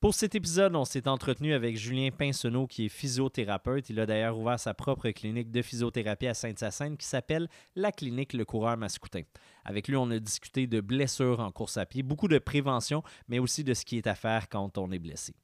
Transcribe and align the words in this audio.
Pour 0.00 0.14
cet 0.14 0.36
épisode, 0.36 0.76
on 0.76 0.84
s'est 0.84 1.08
entretenu 1.08 1.52
avec 1.54 1.76
Julien 1.76 2.10
Pinsonneau, 2.16 2.68
qui 2.68 2.84
est 2.84 2.88
physiothérapeute. 2.88 3.90
Il 3.90 3.98
a 3.98 4.06
d'ailleurs 4.06 4.38
ouvert 4.38 4.60
sa 4.60 4.72
propre 4.72 5.10
clinique 5.10 5.50
de 5.50 5.60
physiothérapie 5.60 6.28
à 6.28 6.34
Sainte-Sassine 6.34 6.96
qui 6.96 7.04
s'appelle 7.04 7.48
la 7.74 7.90
clinique 7.90 8.32
Le 8.32 8.44
Coureur 8.44 8.76
Mascoutin. 8.76 9.22
Avec 9.64 9.88
lui, 9.88 9.96
on 9.96 10.08
a 10.12 10.20
discuté 10.20 10.68
de 10.68 10.80
blessures 10.80 11.40
en 11.40 11.50
course 11.50 11.78
à 11.78 11.84
pied, 11.84 12.04
beaucoup 12.04 12.28
de 12.28 12.38
prévention, 12.38 13.02
mais 13.26 13.40
aussi 13.40 13.64
de 13.64 13.74
ce 13.74 13.84
qui 13.84 13.98
est 13.98 14.06
à 14.06 14.14
faire 14.14 14.48
quand 14.48 14.78
on 14.78 14.92
est 14.92 15.00
blessé. 15.00 15.34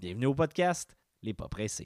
Bienvenue 0.00 0.26
au 0.26 0.34
podcast 0.34 0.96
Les 1.22 1.32
Pas 1.32 1.48
Pressés. 1.48 1.84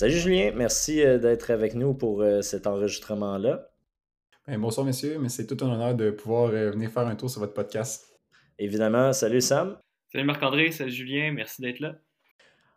Salut 0.00 0.16
Julien, 0.16 0.52
merci 0.56 1.02
euh, 1.02 1.18
d'être 1.18 1.50
avec 1.50 1.74
nous 1.74 1.92
pour 1.92 2.22
euh, 2.22 2.40
cet 2.40 2.66
enregistrement-là. 2.66 3.68
Ben, 4.46 4.58
bonsoir 4.58 4.86
messieurs, 4.86 5.18
mais 5.20 5.28
c'est 5.28 5.46
tout 5.46 5.62
un 5.62 5.70
honneur 5.70 5.94
de 5.94 6.10
pouvoir 6.10 6.52
euh, 6.52 6.70
venir 6.70 6.90
faire 6.90 7.06
un 7.06 7.14
tour 7.14 7.28
sur 7.28 7.40
votre 7.40 7.52
podcast. 7.52 8.18
Évidemment, 8.58 9.12
salut 9.12 9.42
Sam. 9.42 9.76
Salut 10.10 10.24
Marc-André, 10.24 10.72
salut 10.72 10.90
Julien, 10.90 11.32
merci 11.32 11.60
d'être 11.60 11.80
là. 11.80 11.96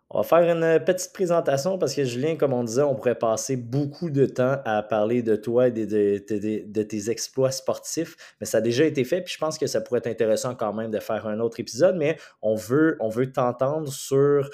On 0.10 0.20
va 0.20 0.24
faire 0.28 0.54
une 0.54 0.84
petite 0.84 1.14
présentation 1.14 1.78
parce 1.78 1.96
que 1.96 2.04
Julien, 2.04 2.36
comme 2.36 2.52
on 2.52 2.66
disait, 2.66 2.82
on 2.82 2.94
pourrait 2.94 3.18
passer 3.18 3.56
beaucoup 3.56 4.10
de 4.10 4.26
temps 4.26 4.58
à 4.66 4.84
parler 4.84 5.24
de 5.24 5.38
toi 5.38 5.70
et 5.70 5.72
de, 5.72 6.18
tes 6.18 7.10
exploits 7.10 7.52
sportifs, 7.52 8.18
mais 8.42 8.46
ça 8.46 8.58
a 8.58 8.62
déjà 8.62 8.84
été 8.84 9.06
fait, 9.06 9.22
puis 9.22 9.34
je 9.34 9.40
pense 9.40 9.58
que 9.58 9.66
ça 9.66 9.80
pourrait 9.80 10.00
être 10.00 10.08
intéressant 10.08 10.56
quand 10.56 10.74
même 10.74 10.92
de 10.92 11.00
faire 11.00 11.26
un 11.26 11.40
autre 11.40 11.62
épisode, 11.62 11.96
mais 11.96 12.18
on 12.42 12.56
veut, 12.56 12.98
on 13.00 13.08
veut 13.08 13.32
t'entendre 13.32 13.88
sur 13.88 14.50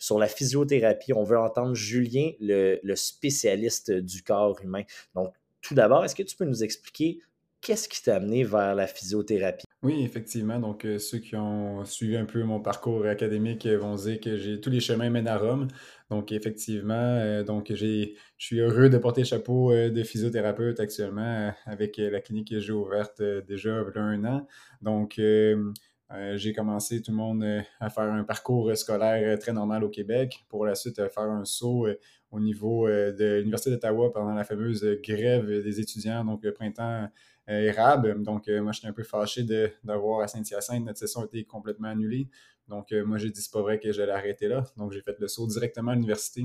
sur 0.00 0.18
la 0.18 0.26
physiothérapie. 0.26 1.12
On 1.12 1.22
veut 1.22 1.38
entendre 1.38 1.74
Julien, 1.74 2.32
le, 2.40 2.80
spécialiste 2.96 3.92
du 3.92 4.24
corps 4.24 4.58
humain. 4.64 4.82
Donc, 5.14 5.32
tout 5.60 5.74
d'abord, 5.74 6.04
est-ce 6.04 6.16
que 6.16 6.24
tu 6.24 6.36
peux 6.36 6.46
nous 6.46 6.64
expliquer 6.64 7.20
qu'est-ce 7.60 7.88
qui 7.88 8.02
t'a 8.02 8.16
amené 8.16 8.42
vers 8.42 8.74
la 8.74 8.86
physiothérapie? 8.86 9.66
Oui, 9.82 10.02
effectivement. 10.02 10.58
Donc, 10.58 10.84
euh, 10.84 10.98
ceux 10.98 11.18
qui 11.18 11.36
ont 11.36 11.84
suivi 11.84 12.16
un 12.16 12.24
peu 12.24 12.42
mon 12.42 12.60
parcours 12.60 13.06
académique 13.06 13.66
euh, 13.66 13.78
vont 13.78 13.94
dire 13.94 14.20
que 14.20 14.36
j'ai 14.36 14.60
tous 14.60 14.70
les 14.70 14.80
chemins 14.80 15.10
mènent 15.10 15.28
à 15.28 15.36
Rome. 15.36 15.68
Donc, 16.10 16.32
effectivement, 16.32 16.94
euh, 16.94 17.44
donc 17.44 17.72
j'ai, 17.72 18.14
je 18.38 18.46
suis 18.46 18.60
heureux 18.60 18.88
de 18.88 18.98
porter 18.98 19.24
chapeau 19.24 19.72
de 19.72 20.02
physiothérapeute 20.02 20.80
actuellement 20.80 21.52
avec 21.66 21.98
la 21.98 22.20
clinique 22.20 22.50
que 22.50 22.60
j'ai 22.60 22.72
ouverte 22.72 23.22
déjà 23.22 23.84
il 23.86 23.96
y 23.96 23.98
un 23.98 24.24
an. 24.24 24.46
Donc, 24.82 25.20
euh, 26.12 26.36
j'ai 26.36 26.52
commencé 26.52 27.00
tout 27.02 27.12
le 27.12 27.16
monde 27.16 27.44
euh, 27.44 27.60
à 27.78 27.88
faire 27.88 28.04
un 28.04 28.24
parcours 28.24 28.76
scolaire 28.76 29.22
euh, 29.22 29.36
très 29.36 29.52
normal 29.52 29.84
au 29.84 29.88
Québec. 29.88 30.44
Pour 30.48 30.66
la 30.66 30.74
suite, 30.74 30.96
faire 30.96 31.22
un 31.22 31.44
saut 31.44 31.86
au 32.32 32.40
niveau 32.40 32.88
de 32.88 33.38
l'Université 33.38 33.70
d'Ottawa 33.70 34.12
pendant 34.12 34.34
la 34.34 34.44
fameuse 34.44 34.84
grève 35.02 35.46
des 35.46 35.80
étudiants, 35.80 36.24
donc 36.24 36.44
le 36.44 36.52
printemps 36.52 37.08
érable. 37.48 38.22
Donc, 38.22 38.48
moi, 38.48 38.70
j'étais 38.70 38.86
un 38.86 38.92
peu 38.92 39.02
fâché 39.02 39.44
d'avoir 39.82 40.20
à 40.20 40.28
Saint-Hyacinthe, 40.28 40.84
notre 40.84 40.98
session 41.00 41.24
été 41.24 41.44
complètement 41.44 41.88
annulée. 41.88 42.28
Donc, 42.68 42.92
moi, 42.92 43.18
j'ai 43.18 43.30
dit, 43.30 43.42
c'est 43.42 43.52
pas 43.52 43.62
vrai 43.62 43.80
que 43.80 43.90
j'allais 43.90 44.12
arrêter 44.12 44.46
là. 44.46 44.62
Donc, 44.76 44.92
j'ai 44.92 45.00
fait 45.00 45.18
le 45.18 45.26
saut 45.26 45.48
directement 45.48 45.90
à 45.90 45.96
l'université. 45.96 46.42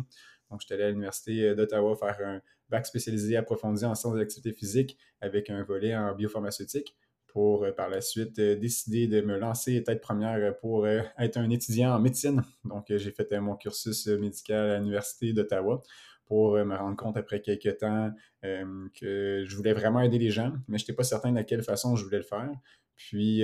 Donc, 0.49 0.61
j'étais 0.61 0.73
allé 0.73 0.85
à 0.85 0.89
l'Université 0.89 1.53
d'Ottawa 1.53 1.95
faire 1.95 2.17
un 2.25 2.41
bac 2.69 2.87
spécialisé 2.87 3.37
approfondi 3.37 3.85
en 3.85 3.93
sciences 3.93 4.15
de 4.15 4.19
l'activité 4.19 4.53
physique 4.53 4.97
avec 5.21 5.51
un 5.51 5.63
volet 5.63 5.95
en 5.95 6.15
biopharmaceutique 6.15 6.95
pour 7.35 7.65
euh, 7.65 7.73
par 7.73 7.89
la 7.89 7.99
suite 7.99 8.39
euh, 8.39 8.55
décider 8.55 9.07
de 9.07 9.19
me 9.19 9.37
lancer 9.37 9.83
tête 9.83 9.99
première 9.99 10.37
euh, 10.37 10.51
pour 10.53 10.87
être 10.87 11.35
un 11.35 11.49
étudiant 11.49 11.93
en 11.93 11.99
médecine. 11.99 12.41
Donc, 12.63 12.85
j'ai 12.87 13.11
fait 13.11 13.29
mon 13.41 13.57
cursus 13.57 14.07
médical 14.07 14.69
à 14.69 14.77
l'Université 14.79 15.33
d'Ottawa 15.33 15.83
pour 16.27 16.53
me 16.53 16.75
rendre 16.75 16.95
compte 16.95 17.17
après 17.17 17.41
quelques 17.41 17.77
temps 17.77 18.11
que 18.41 19.43
je 19.45 19.55
voulais 19.55 19.73
vraiment 19.73 20.01
aider 20.01 20.17
les 20.17 20.31
gens, 20.31 20.53
mais 20.67 20.79
je 20.79 20.83
n'étais 20.83 20.93
pas 20.93 21.03
certain 21.03 21.31
de 21.31 21.41
quelle 21.43 21.61
façon 21.61 21.95
je 21.95 22.03
voulais 22.03 22.17
le 22.17 22.23
faire. 22.23 22.49
Puis 22.95 23.43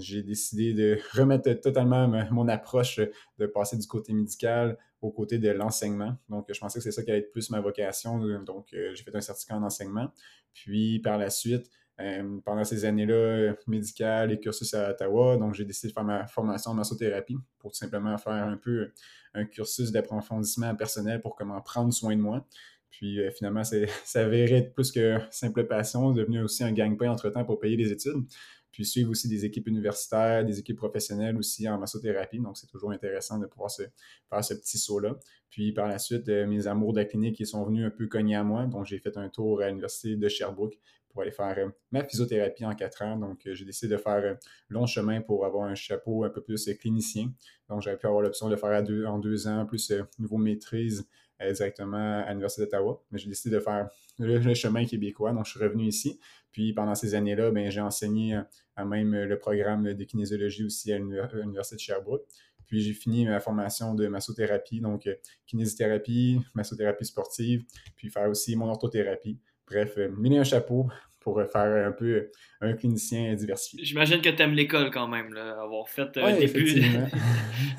j'ai 0.00 0.22
décidé 0.22 0.74
de 0.74 0.98
remettre 1.12 1.52
totalement 1.60 2.08
mon 2.32 2.48
approche 2.48 2.98
de 3.38 3.46
passer 3.46 3.76
du 3.76 3.86
côté 3.86 4.12
médical 4.12 4.76
au 5.00 5.12
côté 5.12 5.38
de 5.38 5.50
l'enseignement. 5.50 6.16
Donc 6.28 6.46
je 6.52 6.58
pensais 6.58 6.80
que 6.80 6.82
c'est 6.82 6.90
ça 6.90 7.04
qui 7.04 7.10
allait 7.10 7.20
être 7.20 7.30
plus 7.30 7.50
ma 7.50 7.60
vocation. 7.60 8.18
Donc 8.40 8.66
j'ai 8.72 9.04
fait 9.04 9.14
un 9.14 9.20
certificat 9.20 9.56
en 9.56 9.62
enseignement. 9.62 10.10
Puis 10.52 10.98
par 10.98 11.18
la 11.18 11.30
suite, 11.30 11.70
euh, 12.00 12.38
pendant 12.44 12.64
ces 12.64 12.84
années-là, 12.84 13.54
médicales 13.66 14.32
et 14.32 14.38
cursus 14.38 14.74
à 14.74 14.90
Ottawa. 14.90 15.36
Donc, 15.36 15.54
j'ai 15.54 15.64
décidé 15.64 15.88
de 15.88 15.92
faire 15.94 16.04
ma 16.04 16.26
formation 16.26 16.72
en 16.72 16.74
massothérapie 16.74 17.38
pour 17.58 17.70
tout 17.70 17.78
simplement 17.78 18.16
faire 18.18 18.32
un 18.32 18.56
peu 18.56 18.90
un 19.32 19.44
cursus 19.46 19.92
d'approfondissement 19.92 20.74
personnel 20.74 21.20
pour 21.20 21.36
comment 21.36 21.60
prendre 21.60 21.92
soin 21.92 22.14
de 22.14 22.20
moi. 22.20 22.46
Puis 22.90 23.20
euh, 23.20 23.30
finalement, 23.30 23.62
ça 24.04 24.20
avérait 24.20 24.58
être 24.58 24.74
plus 24.74 24.92
que 24.92 25.18
simple 25.30 25.66
passion, 25.66 26.12
devenu 26.12 26.42
aussi 26.42 26.64
un 26.64 26.72
gagne-pain 26.72 27.10
entre-temps 27.10 27.44
pour 27.44 27.58
payer 27.58 27.76
les 27.76 27.92
études. 27.92 28.24
Puis 28.72 28.84
suivre 28.84 29.10
aussi 29.10 29.26
des 29.28 29.46
équipes 29.46 29.68
universitaires, 29.68 30.44
des 30.44 30.58
équipes 30.58 30.76
professionnelles 30.76 31.38
aussi 31.38 31.66
en 31.66 31.78
massothérapie. 31.78 32.40
Donc, 32.40 32.58
c'est 32.58 32.66
toujours 32.66 32.90
intéressant 32.90 33.38
de 33.38 33.46
pouvoir 33.46 33.70
se, 33.70 33.84
faire 34.28 34.44
ce 34.44 34.52
petit 34.52 34.76
saut-là. 34.76 35.16
Puis 35.48 35.72
par 35.72 35.88
la 35.88 35.98
suite, 35.98 36.28
euh, 36.28 36.46
mes 36.46 36.66
amours 36.66 36.92
de 36.92 36.98
la 36.98 37.06
clinique 37.06 37.36
qui 37.36 37.46
sont 37.46 37.64
venus 37.64 37.86
un 37.86 37.90
peu 37.90 38.06
cogner 38.06 38.36
à 38.36 38.44
moi. 38.44 38.66
Donc, 38.66 38.84
j'ai 38.84 38.98
fait 38.98 39.16
un 39.16 39.30
tour 39.30 39.62
à 39.62 39.68
l'Université 39.68 40.16
de 40.16 40.28
Sherbrooke 40.28 40.78
pour 41.16 41.22
aller 41.22 41.32
faire 41.32 41.54
euh, 41.56 41.70
ma 41.92 42.04
physiothérapie 42.04 42.66
en 42.66 42.74
quatre 42.74 43.00
ans. 43.00 43.16
Donc, 43.16 43.46
euh, 43.46 43.54
j'ai 43.54 43.64
décidé 43.64 43.94
de 43.94 43.98
faire 43.98 44.22
euh, 44.22 44.34
long 44.68 44.84
chemin 44.84 45.22
pour 45.22 45.46
avoir 45.46 45.66
un 45.66 45.74
chapeau 45.74 46.24
un 46.24 46.28
peu 46.28 46.42
plus 46.42 46.68
clinicien. 46.78 47.32
Donc, 47.70 47.80
j'avais 47.80 47.96
pu 47.96 48.06
avoir 48.06 48.20
l'option 48.20 48.50
de 48.50 48.56
faire 48.56 48.82
deux, 48.82 49.06
en 49.06 49.18
deux 49.18 49.48
ans, 49.48 49.64
plus 49.64 49.90
nouveau 50.18 50.36
maîtrise 50.36 51.08
directement 51.40 52.22
à 52.22 52.28
l'Université 52.28 52.62
d'Ottawa. 52.62 53.02
Mais 53.10 53.18
j'ai 53.18 53.28
décidé 53.28 53.54
de 53.54 53.60
faire 53.60 53.88
le, 54.18 54.54
chemin 54.54 54.84
québécois. 54.84 55.32
Donc, 55.32 55.46
je 55.46 55.52
suis 55.52 55.60
revenu 55.60 55.84
ici. 55.84 56.20
Puis, 56.52 56.74
pendant 56.74 56.94
ces 56.94 57.14
années-là, 57.14 57.50
ben, 57.50 57.70
j'ai 57.70 57.80
enseigné 57.80 58.38
à 58.74 58.84
même 58.84 59.14
le 59.14 59.38
programme 59.38 59.94
de 59.94 60.04
kinésiologie 60.04 60.64
aussi 60.64 60.92
à 60.92 60.98
l'Université 60.98 61.76
de 61.76 61.80
Sherbrooke. 61.80 62.26
Puis 62.66 62.80
j'ai 62.80 62.94
fini 62.94 63.26
ma 63.26 63.38
formation 63.38 63.94
de 63.94 64.08
massothérapie, 64.08 64.80
donc 64.80 65.08
kinésithérapie, 65.46 66.40
massothérapie 66.52 67.04
sportive, 67.04 67.64
puis 67.94 68.10
faire 68.10 68.28
aussi 68.28 68.56
mon 68.56 68.68
orthothérapie. 68.68 69.38
Bref, 69.68 69.98
miner 70.16 70.38
un 70.38 70.44
chapeau 70.44 70.88
pour 71.26 71.42
faire 71.50 71.88
un 71.88 71.90
peu 71.90 72.30
un 72.60 72.74
clinicien 72.74 73.34
diversifié. 73.34 73.84
J'imagine 73.84 74.20
que 74.20 74.28
tu 74.28 74.40
aimes 74.40 74.54
l'école 74.54 74.92
quand 74.92 75.08
même, 75.08 75.34
là, 75.34 75.60
avoir 75.60 75.88
fait 75.88 76.16
un 76.18 76.32
euh, 76.32 76.38
début, 76.38 76.84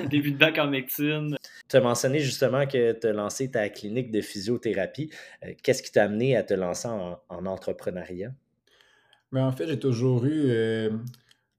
début 0.10 0.32
de 0.32 0.38
bac 0.38 0.58
en 0.58 0.68
médecine. 0.68 1.34
Tu 1.70 1.78
as 1.78 1.80
mentionné 1.80 2.20
justement 2.20 2.68
que 2.68 2.92
tu 2.92 3.08
as 3.08 3.14
lancé 3.14 3.50
ta 3.50 3.70
clinique 3.70 4.12
de 4.12 4.20
physiothérapie. 4.20 5.10
Euh, 5.46 5.54
qu'est-ce 5.64 5.82
qui 5.82 5.94
t'a 5.94 6.04
amené 6.04 6.36
à 6.36 6.44
te 6.44 6.54
lancer 6.54 6.90
en, 6.90 7.46
entrepreneuriat? 7.46 8.34
Mais 9.32 9.40
ben, 9.40 9.48
en 9.48 9.54
fait, 9.54 9.66
j'ai 9.66 9.80
toujours 9.80 10.26
eu 10.26 10.52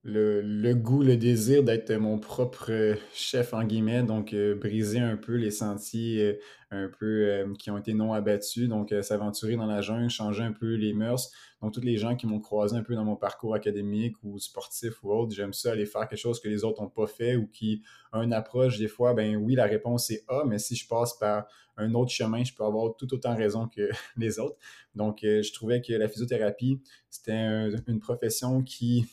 le, 0.08 0.74
goût, 0.74 1.02
le 1.02 1.16
désir 1.16 1.62
d'être 1.62 1.92
mon 1.92 2.18
propre 2.18 2.70
euh, 2.70 2.94
chef, 3.12 3.52
en 3.52 3.64
guillemets, 3.64 4.02
donc 4.02 4.32
euh, 4.32 4.54
briser 4.54 4.98
un 5.00 5.16
peu 5.16 5.34
les 5.34 5.50
sentiers 5.50 6.22
euh, 6.22 6.40
un 6.70 6.88
peu 6.88 7.46
qui 7.58 7.70
ont 7.70 7.78
été 7.78 7.94
non 7.94 8.12
abattus, 8.12 8.68
donc 8.68 8.94
s'aventurer 9.00 9.56
dans 9.56 9.64
la 9.64 9.80
jungle, 9.80 10.10
changer 10.10 10.42
un 10.42 10.52
peu 10.52 10.74
les 10.74 10.92
mœurs. 10.92 11.30
Donc, 11.62 11.72
tous 11.72 11.80
les 11.80 11.96
gens 11.96 12.14
qui 12.14 12.26
m'ont 12.26 12.40
croisé 12.40 12.76
un 12.76 12.82
peu 12.82 12.94
dans 12.94 13.06
mon 13.06 13.16
parcours 13.16 13.54
académique 13.54 14.16
ou 14.22 14.38
sportif 14.38 15.02
ou 15.02 15.10
autre, 15.10 15.34
j'aime 15.34 15.54
ça 15.54 15.72
aller 15.72 15.86
faire 15.86 16.06
quelque 16.06 16.18
chose 16.18 16.40
que 16.40 16.48
les 16.48 16.64
autres 16.64 16.82
n'ont 16.82 16.90
pas 16.90 17.06
fait 17.06 17.36
ou 17.36 17.46
qui 17.46 17.82
ont 18.12 18.20
une 18.20 18.34
approche, 18.34 18.76
des 18.76 18.86
fois, 18.86 19.14
ben 19.14 19.36
oui, 19.36 19.54
la 19.54 19.64
réponse 19.64 20.10
est 20.10 20.24
A, 20.28 20.44
mais 20.46 20.58
si 20.58 20.76
je 20.76 20.86
passe 20.86 21.14
par 21.14 21.46
un 21.78 21.94
autre 21.94 22.10
chemin, 22.10 22.44
je 22.44 22.52
peux 22.52 22.64
avoir 22.64 22.94
tout 22.96 23.14
autant 23.14 23.34
raison 23.34 23.66
que 23.66 23.88
les 24.18 24.38
autres. 24.38 24.58
Donc, 24.94 25.20
je 25.22 25.52
trouvais 25.54 25.80
que 25.80 25.94
la 25.94 26.06
physiothérapie, 26.06 26.82
c'était 27.08 27.70
une 27.86 27.98
profession 27.98 28.62
qui 28.62 29.06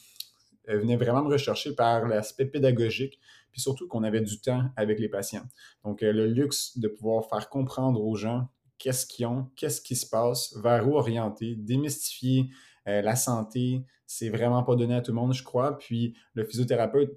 venait 0.68 0.98
vraiment 0.98 1.24
me 1.24 1.32
rechercher 1.32 1.74
par 1.74 2.08
l'aspect 2.08 2.46
pédagogique, 2.46 3.20
puis 3.56 3.62
surtout 3.62 3.88
qu'on 3.88 4.04
avait 4.04 4.20
du 4.20 4.42
temps 4.42 4.66
avec 4.76 5.00
les 5.00 5.08
patients. 5.08 5.46
Donc, 5.86 6.04
euh, 6.04 6.12
le 6.12 6.28
luxe 6.28 6.78
de 6.78 6.90
pouvoir 6.90 7.26
faire 7.30 7.48
comprendre 7.48 8.04
aux 8.04 8.16
gens 8.16 8.50
qu'est-ce 8.78 9.06
qu'ils 9.06 9.26
ont, 9.28 9.50
qu'est-ce 9.56 9.80
qui 9.80 9.96
se 9.96 10.06
passe, 10.06 10.58
vers 10.62 10.86
où 10.90 10.98
orienter, 10.98 11.56
démystifier 11.56 12.50
euh, 12.90 13.02
la 13.02 13.16
santé, 13.16 13.86
c'est 14.06 14.28
vraiment 14.28 14.62
pas 14.64 14.76
donné 14.76 14.96
à 14.96 15.02
tout 15.02 15.12
le 15.12 15.16
monde, 15.16 15.34
je 15.34 15.44
crois. 15.44 15.78
Puis 15.78 16.16
le 16.34 16.44
physiothérapeute 16.44 17.14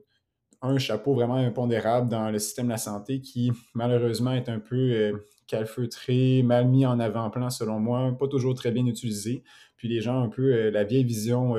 un 0.63 0.79
chapeau 0.79 1.15
vraiment 1.15 1.37
impondérable 1.37 2.09
dans 2.09 2.31
le 2.31 2.39
système 2.39 2.67
de 2.67 2.73
la 2.73 2.79
santé 2.79 3.21
qui, 3.21 3.53
malheureusement, 3.75 4.33
est 4.33 4.49
un 4.49 4.59
peu 4.59 4.77
euh, 4.77 5.13
calfeutré, 5.47 6.43
mal 6.45 6.67
mis 6.69 6.87
en 6.87 6.99
avant-plan 6.99 7.51
selon 7.51 7.81
moi, 7.81 8.13
pas 8.19 8.29
toujours 8.29 8.55
très 8.55 8.71
bien 8.71 8.87
utilisé. 8.87 9.43
Puis 9.77 9.89
les 9.89 10.01
gens, 10.01 10.21
un 10.21 10.29
peu 10.29 10.71
la 10.71 10.83
vieille 10.83 11.05
vision 11.05 11.55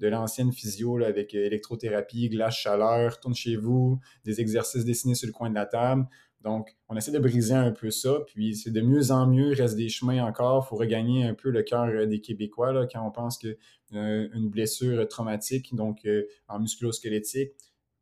de 0.00 0.08
l'ancienne 0.08 0.50
physio 0.50 1.02
avec 1.04 1.34
euh, 1.34 1.44
électrothérapie, 1.44 2.28
glace 2.28 2.56
chaleur, 2.56 3.20
tourne 3.20 3.34
chez 3.34 3.56
vous, 3.56 4.00
des 4.24 4.40
exercices 4.40 4.84
dessinés 4.84 5.14
sur 5.14 5.26
le 5.26 5.32
coin 5.32 5.50
de 5.50 5.54
la 5.54 5.66
table. 5.66 6.06
Donc, 6.40 6.74
on 6.88 6.96
essaie 6.96 7.12
de 7.12 7.18
briser 7.18 7.54
un 7.54 7.70
peu 7.70 7.90
ça, 7.90 8.20
puis 8.26 8.56
c'est 8.56 8.70
de 8.70 8.80
mieux 8.80 9.10
en 9.10 9.26
mieux, 9.26 9.52
il 9.52 9.60
reste 9.60 9.76
des 9.76 9.90
chemins 9.90 10.24
encore, 10.24 10.64
il 10.64 10.68
faut 10.70 10.76
regagner 10.76 11.24
un 11.24 11.34
peu 11.34 11.50
le 11.50 11.62
cœur 11.62 11.84
euh, 11.84 12.06
des 12.06 12.20
Québécois 12.20 12.72
là, 12.72 12.86
quand 12.90 13.06
on 13.06 13.10
pense 13.10 13.36
qu'une 13.36 13.56
euh, 13.94 14.28
blessure 14.48 15.06
traumatique, 15.06 15.74
donc 15.74 16.08
en 16.48 16.58
musculo-squelettique, 16.58 17.52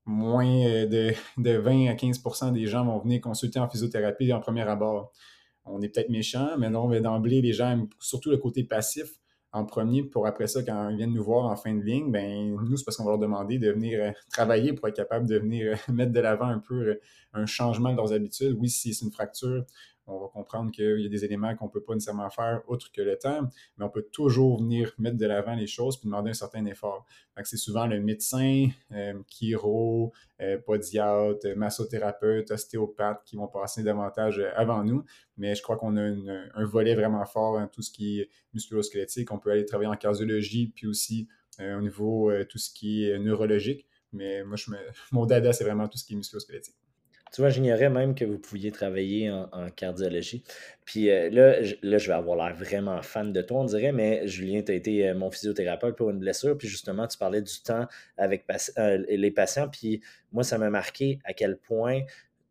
moins 0.07 0.87
de, 0.87 1.13
de 1.37 1.51
20 1.57 1.89
à 1.89 1.95
15% 1.95 2.53
des 2.53 2.67
gens 2.67 2.85
vont 2.85 2.99
venir 3.01 3.21
consulter 3.21 3.59
en 3.59 3.69
physiothérapie 3.69 4.33
en 4.33 4.39
premier 4.39 4.63
abord. 4.63 5.13
On 5.65 5.83
est 5.83 5.89
peut-être 5.89 6.09
méchant, 6.09 6.57
mais 6.59 6.71
non, 6.71 6.89
d'emblée, 7.01 7.43
les 7.43 7.53
gens 7.53 7.71
aiment 7.71 7.89
surtout 7.99 8.31
le 8.31 8.39
côté 8.39 8.63
passif 8.63 9.18
en 9.53 9.65
premier 9.65 10.03
pour 10.03 10.27
après 10.27 10.47
ça, 10.47 10.63
quand 10.63 10.91
ils 10.91 10.97
viennent 10.97 11.15
nous 11.15 11.25
voir 11.25 11.47
en 11.47 11.57
fin 11.57 11.75
de 11.75 11.83
ligne, 11.83 12.11
ben 12.13 12.55
nous, 12.55 12.77
c'est 12.77 12.85
parce 12.85 12.97
qu'on 12.97 13.05
va 13.05 13.13
leur 13.13 13.19
demander 13.19 13.59
de 13.59 13.71
venir 13.71 14.01
euh, 14.03 14.11
travailler 14.31 14.73
pour 14.73 14.89
être 14.89 14.97
capable 14.97 15.27
de 15.27 15.39
venir 15.39 15.73
euh, 15.73 15.93
mettre 15.93 16.13
de 16.13 16.21
l'avant 16.21 16.49
un 16.49 16.59
peu 16.59 16.75
euh, 16.75 17.01
un 17.33 17.47
changement 17.47 17.91
de 17.93 17.97
leurs 17.97 18.13
habitudes. 18.13 18.57
Oui, 18.59 18.69
si 18.69 18.93
c'est 18.93 19.05
une 19.05 19.13
fracture, 19.13 19.65
on 20.09 20.21
va 20.21 20.29
comprendre 20.29 20.71
qu'il 20.71 21.01
y 21.01 21.07
a 21.07 21.09
des 21.09 21.25
éléments 21.25 21.55
qu'on 21.55 21.67
ne 21.67 21.71
peut 21.71 21.83
pas 21.83 21.95
nécessairement 21.95 22.31
faire 22.31 22.63
autre 22.67 22.91
que 22.93 23.03
le 23.03 23.19
temps, 23.19 23.43
mais 23.77 23.85
on 23.85 23.91
peut 23.91 24.07
toujours 24.11 24.59
venir 24.59 24.93
mettre 24.99 25.17
de 25.17 25.27
l'avant 25.27 25.55
les 25.55 25.67
choses 25.67 25.99
puis 25.99 26.09
demander 26.09 26.31
un 26.31 26.35
certain 26.35 26.65
effort. 26.67 27.07
C'est 27.45 27.57
souvent 27.57 27.87
le 27.87 28.01
médecin, 28.01 28.69
euh, 28.93 29.15
chiro, 29.29 30.13
euh, 30.41 30.59
podiatre, 30.59 31.47
massothérapeute, 31.57 32.51
ostéopathe 32.51 33.23
qui 33.25 33.37
vont 33.37 33.47
passer 33.47 33.83
davantage 33.83 34.41
euh, 34.41 34.51
avant 34.57 34.83
nous, 34.83 35.05
mais 35.37 35.55
je 35.55 35.63
crois 35.63 35.77
qu'on 35.77 35.97
a 35.97 36.03
un 36.03 36.65
volet 36.65 36.95
vraiment 36.95 37.25
fort 37.27 37.59
en 37.59 37.69
tout 37.69 37.83
ce 37.83 37.93
qui 37.93 38.21
est 38.21 38.31
musculo-squelettique. 38.55 39.31
On 39.31 39.39
peut 39.39 39.51
aller 39.51 39.65
travailler 39.65 39.91
en 39.91 39.97
cardiologie 39.97 40.73
puis 40.75 40.87
aussi 40.87 41.29
au 41.61 41.81
niveau 41.81 42.31
tout 42.49 42.59
ce 42.59 42.71
qui 42.73 43.09
est 43.09 43.19
neurologique. 43.19 43.87
Mais 44.13 44.45
moi, 44.45 44.57
mon 45.11 45.27
dada, 45.27 45.53
c'est 45.53 45.65
vraiment 45.65 45.89
tout 45.89 45.99
ce 45.99 46.05
qui 46.05 46.15
est 46.15 46.17
musculo-squelettique. 46.17 46.77
Tu 47.33 47.41
vois, 47.41 47.51
j'ignorais 47.51 47.91
même 47.91 48.15
que 48.15 48.25
vous 48.25 48.39
pouviez 48.39 48.73
travailler 48.73 49.31
en, 49.31 49.71
cardiologie. 49.71 50.43
Puis 50.85 51.11
euh, 51.11 51.29
là, 51.31 51.63
je, 51.63 51.75
là, 51.83 51.99
je 51.99 52.09
vais 52.09 52.15
avoir 52.15 52.37
l'air 52.37 52.57
vraiment 52.57 53.03
fan 53.03 53.33
de 53.33 53.43
toi, 53.43 53.61
on 53.61 53.65
dirait, 53.65 53.93
mais 53.93 54.27
Julien, 54.27 54.63
tu 54.63 54.73
as 54.73 54.75
été 54.75 55.09
euh, 55.09 55.15
mon 55.15 55.31
physiothérapeute 55.31 55.97
pour 55.97 56.11
une 56.11 56.19
blessure. 56.19 56.57
Puis 56.57 56.69
justement, 56.69 57.07
tu 57.07 57.19
parlais 57.19 57.43
du 57.43 57.61
temps 57.61 57.87
avec 58.17 58.45
euh, 58.79 59.05
les 59.09 59.31
patients. 59.31 59.69
Puis 59.69 60.01
moi, 60.33 60.45
ça 60.45 60.59
m'a 60.59 60.71
marqué 60.71 61.19
à 61.25 61.35
quel 61.35 61.59
point 61.59 62.01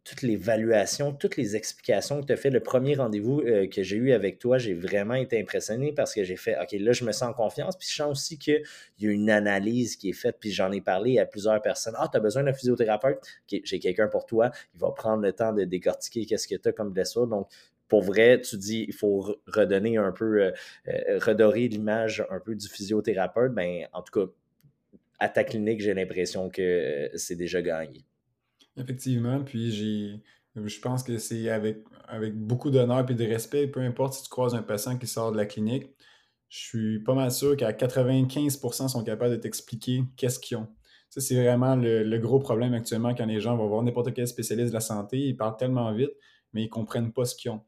toutes 0.08 0.22
les 0.22 0.34
évaluations, 0.34 1.12
toutes 1.12 1.36
les 1.36 1.56
explications 1.56 2.22
que 2.22 2.28
tu 2.28 2.34
as 2.34 2.38
fait. 2.38 2.50
Le 2.50 2.62
premier 2.62 2.96
rendez-vous 2.96 3.42
euh, 3.42 3.68
que 3.68 3.84
j'ai 3.84 3.98
eu 3.98 4.14
avec 4.14 4.40
toi, 4.40 4.58
j'ai 4.58 4.74
vraiment 4.74 5.16
été 5.16 5.40
impressionné 5.40 5.92
parce 5.92 6.14
que 6.14 6.24
j'ai 6.24 6.38
fait 6.38 6.58
OK, 6.62 6.72
là, 6.80 6.94
je 6.94 7.04
me 7.04 7.12
sens 7.12 7.30
en 7.30 7.34
confiance. 7.34 7.76
Puis 7.76 7.90
je 7.90 7.96
sens 7.96 8.12
aussi 8.12 8.38
qu'il 8.38 8.64
y 9.00 9.08
a 9.08 9.12
une 9.12 9.30
analyse 9.30 9.98
qui 9.98 10.10
est 10.10 10.14
faite. 10.14 10.38
Puis 10.40 10.52
j'en 10.52 10.72
ai 10.72 10.80
parlé 10.80 11.20
à 11.20 11.26
plusieurs 11.26 11.62
personnes. 11.62 11.96
Ah, 11.98 12.08
tu 12.10 12.18
as 12.18 12.22
besoin 12.22 12.44
d'un 12.44 12.54
physiothérapeute? 12.54 13.20
j'ai 13.50 13.80
quelqu'un 13.80 14.08
pour 14.08 14.26
toi. 14.26 14.52
Il 14.76 14.80
va 14.80 14.92
prendre 14.92 15.24
le 15.24 15.34
temps 15.34 15.52
de 15.52 15.66
décortiquer 15.66 16.26
qu'est-ce 16.26 16.48
que 16.48 16.56
tu 16.56 16.70
as 16.70 16.72
comme 16.72 16.92
blessure. 16.92 17.28
Donc, 17.28 17.50
pour 17.90 18.02
vrai, 18.02 18.40
tu 18.42 18.58
dis 18.58 18.86
il 18.88 18.94
faut 18.94 19.42
redonner 19.48 19.98
un 19.98 20.12
peu, 20.12 20.42
euh, 20.42 20.52
euh, 20.88 21.20
redorer 21.20 21.68
l'image 21.68 22.26
un 22.30 22.40
peu 22.40 22.56
du 22.56 22.68
physiothérapeute. 22.68 23.54
Ben, 23.54 23.88
en 23.94 24.02
tout 24.02 24.20
cas, 24.20 24.32
à 25.20 25.30
ta 25.30 25.44
clinique, 25.44 25.82
j'ai 25.82 25.94
l'impression 25.94 26.50
que 26.50 27.10
c'est 27.16 27.36
déjà 27.36 27.62
gagné. 27.62 28.06
Effectivement, 28.78 29.44
puis 29.44 29.72
j'ai 29.72 30.22
je 30.66 30.80
pense 30.80 31.04
que 31.04 31.18
c'est 31.18 31.50
avec, 31.50 31.84
beaucoup 32.34 32.72
d'honneur 32.72 33.10
et 33.10 33.14
de 33.14 33.26
respect, 33.26 33.68
peu 33.68 33.82
importe 33.82 34.14
si 34.14 34.24
tu 34.24 34.30
croises 34.30 34.56
un 34.56 34.64
patient 34.64 34.98
qui 34.98 35.08
sort 35.08 35.32
de 35.32 35.38
la 35.38 35.46
clinique, 35.46 35.86
je 36.50 36.60
suis 36.60 37.00
pas 37.00 37.14
mal 37.14 37.32
sûr 37.32 37.58
qu'à 37.58 37.72
95% 37.72 38.88
sont 38.88 39.04
capables 39.04 39.32
de 39.32 39.40
t'expliquer 39.40 40.04
qu'est-ce 40.16 40.40
qu'ils 40.40 40.58
ont. 40.58 40.68
Ça, 41.10 41.22
c'est 41.22 41.36
vraiment 41.36 41.76
le, 41.76 42.18
gros 42.18 42.40
problème 42.40 42.74
actuellement 42.74 43.14
quand 43.14 43.26
les 43.26 43.40
gens 43.40 43.56
vont 43.58 43.68
voir 43.68 43.84
n'importe 43.84 44.14
quel 44.14 44.28
spécialiste 44.28 44.70
de 44.70 44.74
la 44.74 44.82
santé, 44.82 45.18
ils 45.18 45.36
parlent 45.36 45.58
tellement 45.58 45.92
vite, 45.94 46.12
mais 46.54 46.64
ils 46.64 46.70
comprennent 46.70 47.12
pas 47.12 47.26
ce 47.26 47.36
qu'ils 47.36 47.52
ont. 47.52 47.62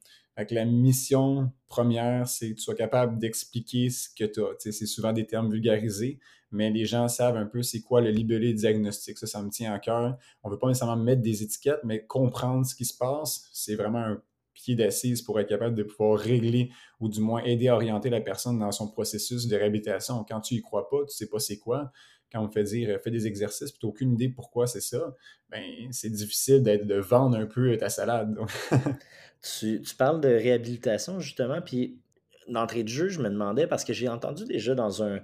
La 0.50 0.66
mission 0.66 1.52
première, 1.68 2.28
c'est 2.28 2.52
que 2.52 2.56
tu 2.56 2.62
sois 2.62 2.76
capable 2.76 3.20
d'expliquer 3.20 3.90
ce 3.90 4.08
que 4.10 4.24
tu 4.26 4.42
as. 4.42 4.56
c'est 4.58 4.86
souvent 4.86 5.12
des 5.12 5.26
termes 5.26 5.52
vulgarisés, 5.52 6.20
mais 6.52 6.70
les 6.70 6.86
gens 6.86 7.08
savent 7.08 7.38
un 7.38 7.46
peu 7.46 7.62
c'est 7.62 7.82
quoi 7.82 8.02
le 8.02 8.10
libellé 8.10 8.54
diagnostic. 8.54 9.18
Ça, 9.18 9.28
ça 9.28 9.44
me 9.44 9.50
tient 9.50 9.74
à 9.74 9.80
cœur. 9.80 10.18
On 10.44 10.50
ne 10.50 10.54
veut 10.54 10.60
pas 10.60 10.68
nécessairement 10.68 11.02
mettre 11.02 11.22
des 11.22 11.44
étiquettes, 11.44 11.82
mais 11.84 12.06
comprendre 12.06 12.66
ce 12.66 12.74
qui 12.74 12.86
se 12.86 12.98
passe, 12.98 13.50
c'est 13.54 13.76
vraiment 13.76 14.00
un 14.00 14.22
pied 14.54 14.76
d'assise 14.76 15.22
pour 15.22 15.40
être 15.40 15.50
capable 15.50 15.76
de 15.76 15.84
pouvoir 15.84 16.20
régler 16.20 16.72
ou 17.00 17.10
du 17.10 17.22
moins 17.22 17.44
aider 17.44 17.68
à 17.68 17.76
orienter 17.76 18.10
la 18.10 18.22
personne 18.22 18.60
dans 18.60 18.72
son 18.72 18.90
processus 18.90 19.48
de 19.48 19.56
réhabilitation. 19.56 20.26
Quand 20.28 20.42
tu 20.42 20.56
y 20.56 20.62
crois 20.62 20.90
pas, 20.90 21.00
tu 21.00 21.04
ne 21.04 21.10
sais 21.10 21.30
pas 21.30 21.40
c'est 21.40 21.60
quoi. 21.60 21.92
Quand 22.32 22.44
on 22.46 22.52
fait 22.52 22.64
dire 22.64 23.00
fais 23.04 23.10
des 23.10 23.26
exercices, 23.26 23.74
tu 23.74 23.86
n'as 23.86 23.90
aucune 23.90 24.14
idée 24.14 24.30
pourquoi 24.30 24.68
c'est 24.68 24.82
ça, 24.82 25.16
ben 25.50 25.64
c'est 25.92 26.12
difficile 26.12 26.62
de 26.62 26.96
vendre 26.96 27.38
un 27.38 27.48
peu 27.48 27.76
ta 27.78 27.90
salade. 27.90 28.38
tu, 29.42 29.82
parles 29.98 30.22
de 30.22 30.30
réhabilitation 30.30 31.20
justement, 31.20 31.62
puis 31.62 32.00
d'entrée 32.48 32.84
de 32.84 32.90
jeu, 32.90 33.10
je 33.10 33.20
me 33.20 33.30
demandais, 33.30 33.68
parce 33.68 33.84
que 33.84 33.94
j'ai 33.94 34.10
entendu 34.10 34.46
déjà 34.46 34.74
dans 34.74 35.04
un, 35.04 35.22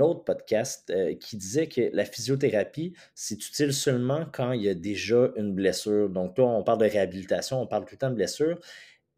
autre 0.00 0.24
podcast 0.24 0.90
euh, 0.90 1.14
qui 1.14 1.36
disait 1.36 1.68
que 1.68 1.90
la 1.92 2.04
physiothérapie, 2.04 2.94
c'est 3.14 3.46
utile 3.46 3.72
seulement 3.72 4.26
quand 4.32 4.52
il 4.52 4.62
y 4.62 4.68
a 4.68 4.74
déjà 4.74 5.30
une 5.36 5.54
blessure. 5.54 6.08
Donc, 6.10 6.34
toi, 6.34 6.48
on 6.48 6.64
parle 6.64 6.78
de 6.78 6.86
réhabilitation, 6.86 7.62
on 7.62 7.66
parle 7.66 7.84
tout 7.84 7.94
le 7.94 7.98
temps 7.98 8.10
de 8.10 8.16
blessure. 8.16 8.58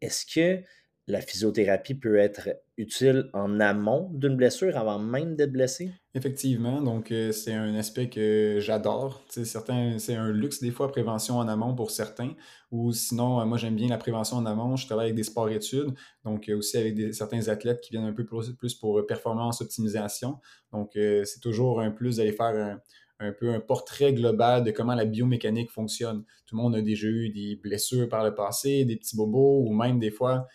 Est-ce 0.01 0.25
que 0.25 0.63
la 1.07 1.21
physiothérapie 1.21 1.95
peut 1.95 2.17
être 2.17 2.49
utile 2.77 3.29
en 3.33 3.61
amont 3.61 4.09
d'une 4.13 4.35
blessure 4.35 4.75
avant 4.77 4.99
même 4.99 5.37
d'être 5.37 5.53
blessé? 5.53 5.91
Effectivement, 6.13 6.81
donc 6.81 7.11
euh, 7.11 7.31
c'est 7.31 7.53
un 7.53 7.75
aspect 7.75 8.09
que 8.09 8.57
j'adore. 8.59 9.23
C'est 9.29 10.15
un 10.15 10.31
luxe 10.31 10.59
des 10.59 10.71
fois, 10.71 10.91
prévention 10.91 11.37
en 11.37 11.47
amont 11.47 11.73
pour 11.73 11.91
certains. 11.91 12.33
Ou 12.71 12.91
sinon, 12.91 13.39
euh, 13.39 13.45
moi 13.45 13.57
j'aime 13.57 13.75
bien 13.75 13.87
la 13.87 13.97
prévention 13.97 14.35
en 14.35 14.45
amont. 14.45 14.75
Je 14.75 14.85
travaille 14.85 15.05
avec 15.05 15.15
des 15.15 15.23
sports-études, 15.23 15.93
donc 16.25 16.49
euh, 16.49 16.57
aussi 16.57 16.77
avec 16.77 17.13
certains 17.13 17.47
athlètes 17.47 17.79
qui 17.79 17.91
viennent 17.91 18.05
un 18.05 18.13
peu 18.13 18.25
plus, 18.25 18.73
pour 18.73 19.05
performance, 19.07 19.61
optimisation. 19.61 20.39
Donc 20.73 20.91
c'est 20.93 21.39
toujours 21.39 21.79
un 21.79 21.91
plus 21.91 22.17
d'aller 22.17 22.33
faire 22.33 22.79
un, 23.19 23.31
peu 23.31 23.53
un 23.53 23.61
portrait 23.61 24.13
global 24.13 24.65
de 24.65 24.71
comment 24.71 24.93
la 24.93 25.05
biomécanique 25.05 25.71
fonctionne. 25.71 26.25
Tout 26.45 26.57
le 26.57 26.61
monde 26.61 26.75
a 26.75 26.81
déjà 26.81 27.07
eu 27.07 27.29
des 27.29 27.55
blessures 27.55 28.09
par 28.09 28.25
le 28.25 28.35
passé, 28.35 28.83
des 28.83 28.97
petits 28.97 29.15
bobos, 29.15 29.63
ou 29.65 29.73
même 29.73 29.99
des 29.99 30.11
fois 30.11 30.47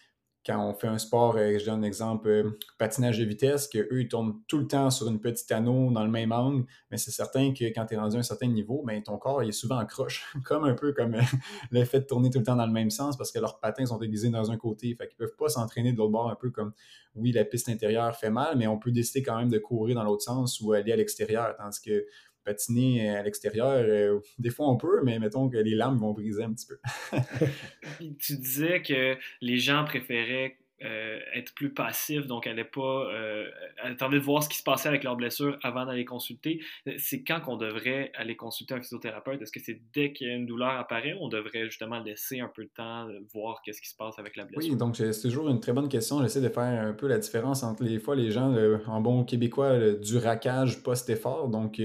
quand 0.44 0.58
on 0.58 0.74
fait 0.74 0.88
un 0.88 0.98
sport, 0.98 1.36
euh, 1.36 1.56
je 1.58 1.64
donne 1.64 1.80
un 1.80 1.86
exemple, 1.86 2.28
euh, 2.28 2.58
patinage 2.78 3.18
de 3.18 3.24
vitesse, 3.24 3.68
qu'eux, 3.68 4.00
ils 4.00 4.08
tournent 4.08 4.40
tout 4.48 4.58
le 4.58 4.66
temps 4.66 4.90
sur 4.90 5.08
une 5.08 5.20
petite 5.20 5.50
anneau 5.52 5.90
dans 5.92 6.04
le 6.04 6.10
même 6.10 6.32
angle, 6.32 6.64
mais 6.90 6.96
c'est 6.96 7.12
certain 7.12 7.52
que 7.52 7.64
quand 7.66 7.86
tu 7.86 7.94
es 7.94 7.96
rendu 7.96 8.16
à 8.16 8.18
un 8.18 8.24
certain 8.24 8.48
niveau, 8.48 8.82
ben, 8.84 9.00
ton 9.02 9.18
corps 9.18 9.42
il 9.42 9.50
est 9.50 9.52
souvent 9.52 9.80
en 9.80 9.86
croche, 9.86 10.34
comme 10.44 10.64
un 10.64 10.74
peu 10.74 10.92
comme 10.92 11.14
euh, 11.14 11.22
le 11.70 11.84
fait 11.84 12.00
de 12.00 12.06
tourner 12.06 12.30
tout 12.30 12.38
le 12.38 12.44
temps 12.44 12.56
dans 12.56 12.66
le 12.66 12.72
même 12.72 12.90
sens 12.90 13.16
parce 13.16 13.30
que 13.30 13.38
leurs 13.38 13.60
patins 13.60 13.86
sont 13.86 14.00
aiguisés 14.00 14.30
dans 14.30 14.50
un 14.50 14.56
côté, 14.56 14.94
fait 14.96 15.06
qu'ils 15.06 15.16
peuvent 15.16 15.36
pas 15.38 15.48
s'entraîner 15.48 15.92
de 15.92 15.98
l'autre 15.98 16.12
bord, 16.12 16.28
un 16.28 16.36
peu 16.36 16.50
comme, 16.50 16.72
oui, 17.14 17.30
la 17.30 17.44
piste 17.44 17.68
intérieure 17.68 18.16
fait 18.16 18.30
mal, 18.30 18.56
mais 18.56 18.66
on 18.66 18.78
peut 18.78 18.90
décider 18.90 19.22
quand 19.22 19.36
même 19.36 19.50
de 19.50 19.58
courir 19.58 19.94
dans 19.94 20.04
l'autre 20.04 20.22
sens 20.22 20.60
ou 20.60 20.72
aller 20.72 20.92
à 20.92 20.96
l'extérieur, 20.96 21.54
tandis 21.56 21.80
que 21.80 22.04
patiner 22.44 23.08
à 23.10 23.22
l'extérieur, 23.22 23.70
euh, 23.70 24.20
des 24.38 24.50
fois 24.50 24.68
on 24.68 24.76
peut, 24.76 25.02
mais 25.04 25.18
mettons 25.18 25.48
que 25.48 25.56
les 25.56 25.74
lames 25.74 25.98
vont 25.98 26.12
briser 26.12 26.44
un 26.44 26.52
petit 26.52 26.66
peu. 26.66 26.78
tu 28.18 28.36
disais 28.36 28.82
que 28.82 29.16
les 29.40 29.58
gens 29.58 29.84
préféraient 29.84 30.58
euh, 30.84 31.18
être 31.34 31.54
plus 31.54 31.72
passif, 31.72 32.26
donc 32.26 32.46
elle 32.46 32.62
pas 32.70 32.80
euh, 33.12 33.48
attendre 33.82 34.12
de 34.12 34.18
voir 34.18 34.42
ce 34.42 34.48
qui 34.48 34.58
se 34.58 34.62
passait 34.62 34.88
avec 34.88 35.04
leur 35.04 35.16
blessure 35.16 35.58
avant 35.62 35.86
d'aller 35.86 36.04
consulter. 36.04 36.60
C'est 36.98 37.22
quand 37.22 37.40
qu'on 37.40 37.56
devrait 37.56 38.12
aller 38.14 38.36
consulter 38.36 38.74
un 38.74 38.80
physiothérapeute? 38.80 39.40
Est-ce 39.42 39.52
que 39.52 39.60
c'est 39.60 39.80
dès 39.92 40.12
qu'il 40.12 40.46
douleur 40.46 40.70
apparaît 40.70 41.12
ou 41.14 41.18
on 41.22 41.28
devrait 41.28 41.64
justement 41.64 42.00
laisser 42.00 42.40
un 42.40 42.48
peu 42.48 42.64
de 42.64 42.70
temps 42.74 43.06
de 43.06 43.18
voir 43.32 43.62
qu'est-ce 43.62 43.80
qui 43.80 43.88
se 43.88 43.96
passe 43.96 44.18
avec 44.18 44.36
la 44.36 44.44
blessure? 44.44 44.72
Oui, 44.72 44.76
donc 44.76 44.96
c'est 44.96 45.20
toujours 45.20 45.48
une 45.48 45.60
très 45.60 45.72
bonne 45.72 45.88
question. 45.88 46.22
J'essaie 46.22 46.40
de 46.40 46.48
faire 46.48 46.62
un 46.62 46.92
peu 46.92 47.06
la 47.08 47.18
différence 47.18 47.62
entre 47.62 47.84
les 47.84 47.98
fois 47.98 48.16
les 48.16 48.30
gens, 48.30 48.54
en 48.86 49.00
bon 49.00 49.24
québécois, 49.24 49.94
du 49.94 50.16
raquage 50.18 50.82
post-effort, 50.82 51.48
donc 51.48 51.80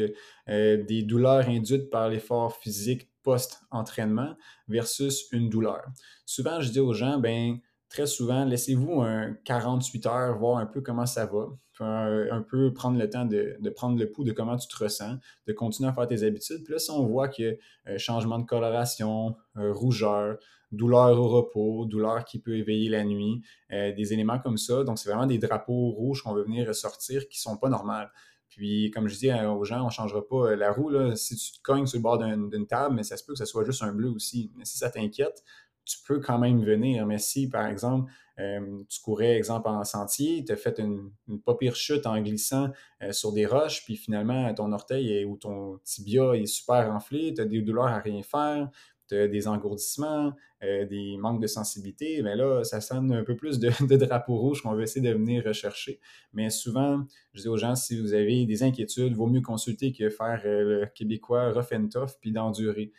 euh, 0.50 0.84
des 0.84 1.04
douleurs 1.04 1.50
induites 1.50 1.90
par 1.90 2.10
l'effort 2.10 2.56
physique 2.58 3.10
post-entraînement 3.24 4.36
versus 4.68 5.28
une 5.34 5.50
douleur. 5.50 5.84
Souvent, 6.26 6.62
je 6.62 6.72
dis 6.72 6.80
aux 6.80 6.94
gens, 6.94 7.20
ben 7.20 7.60
très 7.90 8.06
souvent, 8.06 8.46
laissez-vous 8.46 9.02
un 9.02 9.34
48 9.46 10.06
heures, 10.06 10.38
voir 10.38 10.58
un 10.58 10.66
peu 10.66 10.82
comment 10.82 11.06
ça 11.06 11.26
va, 11.26 11.48
un, 11.80 12.42
peu 12.42 12.74
prendre 12.74 12.98
le 12.98 13.10
temps 13.10 13.26
de, 13.26 13.58
prendre 13.76 13.98
le 14.00 14.10
pouls 14.12 14.24
de 14.24 14.32
comment 14.32 14.58
tu 14.58 14.68
te 14.68 14.84
ressens, 14.84 15.18
de 15.46 15.54
continuer 15.54 15.90
à 15.90 15.94
faire 15.94 16.08
tes 16.08 16.24
habitudes. 16.24 16.64
Puis 16.64 16.74
là, 16.74 16.80
si 16.80 16.92
on 16.92 17.06
voit 17.06 17.28
un 17.28 17.92
euh, 17.92 17.98
changement 17.98 18.40
de 18.40 18.46
coloration, 18.46 19.36
rougeur, 19.56 20.38
douleur 20.72 21.20
au 21.20 21.28
repos, 21.30 21.86
douleur 21.86 22.26
qui 22.26 22.40
peut 22.40 22.58
éveiller 22.58 22.90
la 22.90 23.04
nuit, 23.04 23.42
euh, 23.72 23.94
des 23.94 24.14
éléments 24.14 24.40
comme 24.40 24.58
ça. 24.58 24.84
Donc, 24.84 25.00
c'est 25.00 25.10
vraiment 25.10 25.26
des 25.26 25.38
drapeaux 25.38 25.92
rouges 25.92 26.22
qu'on 26.22 26.34
veut 26.34 26.44
venir 26.44 26.68
ressortir 26.68 27.28
qui 27.28 27.38
ne 27.38 27.52
sont 27.52 27.58
pas 27.58 27.70
normaux. 27.70 28.08
Puis, 28.50 28.92
comme 28.92 29.08
je 29.08 29.18
dis 29.18 29.32
aux 29.32 29.64
gens, 29.66 29.82
on 29.82 29.86
ne 29.86 29.92
changera 29.92 30.26
pas 30.28 30.52
euh, 30.52 30.56
la 30.56 30.72
roue. 30.72 30.90
Là. 30.90 31.16
Si 31.16 31.36
tu 31.36 31.52
te 31.54 31.62
cognes 31.62 31.86
sur 31.86 31.98
le 32.00 32.04
bord 32.04 32.18
d'une 32.18 32.68
table, 32.68 32.96
mais 32.96 33.04
ça 33.04 33.18
se 33.18 33.24
peut 33.24 33.34
que 33.34 33.40
ce 33.40 33.46
soit 33.46 33.64
juste 33.66 33.84
un 33.84 33.94
bleu 33.94 34.10
aussi. 34.10 34.52
Mais 34.56 34.66
si 34.66 34.78
ça 34.78 34.90
t'inquiète, 34.90 35.44
tu 35.88 35.98
peux 36.06 36.20
quand 36.20 36.38
même 36.38 36.64
venir. 36.64 37.06
Mais 37.06 37.18
si, 37.18 37.50
par 37.50 37.68
exemple, 37.68 38.12
euh, 38.40 38.84
tu 38.88 39.02
courais, 39.02 39.36
exemple, 39.36 39.68
en 39.68 39.84
sentier, 39.84 40.44
tu 40.46 40.52
as 40.52 40.58
fait 40.58 40.78
une, 40.80 41.12
une 41.28 41.42
pas 41.42 41.56
pire 41.56 41.76
chute 41.76 42.06
en 42.06 42.22
glissant 42.22 42.70
euh, 43.02 43.12
sur 43.12 43.34
des 43.34 43.46
roches, 43.46 43.84
puis 43.84 43.96
finalement, 43.96 44.54
ton 44.54 44.72
orteil 44.74 45.26
ou 45.26 45.38
ton 45.38 45.80
tibia 45.84 46.34
est 46.36 46.46
super 46.46 46.92
enflé, 46.94 47.34
tu 47.34 47.42
as 47.42 47.46
des 47.46 47.62
douleurs 47.62 47.88
à 47.88 48.00
rien 48.00 48.22
faire, 48.22 48.70
tu 49.08 49.16
as 49.16 49.28
des 49.28 49.48
engourdissements, 49.48 50.34
euh, 50.64 50.86
des 50.86 51.18
manques 51.18 51.42
de 51.42 51.48
sensibilité, 51.48 52.22
mais 52.22 52.36
là, 52.36 52.64
ça 52.64 52.82
sonne 52.82 53.12
un 53.12 53.24
peu 53.24 53.36
plus 53.36 53.60
de, 53.60 53.96
drapeau 53.96 54.38
rouge 54.38 54.62
qu'on 54.62 54.74
va 54.74 54.84
essayer 54.84 55.08
de 55.08 55.14
venir 55.14 55.44
rechercher. 55.44 56.00
Mais 56.34 56.50
souvent, 56.50 57.06
je 57.34 57.42
dis 57.42 57.48
aux 57.48 57.58
gens, 57.58 57.76
si 57.76 58.00
vous 58.00 58.14
avez 58.14 58.46
des 58.46 58.64
inquiétudes, 58.64 59.14
vaut 59.14 59.28
mieux 59.28 59.42
consulter 59.42 59.94
que 59.94 60.10
faire 60.10 60.42
le 60.44 60.86
québécois 60.94 61.52
rough 61.52 61.72
and 61.74 61.88
tough 61.90 62.18
puis 62.22 62.32
d'endurer. 62.32 62.92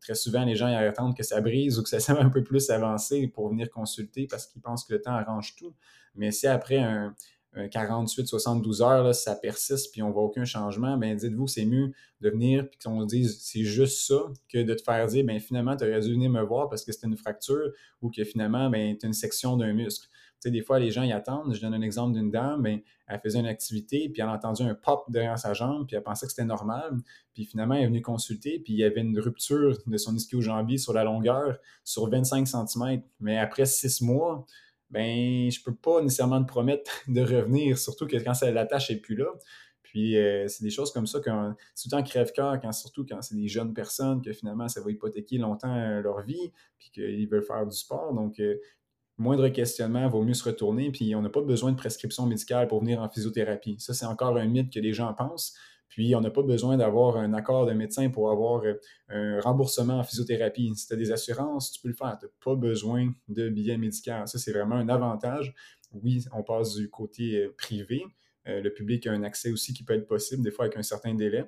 Très 0.00 0.14
souvent, 0.14 0.44
les 0.44 0.56
gens 0.56 0.68
ils 0.68 0.74
attendent 0.74 1.16
que 1.16 1.22
ça 1.22 1.40
brise 1.40 1.78
ou 1.78 1.82
que 1.82 1.88
ça 1.88 2.00
soit 2.00 2.20
un 2.20 2.30
peu 2.30 2.42
plus 2.42 2.70
avancé 2.70 3.28
pour 3.28 3.48
venir 3.48 3.70
consulter 3.70 4.26
parce 4.26 4.46
qu'ils 4.46 4.62
pensent 4.62 4.84
que 4.84 4.92
le 4.92 5.00
temps 5.00 5.14
arrange 5.14 5.56
tout. 5.56 5.74
Mais 6.14 6.30
si 6.30 6.46
après 6.46 6.78
un, 6.78 7.14
48, 7.70 8.26
72 8.26 8.82
heures, 8.82 9.14
ça 9.14 9.36
persiste 9.36 9.92
puis 9.92 10.02
on 10.02 10.10
voit 10.10 10.24
aucun 10.24 10.44
changement, 10.44 10.96
ben 10.96 11.14
dites-vous 11.14 11.44
que 11.44 11.52
c'est 11.52 11.64
mieux 11.64 11.92
de 12.20 12.30
venir 12.30 12.68
puis 12.68 12.78
qu'on 12.82 13.04
dise 13.04 13.38
c'est 13.40 13.62
juste 13.62 14.08
ça 14.08 14.24
que 14.48 14.62
de 14.62 14.74
te 14.74 14.82
faire 14.82 15.06
dire 15.06 15.24
ben 15.24 15.38
finalement 15.38 15.76
tu 15.76 15.84
aurais 15.84 16.00
dû 16.00 16.12
venir 16.12 16.30
me 16.30 16.42
voir 16.42 16.68
parce 16.68 16.84
que 16.84 16.90
c'était 16.90 17.06
une 17.06 17.16
fracture 17.16 17.70
ou 18.02 18.10
que 18.10 18.24
finalement 18.24 18.70
ben 18.70 18.98
tu 18.98 19.06
as 19.06 19.08
une 19.08 19.14
section 19.14 19.56
d'un 19.56 19.72
muscle. 19.72 20.08
Sais, 20.44 20.50
des 20.50 20.60
fois, 20.60 20.78
les 20.78 20.90
gens 20.90 21.02
y 21.04 21.12
attendent. 21.12 21.54
Je 21.54 21.60
donne 21.62 21.72
un 21.72 21.80
exemple 21.80 22.12
d'une 22.12 22.30
dame, 22.30 22.60
ben, 22.60 22.80
elle 23.06 23.18
faisait 23.18 23.38
une 23.38 23.46
activité, 23.46 24.10
puis 24.10 24.20
elle 24.20 24.28
a 24.28 24.34
entendu 24.34 24.62
un 24.62 24.74
pop 24.74 25.02
derrière 25.08 25.38
sa 25.38 25.54
jambe, 25.54 25.86
puis 25.86 25.96
elle 25.96 26.02
pensait 26.02 26.26
que 26.26 26.32
c'était 26.32 26.44
normal. 26.44 26.98
Puis 27.32 27.46
finalement, 27.46 27.76
elle 27.76 27.84
est 27.84 27.86
venue 27.86 28.02
consulter, 28.02 28.58
puis 28.58 28.74
il 28.74 28.78
y 28.78 28.84
avait 28.84 29.00
une 29.00 29.18
rupture 29.18 29.78
de 29.86 29.96
son 29.96 30.14
ischio-jambier 30.14 30.76
sur 30.76 30.92
la 30.92 31.02
longueur, 31.02 31.58
sur 31.82 32.10
25 32.10 32.46
cm. 32.46 33.00
Mais 33.20 33.38
après 33.38 33.64
six 33.64 34.02
mois, 34.02 34.44
ben 34.90 35.50
je 35.50 35.62
peux 35.62 35.74
pas 35.74 36.02
nécessairement 36.02 36.42
te 36.42 36.48
promettre 36.48 36.90
de 37.08 37.22
revenir, 37.22 37.78
surtout 37.78 38.06
que 38.06 38.16
quand 38.18 38.38
la 38.42 38.66
tâche 38.66 38.90
n'est 38.90 38.98
plus 38.98 39.16
là. 39.16 39.28
Puis 39.82 40.18
euh, 40.18 40.46
c'est 40.46 40.62
des 40.62 40.70
choses 40.70 40.92
comme 40.92 41.06
ça, 41.06 41.20
quand, 41.24 41.54
c'est 41.74 41.88
tout 41.88 41.96
le 41.96 42.02
temps 42.02 42.06
crève-cœur, 42.06 42.60
quand, 42.60 42.72
surtout 42.72 43.06
quand 43.08 43.22
c'est 43.22 43.36
des 43.36 43.48
jeunes 43.48 43.72
personnes, 43.72 44.20
que 44.20 44.34
finalement 44.34 44.68
ça 44.68 44.82
va 44.82 44.90
hypothéquer 44.90 45.38
longtemps 45.38 45.74
euh, 45.74 46.02
leur 46.02 46.20
vie, 46.20 46.52
puis 46.78 46.90
qu'ils 46.90 47.28
veulent 47.30 47.44
faire 47.44 47.66
du 47.66 47.74
sport. 47.74 48.12
Donc, 48.12 48.40
euh, 48.40 48.56
moindre 49.16 49.48
questionnement, 49.48 50.08
vaut 50.08 50.22
mieux 50.22 50.34
se 50.34 50.44
retourner, 50.44 50.90
puis 50.90 51.14
on 51.14 51.22
n'a 51.22 51.30
pas 51.30 51.42
besoin 51.42 51.72
de 51.72 51.76
prescription 51.76 52.26
médicale 52.26 52.68
pour 52.68 52.80
venir 52.80 53.00
en 53.00 53.08
physiothérapie. 53.08 53.76
Ça, 53.78 53.94
c'est 53.94 54.06
encore 54.06 54.36
un 54.36 54.46
mythe 54.46 54.72
que 54.72 54.80
les 54.80 54.92
gens 54.92 55.12
pensent. 55.14 55.54
Puis, 55.88 56.12
on 56.16 56.20
n'a 56.20 56.30
pas 56.30 56.42
besoin 56.42 56.76
d'avoir 56.76 57.16
un 57.16 57.32
accord 57.34 57.66
de 57.66 57.72
médecin 57.72 58.10
pour 58.10 58.30
avoir 58.30 58.64
euh, 58.64 58.74
un 59.10 59.40
remboursement 59.40 60.00
en 60.00 60.02
physiothérapie. 60.02 60.74
Si 60.74 60.88
tu 60.88 60.94
as 60.94 60.96
des 60.96 61.12
assurances, 61.12 61.70
tu 61.70 61.80
peux 61.80 61.88
le 61.88 61.94
faire. 61.94 62.16
Tu 62.18 62.26
n'as 62.26 62.32
pas 62.44 62.56
besoin 62.56 63.12
de 63.28 63.48
billet 63.48 63.78
médical. 63.78 64.26
Ça, 64.26 64.38
c'est 64.38 64.50
vraiment 64.50 64.74
un 64.74 64.88
avantage. 64.88 65.54
Oui, 65.92 66.24
on 66.32 66.42
passe 66.42 66.74
du 66.74 66.90
côté 66.90 67.36
euh, 67.36 67.54
privé. 67.56 68.02
Euh, 68.48 68.60
le 68.60 68.72
public 68.72 69.06
a 69.06 69.12
un 69.12 69.22
accès 69.22 69.52
aussi 69.52 69.72
qui 69.72 69.84
peut 69.84 69.94
être 69.94 70.08
possible, 70.08 70.42
des 70.42 70.50
fois 70.50 70.64
avec 70.64 70.76
un 70.76 70.82
certain 70.82 71.14
délai 71.14 71.44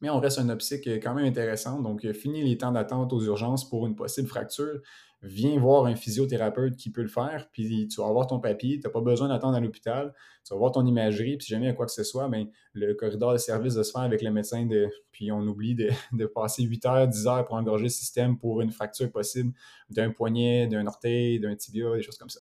mais 0.00 0.10
on 0.10 0.20
reste 0.20 0.38
un 0.38 0.50
optique 0.50 0.86
quand 0.86 1.14
même 1.14 1.24
intéressant. 1.24 1.80
Donc, 1.80 2.06
fini 2.12 2.42
les 2.42 2.58
temps 2.58 2.72
d'attente 2.72 3.14
aux 3.14 3.22
urgences 3.22 3.66
pour 3.66 3.86
une 3.86 3.94
possible 3.94 4.28
fracture 4.28 4.80
viens 5.24 5.58
voir 5.58 5.86
un 5.86 5.96
physiothérapeute 5.96 6.76
qui 6.76 6.90
peut 6.90 7.02
le 7.02 7.08
faire, 7.08 7.48
puis 7.50 7.88
tu 7.88 8.00
vas 8.00 8.08
avoir 8.08 8.26
ton 8.26 8.40
papier, 8.40 8.78
tu 8.78 8.86
n'as 8.86 8.92
pas 8.92 9.00
besoin 9.00 9.28
d'attendre 9.28 9.56
à 9.56 9.60
l'hôpital, 9.60 10.14
tu 10.44 10.52
vas 10.52 10.58
voir 10.58 10.72
ton 10.72 10.84
imagerie, 10.84 11.36
puis 11.36 11.46
si 11.46 11.52
jamais 11.52 11.68
il 11.68 11.74
quoi 11.74 11.86
que 11.86 11.92
ce 11.92 12.04
soit, 12.04 12.28
bien, 12.28 12.46
le 12.74 12.94
corridor 12.94 13.32
de 13.32 13.38
service 13.38 13.74
de 13.74 13.82
se 13.82 13.90
faire 13.90 14.02
avec 14.02 14.22
le 14.22 14.30
médecin, 14.30 14.66
de, 14.66 14.88
puis 15.10 15.32
on 15.32 15.40
oublie 15.40 15.74
de, 15.74 15.88
de, 16.12 16.26
passer 16.26 16.62
8 16.62 16.86
heures, 16.86 17.08
10 17.08 17.26
heures 17.26 17.44
pour 17.44 17.56
engorger 17.56 17.84
le 17.84 17.88
système 17.88 18.38
pour 18.38 18.60
une 18.60 18.70
fracture 18.70 19.10
possible 19.10 19.52
d'un 19.88 20.10
poignet, 20.10 20.66
d'un 20.66 20.86
orteil, 20.86 21.40
d'un 21.40 21.56
tibia, 21.56 21.94
des 21.94 22.02
choses 22.02 22.18
comme 22.18 22.30
ça. 22.30 22.40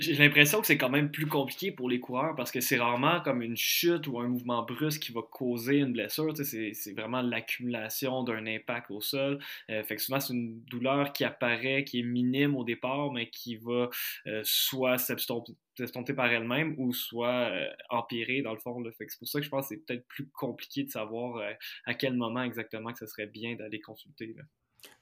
J'ai 0.00 0.14
l'impression 0.14 0.60
que 0.60 0.66
c'est 0.66 0.78
quand 0.78 0.90
même 0.90 1.10
plus 1.10 1.26
compliqué 1.26 1.72
pour 1.72 1.88
les 1.88 1.98
coureurs 1.98 2.36
parce 2.36 2.52
que 2.52 2.60
c'est 2.60 2.78
rarement 2.78 3.20
comme 3.20 3.42
une 3.42 3.56
chute 3.56 4.06
ou 4.06 4.20
un 4.20 4.28
mouvement 4.28 4.62
brusque 4.62 5.02
qui 5.02 5.12
va 5.12 5.22
causer 5.22 5.78
une 5.78 5.92
blessure. 5.92 6.32
C'est 6.36 6.92
vraiment 6.92 7.20
l'accumulation 7.20 8.22
d'un 8.22 8.46
impact 8.46 8.92
au 8.92 9.00
sol. 9.00 9.40
Euh, 9.70 9.82
fait 9.82 9.96
que 9.96 10.02
souvent, 10.02 10.20
c'est 10.20 10.34
une 10.34 10.60
douleur 10.64 11.12
qui 11.12 11.24
apparaît, 11.24 11.82
qui 11.84 12.00
est 12.00 12.04
minime 12.04 12.54
au 12.54 12.62
départ, 12.62 13.10
mais 13.12 13.28
qui 13.28 13.56
va 13.56 13.90
euh, 14.28 14.40
soit 14.44 14.98
s'estomper 14.98 16.14
par 16.14 16.32
elle-même 16.32 16.76
ou 16.78 16.92
soit 16.92 17.50
euh, 17.50 17.66
empirer 17.90 18.42
dans 18.42 18.52
le 18.52 18.60
fond. 18.60 18.80
C'est 18.96 19.18
pour 19.18 19.28
ça 19.28 19.40
que 19.40 19.44
je 19.44 19.50
pense 19.50 19.68
que 19.68 19.74
c'est 19.74 19.84
peut-être 19.84 20.06
plus 20.06 20.28
compliqué 20.28 20.84
de 20.84 20.90
savoir 20.90 21.42
à 21.86 21.94
quel 21.94 22.14
moment 22.14 22.42
exactement 22.42 22.92
que 22.92 22.98
ce 22.98 23.06
serait 23.06 23.26
bien 23.26 23.56
d'aller 23.56 23.80
consulter. 23.80 24.36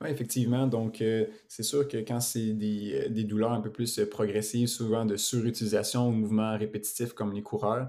Oui, 0.00 0.08
effectivement. 0.10 0.66
Donc, 0.66 1.00
euh, 1.00 1.26
c'est 1.48 1.62
sûr 1.62 1.86
que 1.88 1.98
quand 1.98 2.20
c'est 2.20 2.52
des, 2.52 3.06
euh, 3.06 3.08
des 3.08 3.24
douleurs 3.24 3.52
un 3.52 3.60
peu 3.60 3.70
plus 3.70 3.98
euh, 3.98 4.08
progressives, 4.08 4.68
souvent 4.68 5.04
de 5.04 5.16
surutilisation 5.16 6.08
ou 6.08 6.12
mouvements 6.12 6.56
répétitifs 6.56 7.12
comme 7.12 7.32
les 7.32 7.42
coureurs, 7.42 7.88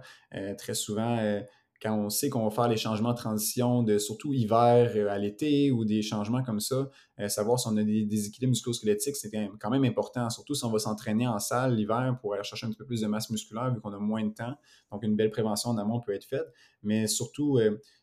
très 0.57 0.73
souvent, 0.73 1.17
quand 1.81 1.95
on 1.97 2.09
sait 2.09 2.29
qu'on 2.29 2.43
va 2.43 2.49
faire 2.51 2.67
les 2.67 2.77
changements 2.77 3.11
de 3.11 3.17
transition 3.17 3.81
de 3.83 3.97
surtout 3.97 4.33
hiver 4.33 5.09
à 5.09 5.17
l'été 5.17 5.71
ou 5.71 5.85
des 5.85 6.01
changements 6.01 6.43
comme 6.43 6.59
ça, 6.59 6.89
savoir 7.27 7.59
si 7.59 7.67
on 7.67 7.77
a 7.77 7.83
des 7.83 8.03
déséquilibres 8.03 8.51
musculo-squelettiques, 8.51 9.15
c'est 9.15 9.31
quand 9.59 9.69
même 9.69 9.85
important, 9.85 10.29
surtout 10.29 10.53
si 10.53 10.65
on 10.65 10.71
va 10.71 10.79
s'entraîner 10.79 11.27
en 11.27 11.39
salle 11.39 11.75
l'hiver 11.75 12.17
pour 12.21 12.33
aller 12.33 12.43
chercher 12.43 12.67
un 12.67 12.73
peu 12.73 12.85
plus 12.85 13.01
de 13.01 13.07
masse 13.07 13.29
musculaire 13.29 13.73
vu 13.73 13.79
qu'on 13.79 13.93
a 13.93 13.99
moins 13.99 14.23
de 14.25 14.33
temps. 14.33 14.55
Donc, 14.91 15.03
une 15.03 15.15
belle 15.15 15.31
prévention 15.31 15.69
en 15.71 15.77
amont 15.77 16.01
peut 16.01 16.13
être 16.13 16.25
faite. 16.25 16.47
Mais 16.83 17.07
surtout, 17.07 17.59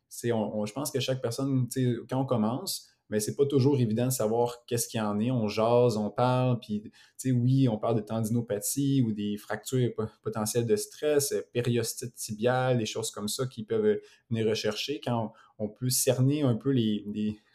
c'est 0.09 0.29
je 0.29 0.73
pense 0.73 0.91
que 0.91 1.01
chaque 1.01 1.21
personne, 1.21 1.69
quand 2.09 2.21
on 2.21 2.27
commence, 2.27 2.89
mais 3.11 3.21
c'est 3.21 3.37
pas 3.37 3.47
toujours 3.47 3.79
évident 3.79 4.07
de 4.07 4.13
savoir 4.13 4.65
qu'est-ce 4.67 4.89
qu'il 4.89 4.99
y 4.99 5.03
en 5.03 5.21
est. 5.21 5.31
On 5.31 5.49
jase, 5.49 5.97
on 5.97 6.11
parle, 6.11 6.59
puis, 6.61 6.81
tu 6.83 6.91
sais, 7.17 7.33
oui, 7.33 7.69
on 7.69 7.79
parle 7.79 7.97
de 7.97 8.01
tendinopathie 8.01 9.03
ou 9.03 9.13
des 9.13 9.37
fractures 9.37 9.91
potentielles 10.23 10.67
de 10.67 10.77
stress, 10.77 11.33
euh, 11.33 11.43
périostite 11.53 12.15
tibiale, 12.15 12.79
des 12.79 12.87
choses 12.87 13.11
comme 13.11 13.29
ça 13.29 13.47
qui 13.47 13.65
peuvent 13.65 14.01
venir 14.31 14.49
rechercher. 14.49 15.01
Quand 15.03 15.33
on, 15.59 15.69
peut 15.69 15.91
cerner 15.91 16.43
un 16.43 16.55
peu 16.55 16.71
les, 16.71 17.05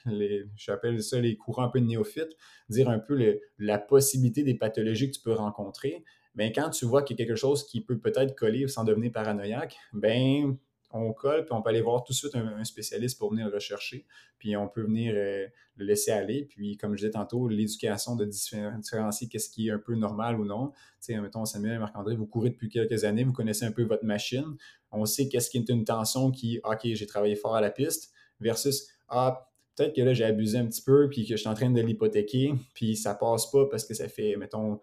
les, 0.06 0.46
j'appelle 0.56 1.02
ça 1.02 1.20
les 1.20 1.36
courants 1.36 1.64
un 1.64 1.70
peu 1.70 1.80
de 1.80 1.86
néophytes, 1.86 2.36
dire 2.70 2.90
un 2.90 3.00
peu 3.00 3.40
la 3.58 3.78
possibilité 3.78 4.44
des 4.44 4.56
pathologies 4.56 5.10
que 5.10 5.16
tu 5.16 5.22
peux 5.22 5.34
rencontrer. 5.34 6.04
Bien, 6.36 6.52
quand 6.52 6.70
tu 6.70 6.86
vois 6.86 7.04
qu'il 7.04 7.20
y 7.20 7.22
a 7.22 7.26
quelque 7.26 7.38
chose 7.38 7.66
qui 7.66 7.82
peut 7.82 8.00
peut-être 8.00 8.36
coller 8.36 8.68
sans 8.68 8.84
devenir 8.84 9.12
paranoïaque, 9.12 9.78
ben 9.94 10.58
on 10.92 11.14
colle, 11.14 11.46
puis 11.46 11.54
on 11.54 11.62
peut 11.62 11.70
aller 11.70 11.82
voir 11.82 12.04
tout 12.04 12.14
de 12.14 12.18
suite 12.18 12.36
un, 12.36 12.64
spécialiste 12.64 13.20
pour 13.20 13.32
venir 13.32 13.48
le 13.48 13.54
rechercher, 13.54 14.06
puis 14.40 14.58
on 14.58 14.68
peut 14.68 14.82
venir 14.82 15.14
euh, 15.16 15.46
le 15.76 15.86
laisser 15.86 16.12
aller. 16.12 16.46
Puis, 16.46 16.78
comme 16.78 16.92
je 16.94 16.98
disais 16.98 17.12
tantôt, 17.12 17.48
l'éducation 17.48 18.16
de 18.16 18.26
différencier 18.26 19.28
qu'est-ce 19.28 19.50
qui 19.50 19.68
est 19.68 19.72
un 19.72 19.80
peu 19.80 19.96
normal 19.96 20.40
ou 20.40 20.46
non. 20.46 20.70
Tu 20.70 21.14
sais, 21.14 21.22
mettons, 21.22 21.46
Samuel 21.46 21.76
et 21.76 21.80
Marc-André, 21.80 22.16
vous 22.16 22.26
courez 22.26 22.50
depuis 22.50 22.70
quelques 22.70 23.04
années, 23.04 23.24
vous 23.24 23.34
connaissez 23.34 23.66
un 23.66 23.72
peu 23.72 23.84
votre 23.84 24.06
machine. 24.06 24.56
On 24.92 25.06
sait 25.06 25.28
qu'est-ce 25.28 25.50
qui 25.50 25.58
est 25.58 25.70
une 25.70 25.86
tension 25.86 26.32
qui, 26.32 26.60
OK, 26.64 26.82
j'ai 26.84 27.06
travaillé 27.06 27.36
fort 27.36 27.56
à 27.56 27.62
la 27.62 27.70
piste, 27.70 28.12
versus, 28.40 28.88
ah, 29.10 29.50
peut-être 29.76 29.96
que 29.96 30.02
là, 30.02 30.14
j'ai 30.14 30.26
abusé 30.26 30.58
un 30.58 30.66
petit 30.66 30.82
peu, 30.82 31.08
puis 31.10 31.26
que 31.26 31.36
je 31.36 31.40
suis 31.40 31.50
en 31.50 31.54
train 31.54 31.70
de 31.70 31.82
l'hypothéquer, 31.82 32.54
puis 32.74 32.96
ça 32.96 33.14
passe 33.14 33.50
pas 33.52 33.68
parce 33.68 33.86
que 33.86 33.94
ça 33.94 34.08
fait, 34.08 34.36
mettons, 34.38 34.80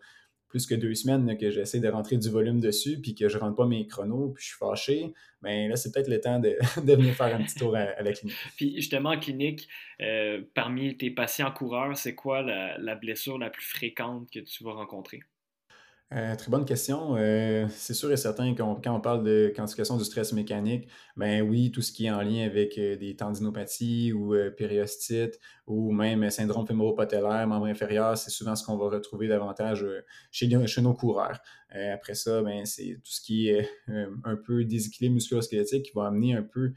plus 0.57 0.67
que 0.67 0.75
deux 0.75 0.95
semaines 0.95 1.37
que 1.37 1.51
j'essaie 1.51 1.81
de 1.81 1.89
rentrer 1.89 2.17
du 2.17 2.31
volume 2.31 2.61
dessus, 2.61 2.99
puis 2.99 3.15
que 3.15 3.29
je 3.29 3.37
ne 3.37 3.43
rentre 3.43 3.57
pas 3.57 3.67
mes 3.67 3.87
chronos, 3.87 4.31
puis 4.31 4.43
je 4.43 4.49
suis 4.49 4.57
fâché, 4.57 5.13
bien 5.43 5.69
là, 5.69 5.77
c'est 5.77 5.93
peut-être 5.93 6.09
le 6.09 6.19
temps 6.19 6.39
de, 6.41 6.57
venir 6.95 7.15
faire 7.15 7.35
un 7.37 7.43
petit 7.43 7.57
tour 7.57 7.77
à, 7.77 8.01
la 8.01 8.13
clinique. 8.13 8.37
Puis 8.57 8.75
justement, 8.77 9.11
en 9.11 9.19
clinique, 9.19 9.69
euh, 10.01 10.41
parmi 10.55 10.97
tes 10.97 11.11
patients 11.11 11.51
coureurs, 11.51 11.95
c'est 11.95 12.15
quoi 12.15 12.41
la 12.43 12.95
blessure 12.95 13.37
la 13.37 13.51
plus 13.51 13.67
fréquente 13.67 14.31
que 14.31 14.41
tu 14.41 14.65
vas 14.65 14.73
rencontrer? 14.73 15.21
Euh, 16.15 16.37
très 16.37 16.53
bonne 16.53 16.65
question. 16.65 17.17
Euh, 17.17 17.67
c'est 17.69 17.93
sûr 17.93 18.13
et 18.13 18.17
certain 18.17 18.55
qu'on 18.55 18.77
quand 18.77 18.95
on 18.95 19.01
parle 19.01 19.25
de 19.25 19.53
quantification 19.57 19.97
du 19.97 20.05
stress 20.05 20.33
mécanique, 20.33 20.89
ben 21.17 21.43
oui, 21.43 21.73
tout 21.73 21.83
ce 21.83 21.91
qui 21.91 22.07
est 22.07 22.11
en 22.13 22.23
lien 22.23 22.47
avec 22.47 22.79
euh, 22.79 22.97
des 22.97 23.17
tendinopathies 23.17 24.13
ou 24.13 24.33
périostite 24.57 25.41
ou 25.67 25.91
même 25.91 26.31
syndrome 26.31 26.65
fémoro-patellaire, 26.65 27.49
membre 27.49 27.67
inférieur, 27.67 28.17
c'est 28.17 28.31
souvent 28.31 28.55
ce 28.55 28.65
qu'on 28.65 28.77
va 28.77 28.89
retrouver 28.89 29.27
davantage 29.27 29.85
chez, 30.31 30.49
chez 30.69 30.81
nos 30.81 30.95
coureurs. 30.95 31.41
Après 31.93 32.15
ça, 32.15 32.43
ben, 32.43 32.65
c'est 32.65 32.95
tout 33.03 33.11
ce 33.11 33.21
qui 33.21 33.49
est 33.49 33.69
un 33.89 34.37
peu 34.37 34.65
déséquilibre 34.65 35.15
musculo-squelettique 35.15 35.85
qui 35.85 35.93
va 35.95 36.07
amener 36.07 36.35
un 36.35 36.43
peu 36.43 36.73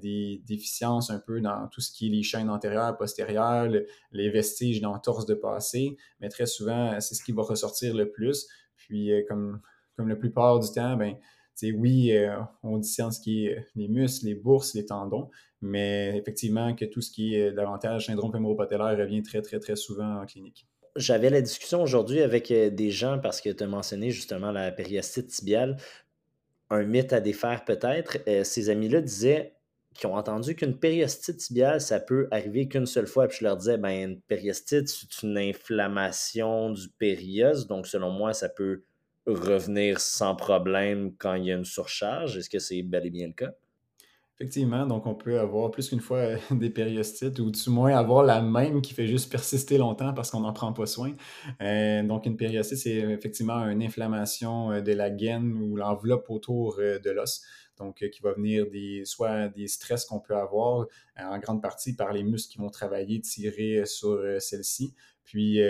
des 0.00 0.42
déficiences 0.46 1.10
un 1.10 1.18
peu 1.18 1.40
dans 1.40 1.68
tout 1.68 1.80
ce 1.80 1.90
qui 1.90 2.06
est 2.06 2.10
les 2.10 2.22
chaînes 2.22 2.50
antérieures, 2.50 2.96
postérieures, 2.96 3.68
les 4.12 4.30
vestiges 4.30 4.80
dans 4.80 4.94
le 4.94 5.00
torse 5.00 5.26
de 5.26 5.34
passé, 5.34 5.96
mais 6.20 6.28
très 6.28 6.46
souvent, 6.46 7.00
c'est 7.00 7.14
ce 7.14 7.24
qui 7.24 7.32
va 7.32 7.42
ressortir 7.42 7.94
le 7.94 8.10
plus. 8.10 8.46
Puis, 8.80 9.12
euh, 9.12 9.22
comme, 9.28 9.60
comme 9.96 10.08
la 10.08 10.16
plupart 10.16 10.58
du 10.58 10.70
temps, 10.70 10.96
ben, 10.96 11.16
oui, 11.74 12.12
euh, 12.12 12.40
on 12.62 12.78
discerne 12.78 13.12
ce 13.12 13.20
qui 13.20 13.46
est 13.46 13.58
euh, 13.58 13.62
les 13.76 13.88
muscles, 13.88 14.26
les 14.26 14.34
bourses, 14.34 14.74
les 14.74 14.86
tendons, 14.86 15.28
mais 15.60 16.16
effectivement 16.16 16.74
que 16.74 16.86
tout 16.86 17.02
ce 17.02 17.10
qui 17.10 17.34
est 17.34 17.52
davantage 17.52 18.06
syndrome 18.06 18.32
fémoro-patellaire 18.32 18.96
revient 18.96 19.22
très, 19.22 19.42
très, 19.42 19.60
très 19.60 19.76
souvent 19.76 20.22
en 20.22 20.26
clinique. 20.26 20.69
J'avais 20.96 21.30
la 21.30 21.40
discussion 21.40 21.82
aujourd'hui 21.82 22.20
avec 22.20 22.48
des 22.48 22.90
gens 22.90 23.18
parce 23.18 23.40
que 23.40 23.50
tu 23.50 23.62
as 23.62 23.66
mentionné 23.66 24.10
justement 24.10 24.52
la 24.52 24.72
périostite 24.72 25.28
tibiale, 25.28 25.76
un 26.70 26.84
mythe 26.84 27.12
à 27.12 27.20
défaire 27.20 27.64
peut-être. 27.64 28.18
ces 28.44 28.70
amis-là 28.70 29.00
disaient 29.00 29.54
qui 29.94 30.06
ont 30.06 30.14
entendu 30.14 30.54
qu'une 30.54 30.78
périostite 30.78 31.38
tibiale, 31.38 31.80
ça 31.80 32.00
peut 32.00 32.28
arriver 32.30 32.68
qu'une 32.68 32.86
seule 32.86 33.06
fois. 33.06 33.28
Puis 33.28 33.38
je 33.40 33.44
leur 33.44 33.56
disais, 33.56 33.76
ben, 33.76 34.10
une 34.10 34.20
périostite, 34.20 34.88
c'est 34.88 35.22
une 35.22 35.36
inflammation 35.36 36.70
du 36.70 36.88
périos. 36.88 37.64
Donc, 37.68 37.86
selon 37.86 38.10
moi, 38.10 38.32
ça 38.32 38.48
peut 38.48 38.84
revenir 39.26 40.00
sans 40.00 40.36
problème 40.36 41.14
quand 41.16 41.34
il 41.34 41.46
y 41.46 41.52
a 41.52 41.56
une 41.56 41.64
surcharge. 41.64 42.36
Est-ce 42.38 42.50
que 42.50 42.58
c'est 42.58 42.82
bel 42.82 43.06
et 43.06 43.10
bien 43.10 43.26
le 43.26 43.32
cas? 43.32 43.52
Effectivement, 44.40 44.86
donc 44.86 45.04
on 45.04 45.14
peut 45.14 45.38
avoir 45.38 45.70
plus 45.70 45.90
qu'une 45.90 46.00
fois 46.00 46.28
des 46.50 46.70
périostites 46.70 47.38
ou 47.40 47.50
du 47.50 47.68
moins 47.68 47.94
avoir 47.94 48.24
la 48.24 48.40
même 48.40 48.80
qui 48.80 48.94
fait 48.94 49.06
juste 49.06 49.30
persister 49.30 49.76
longtemps 49.76 50.14
parce 50.14 50.30
qu'on 50.30 50.40
n'en 50.40 50.54
prend 50.54 50.72
pas 50.72 50.86
soin. 50.86 51.12
Euh, 51.60 52.02
donc 52.02 52.24
une 52.24 52.38
périostite, 52.38 52.78
c'est 52.78 52.96
effectivement 52.96 53.68
une 53.68 53.82
inflammation 53.82 54.72
euh, 54.72 54.80
de 54.80 54.92
la 54.92 55.10
gaine 55.10 55.52
ou 55.52 55.76
l'enveloppe 55.76 56.30
autour 56.30 56.78
euh, 56.78 56.98
de 56.98 57.10
l'os. 57.10 57.42
Donc, 57.78 58.06
qui 58.10 58.20
va 58.20 58.34
venir 58.34 58.66
des, 58.70 59.06
soit 59.06 59.48
des 59.48 59.66
stress 59.66 60.04
qu'on 60.04 60.20
peut 60.20 60.36
avoir 60.36 60.86
en 61.18 61.38
grande 61.38 61.62
partie 61.62 61.96
par 61.96 62.12
les 62.12 62.22
muscles 62.22 62.52
qui 62.52 62.58
vont 62.58 62.68
travailler, 62.68 63.22
tirer 63.22 63.86
sur 63.86 64.22
celle-ci. 64.38 64.94
Puis, 65.24 65.62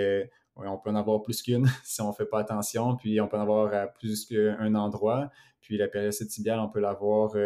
on 0.57 0.77
peut 0.77 0.91
en 0.91 0.97
avoir 0.97 1.23
plus 1.23 1.41
qu'une 1.41 1.69
si 1.85 2.01
on 2.01 2.09
ne 2.09 2.13
fait 2.13 2.27
pas 2.27 2.41
attention, 2.41 2.97
puis 2.97 3.21
on 3.21 3.29
peut 3.29 3.37
en 3.37 3.43
avoir 3.43 3.73
à 3.73 3.87
plus 3.87 4.25
qu'un 4.25 4.75
endroit. 4.75 5.31
Puis 5.61 5.79
la 5.79 5.87
périostite 5.87 6.31
tibiale, 6.31 6.59
on 6.59 6.69
peut 6.69 6.81
l'avoir 6.81 7.37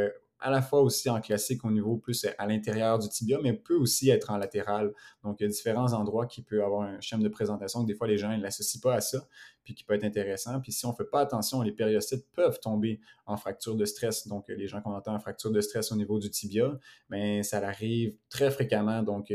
à 0.45 0.51
la 0.51 0.61
fois 0.61 0.83
aussi 0.83 1.09
en 1.09 1.23
classique 1.23 1.65
au 1.65 1.71
niveau 1.71 1.97
plus 1.97 2.27
à 2.37 2.47
l'intérieur 2.47 2.99
du 2.99 3.09
tibia, 3.09 3.39
mais 3.43 3.55
peut 3.55 3.77
aussi 3.77 4.11
être 4.11 4.31
en 4.31 4.37
latéral. 4.37 4.93
Donc, 5.23 5.41
il 5.41 5.45
y 5.45 5.47
a 5.47 5.49
différents 5.49 5.95
endroits 5.95 6.27
qui 6.27 6.43
peuvent 6.43 6.61
avoir 6.61 6.83
un 6.83 7.01
schéma 7.01 7.23
de 7.23 7.31
présentation 7.31 7.81
que 7.81 7.87
des 7.87 7.95
fois 7.95 8.07
les 8.07 8.19
gens 8.19 8.29
ne 8.29 8.43
l'associent 8.43 8.83
pas 8.83 8.95
à 8.95 9.01
ça, 9.01 9.27
puis 9.63 9.75
qui 9.75 9.85
peut 9.85 9.95
être 9.95 10.05
intéressant. 10.05 10.61
Puis 10.61 10.71
si 10.71 10.85
on 10.85 10.91
ne 10.91 10.95
fait 10.95 11.07
pas 11.07 11.21
attention, 11.21 11.63
les 11.63 11.73
périostites 11.73 12.27
peuvent 12.35 12.61
tomber 12.61 13.01
en 13.25 13.39
fracture 13.39 13.75
de 13.75 13.87
stress. 13.87 14.29
Donc, 14.29 14.45
les 14.49 14.69
gens 14.69 14.83
qu'on 14.83 14.93
entend 14.93 15.15
en 15.15 15.19
fracture 15.19 15.51
de 15.51 15.63
stress 15.63 15.91
au 15.93 15.97
niveau 15.97 16.19
du 16.19 16.29
tibia, 16.29 16.79
mais 17.09 17.43
ça 17.43 17.67
arrive 17.67 18.15
très 18.29 18.51
fréquemment. 18.51 19.03
Donc, 19.03 19.33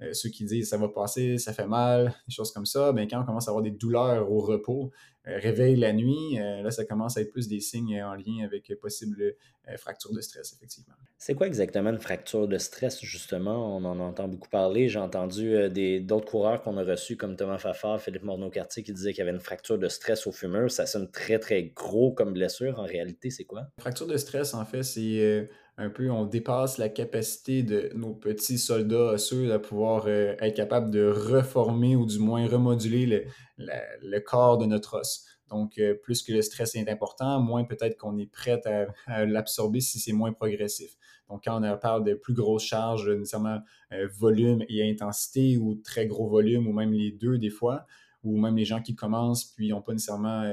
euh, 0.00 0.08
euh, 0.08 0.12
ceux 0.12 0.30
qui 0.30 0.44
disent 0.44 0.68
ça 0.68 0.76
va 0.76 0.88
passer, 0.88 1.38
ça 1.38 1.52
fait 1.52 1.66
mal, 1.66 2.14
des 2.26 2.34
choses 2.34 2.52
comme 2.52 2.66
ça, 2.66 2.92
mais 2.92 3.06
quand 3.06 3.20
on 3.20 3.24
commence 3.24 3.48
à 3.48 3.50
avoir 3.50 3.62
des 3.62 3.70
douleurs 3.70 4.30
au 4.30 4.40
repos, 4.40 4.90
euh, 5.26 5.38
réveil 5.38 5.76
la 5.76 5.92
nuit, 5.92 6.38
euh, 6.38 6.62
là, 6.62 6.70
ça 6.70 6.84
commence 6.84 7.16
à 7.16 7.20
être 7.20 7.32
plus 7.32 7.48
des 7.48 7.60
signes 7.60 8.02
en 8.02 8.14
lien 8.14 8.44
avec 8.44 8.72
possible 8.80 9.34
fracture 9.76 10.14
de 10.14 10.22
stress, 10.22 10.54
effectivement. 10.54 10.94
C'est 11.18 11.34
quoi 11.34 11.46
exactement 11.46 11.90
une 11.90 11.98
fracture 11.98 12.48
de 12.48 12.56
stress, 12.56 13.02
justement? 13.02 13.76
On 13.76 13.84
en 13.84 14.00
entend 14.00 14.26
beaucoup 14.26 14.48
parler. 14.48 14.88
J'ai 14.88 14.98
entendu 14.98 15.68
d'autres 16.00 16.30
coureurs 16.30 16.62
qu'on 16.62 16.78
a 16.78 16.84
reçus, 16.84 17.18
comme 17.18 17.36
Thomas 17.36 17.58
Fafard, 17.58 18.00
Philippe 18.00 18.22
Morneau-Cartier, 18.22 18.82
qui 18.82 18.94
disaient 18.94 19.12
qu'il 19.12 19.18
y 19.18 19.28
avait 19.28 19.36
une 19.36 19.42
fracture 19.42 19.78
de 19.78 19.88
stress 19.88 20.26
au 20.26 20.32
fumeur. 20.32 20.70
Ça 20.70 20.86
sonne 20.86 21.10
très, 21.10 21.38
très 21.38 21.64
gros 21.64 22.12
comme 22.12 22.32
blessure. 22.32 22.78
En 22.78 22.84
réalité, 22.84 23.28
c'est 23.28 23.44
quoi? 23.44 23.66
Fracture 23.78 24.06
de 24.06 24.16
stress, 24.16 24.54
en 24.54 24.64
fait, 24.64 24.82
c'est 24.82 25.50
un 25.78 25.90
peu, 25.90 26.10
on 26.10 26.26
dépasse 26.26 26.76
la 26.76 26.88
capacité 26.88 27.62
de 27.62 27.90
nos 27.94 28.12
petits 28.12 28.58
soldats 28.58 29.12
osseux 29.12 29.52
à 29.52 29.60
pouvoir 29.60 30.04
euh, 30.06 30.34
être 30.40 30.56
capable 30.56 30.90
de 30.90 31.08
reformer 31.08 31.94
ou 31.94 32.04
du 32.04 32.18
moins 32.18 32.48
remoduler 32.48 33.28
le, 33.56 34.18
corps 34.18 34.58
de 34.58 34.66
notre 34.66 34.98
os. 34.98 35.24
Donc, 35.48 35.78
euh, 35.78 35.94
plus 35.94 36.24
que 36.24 36.32
le 36.32 36.42
stress 36.42 36.74
est 36.74 36.88
important, 36.90 37.40
moins 37.40 37.64
peut-être 37.64 37.96
qu'on 37.96 38.18
est 38.18 38.30
prêt 38.30 38.60
à, 39.06 39.24
l'absorber 39.24 39.80
si 39.80 40.00
c'est 40.00 40.12
moins 40.12 40.32
progressif. 40.32 40.96
Donc, 41.30 41.44
quand 41.44 41.62
on 41.62 41.78
parle 41.78 42.02
de 42.02 42.14
plus 42.14 42.34
grosses 42.34 42.64
charges, 42.64 43.08
nécessairement 43.08 43.60
euh, 43.92 44.08
volume 44.18 44.64
et 44.68 44.90
intensité 44.90 45.58
ou 45.58 45.76
très 45.76 46.08
gros 46.08 46.28
volume 46.28 46.66
ou 46.66 46.72
même 46.72 46.92
les 46.92 47.12
deux 47.12 47.38
des 47.38 47.50
fois, 47.50 47.86
ou 48.24 48.36
même 48.36 48.56
les 48.56 48.64
gens 48.64 48.82
qui 48.82 48.96
commencent 48.96 49.44
puis 49.44 49.68
n'ont 49.68 49.80
pas 49.80 49.92
nécessairement 49.92 50.52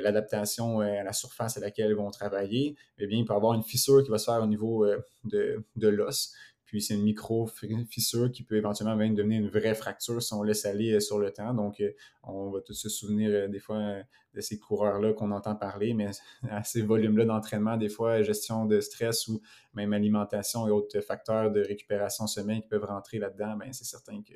l'adaptation 0.00 0.80
euh, 0.80 1.00
à 1.00 1.02
la 1.02 1.12
surface 1.12 1.56
à 1.56 1.60
laquelle 1.60 1.90
ils 1.90 1.96
vont 1.96 2.10
travailler, 2.10 2.76
eh 2.98 3.06
bien, 3.06 3.18
il 3.18 3.24
peut 3.24 3.34
y 3.34 3.36
avoir 3.36 3.54
une 3.54 3.62
fissure 3.62 4.02
qui 4.02 4.10
va 4.10 4.18
se 4.18 4.24
faire 4.24 4.42
au 4.42 4.46
niveau 4.46 4.84
euh, 4.84 4.98
de, 5.24 5.88
l'os. 5.88 6.32
Puis 6.64 6.82
c'est 6.82 6.94
une 6.94 7.02
micro-fissure 7.02 8.32
qui 8.32 8.42
peut 8.42 8.56
éventuellement 8.56 8.96
même 8.96 9.14
devenir 9.14 9.40
une 9.40 9.48
vraie 9.48 9.74
fracture 9.74 10.22
si 10.22 10.34
on 10.34 10.42
laisse 10.42 10.64
aller 10.64 10.98
sur 10.98 11.18
le 11.18 11.30
temps. 11.30 11.54
Donc, 11.54 11.80
on 12.24 12.50
va 12.50 12.60
tous 12.62 12.74
se 12.74 12.88
souvenir 12.88 13.48
des 13.48 13.60
fois 13.60 14.02
de 14.34 14.40
ces 14.40 14.58
coureurs-là 14.58 15.12
qu'on 15.12 15.30
entend 15.30 15.54
parler, 15.54 15.94
mais 15.94 16.08
à 16.50 16.64
ces 16.64 16.82
volumes-là 16.82 17.26
d'entraînement, 17.26 17.76
des 17.76 17.88
fois, 17.88 18.22
gestion 18.22 18.66
de 18.66 18.80
stress 18.80 19.28
ou 19.28 19.40
même 19.74 19.92
alimentation 19.92 20.66
et 20.66 20.70
autres 20.70 21.00
facteurs 21.00 21.52
de 21.52 21.60
récupération 21.60 22.26
semaine 22.26 22.60
qui 22.60 22.68
peuvent 22.68 22.84
rentrer 22.84 23.18
là-dedans, 23.18 23.56
bien, 23.56 23.72
c'est 23.72 23.84
certain 23.84 24.22
que 24.22 24.34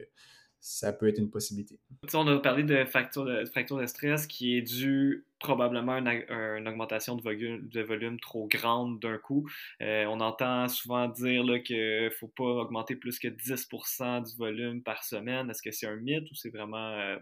ça 0.60 0.92
peut 0.92 1.08
être 1.08 1.18
une 1.18 1.30
possibilité. 1.30 1.78
on 2.14 2.26
a 2.26 2.38
parlé 2.38 2.64
de 2.64 2.84
fracture 2.84 3.24
de, 3.24 3.44
fracture 3.44 3.78
de 3.78 3.86
stress 3.86 4.26
qui 4.26 4.56
est 4.56 4.62
due 4.62 5.24
probablement 5.38 5.92
à 5.92 6.58
une, 6.58 6.68
augmentation 6.68 7.14
de 7.14 7.22
volume, 7.22 7.68
de 7.68 7.80
volume 7.80 8.18
trop 8.18 8.48
grande 8.48 9.00
d'un 9.00 9.18
coup. 9.18 9.48
Euh, 9.82 10.04
on 10.06 10.20
entend 10.20 10.68
souvent 10.68 11.08
dire 11.08 11.62
qu'il 11.62 11.76
ne 11.76 12.10
faut 12.10 12.28
pas 12.28 12.44
augmenter 12.44 12.96
plus 12.96 13.18
que 13.18 13.28
10% 13.28 14.28
du 14.28 14.36
volume 14.36 14.82
par 14.82 15.04
semaine. 15.04 15.48
Est-ce 15.50 15.62
que 15.62 15.70
c'est 15.70 15.86
un 15.86 15.96
mythe 15.96 16.28
ou 16.30 16.34
c'est 16.34 16.50
vraiment, 16.50 16.92
euh, 16.98 17.16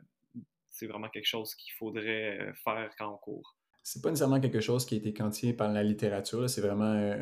c'est 0.71 0.87
vraiment 0.87 1.09
quelque 1.09 1.27
chose 1.27 1.55
qu'il 1.55 1.73
faudrait 1.75 2.41
euh, 2.41 2.53
faire 2.65 2.91
quand 2.99 3.13
on 3.13 3.19
court? 3.19 3.57
C'est 3.83 4.03
pas 4.03 4.09
nécessairement 4.09 4.41
quelque 4.41 4.61
chose 4.61 4.87
qui 4.87 4.95
a 4.95 4.99
été 4.99 5.13
quantifié 5.13 5.53
par 5.53 5.71
la 5.71 5.83
littérature. 5.83 6.49
C'est 6.51 6.63
vraiment 6.63 7.15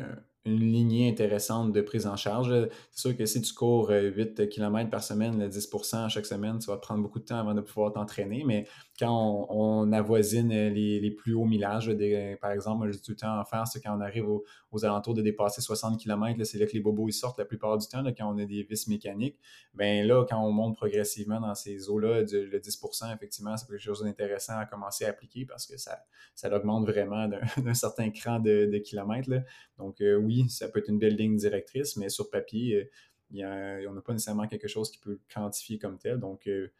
une 0.45 0.59
lignée 0.59 1.09
intéressante 1.09 1.73
de 1.73 1.81
prise 1.81 2.05
en 2.05 2.15
charge. 2.15 2.53
C'est 2.91 2.99
sûr 2.99 3.17
que 3.17 3.25
si 3.25 3.41
tu 3.41 3.53
cours 3.53 3.89
8 3.89 4.39
euh, 4.39 4.45
km 4.45 4.89
par 4.89 5.03
semaine, 5.03 5.39
le 5.39 5.49
10% 5.49 6.09
chaque 6.09 6.25
semaine, 6.25 6.61
ça 6.61 6.71
va 6.71 6.77
prendre 6.77 7.01
beaucoup 7.01 7.19
de 7.19 7.25
temps 7.25 7.39
avant 7.39 7.55
de 7.55 7.61
pouvoir 7.61 7.91
t'entraîner. 7.93 8.43
Mais 8.45 8.67
quand 8.99 9.47
on, 9.49 9.91
avoisine 9.91 10.49
les, 10.49 11.11
plus 11.11 11.33
hauts 11.33 11.45
millages, 11.45 11.91
par 12.39 12.51
exemple, 12.51 12.91
tout 12.91 13.11
le 13.11 13.15
temps 13.15 13.39
en 13.39 13.43
faire, 13.43 13.67
c'est 13.67 13.81
quand 13.81 13.97
on 13.97 14.01
arrive 14.01 14.27
aux 14.71 14.85
alentours 14.85 15.13
de 15.13 15.21
dépasser 15.21 15.61
60 15.61 15.99
km, 15.99 16.43
c'est 16.43 16.57
là 16.57 16.65
que 16.65 16.73
les 16.73 16.79
bobos 16.79 17.09
sortent 17.11 17.39
la 17.39 17.45
plupart 17.45 17.77
du 17.77 17.87
temps, 17.87 18.03
quand 18.17 18.33
on 18.33 18.37
a 18.37 18.45
des 18.45 18.63
vis 18.63 18.87
mécaniques. 18.87 19.37
Bien 19.73 20.03
là, 20.05 20.25
quand 20.29 20.39
on 20.39 20.51
monte 20.51 20.75
progressivement 20.75 21.39
dans 21.39 21.55
ces 21.55 21.89
eaux-là, 21.89 22.21
le 22.21 22.59
10% 22.59 23.13
effectivement, 23.15 23.57
c'est 23.57 23.67
quelque 23.67 23.79
chose 23.79 24.03
d'intéressant 24.03 24.57
à 24.57 24.65
commencer 24.65 25.05
à 25.05 25.09
appliquer 25.09 25.45
parce 25.45 25.65
que 25.65 25.77
ça, 25.77 25.99
ça 26.35 26.53
augmente 26.55 26.85
vraiment 26.85 27.27
d'un 27.27 27.73
certain 27.73 28.09
cran 28.11 28.39
de, 28.39 28.77
kilomètres. 28.79 29.29
Donc 29.77 30.01
euh, 30.01 30.15
oui, 30.15 30.49
ça 30.49 30.69
peut 30.69 30.79
être 30.79 30.89
une 30.89 30.99
belle 30.99 31.15
ligne 31.15 31.35
directrice, 31.35 31.97
mais 31.97 32.09
sur 32.09 32.29
papier, 32.29 32.89
euh, 33.35 33.85
on 33.89 33.93
n'a 33.93 34.01
pas 34.01 34.13
nécessairement 34.13 34.47
quelque 34.47 34.67
chose 34.67 34.91
qui 34.91 34.99
peut 34.99 35.11
le 35.11 35.19
quantifier 35.33 35.77
comme 35.77 35.97
tel. 35.97 36.19
Donc, 36.19 36.47
euh, 36.47 36.71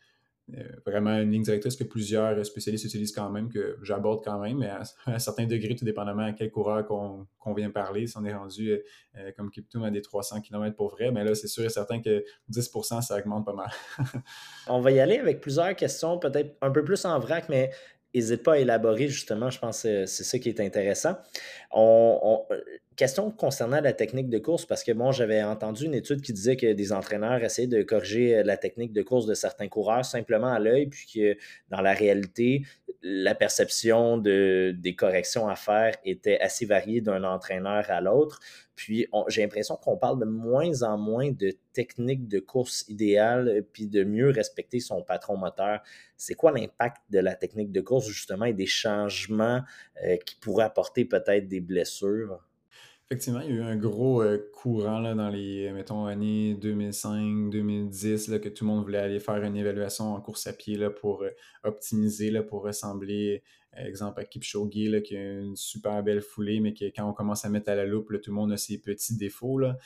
vraiment 0.86 1.18
une 1.18 1.32
ligne 1.32 1.42
directrice 1.42 1.76
que 1.76 1.84
plusieurs 1.84 2.46
spécialistes 2.46 2.86
utilisent 2.86 3.12
quand 3.12 3.32
même, 3.32 3.50
que 3.50 3.80
j'aborde 3.82 4.24
quand 4.24 4.40
même, 4.40 4.60
mais 4.60 4.68
à, 4.68 4.84
un 5.08 5.18
certain 5.18 5.48
degré, 5.48 5.76
tout 5.76 5.86
dépendamment 5.86 6.26
à 6.26 6.34
quel 6.34 6.52
coureur 6.52 6.86
qu'on 6.86 7.54
vient 7.56 7.72
parler. 7.72 8.06
Si 8.06 8.16
on 8.16 8.24
est 8.26 8.34
rendu 8.34 8.80
comme 9.36 9.50
Kiptoum 9.50 9.84
à 9.84 9.90
des 9.90 10.04
300 10.04 10.42
km 10.42 10.76
pour 10.76 10.92
vrai, 10.92 11.12
mais 11.12 11.24
là, 11.24 11.34
c'est 11.34 11.48
sûr 11.48 11.66
et 11.66 11.70
certain 11.70 12.00
que 12.00 12.24
10% 12.52 13.02
ça 13.02 13.18
augmente 13.18 13.44
pas 13.44 13.54
mal. 13.54 13.72
on 14.68 14.82
va 14.82 14.92
y 14.92 15.00
aller 15.00 15.18
avec 15.18 15.42
plusieurs 15.42 15.76
questions, 15.76 16.20
peut-être 16.20 16.56
un 16.62 16.70
peu 16.70 16.84
plus 16.84 17.04
en 17.06 17.18
vrac, 17.18 17.50
mais 17.50 17.72
n'hésite 18.20 18.44
pas 18.44 18.54
à 18.54 18.58
élaborer, 18.58 19.08
justement, 19.08 19.50
je 19.50 19.60
pense 19.60 19.84
que 19.84 20.06
c'est 20.06 20.24
ça 20.24 20.40
qui 20.40 20.50
est 20.50 20.60
intéressant. 20.60 21.16
On, 21.72 22.46
question 22.96 23.30
concernant 23.30 23.82
la 23.82 23.94
technique 23.94 24.30
de 24.30 24.40
course, 24.40 24.66
parce 24.66 24.84
que 24.84 24.92
bon, 24.92 25.12
j'avais 25.12 25.44
entendu 25.44 25.86
une 25.86 25.94
étude 25.94 26.22
qui 26.22 26.34
disait 26.34 26.56
que 26.56 26.74
des 26.74 26.94
entraîneurs 26.94 27.44
essayaient 27.44 27.68
de 27.68 27.84
corriger 27.84 28.44
la 28.44 28.58
technique 28.58 28.94
de 28.94 29.02
course 29.02 29.26
de 29.26 29.34
certains 29.34 29.68
coureurs 29.68 30.06
simplement 30.06 30.52
à 30.52 30.60
l'œil, 30.60 30.88
puis 30.88 31.06
que 31.14 31.38
dans 31.70 31.82
la 31.82 31.94
réalité, 31.94 32.64
la 33.02 33.36
perception 33.36 34.18
de, 34.18 34.74
des 34.78 34.96
corrections 34.96 35.48
à 35.48 35.56
faire 35.56 35.96
était 36.04 36.40
assez 36.40 36.66
variée 36.66 37.02
d'un 37.02 37.24
entraîneur 37.24 37.86
à 37.90 38.02
l'autre. 38.02 38.40
Puis 38.76 39.08
j'ai 39.28 39.42
l'impression 39.42 39.76
qu'on 39.76 39.98
parle 39.98 40.20
de 40.20 40.26
moins 40.26 40.84
en 40.84 40.98
moins 40.98 41.32
de 41.32 41.54
techniques 41.74 42.28
de 42.28 42.40
course 42.40 42.86
idéale, 42.90 43.66
puis 43.72 43.88
de 43.88 44.04
mieux 44.04 44.30
respecter 44.30 44.80
son 44.80 45.02
patron 45.02 45.38
moteur. 45.38 45.82
C'est 46.18 46.36
quoi 46.36 46.52
l'impact 46.52 47.02
de 47.10 47.20
la 47.20 47.36
technique 47.36 47.72
de 47.72 47.82
course, 47.82 48.08
justement, 48.08 48.46
et 48.46 48.54
des 48.54 48.66
changements 48.66 49.62
euh, 50.04 50.18
qui 50.18 50.36
pourraient 50.36 50.66
apporter 50.66 51.06
peut-être 51.06 51.48
des 51.48 51.62
blessures? 51.62 52.40
Effectivement, 53.08 53.42
il 53.42 53.50
y 53.50 53.54
a 53.54 53.56
eu 53.58 53.62
un 53.62 53.76
gros 53.76 54.24
euh, 54.24 54.50
courant 54.52 55.00
là, 55.00 55.14
dans 55.14 55.30
les, 55.30 55.72
mettons, 55.72 56.08
années 56.08 56.58
2005-2010, 56.60 58.40
que 58.40 58.50
tout 58.50 58.66
le 58.66 58.72
monde 58.72 58.84
voulait 58.84 58.98
aller 58.98 59.20
faire 59.20 59.44
une 59.44 59.56
évaluation 59.56 60.16
en 60.16 60.22
course 60.22 60.48
à 60.48 60.54
pied 60.54 60.76
là, 60.76 60.90
pour 60.90 61.22
euh, 61.22 61.30
optimiser, 61.64 62.32
là, 62.32 62.42
pour 62.42 62.64
ressembler, 62.64 63.44
exemple, 63.78 64.20
à 64.20 64.26
Kipchoge, 64.26 64.90
là, 64.90 65.02
qui 65.02 65.18
a 65.18 65.40
une 65.40 65.56
super 65.56 66.02
belle 66.04 66.22
foulée, 66.22 66.60
mais 66.60 66.74
qui, 66.74 66.92
quand 66.94 67.10
on 67.10 67.14
commence 67.14 67.46
à 67.46 67.50
mettre 67.50 67.70
à 67.70 67.76
la 67.76 67.86
loupe, 67.86 68.10
tout 68.22 68.32
le 68.32 68.36
monde 68.36 68.52
a 68.52 68.58
ses 68.58 68.80
petits 68.80 69.18
défauts. 69.18 69.58
Là. 69.58 69.78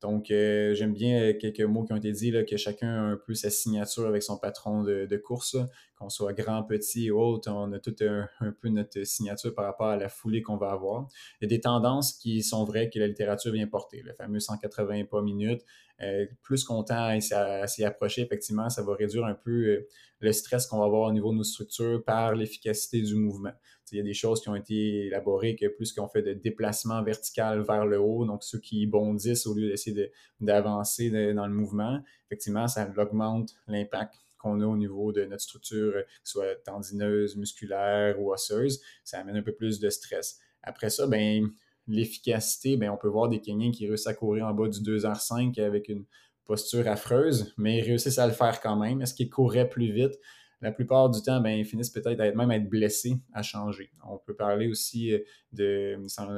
Donc, 0.00 0.30
euh, 0.30 0.74
j'aime 0.74 0.92
bien 0.92 1.20
euh, 1.20 1.32
quelques 1.38 1.60
mots 1.60 1.84
qui 1.84 1.92
ont 1.92 1.96
été 1.96 2.12
dits, 2.12 2.30
là, 2.30 2.44
que 2.44 2.56
chacun 2.56 2.88
a 2.88 3.00
un 3.00 3.16
peu 3.16 3.34
sa 3.34 3.50
signature 3.50 4.06
avec 4.06 4.22
son 4.22 4.38
patron 4.38 4.84
de, 4.84 5.16
course, 5.16 5.56
qu'on 5.98 6.08
soit 6.08 6.32
grand, 6.32 6.62
petit 6.62 7.10
ou 7.10 7.20
autre, 7.20 7.50
on 7.50 7.72
a 7.72 7.78
tout 7.78 7.94
un, 8.00 8.52
peu 8.60 8.68
notre 8.68 9.02
signature 9.04 9.54
par 9.54 9.64
rapport 9.64 9.88
à 9.88 9.96
la 9.96 10.08
foulée 10.08 10.42
qu'on 10.42 10.56
va 10.56 10.70
avoir. 10.70 11.08
Il 11.40 11.44
y 11.44 11.46
a 11.46 11.48
des 11.48 11.60
tendances 11.60 12.12
qui 12.12 12.42
sont 12.42 12.64
vraies 12.64 12.90
que 12.90 12.98
la 12.98 13.06
littérature 13.06 13.52
vient 13.52 13.66
porter, 13.66 14.02
le 14.02 14.12
fameux 14.12 14.40
180 14.40 15.04
pas 15.04 15.22
minutes. 15.22 15.62
Euh, 16.00 16.26
plus 16.42 16.62
qu'on 16.62 16.84
tend 16.84 17.08
à 17.08 17.66
s'y 17.66 17.84
approcher, 17.84 18.22
effectivement, 18.22 18.68
ça 18.70 18.82
va 18.82 18.94
réduire 18.94 19.24
un 19.24 19.34
peu 19.34 19.84
le 20.20 20.32
stress 20.32 20.66
qu'on 20.66 20.78
va 20.78 20.84
avoir 20.84 21.08
au 21.08 21.12
niveau 21.12 21.32
de 21.32 21.38
nos 21.38 21.44
structures 21.44 22.04
par 22.04 22.34
l'efficacité 22.34 23.02
du 23.02 23.16
mouvement. 23.16 23.52
Il 23.90 23.96
y 23.96 24.00
a 24.00 24.04
des 24.04 24.14
choses 24.14 24.40
qui 24.40 24.48
ont 24.48 24.54
été 24.54 25.06
élaborées 25.06 25.56
que 25.56 25.66
plus 25.66 25.92
qu'on 25.92 26.08
fait 26.08 26.22
de 26.22 26.34
déplacement 26.34 27.02
vertical 27.02 27.62
vers 27.62 27.86
le 27.86 27.98
haut, 27.98 28.26
donc 28.26 28.44
ceux 28.44 28.60
qui 28.60 28.86
bondissent 28.86 29.46
au 29.46 29.54
lieu 29.54 29.68
d'essayer 29.68 30.12
d'avancer 30.40 31.10
dans 31.32 31.46
le 31.46 31.54
mouvement, 31.54 32.00
effectivement, 32.26 32.68
ça 32.68 32.88
augmente 32.96 33.54
l'impact 33.66 34.20
qu'on 34.38 34.60
a 34.60 34.66
au 34.66 34.76
niveau 34.76 35.12
de 35.12 35.24
notre 35.24 35.42
structure, 35.42 35.94
soit 36.24 36.56
tendineuse, 36.64 37.36
musculaire 37.36 38.20
ou 38.20 38.32
osseuse. 38.32 38.80
Ça 39.04 39.18
amène 39.18 39.36
un 39.36 39.42
peu 39.42 39.52
plus 39.52 39.80
de 39.80 39.90
stress. 39.90 40.38
Après 40.62 40.90
ça, 40.90 41.06
ben, 41.06 41.48
l'efficacité, 41.86 42.76
ben, 42.76 42.90
on 42.90 42.96
peut 42.96 43.08
voir 43.08 43.28
des 43.28 43.40
Kenyans 43.40 43.72
qui 43.72 43.86
réussissent 43.86 44.06
à 44.06 44.14
courir 44.14 44.46
en 44.46 44.54
bas 44.54 44.68
du 44.68 44.80
2h05 44.80 45.60
avec 45.60 45.88
une 45.88 46.04
posture 46.44 46.88
affreuse, 46.88 47.52
mais 47.58 47.78
ils 47.78 47.82
réussissent 47.82 48.18
à 48.18 48.26
le 48.26 48.32
faire 48.32 48.60
quand 48.60 48.76
même. 48.76 49.02
Est-ce 49.02 49.14
qu'ils 49.14 49.30
couraient 49.30 49.68
plus 49.68 49.92
vite? 49.92 50.18
la 50.60 50.72
plupart 50.72 51.08
du 51.10 51.22
temps, 51.22 51.40
ben, 51.40 51.50
ils 51.50 51.64
finissent 51.64 51.90
peut-être 51.90 52.20
à 52.20 52.32
même 52.32 52.50
être 52.50 52.68
blessés 52.68 53.16
à 53.32 53.42
changer. 53.42 53.90
On 54.04 54.18
peut 54.18 54.34
parler 54.34 54.66
aussi 54.66 55.14
euh, 55.14 55.20
de, 55.52 55.98
sans, 56.06 56.28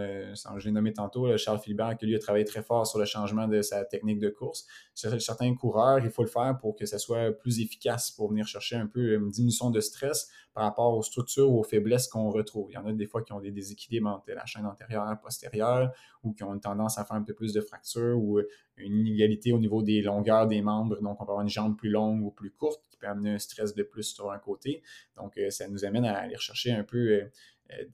je 0.59 0.65
l'ai 0.65 0.71
nommé 0.71 0.93
tantôt, 0.93 1.37
Charles 1.37 1.59
Philibert, 1.59 1.97
qui 1.97 2.07
lui 2.07 2.15
a 2.15 2.19
travaillé 2.19 2.45
très 2.45 2.63
fort 2.63 2.87
sur 2.87 2.99
le 2.99 3.05
changement 3.05 3.49
de 3.49 3.61
sa 3.63 3.85
technique 3.85 4.21
de 4.21 4.29
course. 4.29 4.67
Certains 4.95 5.55
coureurs, 5.55 5.99
il 5.99 6.11
faut 6.11 6.23
le 6.23 6.29
faire 6.29 6.57
pour 6.61 6.77
que 6.77 6.87
ça 6.87 6.99
soit 6.99 7.33
plus 7.33 7.61
efficace, 7.61 8.11
pour 8.11 8.29
venir 8.31 8.47
chercher 8.47 8.77
un 8.77 8.87
peu 8.87 9.15
une 9.15 9.31
diminution 9.31 9.71
de 9.71 9.81
stress 9.81 10.31
par 10.53 10.65
rapport 10.65 10.97
aux 10.97 11.03
structures 11.03 11.51
ou 11.51 11.61
aux 11.61 11.65
faiblesses 11.65 12.09
qu'on 12.09 12.31
retrouve. 12.31 12.71
Il 12.71 12.75
y 12.75 12.79
en 12.79 12.87
a 12.87 12.93
des 12.93 13.07
fois 13.07 13.23
qui 13.23 13.33
ont 13.33 13.41
des 13.41 13.51
déséquilibres 13.51 14.09
entre 14.09 14.33
la 14.33 14.47
chaîne 14.47 14.67
antérieure 14.67 15.11
et 15.11 15.21
postérieure 15.21 15.93
ou 16.23 16.33
qui 16.33 16.43
ont 16.43 16.55
une 16.55 16.61
tendance 16.61 16.99
à 16.99 17.05
faire 17.05 17.17
un 17.17 17.23
peu 17.23 17.35
plus 17.35 17.53
de 17.53 17.61
fractures 17.61 18.19
ou 18.19 18.41
une 18.77 19.07
inégalité 19.07 19.53
au 19.53 19.59
niveau 19.59 19.83
des 19.83 20.03
longueurs 20.03 20.47
des 20.47 20.63
membres. 20.63 21.01
Donc, 21.01 21.21
on 21.21 21.25
peut 21.25 21.31
avoir 21.31 21.43
une 21.43 21.49
jambe 21.49 21.77
plus 21.77 21.91
longue 21.91 22.23
ou 22.23 22.31
plus 22.31 22.51
courte 22.51 22.83
qui 22.91 22.97
peut 22.97 23.07
amener 23.07 23.31
un 23.31 23.39
stress 23.39 23.75
de 23.75 23.83
plus 23.83 24.15
sur 24.15 24.31
un 24.31 24.39
côté. 24.39 24.83
Donc, 25.17 25.37
euh, 25.39 25.51
ça 25.51 25.69
nous 25.69 25.85
amène 25.85 26.05
à 26.05 26.19
aller 26.19 26.37
rechercher 26.37 26.73
un 26.73 26.85
peu 26.85 26.99
euh, 26.99 27.31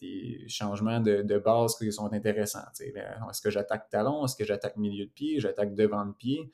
des 0.01 0.45
changements 0.49 1.01
de, 1.01 1.39
base 1.39 1.77
qui 1.77 1.93
sont 1.93 2.13
intéressants. 2.13 2.67
Est-ce 2.81 3.41
que 3.41 3.51
j'attaque 3.51 3.89
talon? 3.89 4.25
Est-ce 4.25 4.37
que 4.37 4.45
j'attaque 4.45 4.77
milieu 4.77 5.07
de 5.07 5.11
pied? 5.11 5.41
J'attaque 5.41 5.75
devant 5.75 6.05
de 6.05 6.13
pied? 6.13 6.51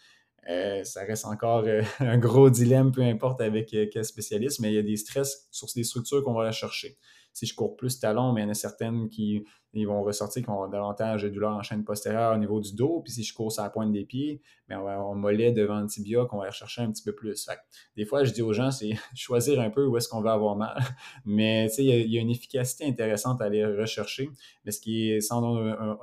Ça 0.47 1.05
reste 1.05 1.25
encore 1.27 1.65
un 2.01 2.19
gros 2.19 2.51
dilemme, 2.51 2.93
peu 2.93 3.03
importe 3.03 3.41
avec 3.41 3.75
quel 3.93 4.05
spécialiste, 4.05 4.61
mais 4.61 4.73
il 4.73 4.75
y 4.75 4.79
a 4.79 4.83
des 4.83 4.97
stress 4.97 5.49
sur 5.51 5.69
des 5.75 5.85
structures 5.85 6.23
qu'on 6.25 6.35
va 6.35 6.45
aller 6.45 6.53
chercher 6.53 6.99
si 7.33 7.47
je 7.47 7.55
cours 7.55 7.77
plus 7.77 7.99
talon, 7.99 8.33
mais 8.33 8.43
il 8.43 8.45
y 8.45 8.47
en 8.47 8.51
a 8.51 8.55
certaines 8.55 9.09
qui 9.09 9.45
ils 9.75 9.87
vont 9.87 10.03
ressortir 10.03 10.43
qui 10.43 10.49
vont 10.49 10.69
davantage 10.69 11.23
de 11.23 11.31
douleur 11.31 11.53
en 11.53 11.63
chaîne 11.63 11.83
postérieure 11.83 12.35
au 12.35 12.37
niveau 12.37 12.61
du 12.61 12.75
dos. 12.75 13.01
Puis 13.01 13.15
si 13.15 13.25
je 13.25 13.33
cours 13.33 13.51
sur 13.51 13.63
la 13.63 13.71
pointe 13.71 13.91
des 13.91 14.05
pieds, 14.05 14.43
bien, 14.69 14.81
on 14.81 14.85
va 14.85 14.97
avoir 14.97 15.15
mollet 15.15 15.51
devant 15.51 15.81
le 15.81 15.87
tibia 15.87 16.27
qu'on 16.27 16.37
va 16.37 16.45
aller 16.45 16.53
chercher 16.53 16.83
un 16.83 16.93
petit 16.93 17.03
peu 17.03 17.15
plus. 17.15 17.49
des 17.97 18.05
fois, 18.05 18.25
je 18.25 18.33
dis 18.33 18.43
aux 18.43 18.53
gens, 18.53 18.71
c'est 18.71 18.91
choisir 19.15 19.61
un 19.61 19.71
peu 19.71 19.87
où 19.87 19.97
est-ce 19.97 20.11
qu'on 20.11 20.21
va 20.21 20.35
avoir 20.35 20.57
mal. 20.57 20.77
Mais 21.25 21.71
il 21.79 21.85
y, 21.85 22.15
y, 22.15 22.19
a 22.19 22.21
une 22.21 22.29
efficacité 22.29 22.85
intéressante 22.85 23.41
à 23.41 23.47
aller 23.47 23.65
rechercher. 23.65 24.29
Mais 24.67 24.73
ce 24.73 24.81
qui 24.81 25.11
est 25.11 25.23
sans 25.23 25.41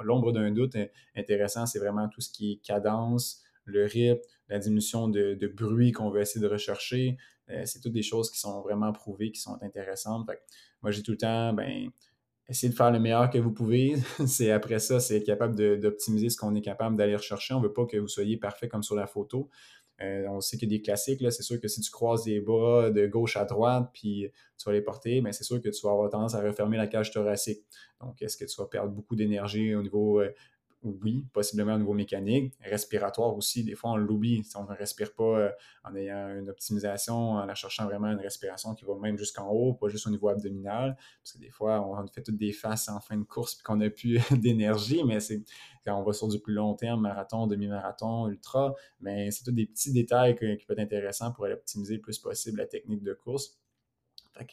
l'ombre 0.02 0.32
d'un 0.32 0.50
doute 0.50 0.76
intéressant, 1.16 1.68
c'est 1.68 1.80
vraiment 1.80 2.10
tout 2.10 2.22
ce 2.22 2.32
qui 2.32 2.54
est 2.54 2.56
cadence, 2.66 3.44
le 3.72 3.86
rythme, 3.86 4.22
la 4.50 4.60
diminution 4.60 5.08
de, 5.08 5.48
bruit 5.48 5.92
qu'on 5.92 6.10
veut 6.10 6.22
essayer 6.22 6.42
de 6.42 6.52
rechercher. 6.52 7.18
Euh, 7.50 7.64
c'est 7.66 7.80
toutes 7.80 7.94
des 7.94 8.04
choses 8.04 8.30
qui 8.32 8.40
sont 8.40 8.62
vraiment 8.62 8.92
prouvées, 8.92 9.32
qui 9.32 9.40
sont 9.40 9.58
intéressantes. 9.62 10.30
Moi, 10.82 10.92
j'ai 10.92 11.04
tout 11.04 11.12
le 11.12 11.18
temps, 11.18 11.54
ben, 11.54 11.90
essayez 12.48 12.72
de 12.72 12.78
faire 12.78 12.92
le 12.92 13.00
meilleur 13.00 13.30
que 13.30 13.38
vous 13.38 13.52
pouvez. 13.52 13.96
c'est 14.28 14.52
après 14.52 14.80
ça, 14.80 15.00
c'est 15.00 15.18
être 15.18 15.26
capable 15.26 15.80
d'optimiser 15.80 16.30
ce 16.30 16.38
qu'on 16.38 16.56
est 16.56 16.62
capable 16.62 16.96
d'aller 16.96 17.16
rechercher. 17.16 17.54
On 17.54 17.60
ne 17.60 17.64
veut 17.66 17.74
pas 17.74 17.86
que 17.86 17.98
vous 17.98 18.08
soyez 18.08 18.38
parfait 18.38 18.68
comme 18.68 18.84
sur 18.84 18.96
la 18.96 19.08
photo. 19.08 19.50
Euh, 20.02 20.26
on 20.30 20.40
sait 20.40 20.58
a 20.62 20.66
des 20.66 20.82
classiques, 20.82 21.20
c'est 21.32 21.44
sûr 21.44 21.60
que 21.60 21.68
si 21.68 21.82
tu 21.82 21.92
croises 21.92 22.26
les 22.26 22.40
bras 22.40 22.90
de 22.90 23.06
gauche 23.06 23.36
à 23.36 23.44
droite, 23.44 23.90
puis 23.94 24.32
tu 24.58 24.66
vas 24.66 24.72
les 24.72 24.82
porter, 24.82 25.20
mais 25.22 25.34
c'est 25.34 25.44
sûr 25.44 25.62
que 25.62 25.68
tu 25.68 25.82
vas 25.84 25.92
avoir 25.92 26.10
tendance 26.10 26.36
à 26.36 26.42
refermer 26.42 26.78
la 26.78 26.88
cage 26.88 27.12
thoracique. 27.12 27.66
Donc, 28.00 28.22
est-ce 28.22 28.38
que 28.38 28.46
tu 28.46 28.56
vas 28.58 28.68
perdre 28.68 28.94
beaucoup 28.94 29.16
d'énergie 29.16 29.76
au 29.76 29.82
niveau 29.82 30.22
euh, 30.22 30.34
oui, 30.84 31.26
possiblement 31.34 31.76
au 31.76 31.78
niveau 31.78 31.94
mécanique, 31.94 32.54
respiratoire 32.62 33.36
aussi, 33.36 33.64
des 33.64 33.76
fois 33.76 33.92
on 33.92 33.98
l'oublie. 33.98 34.44
Si 34.44 34.56
on 34.56 34.64
ne 34.64 34.76
respire 34.76 35.14
pas 35.14 35.24
euh, 35.24 35.52
en 35.84 35.94
ayant 35.96 36.30
une 36.38 36.50
optimisation, 36.50 37.34
en 37.34 37.56
cherchant 37.56 37.86
vraiment 37.86 38.08
une 38.08 38.20
respiration 38.20 38.74
qui 38.76 38.86
va 38.86 38.96
même 38.96 39.18
jusqu'en 39.18 39.50
haut, 39.50 39.74
pas 39.74 39.90
juste 39.90 40.08
au 40.08 40.10
niveau 40.10 40.30
abdominal, 40.30 40.96
parce 41.22 41.34
que 41.34 41.40
des 41.40 41.50
fois 41.50 41.82
on 41.86 42.08
fait 42.08 42.24
toutes 42.24 42.38
des 42.38 42.54
faces 42.54 42.88
en 42.88 43.02
fin 43.02 43.18
de 43.18 43.24
course 43.24 43.56
puis 43.56 43.64
qu'on 43.64 43.76
n'a 43.76 43.90
plus 43.90 44.20
d'énergie, 44.32 45.04
mais 45.04 45.20
c'est 45.20 45.44
quand 45.86 46.00
on 46.00 46.04
va 46.04 46.14
sur 46.14 46.30
du 46.30 46.40
plus 46.40 46.54
long 46.54 46.74
terme, 46.76 47.02
marathon, 47.02 47.48
demi-marathon, 47.48 48.30
ultra, 48.30 48.74
mais 49.02 49.32
c'est 49.32 49.44
tous 49.44 49.52
des 49.52 49.66
petits 49.66 49.92
détails 49.92 50.36
qui 50.36 50.66
peuvent 50.66 50.78
être 50.78 50.80
intéressants 50.80 51.32
pour 51.34 51.46
aller 51.46 51.56
optimiser 51.56 51.96
le 51.96 52.02
plus 52.02 52.20
possible 52.20 52.60
la 52.60 52.68
technique 52.68 53.04
de 53.04 53.14
course. 53.14 53.59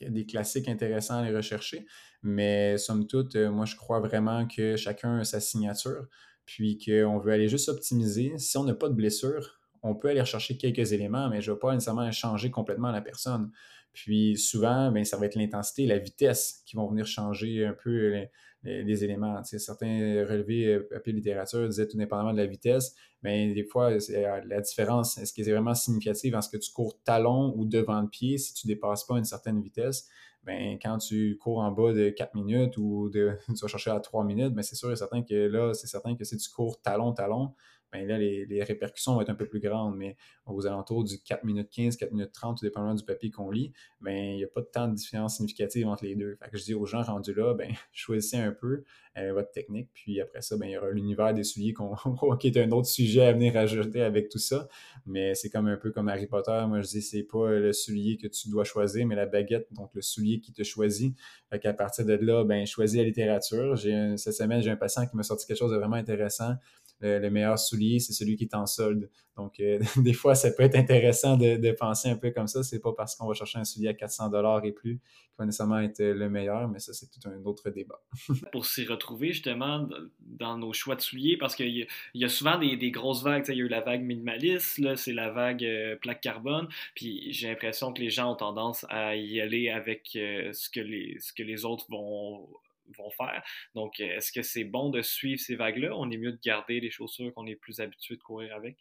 Des 0.00 0.26
classiques 0.26 0.68
intéressants 0.68 1.18
à 1.18 1.28
les 1.28 1.34
rechercher, 1.34 1.86
mais 2.22 2.78
somme 2.78 3.06
toute, 3.06 3.36
euh, 3.36 3.50
moi 3.50 3.64
je 3.64 3.76
crois 3.76 4.00
vraiment 4.00 4.46
que 4.46 4.76
chacun 4.76 5.18
a 5.18 5.24
sa 5.24 5.40
signature, 5.40 6.06
puis 6.44 6.78
qu'on 6.78 7.18
veut 7.18 7.32
aller 7.32 7.48
juste 7.48 7.68
optimiser. 7.68 8.32
Si 8.38 8.56
on 8.56 8.64
n'a 8.64 8.74
pas 8.74 8.88
de 8.88 8.94
blessure, 8.94 9.60
on 9.82 9.94
peut 9.94 10.08
aller 10.08 10.20
rechercher 10.20 10.56
quelques 10.56 10.92
éléments, 10.92 11.28
mais 11.28 11.40
je 11.40 11.50
ne 11.50 11.56
vais 11.56 11.60
pas 11.60 11.72
nécessairement 11.72 12.10
changer 12.12 12.50
complètement 12.50 12.90
la 12.90 13.00
personne. 13.00 13.50
Puis 13.92 14.36
souvent, 14.36 14.90
ben, 14.92 15.04
ça 15.04 15.16
va 15.16 15.26
être 15.26 15.36
l'intensité, 15.36 15.86
la 15.86 15.98
vitesse 15.98 16.62
qui 16.66 16.76
vont 16.76 16.86
venir 16.86 17.06
changer 17.06 17.64
un 17.64 17.72
peu 17.72 18.26
les, 18.66 19.04
éléments. 19.04 19.42
certains 19.44 20.24
relevés 20.28 20.74
euh, 20.74 20.88
papier 20.90 21.12
littérature 21.12 21.68
disaient 21.68 21.86
tout 21.86 21.96
dépendamment 21.96 22.32
de 22.32 22.38
la 22.38 22.46
vitesse, 22.46 22.94
mais 23.22 23.52
des 23.54 23.64
fois, 23.64 23.92
euh, 23.92 24.40
la 24.44 24.60
différence, 24.60 25.18
est-ce 25.18 25.32
que 25.32 25.42
c'est 25.42 25.52
vraiment 25.52 25.74
significatif 25.74 26.34
en 26.34 26.42
ce 26.42 26.48
que 26.48 26.56
tu 26.56 26.72
cours 26.72 27.00
talon 27.02 27.54
ou 27.56 27.64
devant 27.64 28.00
le 28.00 28.08
pied 28.08 28.38
si 28.38 28.54
tu 28.54 28.66
ne 28.66 28.74
dépasses 28.74 29.04
pas 29.04 29.16
une 29.16 29.24
certaine 29.24 29.60
vitesse? 29.60 30.08
Ben, 30.44 30.78
quand 30.80 30.98
tu 30.98 31.36
cours 31.38 31.58
en 31.58 31.72
bas 31.72 31.92
de 31.92 32.10
4 32.10 32.34
minutes 32.34 32.76
ou 32.76 33.08
de, 33.10 33.32
tu 33.48 33.60
vas 33.60 33.68
chercher 33.68 33.90
à 33.90 34.00
3 34.00 34.24
minutes, 34.24 34.54
ben, 34.54 34.62
c'est 34.62 34.76
sûr 34.76 34.92
et 34.92 34.96
certain 34.96 35.22
que 35.22 35.34
là, 35.34 35.74
c'est 35.74 35.88
certain 35.88 36.14
que 36.14 36.24
si 36.24 36.36
tu 36.36 36.50
cours 36.50 36.80
talon-talon, 36.80 37.52
ben 37.92 38.06
là, 38.06 38.18
les, 38.18 38.62
répercussions 38.62 39.14
vont 39.14 39.20
être 39.20 39.30
un 39.30 39.34
peu 39.34 39.46
plus 39.46 39.60
grandes. 39.60 39.96
Mais 39.96 40.16
aux 40.46 40.66
alentours 40.66 41.04
du 41.04 41.20
4 41.20 41.44
minutes 41.44 41.70
15, 41.70 41.96
4 41.96 42.12
minutes 42.12 42.32
30, 42.32 42.58
tout 42.58 42.64
dépendamment 42.64 42.94
du 42.94 43.04
papier 43.04 43.30
qu'on 43.30 43.50
lit, 43.50 43.72
ben, 44.00 44.16
il 44.16 44.36
n'y 44.36 44.44
a 44.44 44.48
pas 44.48 44.60
de 44.60 44.66
tant 44.66 44.88
de 44.88 44.94
différence 44.94 45.36
significative 45.36 45.86
entre 45.86 46.04
les 46.04 46.14
deux. 46.14 46.36
Fait 46.36 46.50
que 46.50 46.58
je 46.58 46.64
dis 46.64 46.74
aux 46.74 46.86
gens 46.86 47.02
rendus 47.02 47.34
là, 47.34 47.54
ben, 47.54 47.72
choisissez 47.92 48.36
un 48.36 48.52
peu 48.52 48.84
euh, 49.18 49.32
votre 49.32 49.50
technique. 49.50 49.90
Puis 49.92 50.20
après 50.20 50.42
ça, 50.42 50.56
ben, 50.56 50.66
il 50.66 50.72
y 50.72 50.76
aura 50.76 50.90
l'univers 50.90 51.32
des 51.32 51.44
souliers 51.44 51.74
qui 52.40 52.48
est 52.48 52.56
un 52.58 52.70
autre 52.70 52.88
sujet 52.88 53.22
à 53.22 53.32
venir 53.32 53.56
ajouter 53.56 54.02
avec 54.02 54.28
tout 54.28 54.38
ça. 54.38 54.68
Mais 55.06 55.34
c'est 55.34 55.50
comme 55.50 55.66
un 55.66 55.76
peu 55.76 55.90
comme 55.90 56.08
Harry 56.08 56.26
Potter. 56.26 56.64
Moi, 56.68 56.82
je 56.82 56.88
dis, 56.88 57.02
c'est 57.02 57.22
pas 57.22 57.50
le 57.50 57.72
soulier 57.72 58.16
que 58.16 58.26
tu 58.26 58.48
dois 58.50 58.64
choisir, 58.64 59.06
mais 59.06 59.14
la 59.14 59.26
baguette, 59.26 59.68
donc 59.72 59.90
le 59.94 60.02
soulier 60.02 60.40
qui 60.40 60.52
te 60.52 60.62
choisit. 60.62 61.16
Fait 61.50 61.58
qu'à 61.58 61.72
partir 61.72 62.04
de 62.04 62.14
là, 62.14 62.44
ben, 62.44 62.66
choisis 62.66 62.98
la 62.98 63.04
littérature. 63.04 63.78
Cette 63.78 64.34
semaine, 64.34 64.60
j'ai 64.60 64.70
un 64.70 64.76
patient 64.76 65.06
qui 65.06 65.16
m'a 65.16 65.22
sorti 65.22 65.46
quelque 65.46 65.58
chose 65.58 65.72
de 65.72 65.76
vraiment 65.76 65.96
intéressant 65.96 66.54
le, 67.00 67.30
meilleur 67.30 67.58
soulier, 67.58 67.98
c'est 67.98 68.12
celui 68.12 68.36
qui 68.36 68.44
est 68.44 68.54
en 68.54 68.66
solde. 68.66 69.10
Donc, 69.36 69.60
euh, 69.60 69.78
des 69.98 70.14
fois, 70.14 70.34
ça 70.34 70.50
peut 70.50 70.62
être 70.62 70.76
intéressant 70.76 71.36
de, 71.36 71.72
penser 71.72 72.08
un 72.08 72.16
peu 72.16 72.30
comme 72.30 72.46
ça. 72.46 72.62
C'est 72.62 72.80
pas 72.80 72.92
parce 72.92 73.14
qu'on 73.16 73.26
va 73.26 73.34
chercher 73.34 73.58
un 73.58 73.64
soulier 73.64 73.88
à 73.88 73.94
400 73.94 74.30
dollars 74.30 74.64
et 74.64 74.72
plus 74.72 74.98
qu'il 74.98 75.00
va 75.38 75.44
nécessairement 75.44 75.80
être 75.80 76.02
le 76.02 76.30
meilleur, 76.30 76.68
mais 76.68 76.78
ça, 76.78 76.94
c'est 76.94 77.10
tout 77.10 77.28
un 77.28 77.44
autre 77.44 77.68
débat. 77.68 78.00
Pour 78.52 78.64
s'y 78.64 78.86
retrouver 78.86 79.32
justement 79.32 79.86
dans 80.20 80.56
nos 80.56 80.72
choix 80.72 80.96
de 80.96 81.02
souliers, 81.02 81.36
parce 81.36 81.54
qu'il 81.54 81.86
y, 82.14 82.24
a 82.24 82.28
souvent 82.28 82.58
des, 82.58 82.90
grosses 82.90 83.22
vagues. 83.22 83.44
Il 83.48 83.56
y 83.56 83.60
a 83.60 83.64
eu 83.64 83.68
la 83.68 83.82
vague 83.82 84.02
minimaliste, 84.02 84.78
là, 84.78 84.96
c'est 84.96 85.12
la 85.12 85.30
vague 85.30 85.64
euh, 85.64 85.96
plaque 85.96 86.22
carbone. 86.22 86.68
Puis 86.94 87.32
j'ai 87.32 87.48
l'impression 87.48 87.92
que 87.92 88.00
les 88.00 88.10
gens 88.10 88.32
ont 88.32 88.36
tendance 88.36 88.86
à 88.88 89.16
y 89.16 89.40
aller 89.40 89.68
avec 89.68 90.12
euh, 90.16 90.52
ce, 90.54 90.70
que 90.70 90.80
les, 90.80 91.18
ce 91.20 91.34
que 91.34 91.42
les 91.42 91.66
autres 91.66 91.86
vont 91.90 92.48
vont 92.96 93.10
faire. 93.10 93.42
Donc, 93.74 94.00
euh, 94.00 94.16
est-ce 94.16 94.32
que 94.32 94.42
c'est 94.42 94.64
bon 94.64 94.90
de 94.90 95.02
suivre 95.02 95.40
ces 95.40 95.56
vagues-là? 95.56 95.90
On 95.94 96.10
est 96.10 96.16
mieux 96.16 96.32
de 96.32 96.40
garder 96.42 96.80
les 96.80 96.90
chaussures 96.90 97.32
qu'on 97.34 97.46
est 97.46 97.56
plus 97.56 97.80
habitué 97.80 98.16
de 98.16 98.22
courir 98.22 98.54
avec? 98.54 98.76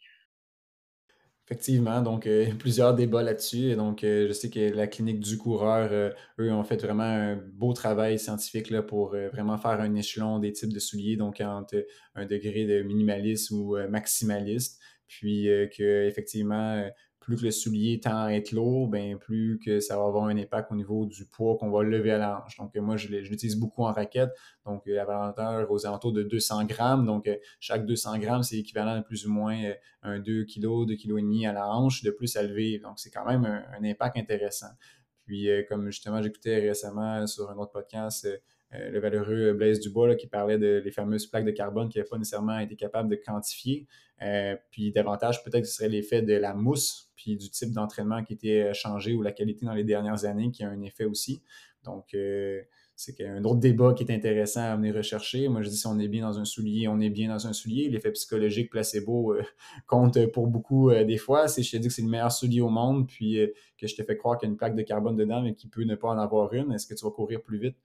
Effectivement, 1.48 2.02
donc 2.02 2.26
euh, 2.26 2.46
plusieurs 2.58 2.94
débats 2.94 3.22
là-dessus. 3.22 3.74
Donc, 3.76 4.02
euh, 4.02 4.26
je 4.28 4.32
sais 4.32 4.50
que 4.50 4.74
la 4.74 4.86
clinique 4.86 5.20
du 5.20 5.38
coureur, 5.38 6.12
eux, 6.38 6.52
ont 6.52 6.64
fait 6.64 6.82
vraiment 6.82 7.04
un 7.04 7.36
beau 7.36 7.72
travail 7.72 8.18
scientifique 8.18 8.70
là, 8.70 8.82
pour 8.82 9.10
vraiment 9.10 9.58
faire 9.58 9.80
un 9.80 9.94
échelon 9.94 10.38
des 10.38 10.52
types 10.52 10.72
de 10.72 10.80
souliers, 10.80 11.16
donc 11.16 11.40
entre 11.40 11.86
un 12.14 12.26
degré 12.26 12.64
de 12.64 12.82
minimaliste 12.82 13.50
ou 13.50 13.76
maximaliste. 13.88 14.80
Puis 15.06 15.44
que 15.76 16.04
effectivement, 16.08 16.90
plus 17.26 17.36
que 17.36 17.42
le 17.42 17.50
soulier 17.50 17.98
tend 17.98 18.26
à 18.26 18.30
être 18.30 18.52
lourd, 18.52 18.86
ben, 18.86 19.18
plus 19.18 19.58
que 19.58 19.80
ça 19.80 19.96
va 19.96 20.04
avoir 20.04 20.26
un 20.26 20.38
impact 20.38 20.70
au 20.70 20.76
niveau 20.76 21.06
du 21.06 21.26
poids 21.26 21.56
qu'on 21.58 21.72
va 21.72 21.82
lever 21.82 22.12
à 22.12 22.18
la 22.18 22.40
hanche. 22.40 22.56
Donc, 22.56 22.72
moi, 22.76 22.96
je 22.96 23.08
l'utilise 23.08 23.56
beaucoup 23.56 23.82
en 23.82 23.90
raquette. 23.90 24.30
Donc, 24.64 24.84
la 24.86 25.04
valeur 25.04 25.68
aux 25.72 25.86
alentours 25.86 26.12
de 26.12 26.22
200 26.22 26.66
grammes. 26.66 27.04
Donc, 27.04 27.28
chaque 27.58 27.84
200 27.84 28.18
grammes, 28.18 28.44
c'est 28.44 28.58
équivalent 28.58 28.92
à 28.92 29.02
plus 29.02 29.26
ou 29.26 29.32
moins 29.32 29.60
euh, 29.60 29.74
un 30.02 30.20
2 30.20 30.44
kg, 30.44 30.86
2 30.86 30.94
kg 30.94 31.18
et 31.18 31.22
demi 31.22 31.46
à 31.46 31.52
la 31.52 31.68
hanche 31.68 32.04
de 32.04 32.12
plus 32.12 32.36
à 32.36 32.44
lever. 32.44 32.78
Donc, 32.78 33.00
c'est 33.00 33.10
quand 33.10 33.26
même 33.26 33.44
un, 33.44 33.82
impact 33.82 34.18
intéressant. 34.18 34.70
Puis, 35.24 35.50
euh, 35.50 35.64
comme 35.68 35.86
justement, 35.90 36.22
j'écoutais 36.22 36.60
récemment 36.60 37.26
sur 37.26 37.50
un 37.50 37.56
autre 37.56 37.72
podcast, 37.72 38.28
euh, 38.74 38.76
euh, 38.76 38.90
le 38.90 39.00
valeureux 39.00 39.52
Blaise 39.52 39.80
Dubois 39.80 40.14
qui 40.14 40.26
parlait 40.26 40.58
de 40.58 40.82
les 40.84 40.90
fameuses 40.90 41.26
plaques 41.26 41.44
de 41.44 41.50
carbone 41.50 41.88
qui 41.88 41.98
n'avaient 41.98 42.08
pas 42.08 42.18
nécessairement 42.18 42.58
été 42.58 42.76
capable 42.76 43.08
de 43.08 43.16
quantifier. 43.16 43.86
Euh, 44.22 44.56
puis 44.70 44.92
davantage, 44.92 45.44
peut-être 45.44 45.62
que 45.62 45.68
ce 45.68 45.76
serait 45.76 45.88
l'effet 45.88 46.22
de 46.22 46.34
la 46.34 46.54
mousse, 46.54 47.12
puis 47.16 47.36
du 47.36 47.50
type 47.50 47.72
d'entraînement 47.72 48.22
qui 48.24 48.32
était 48.32 48.72
changé 48.74 49.14
ou 49.14 49.22
la 49.22 49.32
qualité 49.32 49.66
dans 49.66 49.74
les 49.74 49.84
dernières 49.84 50.24
années 50.24 50.50
qui 50.50 50.64
a 50.64 50.68
un 50.68 50.80
effet 50.82 51.04
aussi. 51.04 51.42
Donc, 51.84 52.14
euh, 52.14 52.62
c'est 52.96 53.24
un 53.24 53.44
autre 53.44 53.60
débat 53.60 53.92
qui 53.92 54.02
est 54.02 54.12
intéressant 54.12 54.62
à 54.62 54.74
venir 54.74 54.94
rechercher. 54.94 55.48
Moi, 55.48 55.60
je 55.62 55.68
dis 55.68 55.76
si 55.76 55.86
on 55.86 55.98
est 55.98 56.08
bien 56.08 56.22
dans 56.22 56.38
un 56.38 56.46
soulier, 56.46 56.88
on 56.88 56.98
est 56.98 57.10
bien 57.10 57.28
dans 57.28 57.46
un 57.46 57.52
soulier. 57.52 57.90
L'effet 57.90 58.10
psychologique 58.12 58.70
placebo 58.70 59.36
compte 59.86 60.26
pour 60.32 60.46
beaucoup 60.46 60.90
des 60.90 61.18
fois. 61.18 61.46
Si 61.46 61.62
je 61.62 61.72
te 61.72 61.76
dis 61.76 61.88
que 61.88 61.94
c'est 61.94 62.02
le 62.02 62.08
meilleur 62.08 62.32
soulier 62.32 62.62
au 62.62 62.70
monde, 62.70 63.06
puis 63.06 63.38
que 63.78 63.86
je 63.86 63.94
te 63.94 64.02
fais 64.02 64.16
croire 64.16 64.38
qu'il 64.38 64.48
y 64.48 64.50
a 64.50 64.52
une 64.52 64.56
plaque 64.56 64.74
de 64.74 64.82
carbone 64.82 65.14
dedans, 65.14 65.42
mais 65.42 65.54
qu'il 65.54 65.68
peut 65.68 65.84
ne 65.84 65.94
pas 65.94 66.08
en 66.08 66.18
avoir 66.18 66.54
une, 66.54 66.72
est-ce 66.72 66.86
que 66.86 66.94
tu 66.94 67.04
vas 67.04 67.10
courir 67.10 67.42
plus 67.42 67.58
vite? 67.58 67.76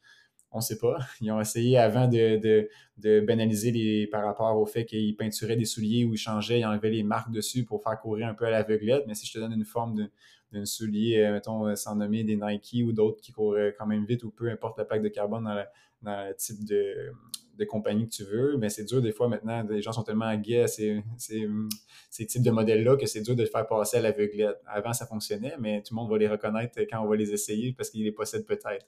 On 0.52 0.58
ne 0.58 0.62
sait 0.62 0.78
pas. 0.78 0.98
Ils 1.22 1.32
ont 1.32 1.40
essayé 1.40 1.78
avant 1.78 2.08
de, 2.08 2.68
de, 2.98 3.20
banaliser 3.22 3.72
les, 3.72 4.08
par 4.08 4.26
rapport 4.26 4.58
au 4.58 4.66
fait 4.66 4.86
qu'ils 4.86 5.16
peinturaient 5.16 5.56
des 5.56 5.66
souliers 5.66 6.06
ou 6.06 6.14
ils 6.14 6.18
changeaient, 6.18 6.60
ils 6.60 6.66
enlevaient 6.66 6.92
les 6.92 7.04
marques 7.04 7.32
dessus 7.32 7.66
pour 7.66 7.82
faire 7.82 8.00
courir 8.00 8.28
un 8.28 8.34
peu 8.34 8.46
à 8.46 8.52
l'aveuglette. 8.52 9.06
Mais 9.08 9.16
si 9.16 9.26
je 9.26 9.34
te 9.34 9.40
donne 9.40 9.54
une 9.54 9.66
forme 9.66 10.10
d'un 10.52 10.66
soulier, 10.66 11.20
euh, 11.20 11.34
mettons, 11.34 11.76
sans 11.76 11.96
nommer 11.96 12.24
des 12.24 12.36
Nike 12.36 12.84
ou 12.86 12.92
d'autres 12.92 13.22
qui 13.22 13.32
courent 13.32 13.58
quand 13.78 13.88
même 13.88 14.06
vite 14.06 14.24
ou 14.24 14.32
peu 14.32 14.50
importe 14.50 14.78
la 14.78 14.86
plaque 14.86 15.02
de 15.02 15.10
carbone 15.10 15.46
dans, 15.46 15.66
dans 16.04 16.28
le 16.28 16.36
type 16.36 16.64
de, 16.66 17.12
de 17.58 17.66
compagnie 17.66 18.08
que 18.08 18.14
tu 18.14 18.24
veux, 18.24 18.58
mais 18.58 18.70
c'est 18.70 18.84
dur 18.84 19.02
des 19.02 19.12
fois 19.12 19.28
maintenant. 19.28 19.64
Les 19.64 19.82
gens 19.82 19.92
sont 19.92 20.04
tellement 20.04 20.34
gays 20.36 20.64
à 20.64 20.68
ces, 20.68 21.04
ces, 21.18 22.26
types 22.26 22.44
de 22.44 22.52
modèles-là 22.52 22.98
que 22.98 23.06
c'est 23.06 23.22
dur 23.22 23.36
de 23.36 23.44
le 23.44 23.50
faire 23.50 23.68
passer 23.68 23.98
à 23.98 24.02
l'aveuglette. 24.02 24.60
Avant, 24.66 24.94
ça 24.94 25.06
fonctionnait, 25.06 25.56
mais 25.60 25.82
tout 25.82 25.94
le 25.94 26.02
monde 26.02 26.10
va 26.10 26.18
les 26.18 26.28
reconnaître 26.28 26.80
quand 26.90 27.04
on 27.04 27.08
va 27.08 27.16
les 27.16 27.32
essayer 27.32 27.74
parce 27.74 27.90
qu'ils 27.90 28.04
les 28.04 28.12
possèdent 28.12 28.46
peut-être. 28.46 28.86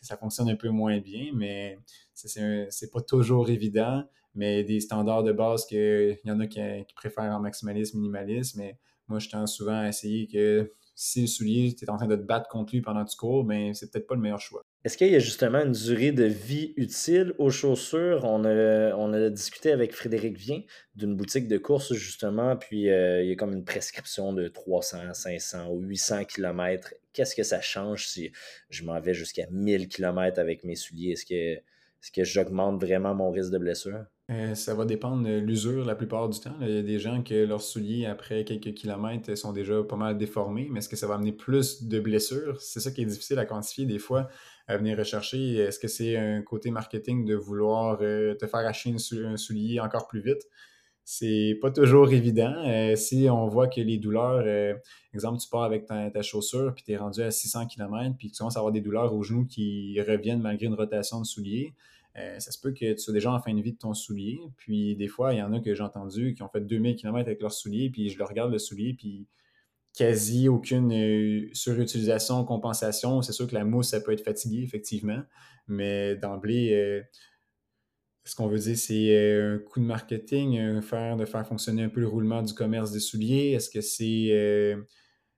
Ça 0.00 0.16
fonctionne 0.16 0.48
un 0.48 0.56
peu 0.56 0.68
moins 0.68 0.98
bien, 0.98 1.30
mais 1.34 1.78
c'est 2.14 2.90
pas 2.90 3.00
toujours 3.00 3.50
évident. 3.50 4.04
Mais 4.34 4.62
des 4.62 4.78
standards 4.78 5.24
de 5.24 5.32
base, 5.32 5.66
il 5.70 6.18
y 6.24 6.30
en 6.30 6.38
a 6.38 6.46
qui, 6.46 6.60
préfèrent 6.94 7.34
en 7.34 7.40
maximalisme, 7.40 7.98
minimalisme, 7.98 8.60
mais 8.60 8.78
moi, 9.08 9.18
je 9.18 9.28
tends 9.28 9.46
souvent 9.46 9.80
à 9.80 9.88
essayer 9.88 10.28
que 10.28 10.72
si 10.94 11.22
le 11.22 11.26
soulier, 11.26 11.74
tu 11.74 11.84
es 11.84 11.90
en 11.90 11.96
train 11.96 12.06
de 12.06 12.14
te 12.14 12.22
battre 12.22 12.48
contre 12.48 12.74
lui 12.74 12.80
pendant 12.80 13.04
que 13.04 13.10
tu 13.10 13.16
cours, 13.16 13.42
ben, 13.44 13.74
c'est 13.74 13.90
peut-être 13.90 14.06
pas 14.06 14.14
le 14.14 14.20
meilleur 14.20 14.38
choix. 14.38 14.62
Est-ce 14.82 14.96
qu'il 14.96 15.08
y 15.08 15.16
a 15.16 15.18
justement 15.18 15.60
une 15.60 15.72
durée 15.72 16.10
de 16.10 16.24
vie 16.24 16.72
utile 16.78 17.34
aux 17.36 17.50
chaussures? 17.50 18.24
On 18.24 18.44
a, 18.44 19.28
discuté 19.28 19.72
avec 19.72 19.92
Frédéric 19.92 20.38
Vien 20.38 20.62
d'une 20.94 21.14
boutique 21.16 21.48
de 21.48 21.58
course, 21.58 21.92
justement, 21.92 22.56
puis 22.56 22.88
euh, 22.88 23.22
il 23.22 23.28
y 23.28 23.32
a 23.32 23.36
comme 23.36 23.52
une 23.52 23.64
prescription 23.64 24.32
de 24.32 24.48
300, 24.48 25.12
500 25.12 25.68
ou 25.70 25.80
800 25.80 26.24
km. 26.24 26.94
Qu'est-ce 27.12 27.36
que 27.36 27.42
ça 27.42 27.60
change 27.60 28.06
si 28.06 28.32
je 28.70 28.82
m'en 28.84 28.98
vais 29.00 29.12
jusqu'à 29.12 29.46
1000 29.50 29.88
km 29.88 30.38
avec 30.38 30.64
mes 30.64 30.76
souliers? 30.76 31.12
Est-ce 31.12 31.26
que, 31.26 31.56
est-ce 31.56 32.10
que 32.10 32.24
j'augmente 32.24 32.80
vraiment 32.80 33.14
mon 33.14 33.30
risque 33.30 33.50
de 33.50 33.58
blessure? 33.58 34.06
Euh, 34.30 34.54
ça 34.54 34.74
va 34.74 34.84
dépendre 34.84 35.24
de 35.26 35.38
l'usure 35.38 35.84
la 35.84 35.96
plupart 35.96 36.28
du 36.28 36.38
temps. 36.38 36.54
Il 36.60 36.70
y 36.70 36.78
a 36.78 36.82
des 36.82 37.00
gens 37.00 37.20
que 37.22 37.34
leurs 37.34 37.62
souliers, 37.62 38.06
après 38.06 38.44
quelques 38.44 38.74
kilomètres, 38.74 39.36
sont 39.36 39.52
déjà 39.52 39.82
pas 39.82 39.96
mal 39.96 40.16
déformés, 40.16 40.68
mais 40.70 40.78
est-ce 40.78 40.88
que 40.88 40.94
ça 40.94 41.08
va 41.08 41.14
amener 41.14 41.32
plus 41.32 41.82
de 41.82 41.98
blessures? 41.98 42.60
C'est 42.60 42.78
ça 42.78 42.92
qui 42.92 43.02
est 43.02 43.06
difficile 43.06 43.40
à 43.40 43.44
quantifier 43.44 43.86
des 43.86 43.98
fois, 43.98 44.28
à 44.68 44.76
venir 44.76 44.96
rechercher. 44.96 45.56
Est-ce 45.56 45.80
que 45.80 45.88
c'est 45.88 46.16
un 46.16 46.42
côté 46.42 46.70
marketing 46.70 47.24
de 47.24 47.34
vouloir 47.34 47.98
euh, 48.02 48.34
te 48.36 48.46
faire 48.46 48.60
acheter 48.60 48.94
un 49.24 49.36
soulier 49.36 49.80
encore 49.80 50.06
plus 50.06 50.20
vite? 50.20 50.46
C'est 51.02 51.58
pas 51.60 51.72
toujours 51.72 52.12
évident. 52.12 52.54
Euh, 52.66 52.94
si 52.94 53.28
on 53.28 53.48
voit 53.48 53.66
que 53.66 53.80
les 53.80 53.98
douleurs, 53.98 54.44
exemple, 55.12 55.40
tu 55.40 55.48
pars 55.48 55.64
avec 55.64 55.86
ta, 55.86 56.22
chaussure, 56.22 56.72
puis 56.72 56.84
tu 56.84 56.92
es 56.92 56.96
rendu 56.96 57.20
à 57.20 57.32
600 57.32 57.66
km, 57.66 58.14
puis 58.16 58.30
tu 58.30 58.38
commences 58.38 58.56
à 58.56 58.60
avoir 58.60 58.72
des 58.72 58.80
douleurs 58.80 59.12
aux 59.12 59.24
genoux 59.24 59.44
qui 59.44 60.00
reviennent 60.00 60.40
malgré 60.40 60.66
une 60.66 60.74
rotation 60.74 61.20
de 61.20 61.26
soulier, 61.26 61.74
euh, 62.20 62.38
ça 62.38 62.52
se 62.52 62.58
peut 62.60 62.72
que 62.72 62.92
tu 62.92 62.98
sois 62.98 63.12
déjà 63.12 63.32
en 63.32 63.40
fin 63.40 63.54
de 63.54 63.60
vie 63.60 63.72
de 63.72 63.78
ton 63.78 63.94
soulier. 63.94 64.40
Puis 64.56 64.96
des 64.96 65.08
fois, 65.08 65.34
il 65.34 65.38
y 65.38 65.42
en 65.42 65.52
a 65.52 65.60
que 65.60 65.74
j'ai 65.74 65.82
entendu 65.82 66.34
qui 66.34 66.42
ont 66.42 66.48
fait 66.48 66.60
2000 66.60 66.96
km 66.96 67.26
avec 67.26 67.40
leur 67.40 67.52
soulier, 67.52 67.90
puis 67.90 68.08
je 68.10 68.18
leur 68.18 68.28
regarde 68.28 68.52
le 68.52 68.58
soulier, 68.58 68.94
puis 68.94 69.26
quasi 69.96 70.48
aucune 70.48 70.92
euh, 70.92 71.48
surutilisation, 71.52 72.44
compensation. 72.44 73.22
C'est 73.22 73.32
sûr 73.32 73.46
que 73.46 73.54
la 73.54 73.64
mousse, 73.64 73.88
ça 73.90 74.00
peut 74.00 74.12
être 74.12 74.24
fatigué, 74.24 74.62
effectivement, 74.62 75.22
mais 75.66 76.16
d'emblée, 76.16 76.74
euh, 76.74 77.02
ce 78.24 78.36
qu'on 78.36 78.48
veut 78.48 78.58
dire, 78.58 78.76
c'est 78.76 79.40
un 79.40 79.58
coup 79.58 79.80
de 79.80 79.86
marketing, 79.86 80.80
faire, 80.82 81.16
de 81.16 81.24
faire 81.24 81.46
fonctionner 81.46 81.82
un 81.84 81.88
peu 81.88 82.00
le 82.00 82.06
roulement 82.06 82.42
du 82.42 82.52
commerce 82.52 82.92
des 82.92 83.00
souliers. 83.00 83.52
Est-ce 83.52 83.70
que 83.70 83.80
c'est 83.80 84.76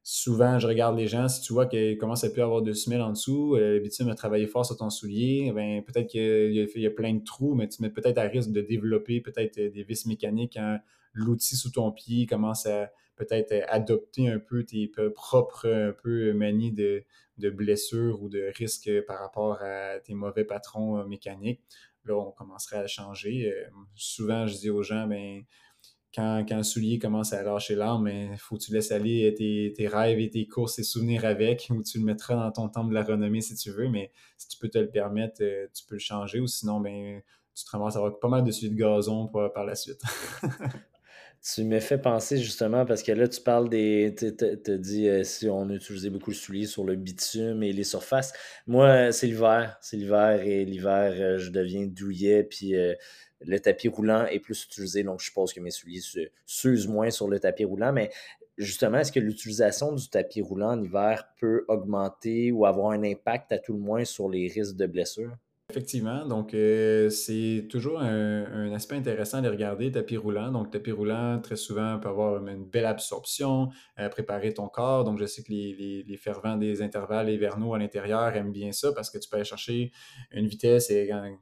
souvent, 0.02 0.58
je 0.58 0.66
regarde 0.66 0.96
les 0.96 1.06
gens, 1.06 1.28
si 1.28 1.40
tu 1.42 1.52
vois 1.52 1.66
qu'il 1.66 1.96
commence 1.96 2.24
à 2.24 2.30
plus 2.30 2.42
avoir 2.42 2.62
de 2.62 2.72
semelles 2.72 3.02
en 3.02 3.10
dessous, 3.10 3.54
euh, 3.56 3.78
bitume 3.80 4.08
a 4.08 4.14
travaillé 4.14 4.46
fort 4.46 4.66
sur 4.66 4.76
ton 4.76 4.90
soulier, 4.90 5.52
ben, 5.54 5.82
peut-être 5.82 6.08
qu'il 6.08 6.52
y, 6.54 6.86
a 6.86 6.90
plein 6.90 7.14
de 7.14 7.24
trous, 7.24 7.54
mais 7.54 7.68
tu 7.68 7.82
mets 7.82 7.90
peut-être 7.90 8.18
à 8.18 8.22
risque 8.22 8.50
de 8.50 8.60
développer 8.60 9.20
peut-être 9.20 9.58
euh, 9.58 9.70
des 9.70 9.84
vis 9.84 10.06
mécaniques 10.06 10.54
quand 10.54 10.78
l'outil 11.12 11.56
sous 11.56 11.70
ton 11.70 11.92
pied 11.92 12.26
commence 12.26 12.66
à 12.66 12.90
peut-être 13.16 13.52
euh, 13.52 13.62
adopter 13.68 14.28
un 14.28 14.38
peu 14.38 14.64
tes 14.64 14.90
propres 15.14 15.94
peu 16.02 16.32
manies 16.32 16.72
de, 16.72 17.04
de 17.38 17.50
blessures 17.50 18.22
ou 18.22 18.28
de 18.28 18.50
risques 18.56 18.90
par 19.06 19.20
rapport 19.20 19.62
à 19.62 20.00
tes 20.00 20.14
mauvais 20.14 20.44
patrons 20.44 21.04
mécaniques. 21.06 21.60
Là, 22.04 22.16
on 22.16 22.32
commencerait 22.32 22.78
à 22.78 22.88
changer. 22.88 23.54
souvent, 23.94 24.48
je 24.48 24.56
dis 24.56 24.70
aux 24.70 24.82
gens, 24.82 25.06
ben, 25.06 25.44
quand, 26.14 26.44
quand, 26.46 26.58
le 26.58 26.62
soulier 26.62 26.98
commence 26.98 27.32
à 27.32 27.42
lâcher 27.42 27.74
l'arme, 27.74 28.08
il 28.08 28.36
faut 28.38 28.56
que 28.56 28.62
tu 28.62 28.72
laisses 28.72 28.92
aller 28.92 29.32
tes, 29.34 29.88
rêves 29.88 30.18
et 30.18 30.28
tes 30.28 30.46
courses 30.46 30.78
et 30.78 30.82
souvenirs 30.82 31.24
avec, 31.24 31.68
ou 31.70 31.82
tu 31.82 31.98
le 31.98 32.04
mettras 32.04 32.34
dans 32.34 32.52
ton 32.52 32.68
temple 32.68 32.90
de 32.90 32.94
la 32.94 33.02
renommée 33.02 33.40
si 33.40 33.54
tu 33.54 33.70
veux, 33.70 33.88
mais 33.88 34.12
si 34.36 34.48
tu 34.48 34.58
peux 34.58 34.68
te 34.68 34.78
le 34.78 34.90
permettre, 34.90 35.42
euh, 35.42 35.66
tu 35.74 35.84
peux 35.86 35.94
le 35.94 36.00
changer, 36.00 36.40
ou 36.40 36.46
sinon, 36.46 36.80
ben, 36.80 37.20
tu 37.54 37.64
te 37.64 37.70
ramasses 37.70 37.96
à 37.96 37.98
avoir 37.98 38.18
pas 38.18 38.28
mal 38.28 38.44
de 38.44 38.50
souliers 38.50 38.70
de 38.70 38.76
gazon 38.76 39.28
par 39.28 39.64
la 39.64 39.74
suite. 39.74 40.00
tu 41.42 41.64
me 41.64 41.80
fais 41.80 41.98
penser 41.98 42.38
justement, 42.38 42.86
parce 42.86 43.02
que 43.02 43.12
là, 43.12 43.26
tu 43.26 43.40
parles 43.40 43.68
des. 43.68 44.14
Tu 44.16 44.26
as 44.70 44.78
dit 44.78 45.08
euh, 45.08 45.24
si 45.24 45.48
on 45.48 45.68
utilisait 45.70 46.10
beaucoup 46.10 46.30
le 46.30 46.36
soulier 46.36 46.66
sur 46.66 46.84
le 46.84 46.94
bitume 46.94 47.62
et 47.62 47.72
les 47.72 47.84
surfaces. 47.84 48.32
Moi, 48.66 49.12
c'est 49.12 49.26
l'hiver. 49.26 49.76
C'est 49.80 49.96
l'hiver 49.96 50.40
et 50.42 50.64
l'hiver, 50.64 51.12
euh, 51.16 51.38
je 51.38 51.50
deviens 51.50 51.86
douillet, 51.86 52.44
puis 52.44 52.74
le 53.46 53.60
tapis 53.60 53.88
roulant 53.88 54.26
est 54.26 54.38
plus 54.38 54.64
utilisé, 54.64 55.02
donc 55.02 55.20
je 55.20 55.26
suppose 55.26 55.52
que 55.52 55.60
mes 55.60 55.70
souliers 55.70 56.00
s'usent 56.46 56.88
moins 56.88 57.10
sur 57.10 57.28
le 57.28 57.38
tapis 57.40 57.64
roulant, 57.64 57.92
mais 57.92 58.10
justement, 58.58 58.98
est-ce 58.98 59.12
que 59.12 59.20
l'utilisation 59.20 59.92
du 59.92 60.08
tapis 60.08 60.42
roulant 60.42 60.72
en 60.72 60.82
hiver 60.82 61.28
peut 61.38 61.64
augmenter 61.68 62.52
ou 62.52 62.66
avoir 62.66 62.90
un 62.92 63.02
impact 63.02 63.52
à 63.52 63.58
tout 63.58 63.72
le 63.72 63.80
moins 63.80 64.04
sur 64.04 64.28
les 64.28 64.48
risques 64.48 64.76
de 64.76 64.86
blessure? 64.86 65.36
Effectivement, 65.72 66.26
donc 66.26 66.52
euh, 66.52 67.08
c'est 67.08 67.66
toujours 67.70 67.98
un, 67.98 68.70
aspect 68.74 68.94
intéressant 68.94 69.40
de 69.40 69.48
regarder 69.48 69.90
tapis 69.90 70.18
roulant. 70.18 70.52
Donc, 70.52 70.70
tapis 70.70 70.92
roulant, 70.92 71.40
très 71.42 71.56
souvent, 71.56 71.98
peut 71.98 72.10
avoir 72.10 72.46
une 72.46 72.66
belle 72.66 72.84
absorption, 72.84 73.70
euh, 73.98 74.10
préparer 74.10 74.52
ton 74.52 74.68
corps. 74.68 75.04
Donc, 75.04 75.18
je 75.18 75.24
sais 75.24 75.42
que 75.42 75.50
les, 75.50 76.04
les, 76.06 76.16
fervents 76.18 76.58
des 76.58 76.82
intervalles 76.82 77.30
hivernaux 77.30 77.72
à 77.72 77.78
l'intérieur 77.78 78.36
aiment 78.36 78.52
bien 78.52 78.70
ça 78.70 78.92
parce 78.92 79.08
que 79.08 79.16
tu 79.16 79.30
peux 79.30 79.36
aller 79.36 79.46
chercher 79.46 79.92
une 80.30 80.46
vitesse 80.46 80.92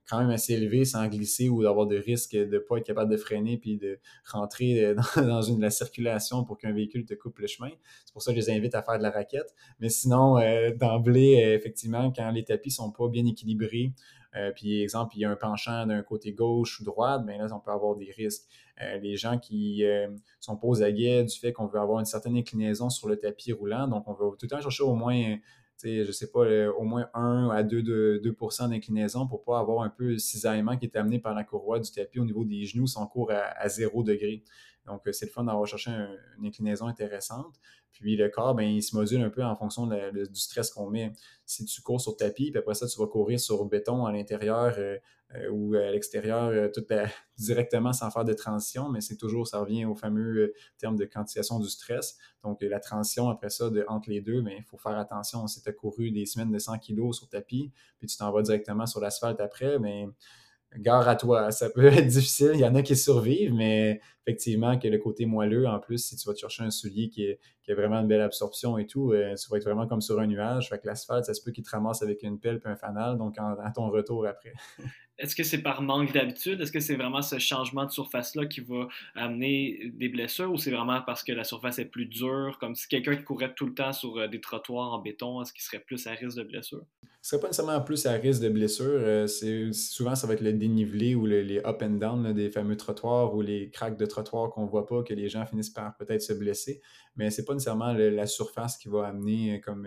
quand 0.08 0.20
même 0.20 0.30
assez 0.30 0.52
élevée 0.54 0.84
sans 0.84 1.08
glisser 1.08 1.48
ou 1.48 1.64
d'avoir 1.64 1.88
de 1.88 1.96
risque 1.96 2.36
de 2.36 2.44
ne 2.44 2.58
pas 2.58 2.76
être 2.78 2.86
capable 2.86 3.10
de 3.10 3.16
freiner 3.16 3.58
puis 3.58 3.78
de 3.78 3.98
rentrer 4.30 4.94
dans, 5.16 5.42
une, 5.42 5.60
la 5.60 5.70
circulation 5.70 6.44
pour 6.44 6.56
qu'un 6.56 6.72
véhicule 6.72 7.04
te 7.04 7.14
coupe 7.14 7.40
le 7.40 7.48
chemin. 7.48 7.70
C'est 8.04 8.12
pour 8.12 8.22
ça 8.22 8.32
que 8.32 8.40
je 8.40 8.46
les 8.46 8.52
invite 8.52 8.76
à 8.76 8.82
faire 8.82 8.98
de 8.98 9.02
la 9.02 9.10
raquette. 9.10 9.56
Mais 9.80 9.88
sinon, 9.88 10.38
euh, 10.38 10.70
d'emblée, 10.72 11.56
effectivement, 11.58 12.12
quand 12.12 12.30
les 12.30 12.44
tapis 12.44 12.70
sont 12.70 12.92
pas 12.92 13.08
bien 13.08 13.26
équilibrés, 13.26 13.92
euh, 14.36 14.52
puis, 14.54 14.82
exemple, 14.82 15.16
il 15.16 15.20
y 15.20 15.24
a 15.24 15.30
un 15.30 15.36
penchant 15.36 15.86
d'un 15.86 16.02
côté 16.02 16.32
gauche 16.32 16.80
ou 16.80 16.84
droite, 16.84 17.24
bien 17.26 17.38
là, 17.38 17.46
on 17.52 17.60
peut 17.60 17.72
avoir 17.72 17.96
des 17.96 18.10
risques. 18.10 18.44
Euh, 18.80 18.98
les 18.98 19.16
gens 19.16 19.38
qui 19.38 19.84
euh, 19.84 20.08
sont 20.38 20.56
pas 20.56 20.68
aux 20.68 20.82
aguets 20.82 21.24
du 21.24 21.36
fait 21.36 21.52
qu'on 21.52 21.66
veut 21.66 21.80
avoir 21.80 21.98
une 21.98 22.06
certaine 22.06 22.36
inclinaison 22.36 22.90
sur 22.90 23.08
le 23.08 23.16
tapis 23.16 23.52
roulant, 23.52 23.88
donc 23.88 24.04
on 24.06 24.14
veut 24.14 24.30
tout 24.38 24.46
le 24.46 24.48
temps 24.48 24.60
chercher 24.60 24.84
au 24.84 24.94
moins 24.94 25.36
je 25.82 26.12
sais 26.12 26.30
pas, 26.30 26.40
au 26.78 26.82
moins 26.82 27.08
1 27.14 27.48
à 27.48 27.62
2, 27.62 28.20
2%, 28.20 28.68
d'inclinaison 28.68 29.26
pour 29.26 29.44
pas 29.44 29.58
avoir 29.58 29.82
un 29.82 29.88
peu 29.88 30.10
le 30.10 30.18
cisaillement 30.18 30.76
qui 30.76 30.84
est 30.84 30.94
amené 30.94 31.18
par 31.18 31.34
la 31.34 31.42
courroie 31.42 31.80
du 31.80 31.90
tapis 31.90 32.18
au 32.18 32.26
niveau 32.26 32.44
des 32.44 32.64
genoux 32.64 32.86
si 32.86 32.98
on 32.98 33.06
court 33.06 33.32
à, 33.32 33.66
0 33.66 34.02
degré. 34.02 34.44
Donc, 34.86 35.02
c'est 35.12 35.26
le 35.26 35.30
fun 35.30 35.44
d'avoir 35.44 35.66
cherché 35.66 35.90
une 36.38 36.46
inclinaison 36.46 36.86
intéressante. 36.86 37.60
Puis 37.92 38.16
le 38.16 38.28
corps, 38.28 38.54
ben, 38.54 38.64
il 38.64 38.82
se 38.82 38.94
module 38.94 39.20
un 39.22 39.30
peu 39.30 39.44
en 39.44 39.54
fonction 39.56 39.86
du 39.86 40.40
stress 40.40 40.70
qu'on 40.70 40.88
met. 40.88 41.12
Si 41.44 41.64
tu 41.64 41.82
cours 41.82 42.00
sur 42.00 42.16
tapis, 42.16 42.50
puis 42.50 42.58
après 42.58 42.74
ça, 42.74 42.86
tu 42.86 42.98
vas 42.98 43.06
courir 43.06 43.40
sur 43.40 43.64
béton 43.64 44.06
à 44.06 44.12
l'intérieur 44.12 44.74
euh, 44.78 44.96
euh, 45.34 45.48
ou 45.50 45.74
à 45.74 45.90
l'extérieur, 45.90 46.48
euh, 46.48 46.68
tout 46.72 46.84
directement 47.38 47.92
sans 47.92 48.10
faire 48.10 48.24
de 48.24 48.32
transition, 48.32 48.88
mais 48.88 49.00
c'est 49.00 49.16
toujours, 49.16 49.46
ça 49.46 49.58
revient 49.60 49.84
au 49.84 49.94
fameux 49.94 50.54
terme 50.78 50.96
de 50.96 51.04
quantification 51.04 51.58
du 51.58 51.68
stress. 51.68 52.16
Donc 52.42 52.62
la 52.62 52.80
transition 52.80 53.28
après 53.28 53.50
ça, 53.50 53.68
entre 53.88 54.10
les 54.10 54.20
deux, 54.20 54.40
ben, 54.40 54.54
il 54.56 54.64
faut 54.64 54.78
faire 54.78 54.96
attention. 54.98 55.46
Si 55.46 55.62
tu 55.62 55.68
as 55.68 55.72
couru 55.72 56.10
des 56.10 56.26
semaines 56.26 56.52
de 56.52 56.58
100 56.58 56.78
kg 56.78 57.12
sur 57.12 57.28
tapis, 57.28 57.72
puis 57.98 58.06
tu 58.06 58.16
t'en 58.16 58.30
vas 58.30 58.42
directement 58.42 58.86
sur 58.86 59.00
l'asphalte 59.00 59.40
après, 59.40 59.78
mais 59.78 60.06
ben, 60.06 60.82
gare 60.82 61.08
à 61.08 61.16
toi. 61.16 61.50
Ça 61.50 61.70
peut 61.70 61.86
être 61.86 62.06
difficile. 62.06 62.52
Il 62.54 62.60
y 62.60 62.64
en 62.64 62.74
a 62.74 62.82
qui 62.82 62.96
survivent, 62.96 63.54
mais 63.54 64.00
effectivement, 64.26 64.78
que 64.78 64.88
le 64.88 64.98
côté 64.98 65.26
moelleux, 65.26 65.66
en 65.66 65.78
plus, 65.78 65.98
si 65.98 66.16
tu 66.16 66.26
vas 66.28 66.35
te 66.35 66.38
chercher 66.40 66.62
un 66.62 66.70
soulier 66.70 67.09
qui, 67.09 67.26
a 67.30 67.74
vraiment 67.74 68.00
une 68.00 68.09
belle 68.09 68.20
absorption 68.20 68.78
et 68.78 68.87
tout, 68.87 69.12
euh, 69.12 69.37
tu 69.37 69.48
vas 69.48 69.59
être 69.59 69.64
vraiment 69.64 69.87
comme 69.87 70.00
sur 70.00 70.18
un 70.18 70.26
nuage. 70.26 70.68
Fait 70.68 70.78
que 70.80 70.88
l'asphalte, 70.88 71.26
ça 71.26 71.35
se 71.35 71.40
peut 71.40 71.52
qu'il 71.52 71.62
te 71.62 71.70
ramasse 71.70 72.02
avec 72.02 72.24
une 72.24 72.40
pelle 72.40 72.61
et 72.64 72.68
un 72.68 72.74
fanal, 72.74 73.16
donc 73.16 73.37
à 73.38 73.70
ton 73.72 73.90
retour 73.90 74.26
après. 74.26 74.52
Est-ce 75.20 75.37
que 75.37 75.42
c'est 75.42 75.61
par 75.61 75.83
manque 75.83 76.12
d'habitude? 76.12 76.62
Est-ce 76.62 76.72
que 76.72 76.80
c'est 76.80 76.96
vraiment 76.96 77.20
ce 77.20 77.38
changement 77.38 77.85
de 77.85 77.90
surface-là 77.90 78.46
qui 78.46 78.61
va 78.62 78.88
amener 79.14 79.92
des 79.92 80.09
blessures 80.09 80.50
ou 80.50 80.56
c'est 80.56 80.70
vraiment 80.70 81.02
parce 81.02 81.22
que 81.22 81.33
la 81.33 81.44
surface 81.44 81.78
est 81.78 81.85
plus 81.85 82.06
dure, 82.06 82.56
comme 82.59 82.74
si 82.74 82.88
quelqu'un 82.88 83.14
qui 83.16 83.24
courait 83.24 83.52
tout 83.54 83.66
le 83.66 83.74
temps 83.74 83.92
sur 83.92 84.16
euh, 84.16 84.28
des 84.28 84.40
trottoirs 84.40 84.94
en 84.94 84.98
béton, 84.98 85.42
est-ce 85.42 85.52
qu'il 85.52 85.62
serait 85.62 85.80
plus 85.80 86.06
à 86.06 86.12
risque 86.12 86.38
de 86.38 86.42
blessure? 86.44 86.87
Ce 87.20 87.30
serait 87.30 87.40
pas 87.42 87.48
nécessairement 87.48 87.83
plus 87.83 88.06
à 88.06 88.12
risque 88.12 88.40
de 88.40 88.48
blessure. 88.48 88.87
Euh, 88.87 89.26
c'est, 89.26 89.74
souvent, 89.74 90.14
ça 90.14 90.26
va 90.26 90.33
être 90.33 90.40
le 90.40 90.54
dénivelé 90.54 91.14
ou 91.14 91.26
les 91.26 91.59
up 91.66 91.83
and 91.83 91.98
down 91.98 92.33
des 92.33 92.48
fameux 92.48 92.78
trottoirs 92.78 93.35
ou 93.35 93.42
les 93.42 93.68
craques 93.68 93.98
de 93.98 94.06
trottoir 94.11 94.51
qu'on 94.51 94.66
voit 94.66 94.87
pas, 94.87 95.03
que 95.03 95.14
les 95.14 95.29
gens 95.29 95.46
finissent 95.46 95.70
par 95.70 95.96
peut-être 95.96 96.23
se 96.23 96.33
blesser. 96.33 96.83
Mais 97.16 97.31
c'est 97.31 97.44
pas 97.44 97.55
nécessairement 97.55 97.92
la 97.92 98.27
surface 98.27 98.77
qui 98.77 98.88
va 98.88 99.07
amener 99.07 99.57
euh, 99.57 99.61
comme 99.61 99.87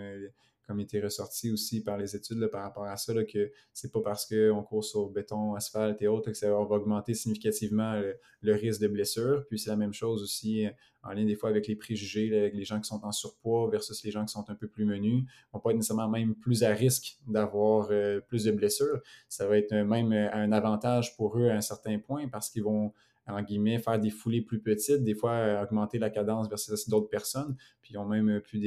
comme 0.68 0.80
il 0.80 0.84
était 0.84 1.02
ressorti 1.02 1.52
aussi 1.52 1.84
par 1.84 1.98
les 1.98 2.16
études 2.16 2.48
par 2.48 2.64
rapport 2.64 2.86
à 2.86 2.96
ça, 2.96 3.14
là, 3.14 3.24
que 3.26 3.52
c'est 3.74 3.92
pas 3.92 4.02
parce 4.02 4.26
qu'on 4.26 4.64
court 4.64 4.84
sur 4.84 5.10
béton, 5.10 5.56
asphalte 5.56 6.02
et 6.02 6.08
autres 6.08 6.32
que 6.32 6.38
ça 6.38 6.50
va 6.50 6.58
augmenter 6.58 7.14
significativement 7.14 8.02
le, 8.42 8.54
risque 8.54 8.82
de 8.82 8.88
blessure. 8.88 9.46
Puis 9.50 9.60
c'est 9.60 9.70
la 9.70 9.76
même 9.76 9.94
chose 9.94 10.24
aussi 10.24 10.66
en 11.04 11.12
lien 11.12 11.26
des 11.26 11.36
fois 11.36 11.50
avec 11.50 11.68
les 11.68 11.76
préjugés, 11.76 12.36
avec 12.38 12.54
les 12.54 12.64
gens 12.64 12.80
qui 12.80 12.88
sont 12.88 13.04
en 13.04 13.12
surpoids 13.12 13.70
versus 13.70 14.04
les 14.04 14.12
gens 14.12 14.24
qui 14.24 14.32
sont 14.32 14.50
un 14.50 14.56
peu 14.56 14.68
plus 14.68 14.86
menus, 14.86 15.26
vont 15.52 15.60
pas 15.60 15.72
être 15.72 15.76
nécessairement 15.76 16.10
même 16.10 16.34
plus 16.34 16.64
à 16.64 16.70
risque 16.70 17.18
d'avoir 17.28 17.90
euh, 17.92 18.22
plus 18.22 18.46
de 18.46 18.52
blessures. 18.52 19.02
Ça 19.28 19.48
va 19.48 19.58
être 19.58 19.74
même 19.74 20.14
un 20.14 20.52
avantage 20.54 21.18
pour 21.18 21.38
eux 21.38 21.50
à 21.50 21.56
un 21.56 21.62
certain 21.62 22.00
point 22.00 22.30
parce 22.30 22.50
qu'ils 22.50 22.64
vont 22.64 22.94
en 23.28 23.42
guillemets, 23.42 23.80
faire 23.80 24.00
des 24.00 24.10
foulées 24.10 24.42
plus 24.42 24.60
petites, 24.60 25.04
des 25.04 25.16
fois 25.16 25.32
euh, 25.32 25.64
augmenter 25.64 25.98
la 25.98 26.10
cadence 26.10 26.50
versus 26.50 26.90
d'autres 26.90 27.10
personnes. 27.10 27.56
Puis 27.82 27.94
ils 27.94 27.98
ont 27.98 28.06
même 28.06 28.42
pu 28.42 28.58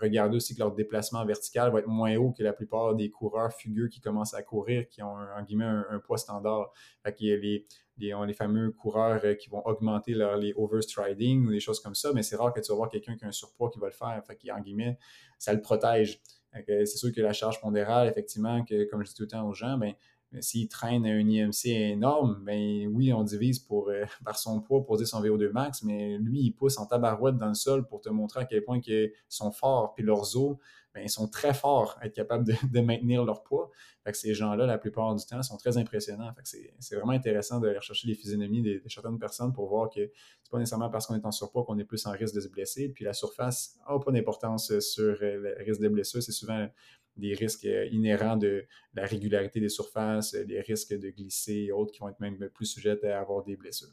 regarder 0.00 0.36
aussi 0.36 0.54
que 0.54 0.60
leur 0.60 0.74
déplacement 0.74 1.24
vertical 1.24 1.70
va 1.72 1.80
être 1.80 1.88
moins 1.88 2.16
haut 2.16 2.32
que 2.32 2.42
la 2.42 2.52
plupart 2.52 2.94
des 2.94 3.10
coureurs 3.10 3.52
fugueux 3.52 3.88
qui 3.88 4.00
commencent 4.00 4.34
à 4.34 4.42
courir, 4.42 4.88
qui 4.88 5.02
ont 5.02 5.14
en 5.14 5.42
guillemets 5.42 5.64
un, 5.64 5.98
poids 6.00 6.18
standard. 6.18 6.72
Fait 7.04 7.14
qu'il 7.14 7.28
y 7.28 7.32
a 7.32 7.36
les, 7.36 7.66
les, 7.98 8.14
les, 8.26 8.34
fameux 8.34 8.72
coureurs 8.72 9.20
euh, 9.24 9.34
qui 9.34 9.48
vont 9.48 9.64
augmenter 9.64 10.14
les 10.14 10.52
overstriding 10.56 11.46
ou 11.46 11.50
des 11.50 11.60
choses 11.60 11.80
comme 11.80 11.94
ça, 11.94 12.12
mais 12.12 12.22
c'est 12.22 12.36
rare 12.36 12.52
que 12.52 12.60
tu 12.60 12.70
vas 12.70 12.76
voir 12.76 12.88
quelqu'un 12.88 13.16
qui 13.16 13.24
a 13.24 13.28
un 13.28 13.32
surpoids 13.32 13.70
qui 13.70 13.78
va 13.78 13.86
le 13.86 13.92
faire. 13.92 14.20
Fait 14.26 14.36
qu'en 14.36 14.60
guillemets, 14.60 14.98
ça 15.38 15.52
le 15.52 15.60
protège. 15.60 16.20
C'est 16.66 16.86
sûr 16.86 17.12
que 17.12 17.20
la 17.20 17.32
charge 17.32 17.60
pondérale, 17.60 18.08
effectivement, 18.08 18.64
que, 18.64 18.84
comme 18.90 19.04
je 19.04 19.10
dis 19.10 19.14
tout 19.14 19.22
le 19.24 19.28
temps 19.28 19.46
aux 19.46 19.54
gens, 19.54 19.78
ben, 20.32 20.42
s'il 20.42 20.68
traîne 20.68 21.06
un 21.06 21.26
IMC 21.26 21.66
énorme, 21.66 22.42
ben 22.44 22.86
oui, 22.88 23.12
on 23.12 23.22
divise 23.22 23.58
pour, 23.58 23.88
euh, 23.88 24.04
par 24.24 24.38
son 24.38 24.60
poids 24.60 24.84
pour 24.84 24.96
dire 24.98 25.06
son 25.06 25.22
VO2 25.22 25.50
max, 25.52 25.82
mais 25.82 26.18
lui, 26.18 26.40
il 26.40 26.50
pousse 26.52 26.78
en 26.78 26.86
tabarouette 26.86 27.38
dans 27.38 27.48
le 27.48 27.54
sol 27.54 27.86
pour 27.86 28.00
te 28.00 28.10
montrer 28.10 28.40
à 28.40 28.44
quel 28.44 28.62
point 28.62 28.80
ils 28.86 29.12
sont 29.28 29.50
forts. 29.50 29.94
Puis 29.94 30.04
leurs 30.04 30.36
os, 30.36 30.56
ben, 30.94 31.02
ils 31.04 31.10
sont 31.10 31.28
très 31.28 31.54
forts 31.54 31.96
à 32.00 32.06
être 32.06 32.14
capables 32.14 32.44
de, 32.44 32.80
maintenir 32.80 33.24
leur 33.24 33.42
poids. 33.42 33.70
Fait 34.04 34.12
que 34.12 34.18
ces 34.18 34.34
gens-là, 34.34 34.66
la 34.66 34.78
plupart 34.78 35.14
du 35.14 35.24
temps, 35.24 35.42
sont 35.42 35.56
très 35.56 35.76
impressionnants. 35.76 36.32
c'est 36.42 36.94
vraiment 36.96 37.12
intéressant 37.12 37.60
de 37.60 37.68
rechercher 37.68 38.08
les 38.08 38.14
physionomies 38.14 38.62
de, 38.62 38.82
certaines 38.88 39.18
personnes 39.18 39.52
pour 39.52 39.68
voir 39.68 39.90
que 39.90 40.10
c'est 40.42 40.50
pas 40.50 40.58
nécessairement 40.58 40.90
parce 40.90 41.06
qu'on 41.06 41.14
est 41.14 41.24
en 41.24 41.30
surpoids 41.30 41.64
qu'on 41.64 41.78
est 41.78 41.84
plus 41.84 42.04
en 42.06 42.12
risque 42.12 42.34
de 42.34 42.40
se 42.40 42.48
blesser. 42.48 42.88
Puis 42.88 43.04
la 43.04 43.12
surface 43.12 43.78
n'a 43.88 43.98
pas 43.98 44.10
d'importance 44.10 44.78
sur 44.80 45.16
euh, 45.22 45.36
le 45.36 45.56
risque 45.64 45.80
de 45.80 45.88
blessure. 45.88 46.22
C'est 46.22 46.32
souvent 46.32 46.68
des 47.18 47.34
risques 47.34 47.66
euh, 47.66 47.88
inhérents 47.90 48.36
de 48.36 48.64
la 48.94 49.04
régularité 49.04 49.60
des 49.60 49.68
surfaces, 49.68 50.34
euh, 50.34 50.44
des 50.44 50.60
risques 50.60 50.98
de 50.98 51.10
glisser 51.10 51.66
et 51.68 51.72
autres 51.72 51.92
qui 51.92 52.00
vont 52.00 52.08
être 52.08 52.20
même 52.20 52.48
plus 52.54 52.66
sujets 52.66 53.04
à 53.04 53.20
avoir 53.20 53.44
des 53.44 53.56
blessures. 53.56 53.92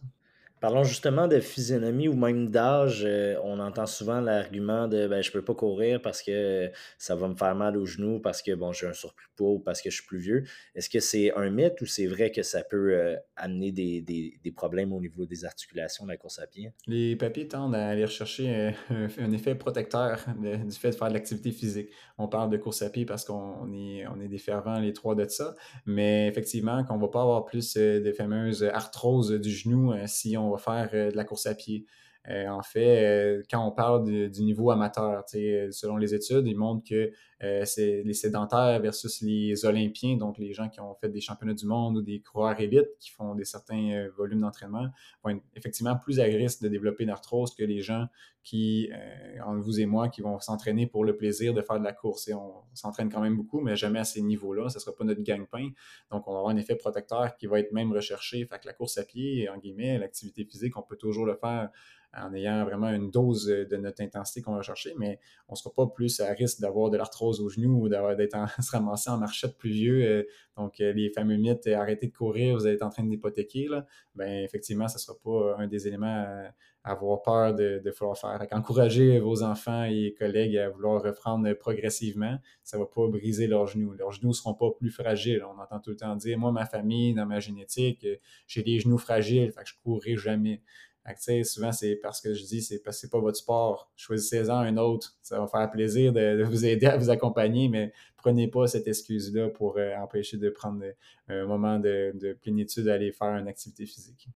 Parlons 0.65 0.83
justement 0.83 1.27
de 1.27 1.39
physionomie 1.41 2.07
ou 2.07 2.15
même 2.15 2.49
d'âge. 2.49 3.03
Euh, 3.05 3.35
on 3.43 3.59
entend 3.59 3.85
souvent 3.85 4.19
l'argument 4.19 4.87
de 4.87 5.05
ben, 5.05 5.21
je 5.21 5.29
peux 5.29 5.43
pas 5.43 5.53
courir 5.53 6.01
parce 6.01 6.23
que 6.23 6.71
ça 6.97 7.15
va 7.15 7.27
me 7.27 7.35
faire 7.35 7.53
mal 7.53 7.77
aux 7.77 7.85
genoux, 7.85 8.19
parce 8.19 8.41
que 8.41 8.51
bon, 8.55 8.71
j'ai 8.71 8.87
un 8.87 8.93
surplus 8.93 9.27
de 9.27 9.35
poids 9.35 9.51
ou 9.51 9.59
parce 9.59 9.79
que 9.79 9.91
je 9.91 9.97
suis 9.97 10.07
plus 10.07 10.17
vieux. 10.17 10.43
Est-ce 10.73 10.89
que 10.89 10.99
c'est 10.99 11.31
un 11.35 11.51
mythe 11.51 11.79
ou 11.81 11.85
c'est 11.85 12.07
vrai 12.07 12.31
que 12.31 12.41
ça 12.41 12.63
peut 12.63 12.95
euh, 12.95 13.15
amener 13.35 13.71
des, 13.71 14.01
des, 14.01 14.51
problèmes 14.51 14.91
au 14.91 14.99
niveau 14.99 15.27
des 15.27 15.45
articulations 15.45 16.05
de 16.05 16.09
la 16.09 16.17
course 16.17 16.39
à 16.39 16.47
pied? 16.47 16.71
Les 16.87 17.15
papiers 17.15 17.47
tendent 17.47 17.75
à 17.75 17.89
aller 17.89 18.05
rechercher 18.05 18.73
euh, 18.89 19.07
un, 19.19 19.31
effet 19.33 19.53
protecteur 19.53 20.25
du 20.41 20.71
fait 20.71 20.89
de 20.89 20.95
faire 20.95 21.09
de 21.09 21.13
l'activité 21.13 21.51
physique. 21.51 21.89
On 22.17 22.27
parle 22.27 22.49
de 22.49 22.57
course 22.57 22.81
à 22.81 22.89
pied 22.89 23.05
parce 23.05 23.23
qu'on 23.23 23.71
est, 23.71 24.07
on 24.07 24.19
est 24.19 24.29
des 24.29 24.39
fervents, 24.39 24.79
les 24.79 24.93
trois 24.93 25.13
de 25.13 25.27
ça, 25.27 25.53
mais 25.85 26.27
effectivement, 26.27 26.83
qu'on 26.85 26.97
va 26.97 27.09
pas 27.09 27.21
avoir 27.21 27.45
plus 27.45 27.75
de 27.75 28.11
fameuses 28.13 28.63
arthroses 28.63 29.31
du 29.39 29.51
genou 29.51 29.93
si 30.07 30.35
on 30.37 30.54
va 30.55 30.61
faire 30.61 30.89
euh, 30.93 31.11
de 31.11 31.15
la 31.17 31.23
course 31.23 31.45
à 31.45 31.55
pied. 31.55 31.85
Euh, 32.29 32.47
en 32.47 32.63
fait, 32.63 33.03
euh, 33.03 33.43
quand 33.49 33.65
on 33.65 33.71
parle 33.71 34.31
du 34.31 34.41
niveau 34.43 34.71
amateur, 34.71 35.23
selon 35.27 35.97
les 35.97 36.13
études, 36.13 36.47
ils 36.47 36.57
montrent 36.57 36.87
que 36.87 37.11
c'est 37.63 38.01
les 38.03 38.13
sédentaires 38.13 38.79
versus 38.81 39.21
les 39.21 39.65
Olympiens, 39.65 40.17
donc 40.17 40.39
les 40.39 40.53
gens 40.53 40.67
qui 40.67 40.79
ont 40.79 40.95
fait 40.95 41.09
des 41.09 41.21
championnats 41.21 41.53
du 41.53 41.67
monde 41.67 41.97
ou 41.97 42.01
des 42.01 42.19
coureurs 42.19 42.59
élites 42.59 42.89
qui 42.99 43.11
font 43.11 43.35
des 43.35 43.45
certains 43.45 44.07
volumes 44.17 44.41
d'entraînement, 44.41 44.87
vont 45.23 45.29
être 45.29 45.43
effectivement 45.55 45.95
plus 45.95 46.19
à 46.19 46.23
risque 46.23 46.63
de 46.63 46.69
développer 46.69 47.03
une 47.03 47.11
arthrose 47.11 47.53
que 47.53 47.63
les 47.63 47.81
gens 47.81 48.07
qui, 48.41 48.89
entre 49.45 49.61
vous 49.61 49.79
et 49.79 49.85
moi, 49.85 50.09
qui 50.09 50.21
vont 50.21 50.39
s'entraîner 50.39 50.87
pour 50.87 51.05
le 51.05 51.17
plaisir 51.17 51.53
de 51.53 51.61
faire 51.61 51.77
de 51.77 51.83
la 51.83 51.93
course. 51.93 52.27
Et 52.29 52.33
on 52.33 52.63
s'entraîne 52.73 53.11
quand 53.11 53.21
même 53.21 53.35
beaucoup, 53.35 53.59
mais 53.59 53.75
jamais 53.75 53.99
à 53.99 54.05
ces 54.05 54.23
niveaux-là. 54.23 54.69
Ce 54.69 54.77
ne 54.77 54.81
sera 54.81 54.95
pas 54.95 55.03
notre 55.03 55.21
gagne-pain. 55.21 55.69
Donc, 56.11 56.27
on 56.27 56.43
va 56.43 56.49
un 56.49 56.55
effet 56.57 56.75
protecteur 56.75 57.35
qui 57.37 57.45
va 57.45 57.59
être 57.59 57.73
même 57.73 57.91
recherché. 57.91 58.45
Fait 58.45 58.59
que 58.59 58.65
la 58.65 58.73
course 58.73 58.97
à 58.97 59.03
pied, 59.03 59.49
en 59.49 59.57
guillemets, 59.57 59.99
l'activité 59.99 60.45
physique, 60.45 60.77
on 60.77 60.83
peut 60.83 60.97
toujours 60.97 61.25
le 61.25 61.35
faire 61.35 61.69
en 62.17 62.33
ayant 62.33 62.63
vraiment 62.65 62.89
une 62.89 63.11
dose 63.11 63.47
de 63.47 63.77
notre 63.77 64.01
intensité 64.01 64.41
qu'on 64.41 64.55
va 64.55 64.61
chercher, 64.61 64.93
mais 64.97 65.19
on 65.47 65.53
ne 65.53 65.57
sera 65.57 65.73
pas 65.73 65.87
plus 65.87 66.19
à 66.19 66.31
risque 66.31 66.61
d'avoir 66.61 66.89
de 66.89 66.97
l'arthrose 66.97 67.41
au 67.41 67.49
genou 67.49 67.83
ou 67.83 67.89
d'être 67.89 68.37
se 68.61 68.71
ramasser 68.71 69.09
en 69.09 69.17
marchette 69.17 69.57
plus 69.57 69.71
vieux. 69.71 70.05
Euh, 70.05 70.23
donc, 70.57 70.79
euh, 70.79 70.93
les 70.93 71.09
fameux 71.09 71.35
mythes, 71.37 71.67
euh, 71.67 71.75
arrêtez 71.75 72.07
de 72.07 72.13
courir, 72.13 72.55
vous 72.55 72.67
êtes 72.67 72.81
en 72.81 72.89
train 72.89 73.03
d'hypothéquer, 73.03 73.67
ben 74.15 74.43
effectivement, 74.43 74.87
ce 74.87 74.95
ne 74.95 74.99
sera 74.99 75.17
pas 75.23 75.57
un 75.61 75.67
des 75.67 75.87
éléments 75.87 76.07
à, 76.07 76.53
avoir 76.87 77.23
peur 77.23 77.55
de, 77.55 77.81
de 77.83 77.91
faire. 77.91 78.11
encourager 78.51 79.19
vos 79.19 79.41
enfants 79.41 79.85
et 79.85 80.13
collègues 80.17 80.55
à 80.55 80.69
vouloir 80.69 81.01
reprendre 81.01 81.51
progressivement, 81.53 82.37
ça 82.61 82.77
ne 82.77 82.83
va 82.83 82.87
pas 82.87 83.07
briser 83.07 83.47
leurs 83.47 83.65
genoux. 83.65 83.93
Leurs 83.93 84.11
genoux 84.11 84.29
ne 84.29 84.33
seront 84.33 84.53
pas 84.53 84.69
plus 84.69 84.91
fragiles. 84.91 85.43
On 85.43 85.59
entend 85.59 85.79
tout 85.79 85.89
le 85.89 85.95
temps 85.95 86.15
dire, 86.15 86.37
moi, 86.37 86.51
ma 86.51 86.67
famille, 86.67 87.15
dans 87.15 87.25
ma 87.25 87.39
génétique, 87.39 88.05
j'ai 88.45 88.61
des 88.61 88.79
genoux 88.79 88.99
fragiles, 88.99 89.51
fait 89.51 89.63
que 89.63 89.69
je 89.69 89.73
ne 89.73 89.83
courrai 89.83 90.15
jamais 90.15 90.61
souvent, 91.43 91.71
c'est 91.71 91.95
parce 91.95 92.21
que 92.21 92.33
je 92.33 92.43
dis, 92.43 92.61
c'est 92.61 92.79
parce 92.81 92.97
que 92.97 93.01
c'est 93.01 93.11
pas 93.11 93.19
votre 93.19 93.37
sport. 93.37 93.91
Choisissez-en 93.95 94.57
un 94.57 94.77
autre. 94.77 95.15
Ça 95.21 95.39
va 95.39 95.47
faire 95.47 95.69
plaisir 95.69 96.13
de, 96.13 96.43
vous 96.43 96.65
aider 96.65 96.87
à 96.87 96.97
vous 96.97 97.09
accompagner, 97.09 97.69
mais 97.69 97.93
prenez 98.17 98.47
pas 98.47 98.67
cette 98.67 98.87
excuse-là 98.87 99.49
pour 99.49 99.77
euh, 99.77 99.95
empêcher 99.97 100.37
de 100.37 100.49
prendre 100.49 100.83
un 101.27 101.45
moment 101.45 101.79
de, 101.79 102.11
de 102.15 102.33
plénitude 102.33 102.85
d'aller 102.85 103.11
faire 103.11 103.35
une 103.35 103.47
activité 103.47 103.85
physique. 103.85 104.27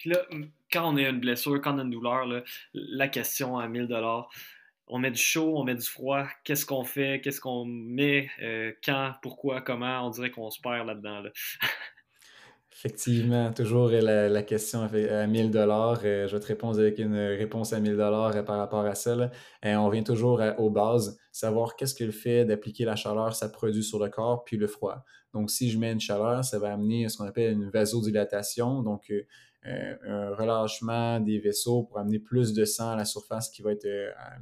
Puis 0.00 0.10
là, 0.10 0.26
quand 0.72 0.94
on 0.94 0.96
a 0.96 1.08
une 1.08 1.20
blessure, 1.20 1.60
quand 1.60 1.74
on 1.74 1.78
a 1.78 1.82
une 1.82 1.90
douleur, 1.90 2.26
la 2.72 3.08
question 3.08 3.58
à 3.58 3.68
1000 3.68 3.86
on 4.92 4.98
met 4.98 5.10
du 5.10 5.20
chaud, 5.20 5.56
on 5.56 5.64
met 5.64 5.74
du 5.74 5.86
froid, 5.86 6.26
qu'est-ce 6.42 6.66
qu'on 6.66 6.84
fait, 6.84 7.20
qu'est-ce 7.22 7.40
qu'on 7.40 7.64
met, 7.64 8.28
euh, 8.42 8.72
quand, 8.84 9.14
pourquoi, 9.22 9.60
comment, 9.60 10.06
on 10.06 10.10
dirait 10.10 10.30
qu'on 10.30 10.50
se 10.50 10.60
perd 10.60 10.86
là-dedans. 10.86 11.20
Là. 11.20 11.30
Effectivement, 12.72 13.52
toujours 13.52 13.88
la, 13.88 14.42
question 14.42 14.82
à 14.82 15.26
1000 15.26 15.50
dollars. 15.50 16.00
Euh, 16.04 16.28
je 16.28 16.36
vais 16.36 16.40
te 16.40 16.46
répondre 16.46 16.78
avec 16.78 16.98
une 16.98 17.16
réponse 17.16 17.72
à 17.72 17.80
1000 17.80 17.96
dollars 17.96 18.36
euh, 18.36 18.42
par 18.42 18.58
rapport 18.58 18.86
à 18.86 18.94
ça. 18.94 19.30
Et 19.62 19.74
on 19.74 19.86
revient 19.86 20.04
toujours 20.04 20.40
aux 20.56 20.70
bases, 20.70 21.18
savoir 21.32 21.74
qu'est-ce 21.74 21.94
que 21.94 22.04
le 22.04 22.12
fait 22.12 22.44
d'appliquer 22.44 22.84
la 22.84 22.96
chaleur, 22.96 23.34
ça 23.34 23.48
produit 23.48 23.82
sur 23.82 23.98
le 23.98 24.08
corps, 24.08 24.44
puis 24.44 24.56
le 24.56 24.68
froid. 24.68 25.04
Donc, 25.34 25.50
si 25.50 25.68
je 25.70 25.78
mets 25.78 25.92
une 25.92 26.00
chaleur, 26.00 26.44
ça 26.44 26.58
va 26.58 26.72
amener 26.72 27.08
ce 27.08 27.18
qu'on 27.18 27.24
appelle 27.24 27.52
une 27.52 27.70
vasodilatation, 27.70 28.82
donc 28.82 29.12
euh, 29.66 29.96
un 30.06 30.34
relâchement 30.34 31.20
des 31.20 31.38
vaisseaux 31.38 31.82
pour 31.82 31.98
amener 31.98 32.18
plus 32.18 32.54
de 32.54 32.64
sang 32.64 32.92
à 32.92 32.96
la 32.96 33.04
surface 33.04 33.50
qui 33.50 33.62
va 33.62 33.72
être 33.72 33.86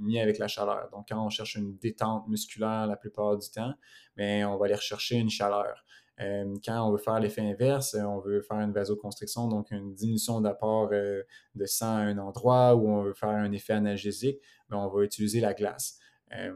mis 0.01 0.21
avec 0.21 0.39
la 0.39 0.49
chaleur. 0.49 0.89
Donc, 0.93 1.07
quand 1.09 1.25
on 1.25 1.31
cherche 1.31 1.57
une 1.57 1.77
détente 1.79 2.29
musculaire 2.29 2.87
la 2.87 2.97
plupart 2.97 3.37
du 3.37 3.51
temps, 3.51 3.73
bien, 4.17 4.49
on 4.49 4.59
va 4.59 4.67
aller 4.67 4.75
rechercher 4.75 5.17
une 5.17 5.31
chaleur. 5.31 5.85
Euh, 6.21 6.55
quand 6.65 6.89
on 6.89 6.93
veut 6.93 6.99
faire 6.99 7.21
l'effet 7.21 7.43
inverse, 7.43 7.95
euh, 7.95 8.03
on 8.03 8.19
veut 8.19 8.41
faire 8.41 8.59
une 8.59 8.73
vasoconstriction, 8.73 9.47
donc 9.47 9.71
une 9.71 9.95
diminution 9.95 10.41
d'apport 10.41 10.91
euh, 10.93 11.23
de 11.55 11.65
sang 11.67 11.97
à 11.97 12.01
un 12.01 12.19
endroit 12.19 12.75
où 12.75 12.89
on 12.89 13.03
veut 13.03 13.15
faire 13.15 13.29
un 13.29 13.53
effet 13.53 13.75
analgésique, 13.75 14.39
ben, 14.69 14.79
on 14.79 14.89
va 14.89 15.05
utiliser 15.05 15.41
la 15.41 15.55
glace. 15.55 15.99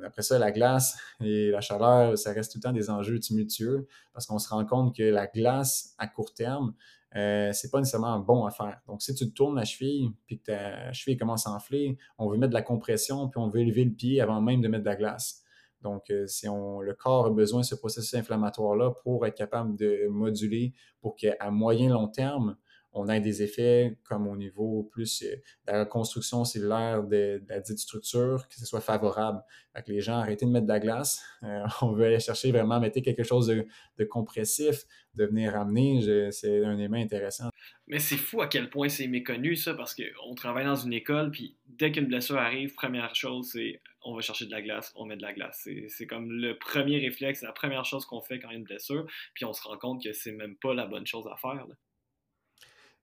après 0.05 0.23
ça, 0.23 0.39
la 0.39 0.51
glace 0.51 0.99
et 1.21 1.51
la 1.51 1.61
chaleur, 1.61 2.19
ça 2.19 2.33
reste 2.33 2.53
tout 2.53 2.59
le 2.59 2.63
temps 2.63 2.73
des 2.73 2.91
enjeux 2.91 3.19
tumultueux 3.19 3.87
parce 4.13 4.27
qu'on 4.27 4.39
se 4.39 4.49
rend 4.49 4.65
compte 4.65 4.97
que 4.97 5.05
la 5.05 5.27
glace 5.27 5.95
à 5.99 6.07
court 6.09 6.35
terme, 6.35 6.75
euh, 7.15 7.51
c'est 7.53 7.71
pas 7.71 7.79
nécessairement 7.79 8.19
bon 8.19 8.47
à 8.47 8.51
faire. 8.51 8.81
Donc, 8.87 9.03
si 9.03 9.15
tu 9.15 9.29
te 9.29 9.35
tournes 9.35 9.57
la 9.57 9.65
cheville 9.65 10.13
puis 10.27 10.39
que 10.39 10.45
ta 10.45 10.93
cheville 10.93 11.17
commence 11.17 11.47
à 11.47 11.51
enfler, 11.51 11.99
on 12.19 12.29
veut 12.29 12.39
mettre 12.39 12.51
de 12.51 12.55
la 12.55 12.63
compression 12.63 13.29
puis 13.29 13.39
on 13.39 13.49
veut 13.49 13.61
élever 13.61 13.85
le 13.85 13.93
pied 13.93 14.21
avant 14.21 14.41
même 14.41 14.61
de 14.61 14.69
mettre 14.69 14.85
de 14.85 14.89
la 14.89 14.97
glace. 14.97 15.42
Donc, 15.83 16.11
euh, 16.11 16.27
si 16.27 16.49
on, 16.49 16.81
le 16.81 16.95
corps 16.95 17.27
a 17.27 17.31
besoin 17.31 17.61
de 17.61 17.67
ce 17.67 17.75
processus 17.75 18.15
inflammatoire-là 18.15 18.93
pour 19.03 19.27
être 19.27 19.37
capable 19.37 19.77
de 19.77 20.07
moduler 20.09 20.75
pour 21.01 21.17
qu'à 21.17 21.51
moyen 21.51 21.91
long 21.91 22.09
terme, 22.09 22.57
on 22.95 23.09
ait 23.09 23.21
des 23.21 23.43
effets 23.43 23.97
comme 24.05 24.29
au 24.29 24.37
niveau 24.37 24.89
plus 24.93 25.23
euh, 25.23 25.37
de 25.67 25.73
la 25.73 25.81
reconstruction 25.81 26.45
cellulaire 26.45 27.03
de, 27.03 27.43
la 27.49 27.61
dite 27.61 27.79
structure, 27.79 28.47
que 28.49 28.55
ce 28.55 28.67
soit 28.67 28.83
favorable. 28.83 29.43
Fait 29.75 29.83
que 29.83 29.91
les 29.91 30.01
gens, 30.01 30.19
arrêtez 30.19 30.45
de 30.45 30.51
mettre 30.51 30.67
de 30.67 30.73
la 30.73 30.81
glace. 30.81 31.23
Euh, 31.45 31.65
on 31.81 31.91
veut 31.91 32.05
aller 32.05 32.21
chercher 32.21 32.53
vraiment, 32.53 32.79
mettre 32.79 33.01
quelque 33.01 33.25
chose 33.25 33.49
de, 33.49 34.05
compressif, 34.05 34.85
de 35.15 35.25
venir 35.25 35.53
ramener. 35.53 36.31
C'est 36.31 36.65
un 36.65 36.79
élément 36.79 36.99
intéressant. 36.99 37.51
Mais 37.89 37.99
c'est 37.99 38.17
fou 38.17 38.43
à 38.43 38.47
quel 38.47 38.71
point 38.71 38.89
c'est 38.89 39.09
méconnu, 39.09 39.57
ça, 39.57 39.75
parce 39.75 39.97
qu'on 39.97 40.35
travaille 40.37 40.65
dans 40.65 40.77
une 40.77 40.93
école, 40.93 41.33
puis 41.33 41.57
dès 41.67 41.91
qu'une 41.91 42.07
blessure 42.07 42.39
arrive, 42.39 42.75
première 42.75 43.13
chose, 43.17 43.51
c'est 43.53 43.81
on 44.05 44.15
va 44.15 44.21
chercher 44.21 44.47
de 44.47 44.51
la 44.51 44.63
glace, 44.63 44.93
on 44.97 45.07
met 45.07 45.17
de 45.17 45.23
la 45.23 45.33
glace. 45.33 45.69
C'est 45.89 46.07
comme 46.07 46.31
le 46.31 46.59
premier 46.59 46.99
réflexe, 46.99 47.43
la 47.43 47.53
première 47.53 47.85
chose 47.85 48.05
qu'on 48.05 48.21
fait 48.21 48.39
quand 48.39 48.49
il 48.49 48.53
y 48.53 48.57
a 48.57 48.59
une 48.59 48.65
blessure, 48.65 49.07
puis 49.35 49.45
on 49.45 49.53
se 49.53 49.63
rend 49.63 49.79
compte 49.79 50.03
que 50.03 50.13
c'est 50.13 50.33
même 50.33 50.57
pas 50.57 50.75
la 50.75 50.87
bonne 50.87 51.07
chose 51.07 51.27
à 51.27 51.37
faire. 51.37 51.67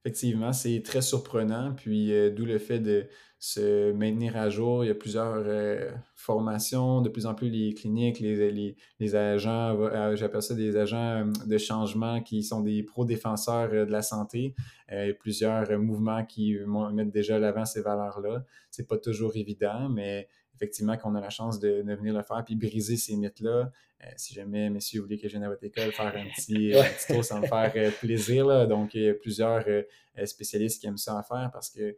Effectivement, 0.05 0.53
c'est 0.53 0.81
très 0.81 1.01
surprenant, 1.01 1.73
puis 1.73 2.13
euh, 2.13 2.29
d'où 2.29 2.45
le 2.45 2.57
fait 2.57 2.79
de 2.79 3.07
se 3.37 3.91
maintenir 3.91 4.37
à 4.37 4.49
jour. 4.49 4.85
Il 4.85 4.87
y 4.87 4.91
a 4.91 4.95
plusieurs 4.95 5.43
euh, 5.45 5.91
formations, 6.15 7.01
de 7.01 7.09
plus 7.09 7.25
en 7.25 7.35
plus 7.35 7.49
les 7.49 7.73
cliniques, 7.73 8.19
les, 8.21 8.75
les, 8.99 9.15
agents, 9.15 9.77
euh, 9.77 10.15
j'appelle 10.15 10.41
ça 10.41 10.55
des 10.55 10.77
agents 10.77 11.25
de 11.45 11.57
changement 11.57 12.21
qui 12.21 12.43
sont 12.43 12.61
des 12.61 12.81
pro-défenseurs 12.83 13.71
de 13.71 13.91
la 13.91 14.01
santé. 14.01 14.55
il 14.89 15.15
plusieurs 15.19 15.77
mouvements 15.77 16.25
qui 16.25 16.57
mettent 16.93 17.11
déjà 17.11 17.35
à 17.35 17.39
l'avant 17.39 17.65
ces 17.65 17.81
valeurs-là. 17.81 18.45
C'est 18.71 18.87
pas 18.87 18.97
toujours 18.97 19.35
évident, 19.35 19.89
mais 19.89 20.29
effectivement, 20.59 20.97
qu'on 20.97 21.15
a 21.15 21.21
la 21.21 21.29
chance 21.29 21.59
de, 21.59 21.81
venir 21.81 22.13
le 22.13 22.21
faire 22.21 22.43
puis 22.43 22.55
briser 22.55 22.97
ces 22.97 23.15
mythes-là. 23.15 23.71
Euh, 24.03 24.07
si 24.17 24.33
jamais, 24.33 24.69
messieurs, 24.69 24.99
vous 24.99 25.05
voulez 25.05 25.17
que 25.17 25.27
je 25.27 25.33
vienne 25.33 25.43
à 25.43 25.49
votre 25.49 25.63
école 25.63 25.91
faire 25.91 26.13
un 26.15 26.25
petit, 26.35 26.73
tour, 27.07 27.23
ça 27.23 27.39
me 27.39 27.47
faire 27.47 27.71
euh, 27.75 27.91
plaisir. 27.91 28.67
Donc, 28.67 28.93
il 28.93 29.03
y 29.03 29.09
a 29.09 29.13
plusieurs 29.13 29.63
euh, 29.67 29.83
spécialistes 30.25 30.81
qui 30.81 30.87
aiment 30.87 30.97
ça 30.97 31.17
à 31.17 31.23
faire 31.23 31.49
parce 31.53 31.69
que 31.69 31.97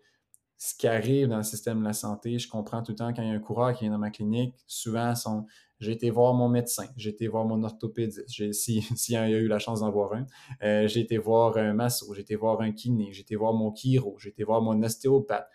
ce 0.58 0.76
qui 0.76 0.88
arrive 0.88 1.28
dans 1.28 1.38
le 1.38 1.44
système 1.44 1.80
de 1.80 1.86
la 1.86 1.94
santé, 1.94 2.38
je 2.38 2.48
comprends 2.48 2.84
tout 2.84 2.92
le 2.92 2.98
temps 2.98 3.12
quand 3.14 3.24
il 3.24 3.30
y 3.30 3.32
a 3.32 3.34
un 3.34 3.40
coureur 3.40 3.74
qui 3.74 3.86
vient 3.86 3.94
dans 3.94 3.98
ma 3.98 4.12
clinique, 4.12 4.56
souvent, 4.68 5.16
sont 5.16 5.48
j'ai 5.80 5.94
été 5.94 6.12
voir 6.12 6.36
mon 6.36 6.48
médecin, 6.48 6.86
j'ai 6.96 7.10
été 7.10 7.28
voir 7.28 7.46
mon 7.46 7.64
orthopédiste, 7.64 8.24
s'il 8.28 8.54
si, 8.54 8.82
si 8.96 9.14
y 9.14 9.16
a 9.16 9.28
eu 9.28 9.48
la 9.48 9.58
chance 9.58 9.80
d'en 9.80 9.90
voir 9.90 10.14
un, 10.14 10.86
j'ai 10.86 11.00
été 11.00 11.18
voir 11.18 11.58
un 11.58 11.74
masso, 11.74 12.14
j'ai 12.14 12.22
été 12.22 12.36
voir 12.36 12.62
un 12.62 12.72
kiné, 12.72 13.12
j'ai 13.12 13.22
été 13.22 13.36
voir 13.36 13.54
mon 13.54 13.74
chiro, 13.74 14.16
j'ai 14.20 14.30
été 14.30 14.44
voir 14.44 14.62
mon 14.62 14.84
ostéopathe. 14.84 15.50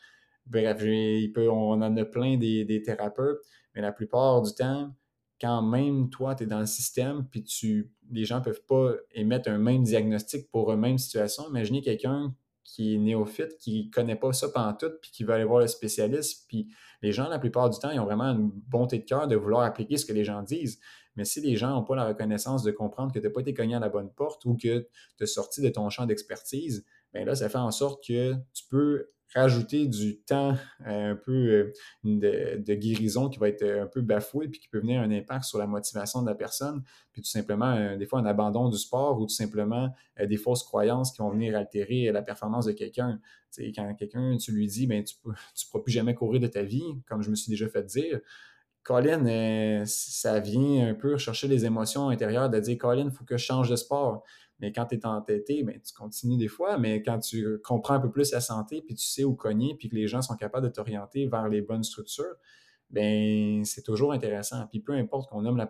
Bref, 0.46 0.80
on 1.48 1.82
en 1.82 1.96
a 1.96 2.04
plein 2.04 2.36
des, 2.36 2.82
thérapeutes, 2.84 3.40
mais 3.74 3.82
la 3.82 3.92
plupart 3.92 4.42
du 4.42 4.54
temps, 4.54 4.94
quand 5.40 5.62
même 5.62 6.08
toi, 6.08 6.34
tu 6.34 6.44
es 6.44 6.46
dans 6.46 6.60
le 6.60 6.66
système, 6.66 7.26
puis 7.30 7.42
tu, 7.42 7.92
les 8.10 8.24
gens 8.24 8.38
ne 8.38 8.44
peuvent 8.44 8.64
pas 8.66 8.92
émettre 9.12 9.50
un 9.50 9.58
même 9.58 9.82
diagnostic 9.82 10.50
pour 10.50 10.72
une 10.72 10.80
même 10.80 10.98
situation. 10.98 11.48
Imaginez 11.48 11.82
quelqu'un 11.82 12.34
qui 12.64 12.94
est 12.94 12.98
néophyte, 12.98 13.58
qui 13.58 13.86
ne 13.86 13.90
connaît 13.90 14.16
pas 14.16 14.32
ça 14.32 14.48
pendant 14.48 14.72
tout, 14.74 14.90
puis 15.00 15.10
qui 15.10 15.24
va 15.24 15.34
aller 15.34 15.44
voir 15.44 15.60
le 15.60 15.66
spécialiste. 15.66 16.46
Puis 16.48 16.68
les 17.02 17.12
gens, 17.12 17.28
la 17.28 17.38
plupart 17.38 17.70
du 17.70 17.78
temps, 17.78 17.90
ils 17.90 18.00
ont 18.00 18.04
vraiment 18.04 18.24
une 18.24 18.50
bonté 18.50 18.98
de 18.98 19.04
cœur 19.04 19.28
de 19.28 19.36
vouloir 19.36 19.62
appliquer 19.62 19.96
ce 19.96 20.06
que 20.06 20.12
les 20.12 20.24
gens 20.24 20.42
disent. 20.42 20.80
Mais 21.14 21.24
si 21.24 21.40
les 21.40 21.56
gens 21.56 21.70
n'ont 21.70 21.84
pas 21.84 21.96
la 21.96 22.06
reconnaissance 22.06 22.62
de 22.62 22.70
comprendre 22.70 23.12
que 23.12 23.18
tu 23.18 23.26
n'as 23.26 23.32
pas 23.32 23.40
été 23.40 23.54
cogné 23.54 23.74
à 23.74 23.80
la 23.80 23.88
bonne 23.88 24.10
porte 24.10 24.44
ou 24.44 24.56
que 24.56 24.88
tu 25.16 25.24
as 25.24 25.26
sorti 25.26 25.62
de 25.62 25.68
ton 25.68 25.88
champ 25.90 26.06
d'expertise, 26.06 26.84
bien 27.14 27.24
là, 27.24 27.34
ça 27.34 27.48
fait 27.48 27.58
en 27.58 27.70
sorte 27.70 28.06
que 28.06 28.34
tu 28.52 28.64
peux 28.68 29.10
rajouter 29.34 29.86
du 29.86 30.18
temps 30.20 30.56
euh, 30.86 31.12
un 31.12 31.16
peu 31.16 31.32
euh, 31.32 31.72
de, 32.04 32.74
guérison 32.74 33.28
qui 33.28 33.38
va 33.38 33.48
être 33.48 33.62
euh, 33.62 33.84
un 33.84 33.86
peu 33.86 34.00
bafoué 34.00 34.48
puis 34.48 34.60
qui 34.60 34.68
peut 34.68 34.78
venir 34.78 35.00
un 35.00 35.10
impact 35.10 35.44
sur 35.44 35.58
la 35.58 35.66
motivation 35.66 36.22
de 36.22 36.28
la 36.28 36.34
personne, 36.34 36.82
puis 37.12 37.22
tout 37.22 37.28
simplement, 37.28 37.96
des 37.96 38.06
fois, 38.06 38.20
un 38.20 38.26
abandon 38.26 38.68
du 38.68 38.78
sport 38.78 39.18
ou 39.18 39.26
tout 39.26 39.34
simplement 39.34 39.90
des 40.22 40.36
fausses 40.36 40.62
croyances 40.62 41.12
qui 41.12 41.18
vont 41.18 41.30
venir 41.30 41.56
altérer 41.56 42.10
la 42.12 42.22
performance 42.22 42.66
de 42.66 42.72
quelqu'un. 42.72 43.20
Quand 43.74 43.94
quelqu'un, 43.94 44.36
tu 44.36 44.52
lui 44.52 44.66
dis, 44.66 44.86
ben, 44.86 45.02
tu 45.02 45.14
ne 45.24 45.32
pourras 45.70 45.82
plus 45.82 45.92
jamais 45.92 46.14
courir 46.14 46.40
de 46.40 46.46
ta 46.46 46.62
vie, 46.62 46.84
comme 47.08 47.22
je 47.22 47.30
me 47.30 47.34
suis 47.34 47.50
déjà 47.50 47.68
fait 47.68 47.84
dire, 47.84 48.20
Colin, 48.82 49.84
ça 49.86 50.38
vient 50.40 50.88
un 50.88 50.94
peu 50.94 51.16
chercher 51.16 51.48
les 51.48 51.64
émotions 51.64 52.08
intérieures 52.08 52.50
de 52.50 52.60
dire, 52.60 52.78
Colin, 52.78 53.06
il 53.06 53.10
faut 53.10 53.24
que 53.24 53.36
je 53.36 53.44
change 53.44 53.70
de 53.70 53.76
sport. 53.76 54.22
Mais 54.60 54.72
quand 54.72 54.86
tu 54.86 54.96
es 54.96 55.06
entêté, 55.06 55.62
ben, 55.62 55.78
tu 55.80 55.92
continues 55.92 56.38
des 56.38 56.48
fois, 56.48 56.78
mais 56.78 57.02
quand 57.02 57.18
tu 57.18 57.58
comprends 57.62 57.94
un 57.94 58.00
peu 58.00 58.10
plus 58.10 58.32
la 58.32 58.40
santé, 58.40 58.82
puis 58.82 58.94
tu 58.94 59.06
sais 59.06 59.24
où 59.24 59.34
cogner, 59.34 59.74
puis 59.78 59.88
que 59.88 59.94
les 59.94 60.06
gens 60.06 60.22
sont 60.22 60.36
capables 60.36 60.66
de 60.66 60.72
t'orienter 60.72 61.26
vers 61.26 61.48
les 61.48 61.60
bonnes 61.60 61.82
structures, 61.82 62.36
ben 62.90 63.64
c'est 63.64 63.82
toujours 63.82 64.12
intéressant. 64.12 64.66
Puis 64.68 64.80
peu 64.80 64.92
importe 64.92 65.28
qu'on 65.28 65.42
nomme 65.42 65.56
la, 65.56 65.66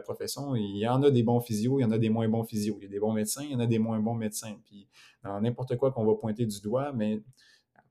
profession, 0.00 0.56
il 0.56 0.78
y 0.78 0.88
en 0.88 1.02
a 1.02 1.10
des 1.10 1.22
bons 1.22 1.40
physios, 1.40 1.78
il 1.78 1.82
y 1.82 1.84
en 1.84 1.92
a 1.92 1.98
des 1.98 2.10
moins 2.10 2.28
bons 2.28 2.44
physios. 2.44 2.76
Il 2.80 2.84
y 2.84 2.86
a 2.86 2.90
des 2.90 2.98
bons 2.98 3.12
médecins, 3.12 3.44
il 3.44 3.52
y 3.52 3.54
en 3.54 3.60
a 3.60 3.66
des 3.66 3.78
moins 3.78 4.00
bons 4.00 4.14
médecins. 4.14 4.56
Puis 4.64 4.88
dans 5.22 5.40
n'importe 5.40 5.76
quoi 5.76 5.92
qu'on 5.92 6.04
va 6.04 6.14
pointer 6.16 6.44
du 6.44 6.60
doigt, 6.60 6.92
mais 6.92 7.14
il 7.14 7.22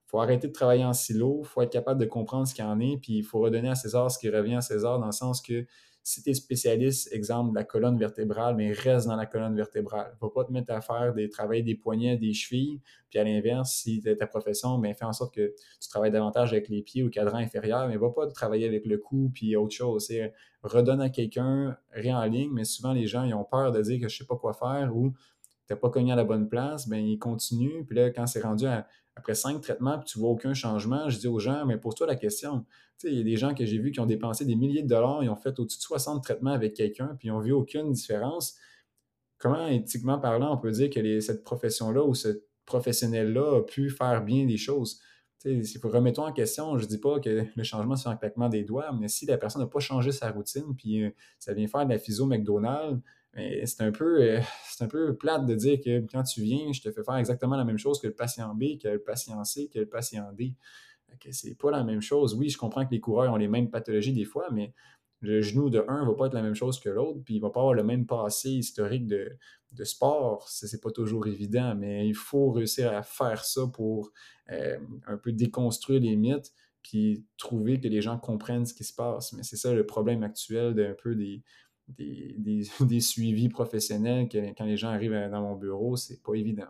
faut 0.07 0.19
arrêter 0.19 0.47
de 0.47 0.53
travailler 0.53 0.85
en 0.85 0.93
silo, 0.93 1.41
il 1.43 1.47
faut 1.47 1.61
être 1.61 1.71
capable 1.71 1.99
de 1.99 2.05
comprendre 2.05 2.47
ce 2.47 2.53
qu'il 2.53 2.63
y 2.63 2.67
en 2.67 2.79
est, 2.79 2.97
puis 2.97 3.17
il 3.17 3.23
faut 3.23 3.39
redonner 3.39 3.69
à 3.69 3.75
César 3.75 4.11
ce 4.11 4.19
qui 4.19 4.29
revient 4.29 4.55
à 4.55 4.61
César 4.61 4.99
dans 4.99 5.07
le 5.07 5.11
sens 5.11 5.41
que 5.41 5.65
si 6.07 6.21
tu 6.21 6.29
es 6.29 6.33
spécialiste, 6.35 7.11
exemple, 7.11 7.49
de 7.49 7.55
la 7.55 7.63
colonne 7.63 7.97
vertébrale, 7.97 8.55
mais 8.55 8.71
reste 8.71 9.07
dans 9.07 9.15
la 9.15 9.25
colonne 9.25 9.55
vertébrale. 9.55 10.15
Va 10.21 10.29
pas 10.29 10.43
te 10.43 10.51
mettre 10.51 10.71
à 10.71 10.79
faire 10.79 11.15
des 11.15 11.29
travailler 11.29 11.63
des 11.63 11.73
poignets, 11.73 12.15
des 12.15 12.31
chevilles, 12.31 12.79
puis 13.09 13.17
à 13.17 13.23
l'inverse, 13.23 13.73
si 13.73 14.01
tu 14.01 14.15
ta 14.15 14.27
profession, 14.27 14.77
ben, 14.77 14.93
fais 14.93 15.05
en 15.05 15.13
sorte 15.13 15.33
que 15.33 15.55
tu 15.81 15.89
travailles 15.89 16.11
davantage 16.11 16.53
avec 16.53 16.69
les 16.69 16.83
pieds 16.83 17.01
ou 17.01 17.07
le 17.07 17.11
cadran 17.11 17.39
inférieur, 17.39 17.87
mais 17.87 17.97
va 17.97 18.11
pas 18.11 18.27
travailler 18.27 18.67
avec 18.67 18.85
le 18.85 18.99
cou 18.99 19.31
puis 19.33 19.55
autre 19.55 19.73
chose. 19.73 20.05
C'est 20.05 20.31
redonne 20.61 21.01
à 21.01 21.09
quelqu'un, 21.09 21.75
rien 21.91 22.19
en 22.19 22.25
ligne, 22.25 22.51
mais 22.53 22.65
souvent 22.65 22.93
les 22.93 23.07
gens 23.07 23.23
ils 23.23 23.33
ont 23.33 23.43
peur 23.43 23.71
de 23.71 23.81
dire 23.81 23.99
que 23.99 24.07
je 24.07 24.15
sais 24.15 24.25
pas 24.25 24.35
quoi 24.35 24.53
faire 24.53 24.95
ou 24.95 25.11
tu 25.67 25.73
n'as 25.73 25.77
pas 25.77 25.89
cogné 25.89 26.11
à 26.11 26.15
la 26.15 26.23
bonne 26.23 26.47
place, 26.47 26.87
ben 26.87 27.03
ils 27.03 27.17
continuent. 27.17 27.83
Puis 27.83 27.95
là, 27.95 28.11
quand 28.11 28.27
c'est 28.27 28.41
rendu 28.41 28.65
après 29.15 29.35
cinq 29.35 29.61
traitements, 29.61 29.97
puis 29.97 30.05
tu 30.05 30.19
vois 30.19 30.29
aucun 30.29 30.53
changement, 30.53 31.09
je 31.09 31.19
dis 31.19 31.27
aux 31.27 31.39
gens, 31.39 31.65
mais 31.65 31.77
pose-toi 31.77 32.07
la 32.07 32.15
question 32.15 32.65
il 33.03 33.17
y 33.17 33.19
a 33.19 33.23
des 33.23 33.37
gens 33.37 33.53
que 33.53 33.65
j'ai 33.65 33.77
vus 33.77 33.91
qui 33.91 33.99
ont 33.99 34.05
dépensé 34.05 34.45
des 34.45 34.55
milliers 34.55 34.83
de 34.83 34.87
dollars, 34.87 35.23
ils 35.23 35.29
ont 35.29 35.35
fait 35.35 35.59
au-dessus 35.59 35.77
de 35.77 35.83
60 35.83 36.23
traitements 36.23 36.51
avec 36.51 36.73
quelqu'un, 36.73 37.15
puis 37.17 37.27
ils 37.27 37.31
n'ont 37.31 37.39
vu 37.39 37.51
aucune 37.51 37.91
différence. 37.91 38.55
Comment, 39.37 39.67
éthiquement 39.67 40.17
parlant, 40.19 40.53
on 40.53 40.57
peut 40.57 40.71
dire 40.71 40.89
que 40.89 41.19
cette 41.19 41.43
profession-là 41.43 42.03
ou 42.03 42.15
ce 42.15 42.43
professionnel-là 42.65 43.57
a 43.57 43.61
pu 43.61 43.89
faire 43.89 44.23
bien 44.23 44.45
des 44.45 44.57
choses? 44.57 45.01
Si 45.39 45.77
vous 45.77 45.89
remettons 45.89 46.25
en 46.25 46.33
question, 46.33 46.77
je 46.79 46.85
ne 46.85 46.89
dis 46.89 46.97
pas 46.97 47.19
que 47.19 47.45
le 47.55 47.63
changement 47.63 47.95
c'est 47.95 48.09
un 48.09 48.15
claquement 48.15 48.49
des 48.49 48.63
doigts, 48.63 48.91
mais 48.99 49.07
si 49.07 49.27
la 49.27 49.37
personne 49.37 49.61
n'a 49.61 49.67
pas 49.67 49.79
changé 49.79 50.11
sa 50.11 50.31
routine, 50.31 50.75
puis 50.75 51.03
euh, 51.03 51.11
ça 51.37 51.53
vient 51.53 51.67
faire 51.67 51.85
de 51.85 51.91
la 51.91 51.99
physio 51.99 52.25
McDonald's, 52.25 52.99
ben, 53.35 53.65
c'est 53.65 53.81
un 53.81 53.91
peu 53.91 54.21
euh, 54.21 54.39
c'est 54.69 54.83
un 54.83 54.87
peu 54.87 55.15
plate 55.15 55.45
de 55.45 55.55
dire 55.55 55.79
que 55.79 55.99
quand 56.11 56.23
tu 56.23 56.41
viens, 56.41 56.71
je 56.71 56.81
te 56.81 56.91
fais 56.91 57.03
faire 57.03 57.17
exactement 57.17 57.57
la 57.57 57.65
même 57.65 57.77
chose 57.77 57.99
que 57.99 58.07
le 58.07 58.13
patient 58.13 58.55
B, 58.55 58.79
que 58.81 58.87
le 58.87 58.99
patient 58.99 59.43
C, 59.43 59.69
que 59.71 59.79
le 59.79 59.87
patient 59.87 60.31
D 60.33 60.55
c'est 61.31 61.57
pas 61.57 61.71
la 61.71 61.83
même 61.83 62.01
chose. 62.01 62.35
Oui, 62.35 62.49
je 62.49 62.57
comprends 62.57 62.85
que 62.85 62.91
les 62.91 62.99
coureurs 62.99 63.33
ont 63.33 63.37
les 63.37 63.47
mêmes 63.47 63.69
pathologies 63.69 64.13
des 64.13 64.25
fois, 64.25 64.49
mais 64.51 64.73
le 65.21 65.41
genou 65.41 65.69
de 65.69 65.83
un 65.87 66.03
ne 66.03 66.09
va 66.09 66.13
pas 66.15 66.27
être 66.27 66.33
la 66.33 66.41
même 66.41 66.55
chose 66.55 66.79
que 66.79 66.89
l'autre, 66.89 67.19
puis 67.23 67.35
il 67.35 67.41
va 67.41 67.49
pas 67.49 67.61
avoir 67.61 67.73
le 67.73 67.83
même 67.83 68.05
passé 68.05 68.51
historique 68.51 69.07
de, 69.07 69.31
de 69.71 69.83
sport. 69.83 70.47
C'est 70.49 70.81
pas 70.81 70.91
toujours 70.91 71.27
évident, 71.27 71.75
mais 71.75 72.07
il 72.07 72.15
faut 72.15 72.51
réussir 72.51 72.93
à 72.93 73.01
faire 73.01 73.43
ça 73.43 73.61
pour 73.67 74.11
euh, 74.51 74.77
un 75.07 75.17
peu 75.17 75.31
déconstruire 75.31 76.01
les 76.01 76.15
mythes, 76.15 76.53
puis 76.83 77.25
trouver 77.37 77.79
que 77.79 77.87
les 77.87 78.01
gens 78.01 78.19
comprennent 78.19 78.65
ce 78.65 78.73
qui 78.73 78.83
se 78.83 78.93
passe. 78.93 79.33
Mais 79.33 79.41
c'est 79.41 79.57
ça 79.57 79.73
le 79.73 79.85
problème 79.85 80.21
actuel 80.21 80.75
d'un 80.75 80.93
peu 80.93 81.15
des, 81.15 81.41
des, 81.97 82.99
suivis 82.99 83.49
professionnels 83.49 84.27
quand 84.57 84.65
les 84.65 84.77
gens 84.77 84.89
arrivent 84.89 85.29
dans 85.31 85.41
mon 85.41 85.55
bureau, 85.55 85.95
c'est 85.95 86.21
pas 86.21 86.33
évident. 86.33 86.67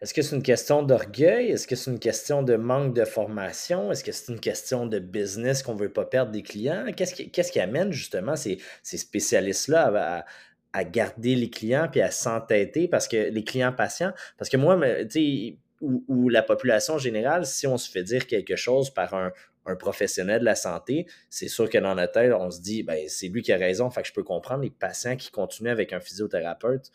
Est-ce 0.00 0.14
que 0.14 0.22
c'est 0.22 0.36
une 0.36 0.42
question 0.42 0.82
d'orgueil? 0.82 1.50
Est-ce 1.50 1.66
que 1.66 1.76
c'est 1.76 1.90
une 1.90 1.98
question 1.98 2.42
de 2.42 2.56
manque 2.56 2.94
de 2.94 3.04
formation? 3.04 3.92
Est-ce 3.92 4.04
que 4.04 4.12
c'est 4.12 4.32
une 4.32 4.40
question 4.40 4.86
de 4.86 4.98
business 4.98 5.62
qu'on 5.62 5.74
ne 5.74 5.80
veut 5.80 5.92
pas 5.92 6.04
perdre 6.04 6.32
des 6.32 6.42
clients? 6.42 6.86
Qu'est-ce 6.96 7.14
qui, 7.14 7.30
qui, 7.30 7.60
amène 7.60 7.92
justement 7.92 8.36
ces, 8.36 8.58
spécialistes-là 8.82 10.24
à, 10.72 10.84
garder 10.84 11.34
les 11.34 11.50
clients 11.50 11.88
puis 11.90 12.00
à 12.00 12.10
s'entêter 12.10 12.88
parce 12.88 13.08
que 13.08 13.30
les 13.30 13.44
clients 13.44 13.72
patients? 13.72 14.12
Parce 14.38 14.48
que 14.48 14.56
moi, 14.56 14.78
tu 15.04 15.10
sais, 15.10 15.58
ou, 15.80 16.28
la 16.28 16.42
population 16.42 16.98
générale, 16.98 17.46
si 17.46 17.66
on 17.66 17.78
se 17.78 17.90
fait 17.90 18.02
dire 18.02 18.26
quelque 18.26 18.56
chose 18.56 18.90
par 18.90 19.14
un, 19.14 19.32
professionnel 19.76 20.40
de 20.40 20.44
la 20.44 20.54
santé, 20.54 21.06
c'est 21.28 21.48
sûr 21.48 21.68
que 21.68 21.78
dans 21.78 21.94
notre 21.94 22.12
tête, 22.12 22.32
on 22.32 22.50
se 22.50 22.60
dit, 22.60 22.82
ben, 22.82 23.08
c'est 23.08 23.28
lui 23.28 23.42
qui 23.42 23.52
a 23.52 23.56
raison, 23.56 23.90
fait 23.90 24.02
que 24.02 24.08
je 24.08 24.12
peux 24.12 24.22
comprendre 24.22 24.62
les 24.62 24.70
patients 24.70 25.16
qui 25.16 25.30
continuent 25.30 25.70
avec 25.70 25.92
un 25.92 26.00
physiothérapeute 26.00 26.90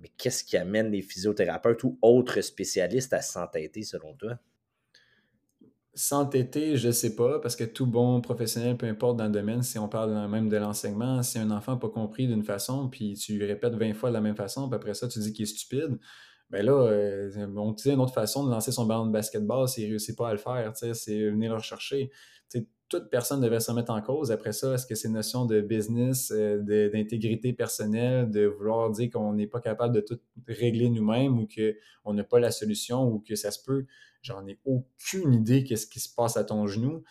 mais 0.00 0.10
qu'est-ce 0.16 0.44
qui 0.44 0.56
amène 0.56 0.90
les 0.90 1.02
physiothérapeutes 1.02 1.84
ou 1.84 1.98
autres 2.02 2.40
spécialistes 2.40 3.12
à 3.12 3.22
s'entêter 3.22 3.82
selon 3.82 4.14
toi? 4.14 4.38
S'entêter, 5.94 6.76
je 6.76 6.88
ne 6.88 6.92
sais 6.92 7.16
pas, 7.16 7.38
parce 7.40 7.56
que 7.56 7.64
tout 7.64 7.86
bon 7.86 8.20
professionnel, 8.20 8.76
peu 8.76 8.86
importe 8.86 9.16
dans 9.16 9.24
le 9.24 9.30
domaine, 9.30 9.62
si 9.62 9.78
on 9.78 9.88
parle 9.88 10.12
même 10.28 10.50
de 10.50 10.56
l'enseignement, 10.58 11.22
si 11.22 11.38
un 11.38 11.50
enfant 11.50 11.72
n'a 11.72 11.78
pas 11.78 11.88
compris 11.88 12.26
d'une 12.26 12.44
façon, 12.44 12.88
puis 12.88 13.14
tu 13.14 13.38
lui 13.38 13.46
répètes 13.46 13.74
20 13.74 13.94
fois 13.94 14.10
de 14.10 14.14
la 14.14 14.20
même 14.20 14.36
façon, 14.36 14.68
puis 14.68 14.76
après 14.76 14.92
ça, 14.92 15.08
tu 15.08 15.18
dis 15.20 15.32
qu'il 15.32 15.44
est 15.44 15.46
stupide, 15.46 15.98
ben 16.50 16.64
là, 16.64 16.72
euh, 16.72 17.46
on 17.56 17.72
dit 17.72 17.90
une 17.90 18.00
autre 18.00 18.14
façon 18.14 18.44
de 18.44 18.50
lancer 18.50 18.72
son 18.72 18.86
ballon 18.86 19.06
de 19.06 19.12
basketball 19.12 19.68
s'il 19.68 19.84
ne 19.84 19.90
réussit 19.90 20.16
pas 20.16 20.28
à 20.28 20.32
le 20.32 20.38
faire, 20.38 20.72
c'est 20.74 21.30
venir 21.30 21.50
le 21.50 21.56
rechercher 21.56 22.10
toute 22.88 23.10
personne 23.10 23.40
devrait 23.40 23.60
se 23.60 23.70
remettre 23.70 23.92
en 23.92 24.00
cause. 24.00 24.30
Après 24.30 24.52
ça, 24.52 24.74
est-ce 24.74 24.86
que 24.86 24.94
c'est 24.94 25.08
une 25.08 25.14
notion 25.14 25.44
de 25.44 25.60
business, 25.60 26.32
euh, 26.34 26.58
d'intégrité 26.88 27.52
personnelle, 27.52 28.30
de 28.30 28.46
vouloir 28.46 28.90
dire 28.90 29.10
qu'on 29.10 29.32
n'est 29.32 29.46
pas 29.46 29.60
capable 29.60 29.94
de 29.94 30.00
tout 30.00 30.18
régler 30.46 30.88
nous-mêmes 30.88 31.38
ou 31.38 31.48
qu'on 31.48 32.14
n'a 32.14 32.24
pas 32.24 32.38
la 32.38 32.50
solution 32.50 33.08
ou 33.08 33.18
que 33.18 33.34
ça 33.34 33.50
se 33.50 33.62
peut, 33.62 33.86
j'en 34.22 34.46
ai 34.46 34.58
aucune 34.64 35.34
idée 35.34 35.64
qu'est-ce 35.64 35.86
qui 35.86 36.00
se 36.00 36.12
passe 36.14 36.36
à 36.36 36.44
ton 36.44 36.66
genou. 36.66 37.02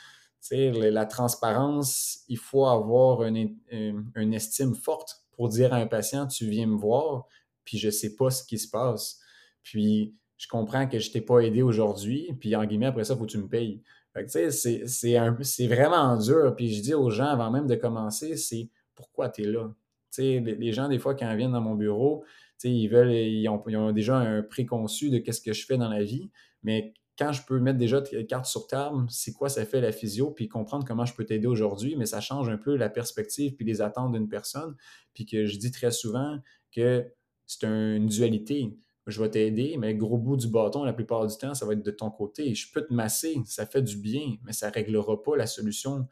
la 0.51 1.05
transparence, 1.05 2.23
il 2.29 2.37
faut 2.37 2.67
avoir 2.67 3.23
une, 3.23 3.57
une, 3.69 4.33
estime 4.33 4.75
forte 4.75 5.25
pour 5.33 5.49
dire 5.49 5.73
à 5.73 5.77
un 5.77 5.87
patient, 5.87 6.27
tu 6.27 6.47
viens 6.47 6.67
me 6.67 6.77
voir, 6.77 7.27
puis 7.65 7.77
je 7.77 7.87
ne 7.87 7.91
sais 7.91 8.15
pas 8.15 8.29
ce 8.29 8.43
qui 8.45 8.57
se 8.57 8.69
passe. 8.69 9.19
Puis 9.65 10.15
je 10.37 10.47
comprends 10.47 10.87
que 10.87 10.99
je 10.99 11.11
t'ai 11.11 11.21
pas 11.21 11.39
aidé 11.39 11.61
aujourd'hui, 11.61 12.33
puis 12.39 12.55
en 12.55 12.65
guillemets, 12.65 12.85
après 12.87 13.03
ça, 13.03 13.17
faut 13.17 13.25
que 13.25 13.31
tu 13.31 13.37
me 13.37 13.49
payes 13.49 13.81
c'est 14.27 15.67
vraiment 15.67 16.17
dur. 16.17 16.55
Puis 16.55 16.73
je 16.73 16.81
dis 16.81 16.93
aux 16.93 17.09
gens 17.09 17.27
avant 17.27 17.51
même 17.51 17.67
de 17.67 17.75
commencer, 17.75 18.37
c'est 18.37 18.69
pourquoi 18.95 19.29
tu 19.29 19.43
es 19.43 19.45
là. 19.45 19.73
les, 20.17 20.71
gens, 20.71 20.87
des 20.87 20.99
fois, 20.99 21.15
quand 21.15 21.29
ils 21.29 21.37
viennent 21.37 21.51
dans 21.51 21.61
mon 21.61 21.75
bureau, 21.75 22.23
ils 22.63 22.87
veulent, 22.87 23.11
ils 23.11 23.47
ont, 23.49 23.61
ils 23.67 23.77
ont, 23.77 23.91
déjà 23.91 24.17
un 24.17 24.41
préconçu 24.41 25.09
de 25.09 25.17
qu'est-ce 25.17 25.41
que 25.41 25.53
je 25.53 25.65
fais 25.65 25.77
dans 25.77 25.89
la 25.89 26.03
vie, 26.03 26.31
mais 26.63 26.93
quand 27.17 27.31
je 27.31 27.43
peux 27.45 27.59
mettre 27.59 27.77
déjà 27.77 28.01
des 28.01 28.25
cartes 28.25 28.45
sur 28.45 28.67
table, 28.67 29.05
c'est 29.09 29.33
quoi 29.33 29.49
ça 29.49 29.65
fait 29.65 29.79
la 29.81 29.91
physio, 29.91 30.31
puis 30.31 30.47
comprendre 30.47 30.85
comment 30.85 31.05
je 31.05 31.13
peux 31.13 31.25
t'aider 31.25 31.47
aujourd'hui, 31.47 31.95
mais 31.95 32.05
ça 32.05 32.19
change 32.19 32.49
un 32.49 32.57
peu 32.57 32.75
la 32.75 32.89
perspective 32.89 33.55
puis 33.55 33.65
les 33.65 33.81
attentes 33.81 34.11
d'une 34.11 34.27
personne. 34.27 34.75
Puis 35.13 35.25
que 35.25 35.45
je 35.45 35.57
dis 35.57 35.71
très 35.71 35.91
souvent 35.91 36.39
que 36.73 37.05
c'est 37.45 37.63
une 37.63 38.07
dualité. 38.07 38.77
Je 39.07 39.21
vais 39.21 39.29
t'aider, 39.29 39.75
mais 39.77 39.93
gros 39.93 40.17
bout 40.17 40.37
du 40.37 40.47
bâton, 40.47 40.83
la 40.83 40.93
plupart 40.93 41.27
du 41.27 41.37
temps, 41.37 41.53
ça 41.53 41.65
va 41.65 41.73
être 41.73 41.83
de 41.83 41.91
ton 41.91 42.09
côté. 42.09 42.55
Je 42.55 42.71
peux 42.71 42.81
te 42.85 42.93
masser, 42.93 43.37
ça 43.45 43.65
fait 43.65 43.81
du 43.81 43.97
bien, 43.97 44.37
mais 44.43 44.51
ça 44.51 44.69
ne 44.69 44.73
réglera 44.73 45.21
pas 45.21 45.35
la 45.37 45.45
solution 45.45 46.07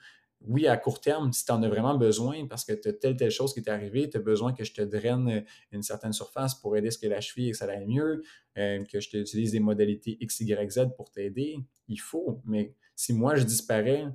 oui, 0.48 0.68
à 0.68 0.78
court 0.78 1.00
terme, 1.00 1.32
si 1.32 1.46
tu 1.46 1.52
en 1.52 1.64
as 1.64 1.70
vraiment 1.70 1.98
besoin, 1.98 2.46
parce 2.48 2.66
que 2.66 2.74
tu 2.74 2.90
as 2.90 2.94
telle, 2.94 3.16
telle 3.16 3.32
chose 3.32 3.54
qui 3.54 3.60
est 3.60 3.70
arrivée, 3.70 4.10
tu 4.10 4.18
as 4.18 4.20
besoin 4.20 4.54
que 4.54 4.64
je 4.64 4.74
te 4.74 4.82
draine 4.82 5.30
euh, 5.30 5.42
une 5.72 5.84
certaine 5.84 6.14
surface 6.14 6.56
pour 6.56 6.76
aider 6.76 6.92
ce 6.92 6.98
que 6.98 7.08
la 7.08 7.22
cheville 7.22 7.52
que 7.52 7.58
ça 7.58 7.66
aille 7.66 7.86
mieux, 7.86 8.24
euh, 8.58 8.84
que 8.84 9.00
je 9.00 9.10
t'utilise 9.10 9.52
des 9.52 9.60
modalités 9.60 10.18
X, 10.20 10.42
Y, 10.42 10.72
Z 10.72 10.88
pour 10.98 11.12
t'aider, 11.12 11.58
il 11.88 12.00
faut. 12.00 12.42
Mais 12.46 12.76
si 12.96 13.14
moi, 13.14 13.36
je 13.36 13.44
disparais, 13.44 14.06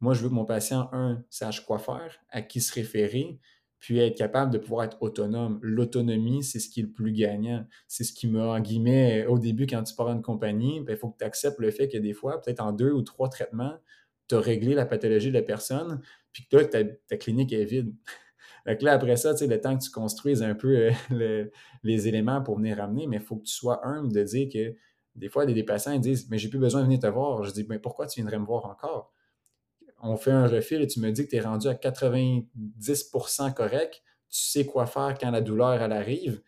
moi, 0.00 0.14
je 0.14 0.22
veux 0.22 0.28
que 0.28 0.34
mon 0.34 0.44
patient, 0.44 0.88
un, 0.92 1.24
sache 1.30 1.64
quoi 1.64 1.78
faire, 1.78 2.18
à 2.28 2.42
qui 2.42 2.60
se 2.60 2.72
référer, 2.72 3.38
puis 3.80 3.98
être 3.98 4.16
capable 4.16 4.52
de 4.52 4.58
pouvoir 4.58 4.84
être 4.84 4.96
autonome. 5.00 5.58
L'autonomie, 5.62 6.42
c'est 6.42 6.58
ce 6.58 6.68
qui 6.68 6.80
est 6.80 6.84
le 6.84 6.90
plus 6.90 7.12
gagnant. 7.12 7.64
C'est 7.86 8.04
ce 8.04 8.12
qui 8.12 8.26
m'a, 8.26 8.46
en 8.46 8.60
guillemets, 8.60 9.26
au 9.26 9.38
début, 9.38 9.66
quand 9.66 9.82
tu 9.84 9.94
pars 9.94 10.10
une 10.10 10.22
compagnie, 10.22 10.80
ben, 10.80 10.94
il 10.94 10.98
faut 10.98 11.10
que 11.10 11.18
tu 11.18 11.24
acceptes 11.24 11.58
le 11.60 11.70
fait 11.70 11.88
que 11.88 11.98
des 11.98 12.12
fois, 12.12 12.40
peut-être 12.40 12.60
en 12.60 12.72
deux 12.72 12.90
ou 12.90 13.02
trois 13.02 13.28
traitements, 13.28 13.78
tu 14.28 14.34
as 14.34 14.40
réglé 14.40 14.74
la 14.74 14.84
pathologie 14.84 15.28
de 15.28 15.34
la 15.34 15.42
personne, 15.42 16.00
puis 16.32 16.46
que 16.50 16.56
là, 16.56 16.64
ta, 16.64 17.16
clinique 17.16 17.52
est 17.52 17.64
vide. 17.64 17.94
Donc 18.66 18.82
là, 18.82 18.92
après 18.92 19.16
ça, 19.16 19.32
le 19.40 19.60
temps 19.60 19.78
que 19.78 19.84
tu 19.84 19.90
construises 19.90 20.42
un 20.42 20.54
peu 20.54 20.90
euh, 21.12 21.44
les 21.82 22.08
éléments 22.08 22.42
pour 22.42 22.56
venir 22.56 22.78
ramener, 22.78 23.06
mais 23.06 23.16
il 23.16 23.22
faut 23.22 23.36
que 23.36 23.44
tu 23.44 23.54
sois 23.54 23.86
humble 23.86 24.12
de 24.12 24.22
dire 24.24 24.48
que 24.52 24.74
des 25.14 25.28
fois, 25.28 25.46
des 25.46 25.62
patients 25.64 25.92
ils 25.92 26.00
disent 26.00 26.28
Mais 26.30 26.38
j'ai 26.38 26.48
plus 26.48 26.58
besoin 26.58 26.80
de 26.80 26.86
venir 26.86 27.00
te 27.00 27.06
voir. 27.06 27.42
Je 27.42 27.52
dis 27.52 27.66
Mais 27.68 27.78
pourquoi 27.78 28.06
tu 28.06 28.20
viendrais 28.20 28.38
me 28.38 28.44
voir 28.44 28.66
encore 28.66 29.12
On 30.00 30.16
fait 30.16 30.30
un 30.30 30.46
refil 30.46 30.80
et 30.80 30.86
tu 30.86 31.00
me 31.00 31.10
dis 31.10 31.24
que 31.24 31.30
tu 31.30 31.36
es 31.36 31.40
rendu 31.40 31.66
à 31.68 31.74
90% 31.74 33.54
correct, 33.54 34.02
tu 34.30 34.40
sais 34.40 34.64
quoi 34.64 34.86
faire 34.86 35.16
quand 35.20 35.30
la 35.30 35.40
douleur 35.40 35.80
arrive. 35.80 36.42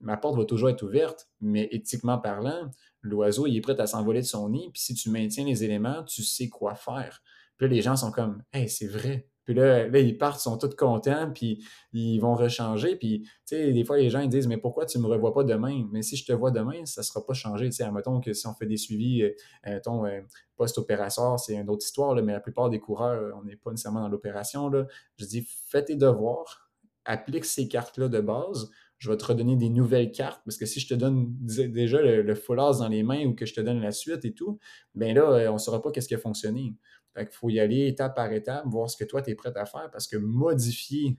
Ma 0.00 0.16
porte 0.16 0.36
va 0.36 0.44
toujours 0.44 0.68
être 0.68 0.82
ouverte, 0.82 1.28
mais 1.40 1.68
éthiquement 1.72 2.18
parlant, 2.18 2.70
l'oiseau, 3.00 3.46
est 3.46 3.60
prêt 3.60 3.80
à 3.80 3.86
s'envoler 3.86 4.20
de 4.20 4.26
son 4.26 4.50
nid. 4.50 4.70
Puis 4.72 4.82
si 4.82 4.94
tu 4.94 5.10
maintiens 5.10 5.44
les 5.44 5.64
éléments, 5.64 6.04
tu 6.04 6.22
sais 6.22 6.48
quoi 6.48 6.74
faire. 6.74 7.22
Puis 7.56 7.66
là, 7.66 7.74
les 7.74 7.82
gens 7.82 7.96
sont 7.96 8.12
comme, 8.12 8.42
hey, 8.52 8.68
c'est 8.68 8.86
vrai. 8.86 9.28
Puis 9.48 9.54
là, 9.54 9.88
là, 9.88 9.98
ils 9.98 10.18
partent, 10.18 10.40
sont 10.40 10.58
tous 10.58 10.76
contents, 10.76 11.32
puis 11.32 11.64
ils 11.94 12.18
vont 12.18 12.34
rechanger. 12.34 12.96
Puis, 12.96 13.22
tu 13.22 13.30
sais, 13.46 13.72
des 13.72 13.82
fois, 13.82 13.96
les 13.96 14.10
gens 14.10 14.20
ils 14.20 14.28
disent, 14.28 14.46
mais 14.46 14.58
pourquoi 14.58 14.84
tu 14.84 14.98
ne 14.98 15.04
me 15.04 15.08
revois 15.08 15.32
pas 15.32 15.42
demain? 15.42 15.88
Mais 15.90 16.02
si 16.02 16.16
je 16.16 16.26
te 16.26 16.34
vois 16.34 16.50
demain, 16.50 16.84
ça 16.84 17.00
ne 17.00 17.04
sera 17.04 17.24
pas 17.24 17.32
changé. 17.32 17.64
Tu 17.70 17.76
sais, 17.76 17.82
admettons 17.82 18.20
que 18.20 18.34
si 18.34 18.46
on 18.46 18.52
fait 18.52 18.66
des 18.66 18.76
suivis, 18.76 19.22
euh, 19.22 19.30
mettons, 19.64 20.04
euh, 20.04 20.20
post-opératoire, 20.54 21.40
c'est 21.40 21.54
une 21.54 21.70
autre 21.70 21.82
histoire, 21.82 22.14
mais 22.16 22.34
la 22.34 22.40
plupart 22.40 22.68
des 22.68 22.78
coureurs, 22.78 23.34
on 23.40 23.44
n'est 23.44 23.56
pas 23.56 23.70
nécessairement 23.70 24.02
dans 24.02 24.10
l'opération. 24.10 24.70
Je 25.16 25.24
dis, 25.24 25.48
fais 25.48 25.82
tes 25.82 25.96
devoirs, 25.96 26.70
applique 27.06 27.46
ces 27.46 27.68
cartes-là 27.68 28.08
de 28.08 28.20
base, 28.20 28.68
je 28.98 29.10
vais 29.10 29.16
te 29.16 29.24
redonner 29.24 29.56
des 29.56 29.70
nouvelles 29.70 30.10
cartes, 30.10 30.42
parce 30.44 30.58
que 30.58 30.66
si 30.66 30.80
je 30.80 30.88
te 30.88 30.94
donne 30.94 31.34
déjà 31.38 32.02
le, 32.02 32.20
le 32.20 32.34
full 32.34 32.56
dans 32.56 32.88
les 32.88 33.02
mains 33.02 33.24
ou 33.24 33.34
que 33.34 33.46
je 33.46 33.54
te 33.54 33.60
donne 33.62 33.80
la 33.80 33.92
suite 33.92 34.26
et 34.26 34.34
tout, 34.34 34.58
bien 34.94 35.14
là, 35.14 35.22
euh, 35.22 35.48
on 35.48 35.54
ne 35.54 35.58
saura 35.58 35.80
pas 35.80 35.90
qu'est-ce 35.90 36.08
qui 36.08 36.16
a 36.16 36.18
fonctionné. 36.18 36.74
Fait 37.18 37.26
qu'il 37.26 37.34
faut 37.34 37.48
y 37.48 37.58
aller 37.58 37.88
étape 37.88 38.14
par 38.14 38.32
étape, 38.32 38.64
voir 38.66 38.88
ce 38.88 38.96
que 38.96 39.04
toi, 39.04 39.22
tu 39.22 39.30
es 39.30 39.34
prêt 39.34 39.52
à 39.56 39.66
faire, 39.66 39.90
parce 39.90 40.06
que 40.06 40.16
modifier 40.16 41.16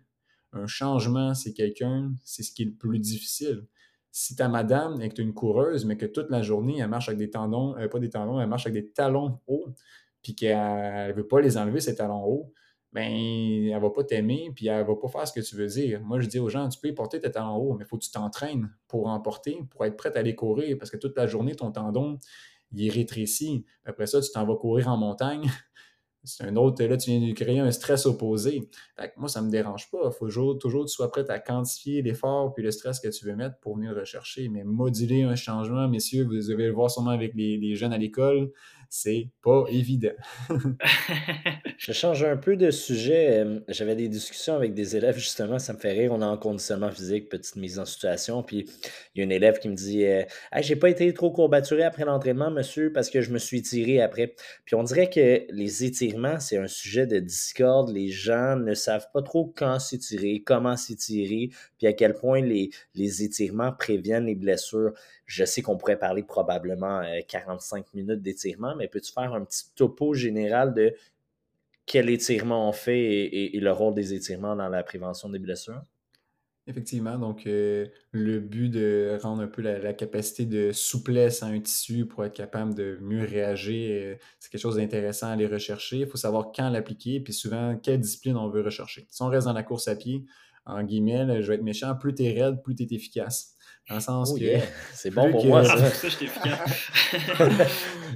un 0.54 0.66
changement, 0.66 1.34
c'est 1.34 1.54
quelqu'un, 1.54 2.14
c'est 2.24 2.42
ce 2.42 2.54
qui 2.54 2.62
est 2.64 2.66
le 2.66 2.74
plus 2.74 3.00
difficile. 3.00 3.68
Si 4.12 4.36
ta 4.36 4.48
madame 4.48 5.02
et 5.02 5.10
que 5.10 5.16
tu 5.16 5.22
es 5.22 5.24
une 5.26 5.34
coureuse, 5.34 5.86
mais 5.86 5.98
que 5.98 6.06
toute 6.06 6.30
la 6.30 6.42
journée, 6.42 6.80
elle 6.80 6.88
marche 6.88 7.10
avec 7.10 7.20
des 7.20 7.30
tendons, 7.30 7.78
euh, 7.78 7.88
pas 7.90 8.00
des 8.00 8.10
tendons, 8.10 8.40
elle 8.40 8.48
marche 8.48 8.66
avec 8.66 8.82
des 8.82 8.92
talons 8.92 9.40
hauts, 9.48 9.68
puis 10.22 10.36
qu'elle 10.36 11.10
ne 11.10 11.14
veut 11.14 11.28
pas 11.28 11.42
les 11.42 11.58
enlever, 11.58 11.82
ces 11.82 11.96
talons 11.96 12.24
hauts, 12.24 12.54
ben, 12.94 13.12
elle 13.12 13.80
va 13.80 13.90
pas 13.90 14.04
t'aimer, 14.04 14.52
puis 14.56 14.68
elle 14.68 14.86
va 14.86 14.96
pas 14.96 15.08
faire 15.10 15.28
ce 15.28 15.34
que 15.34 15.42
tu 15.42 15.56
veux 15.56 15.68
dire. 15.68 16.02
Moi, 16.02 16.22
je 16.22 16.28
dis 16.28 16.40
aux 16.40 16.50
gens, 16.50 16.68
tu 16.70 16.80
peux 16.80 16.92
porter 16.94 17.20
tes 17.20 17.30
talons 17.30 17.58
hauts, 17.58 17.74
mais 17.76 17.84
il 17.84 17.88
faut 17.88 17.98
que 17.98 18.04
tu 18.04 18.12
t'entraînes 18.12 18.74
pour 18.88 19.08
en 19.08 19.20
porter, 19.20 19.60
pour 19.70 19.86
être 19.86 19.98
prêt 19.98 20.16
à 20.16 20.20
aller 20.20 20.34
courir, 20.34 20.78
parce 20.80 20.90
que 20.90 20.98
toute 20.98 21.16
la 21.18 21.28
journée, 21.28 21.56
ton 21.56 21.72
tendon, 21.72 22.18
il 22.72 22.88
est 22.88 22.90
rétréci. 22.90 23.66
Après 23.86 24.08
ça, 24.08 24.22
tu 24.22 24.32
t'en 24.32 24.46
vas 24.46 24.56
courir 24.56 24.88
en 24.88 24.98
montagne. 24.98 25.50
C'est 26.24 26.44
un 26.44 26.56
autre, 26.58 26.84
là, 26.84 26.98
tu 26.98 27.12
viens 27.12 27.26
de 27.26 27.34
créer 27.34 27.60
un 27.60 27.72
stress 27.72 28.06
opposé. 28.06 28.70
moi, 29.18 29.30
ça 29.30 29.42
ne 29.42 29.48
me 29.48 29.52
dérange 29.52 29.90
pas. 29.90 30.00
Il 30.06 30.12
faut 30.12 30.26
toujours, 30.26 30.58
toujours 30.58 30.84
que 30.84 30.90
tu 30.90 30.96
sois 30.96 31.10
prêt 31.10 31.30
à 31.30 31.40
quantifier 31.40 32.02
l'effort 32.02 32.54
puis 32.54 32.64
le 32.64 32.72
stress 32.72 33.00
que 33.00 33.08
tu 33.08 33.26
veux 33.26 33.36
mettre 33.36 33.58
pour 33.60 33.76
venir 33.78 33.96
rechercher. 33.96 34.50
Mais 34.50 34.64
moduler 34.64 35.24
un 35.24 35.36
changement, 35.36 35.88
messieurs, 35.88 36.26
vous 36.26 36.34
devez 36.34 36.68
le 36.68 36.74
voir 36.74 36.92
sûrement 36.92 37.12
avec 37.12 37.34
les 37.36 37.76
jeunes 37.76 37.94
à 37.94 37.98
l'école, 37.98 38.52
c'est 38.90 39.28
pas 39.44 39.66
évident. 39.70 40.14
je 41.78 41.92
change 41.92 42.24
un 42.24 42.38
peu 42.38 42.56
de 42.56 42.72
sujet. 42.72 43.40
Euh, 43.40 43.60
j'avais 43.68 43.96
des 43.96 44.08
discussions 44.08 44.56
avec 44.56 44.74
des 44.74 44.96
élèves, 44.96 45.18
justement, 45.18 45.60
ça 45.60 45.74
me 45.74 45.78
fait 45.78 45.92
rire. 45.92 46.12
On 46.12 46.22
est 46.22 46.26
en 46.26 46.38
conditionnement 46.38 46.90
physique, 46.90 47.30
petite 47.30 47.56
mise 47.56 47.78
en 47.78 47.86
situation. 47.86 48.42
Puis 48.42 48.66
il 49.14 49.22
y 49.22 49.24
a 49.24 49.28
un 49.28 49.30
élève 49.30 49.60
qui 49.60 49.70
me 49.70 49.76
dit 49.76 50.06
euh, 50.06 50.24
J'ai 50.62 50.76
pas 50.76 50.90
été 50.90 51.14
trop 51.14 51.30
courbaturé 51.32 51.84
après 51.84 52.04
l'entraînement, 52.04 52.50
monsieur, 52.50 52.92
parce 52.92 53.12
que 53.12 53.22
je 53.22 53.32
me 53.32 53.38
suis 53.38 53.62
tiré 53.62 54.02
après. 54.02 54.34
Puis 54.66 54.74
on 54.74 54.84
dirait 54.84 55.10
que 55.10 55.46
les 55.52 55.84
étirements, 55.84 56.40
c'est 56.40 56.58
un 56.58 56.68
sujet 56.68 57.06
de 57.06 57.20
discorde. 57.20 57.92
Les 57.92 58.10
gens 58.10 58.56
ne 58.56 58.74
savent 58.74 59.08
pas 59.14 59.22
trop 59.22 59.54
quand 59.56 59.78
s'étirer, 59.78 60.42
comment 60.44 60.78
s'étirer, 60.78 61.50
puis 61.78 61.86
à 61.86 61.94
quel 61.94 62.16
point 62.16 62.42
les, 62.42 62.72
les 62.96 63.24
étirements 63.24 63.72
préviennent 63.72 64.26
les 64.26 64.36
blessures. 64.36 64.94
Je 65.30 65.46
sais 65.46 65.62
qu'on 65.62 65.78
pourrait 65.78 66.00
parler 66.00 66.24
probablement 66.24 67.04
45 67.28 67.86
euh, 67.86 67.90
minutes 67.94 68.24
d'étirement, 68.24 68.76
mais 68.76 68.88
peux-tu 68.88 69.14
faire 69.14 69.32
un 69.32 69.46
petit 69.46 69.66
topo 69.76 70.16
général 70.16 70.74
de 70.74 70.96
quel 71.86 72.10
étirement 72.10 72.68
on 72.68 72.72
fait 72.72 73.00
et, 73.00 73.60
le 73.60 73.72
rôle 73.72 73.94
des 73.94 74.16
étirements 74.16 74.56
dans 74.56 74.70
la 74.70 74.82
prévention 74.82 75.30
des 75.30 75.38
blessures? 75.38 75.84
Effectivement, 76.66 77.20
donc 77.20 77.46
euh, 77.46 77.86
le 78.12 78.40
but 78.40 78.70
de 78.70 79.20
rendre 79.22 79.44
un 79.44 79.48
peu 79.48 79.62
la, 79.62 79.94
capacité 79.94 80.46
de 80.46 80.72
souplesse 80.72 81.44
à 81.44 81.46
un 81.46 81.60
tissu 81.60 82.08
pour 82.08 82.26
être 82.26 82.34
capable 82.34 82.74
de 82.74 82.98
mieux 83.00 83.24
réagir, 83.24 83.90
euh, 83.92 84.16
c'est 84.40 84.52
quelque 84.52 84.62
chose 84.62 84.78
d'intéressant 84.78 85.28
à 85.28 85.34
aller 85.34 85.48
rechercher. 85.48 85.98
Il 85.98 86.08
faut 86.08 86.18
savoir 86.18 86.52
quand 86.56 86.72
l'appliquer, 86.72 87.20
puis 87.20 87.34
souvent 87.34 87.78
quelle 87.78 88.00
discipline 88.00 88.36
on 88.36 88.50
veut 88.50 88.62
rechercher. 88.62 89.06
Si 89.12 89.22
on 89.22 89.28
reste 89.28 89.46
dans 89.46 89.54
la 89.54 89.64
course 89.64 89.88
à 89.88 89.96
pied, 89.96 90.26
en 90.66 90.84
guillemets, 90.84 91.44
je 91.44 91.48
vais 91.48 91.56
être 91.56 91.64
méchant, 91.64 91.96
plus 91.96 92.16
tu 92.16 92.24
es 92.24 92.42
raide, 92.42 92.64
plus 92.64 92.74
tu 92.74 92.84
es 92.84 92.96
efficace. 92.96 93.56
Dans 93.90 93.96
le 93.96 94.02
sens 94.02 94.32
oh, 94.36 94.38
que. 94.38 94.46
C'est 94.94 95.10
bon 95.10 95.32
pour 95.32 95.44
moi, 95.48 95.66
ça. 95.66 95.76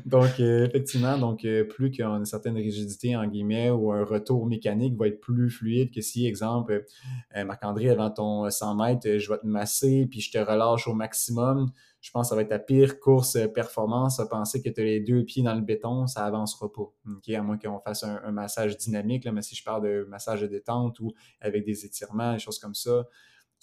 donc, 0.05 0.39
euh, 0.39 0.67
effectivement, 0.67 1.17
donc, 1.17 1.43
euh, 1.45 1.63
plus 1.63 1.89
qu'on 1.89 2.13
a 2.13 2.17
une 2.17 2.25
certaine 2.25 2.55
rigidité, 2.55 3.15
en 3.15 3.25
guillemets, 3.25 3.71
ou 3.71 3.91
un 3.91 4.05
retour 4.05 4.45
mécanique 4.45 4.95
va 4.95 5.07
être 5.07 5.19
plus 5.19 5.49
fluide 5.49 5.91
que 5.91 6.01
si, 6.01 6.27
exemple, 6.27 6.85
euh, 7.35 7.43
Marc-André, 7.43 7.89
avant 7.89 8.11
ton 8.11 8.47
100 8.47 8.75
mètres, 8.75 9.17
je 9.17 9.27
vais 9.31 9.39
te 9.39 9.47
masser, 9.47 10.07
puis 10.09 10.21
je 10.21 10.31
te 10.31 10.37
relâche 10.37 10.87
au 10.87 10.93
maximum. 10.93 11.71
Je 12.01 12.11
pense 12.11 12.27
que 12.27 12.29
ça 12.29 12.35
va 12.35 12.43
être 12.43 12.49
ta 12.49 12.59
pire 12.59 12.99
course 12.99 13.39
performance 13.55 14.19
à 14.19 14.27
penser 14.27 14.61
que 14.61 14.69
tu 14.69 14.79
as 14.79 14.83
les 14.83 14.99
deux 14.99 15.23
pieds 15.23 15.41
dans 15.41 15.55
le 15.55 15.61
béton, 15.61 16.05
ça 16.05 16.23
avancera 16.25 16.71
pas. 16.71 16.93
à 17.35 17.41
moins 17.41 17.57
qu'on 17.57 17.79
fasse 17.79 18.03
un, 18.03 18.31
massage 18.31 18.77
dynamique, 18.77 19.25
là, 19.25 19.31
mais 19.31 19.41
si 19.41 19.55
je 19.55 19.63
parle 19.63 19.83
de 19.83 20.05
massage 20.07 20.41
de 20.41 20.47
détente 20.47 20.99
ou 20.99 21.13
avec 21.41 21.65
des 21.65 21.83
étirements, 21.83 22.33
des 22.33 22.39
choses 22.39 22.59
comme 22.59 22.75
ça, 22.75 23.07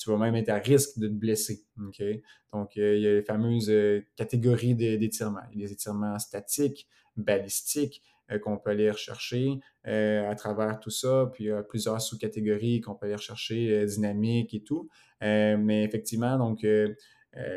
tu 0.01 0.11
vas 0.11 0.17
même 0.17 0.35
être 0.35 0.49
à 0.49 0.57
risque 0.57 0.99
de 0.99 1.07
te 1.09 1.13
blesser. 1.13 1.67
Donc, 1.77 2.01
euh, 2.01 2.97
il 2.97 3.03
y 3.03 3.07
a 3.07 3.13
les 3.13 3.23
fameuses 3.23 3.69
euh, 3.69 4.01
catégories 4.17 4.75
d'étirements. 4.75 5.43
Il 5.53 5.61
y 5.61 5.65
a 5.65 5.67
des 5.67 5.75
étirements 5.75 6.19
statiques, 6.19 6.89
balistiques, 7.17 8.03
euh, 8.33 8.39
qu'on 8.39 8.57
peut 8.57 8.71
aller 8.71 8.91
rechercher 8.91 9.61
à 9.85 10.35
travers 10.37 10.81
tout 10.81 10.91
ça. 10.91 11.31
Puis 11.35 11.45
il 11.45 11.47
y 11.49 11.51
a 11.51 11.63
plusieurs 11.63 12.01
sous-catégories 12.01 12.81
qu'on 12.81 12.95
peut 12.95 13.07
aller 13.07 13.17
rechercher, 13.17 13.85
dynamiques 13.85 14.55
et 14.55 14.63
tout. 14.63 14.89
mais 15.21 15.85
effectivement, 15.85 16.39
donc, 16.39 16.67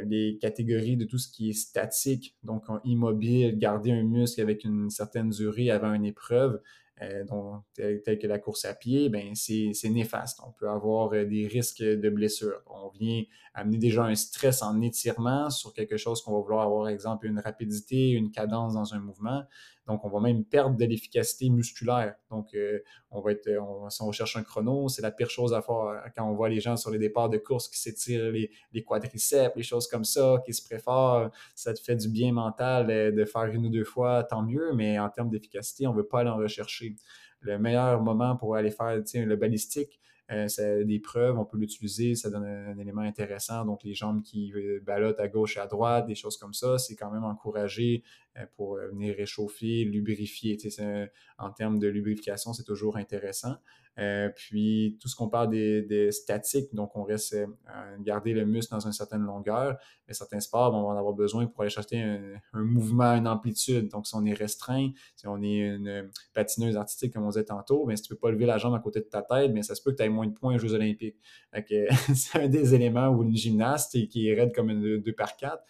les 0.06 0.38
catégories 0.41 0.98
de 0.98 1.06
tout 1.06 1.18
ce 1.18 1.30
qui 1.30 1.50
est 1.50 1.54
statique, 1.54 2.36
donc 2.44 2.64
immobile, 2.86 3.58
garder 3.58 3.91
un 3.91 4.04
muscle 4.04 4.41
avec 4.41 4.64
une 4.64 4.89
certaine 4.89 5.30
durée 5.30 5.70
avant 5.70 5.94
une 5.94 6.06
épreuve, 6.06 6.62
euh, 7.04 7.99
que 8.06 8.28
la 8.28 8.39
course 8.39 8.66
à 8.66 8.74
pied, 8.74 9.10
ben 9.10 9.34
c'est 9.36 9.89
néfaste. 9.89 10.39
On 10.45 10.51
peut 10.51 10.70
avoir 10.70 11.14
euh, 11.14 11.26
des 11.26 11.47
risques 11.47 11.84
de 11.84 12.10
blessure. 12.10 12.62
On 12.68 12.89
vient 12.89 13.24
amener 13.54 13.78
déjà 13.78 14.04
un 14.04 14.16
stress 14.16 14.62
en 14.62 14.82
étirement 14.82 15.49
sur 15.49 15.74
quelque 15.74 15.97
chose 15.97 16.22
qu'on 16.22 16.34
va 16.34 16.39
vouloir 16.39 16.66
avoir, 16.66 16.88
exemple, 16.88 17.28
une 17.28 17.39
rapidité, 17.39 18.10
une 18.10 18.32
cadence 18.32 18.74
dans 18.74 18.93
un 18.93 18.99
mouvement. 18.99 19.43
Donc, 19.86 20.06
on 20.06 20.10
va 20.10 20.22
même 20.22 20.45
perdre 20.45 20.78
de 20.78 20.86
l'efficacité 20.86 21.49
musculaire. 21.49 22.16
Donc, 22.32 22.54
euh, 22.54 22.80
on 23.12 23.20
va 23.20 23.32
être, 23.32 23.49
si 23.89 24.01
on 24.01 24.08
recherche 24.08 24.38
un 24.38 24.43
chrono, 24.43 24.88
c'est 24.88 25.01
la 25.01 25.12
pire 25.12 25.30
chose 25.30 25.54
à 25.54 25.62
faire 25.62 25.76
euh, 25.76 25.97
quand 26.16 26.26
on 26.26 26.34
voit 26.34 26.47
les 26.47 26.62
gens 26.62 26.78
sur 26.78 26.89
les 26.89 26.99
départs 26.99 27.30
de 27.30 27.38
course 27.38 27.68
qui 27.68 27.78
s'étirent 27.78 28.32
les, 28.32 28.84
quadriceps, 28.84 29.56
les 29.56 29.64
choses 29.64 29.88
comme 29.88 30.06
ça, 30.06 30.41
qui 30.45 30.54
se 30.54 30.64
préfèrent. 30.64 31.30
Ça 31.54 31.74
te 31.74 31.82
fait 31.82 31.97
du 31.97 32.08
bien 32.08 32.32
mental 32.32 33.14
de 33.14 33.26
faire 33.26 33.45
une 33.45 33.66
ou 33.66 33.70
deux 33.70 33.84
fois, 33.84 34.24
tant 34.24 34.41
mieux, 34.41 34.72
mais 34.74 34.97
en 34.99 35.10
termes 35.10 35.30
d'efficacité, 35.30 35.86
on 35.86 35.91
ne 35.91 35.97
veut 35.97 36.08
pas 36.08 36.22
aller 36.22 36.30
en 36.30 36.38
rechercher. 36.38 36.93
Le 37.41 37.60
meilleur 37.60 38.02
moment 38.02 38.36
pour 38.38 38.56
aller 38.56 38.72
faire 38.72 38.96
le 38.96 39.36
balistique, 39.36 40.00
c'est 40.48 40.86
des 40.86 41.00
preuves, 41.00 41.38
on 41.38 41.46
peut 41.46 41.58
l'utiliser, 41.58 42.16
ça 42.16 42.30
donne 42.30 42.46
un, 42.46 42.78
élément 42.78 43.02
intéressant. 43.02 43.66
Donc, 43.66 43.84
les 43.84 43.94
jambes 43.94 44.24
qui 44.24 44.54
ballottent 44.82 45.20
à 45.20 45.28
gauche 45.28 45.58
et 45.58 45.60
à 45.60 45.68
droite, 45.68 46.08
des 46.08 46.16
choses 46.16 46.38
comme 46.38 46.54
ça, 46.54 46.78
c'est 46.80 46.96
quand 46.96 47.12
même 47.12 47.26
encouragé 47.26 48.04
pour 48.56 48.78
venir 48.78 49.16
réchauffer, 49.16 49.84
lubrifier. 49.84 50.58
en 51.38 51.52
termes 51.52 51.78
de 51.78 51.88
lubrification, 51.88 52.54
c'est 52.54 52.64
toujours 52.64 52.98
intéressant. 52.98 53.56
Euh, 54.00 54.30
puis 54.36 54.98
tout 55.00 55.08
ce 55.08 55.16
qu'on 55.16 55.30
parle 55.30 55.50
des, 55.52 56.12
statiques, 56.12 56.74
donc 56.74 56.96
on 56.96 57.04
reste 57.04 57.34
euh, 57.34 57.46
garder 58.00 58.34
le 58.34 58.46
muscle 58.46 58.74
dans 58.74 58.80
une 58.80 58.91
certaine 58.91 59.22
longueur, 59.22 59.78
mais 60.08 60.14
certains 60.14 60.39
sports 60.39 60.72
vont 60.72 60.88
en 60.88 60.98
avoir 60.98 61.14
besoin 61.14 61.46
pour 61.46 61.62
aller 61.62 61.70
chercher 61.70 62.02
un, 62.54 62.64
mouvement, 62.64 63.14
une 63.16 63.28
amplitude. 63.28 63.89
Donc 63.89 64.08
si 64.08 64.16
on 64.16 64.26
est 64.26 64.34
restreint, 64.34 64.89
si 65.16 65.28
on 65.28 65.41
est 65.41 65.60
une 65.60 66.10
patineuse 66.34 66.76
artistique 66.76 67.14
comme 67.14 67.24
on 67.24 67.30
disait 67.30 67.46
tantôt, 67.46 67.86
mais 67.86 67.96
si 67.96 68.04
tu 68.04 68.10
peux 68.10 68.20
pas 68.20 68.32
lever 68.32 68.46
la 68.46 68.58
jambe 68.58 68.74
à 68.74 68.80
côté 68.80 69.00
de 69.00 69.06
ta 69.06 69.22
tête, 69.22 69.52
mais 69.54 69.62
ça 69.62 69.76
se 69.76 69.82
peut 69.82 69.91
que 69.91 69.98
tu 69.98 70.04
aies 70.04 70.10
moins 70.10 70.28
de 70.28 70.34
points 70.34 70.56
aux 70.56 70.60
Jeux 70.60 70.74
olympiques. 70.74 71.18
c'est 72.16 72.39
un 72.39 72.48
des 72.48 72.74
éléments 72.74 73.10
où 73.10 73.24
une 73.24 73.36
gymnaste 73.36 74.08
qui 74.10 74.28
est 74.28 74.34
raide 74.34 74.54
comme 74.54 74.70
une 74.70 74.98
2 74.98 75.14
par 75.14 75.38
4 75.38 75.64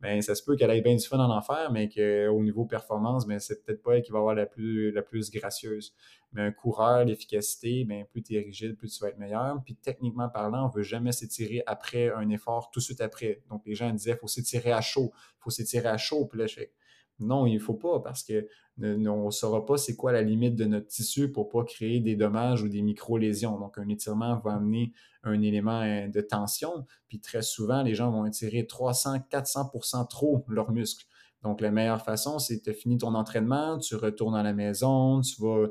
ben, 0.00 0.22
ça 0.22 0.34
se 0.34 0.42
peut 0.42 0.56
qu'elle 0.56 0.70
ait 0.70 0.80
bien 0.80 0.96
du 0.96 1.06
fun 1.06 1.18
en 1.18 1.30
enfer, 1.30 1.70
mais 1.72 1.88
qu'au 1.88 2.42
niveau 2.42 2.64
performance, 2.64 3.26
ben, 3.26 3.38
c'est 3.38 3.64
peut-être 3.64 3.82
pas 3.82 3.96
elle 3.96 4.02
qui 4.02 4.12
va 4.12 4.18
avoir 4.18 4.34
la 4.34 4.46
plus, 4.46 4.94
gracieuse. 5.30 5.94
Mais 6.32 6.42
un 6.42 6.52
coureur, 6.52 7.04
l'efficacité, 7.04 7.84
ben, 7.84 8.06
plus 8.06 8.22
tu 8.22 8.36
es 8.36 8.40
rigide, 8.40 8.76
plus 8.76 8.90
tu 8.90 9.02
vas 9.02 9.10
être 9.10 9.18
meilleur. 9.18 9.60
Puis 9.64 9.74
techniquement 9.76 10.28
parlant, 10.28 10.66
on 10.66 10.68
veut 10.68 10.82
jamais 10.82 11.12
s'étirer 11.12 11.62
après 11.66 12.10
un 12.10 12.28
effort 12.30 12.70
tout 12.70 12.80
de 12.80 12.84
suite 12.84 13.00
après. 13.00 13.42
Donc 13.50 13.62
les 13.66 13.74
gens 13.74 13.90
disaient, 13.90 14.12
il 14.12 14.16
faut 14.16 14.28
s'étirer 14.28 14.72
à 14.72 14.80
chaud, 14.80 15.12
il 15.14 15.42
faut 15.42 15.50
s'étirer 15.50 15.88
à 15.88 15.98
chaud. 15.98 16.26
Puis 16.26 16.38
là, 16.38 16.46
je 16.46 16.54
fais, 16.54 16.72
non, 17.20 17.46
il 17.46 17.54
ne 17.54 17.58
faut 17.58 17.74
pas 17.74 18.00
parce 18.00 18.22
que 18.22 18.46
on 18.82 19.26
ne 19.26 19.30
saura 19.30 19.66
pas 19.66 19.76
c'est 19.76 19.96
quoi 19.96 20.12
la 20.12 20.22
limite 20.22 20.56
de 20.56 20.64
notre 20.64 20.86
tissu 20.86 21.30
pour 21.30 21.46
ne 21.46 21.52
pas 21.52 21.64
créer 21.64 22.00
des 22.00 22.16
dommages 22.16 22.62
ou 22.62 22.68
des 22.68 22.82
micro-lésions. 22.82 23.58
Donc, 23.58 23.78
un 23.78 23.88
étirement 23.88 24.38
va 24.38 24.54
amener 24.54 24.92
un 25.22 25.40
élément 25.42 25.82
euh, 25.82 26.08
de 26.08 26.20
tension. 26.20 26.86
Puis 27.08 27.20
très 27.20 27.42
souvent, 27.42 27.82
les 27.82 27.94
gens 27.94 28.10
vont 28.10 28.24
étirer 28.24 28.66
300, 28.66 29.18
400% 29.30 30.08
trop 30.08 30.44
leurs 30.48 30.70
muscles. 30.70 31.06
Donc, 31.42 31.60
la 31.60 31.70
meilleure 31.70 32.04
façon, 32.04 32.38
c'est 32.38 32.64
de 32.66 32.72
finir 32.72 32.98
ton 32.98 33.14
entraînement, 33.14 33.78
tu 33.78 33.96
retournes 33.96 34.36
à 34.36 34.42
la 34.42 34.52
maison, 34.52 35.20
tu 35.22 35.40
vas, 35.42 35.68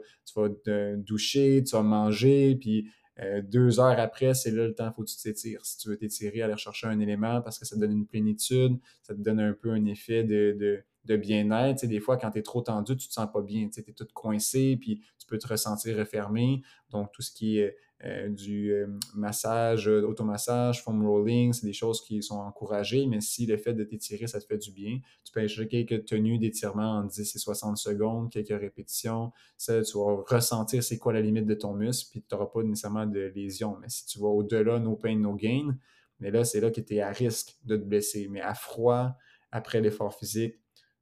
te 0.49 0.95
doucher, 0.95 1.63
tu 1.63 1.75
vas 1.75 1.83
manger, 1.83 2.55
puis 2.55 2.89
euh, 3.19 3.41
deux 3.43 3.79
heures 3.79 3.99
après, 3.99 4.33
c'est 4.33 4.49
là 4.49 4.65
le 4.65 4.73
temps, 4.73 4.91
faut 4.91 5.03
que 5.03 5.09
tu 5.09 5.17
t'étires. 5.17 5.63
Si 5.65 5.77
tu 5.77 5.89
veux 5.89 5.97
t'étirer, 5.97 6.41
aller 6.41 6.57
chercher 6.57 6.87
un 6.87 6.99
élément 6.99 7.41
parce 7.41 7.59
que 7.59 7.65
ça 7.65 7.75
te 7.75 7.81
donne 7.81 7.91
une 7.91 8.07
plénitude, 8.07 8.79
ça 9.03 9.13
te 9.13 9.19
donne 9.19 9.39
un 9.39 9.53
peu 9.53 9.71
un 9.71 9.85
effet 9.85 10.23
de 10.23 10.83
de 11.09 11.17
bien-être. 11.17 11.85
Des 11.85 11.99
fois, 11.99 12.17
quand 12.17 12.31
tu 12.31 12.39
es 12.39 12.43
trop 12.43 12.61
tendu, 12.61 12.95
tu 12.95 13.07
te 13.07 13.13
sens 13.13 13.27
pas 13.33 13.41
bien. 13.41 13.67
Tu 13.69 13.81
es 13.81 13.93
tout 13.93 14.07
coincé, 14.13 14.77
puis 14.79 15.01
tu 15.17 15.27
peux 15.27 15.37
te 15.37 15.47
ressentir 15.47 15.97
refermé. 15.97 16.61
Donc, 16.91 17.11
tout 17.11 17.23
ce 17.23 17.31
qui 17.31 17.57
est 17.57 17.75
euh, 18.05 18.29
du 18.29 18.71
euh, 18.71 18.87
massage, 19.13 19.89
euh, 19.89 20.07
automassage, 20.07 20.83
foam 20.83 21.05
rolling, 21.05 21.51
c'est 21.51 21.65
des 21.65 21.73
choses 21.73 22.01
qui 22.01 22.21
sont 22.21 22.37
encouragées. 22.37 23.07
Mais 23.07 23.21
si 23.21 23.47
le 23.47 23.57
fait 23.57 23.73
de 23.73 23.83
t'étirer, 23.83 24.27
ça 24.27 24.39
te 24.39 24.45
fait 24.45 24.59
du 24.59 24.71
bien, 24.71 24.99
tu 25.25 25.33
peux 25.33 25.41
acheter 25.41 25.67
quelques 25.85 26.05
tenues 26.05 26.37
d'étirement 26.37 26.99
en 26.99 27.03
10 27.03 27.35
et 27.35 27.39
60 27.39 27.77
secondes, 27.77 28.29
quelques 28.29 28.57
répétitions. 28.57 29.31
Ça, 29.57 29.81
tu 29.81 29.97
vas 29.97 30.23
ressentir 30.27 30.83
c'est 30.83 30.99
quoi 30.99 31.11
la 31.11 31.21
limite 31.21 31.47
de 31.47 31.55
ton 31.55 31.73
muscle, 31.73 32.11
puis 32.11 32.21
tu 32.21 32.33
n'auras 32.33 32.47
pas 32.47 32.61
nécessairement 32.61 33.07
de 33.07 33.31
lésion. 33.35 33.77
Mais 33.81 33.89
si 33.89 34.05
tu 34.05 34.19
vas 34.19 34.27
au-delà, 34.27 34.79
no 34.79 34.95
pain, 34.95 35.17
no 35.17 35.33
gain, 35.33 35.75
mais 36.19 36.29
là, 36.29 36.43
c'est 36.43 36.61
là 36.61 36.69
que 36.69 36.81
tu 36.81 36.95
es 36.95 37.01
à 37.01 37.11
risque 37.11 37.57
de 37.65 37.75
te 37.75 37.83
blesser. 37.83 38.27
Mais 38.29 38.41
à 38.41 38.53
froid, 38.53 39.15
après 39.51 39.81
l'effort 39.81 40.13
physique, 40.13 40.55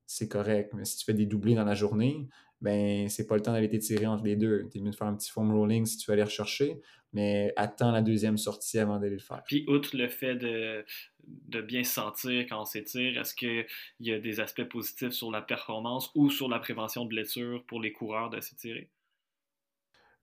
c'est 0.07 0.29
correct. 0.29 0.73
Mais 0.73 0.85
si 0.85 0.97
tu 0.97 1.05
fais 1.05 1.13
des 1.13 1.25
doublés 1.25 1.53
dans 1.53 1.65
la 1.65 1.75
journée, 1.75 2.27
ben 2.61 3.07
c'est 3.09 3.27
pas 3.27 3.35
le 3.35 3.41
temps 3.41 3.51
d'aller 3.51 3.69
t'étirer 3.69 4.07
entre 4.07 4.23
les 4.23 4.35
deux. 4.35 4.67
Tu 4.71 4.79
es 4.79 4.81
mieux 4.81 4.91
de 4.91 4.95
faire 4.95 5.07
un 5.07 5.15
petit 5.15 5.29
foam 5.29 5.53
rolling 5.53 5.85
si 5.85 5.97
tu 5.97 6.09
veux 6.09 6.13
aller 6.13 6.23
rechercher, 6.23 6.81
mais 7.13 7.53
attends 7.55 7.91
la 7.91 8.01
deuxième 8.01 8.37
sortie 8.37 8.79
avant 8.79 8.99
d'aller 8.99 9.15
le 9.15 9.21
faire. 9.21 9.43
Puis, 9.45 9.65
outre 9.67 9.95
le 9.95 10.07
fait 10.07 10.35
de, 10.35 10.83
de 11.27 11.61
bien 11.61 11.83
se 11.83 11.93
sentir 11.93 12.45
quand 12.47 12.61
on 12.61 12.65
s'étire, 12.65 13.19
est-ce 13.19 13.35
qu'il 13.35 13.65
y 13.99 14.11
a 14.11 14.19
des 14.19 14.39
aspects 14.39 14.63
positifs 14.63 15.11
sur 15.11 15.29
la 15.29 15.41
performance 15.41 16.09
ou 16.15 16.29
sur 16.29 16.49
la 16.49 16.59
prévention 16.59 17.03
de 17.03 17.09
blessures 17.09 17.63
pour 17.67 17.81
les 17.81 17.91
coureurs 17.91 18.29
de 18.29 18.39
s'étirer? 18.41 18.89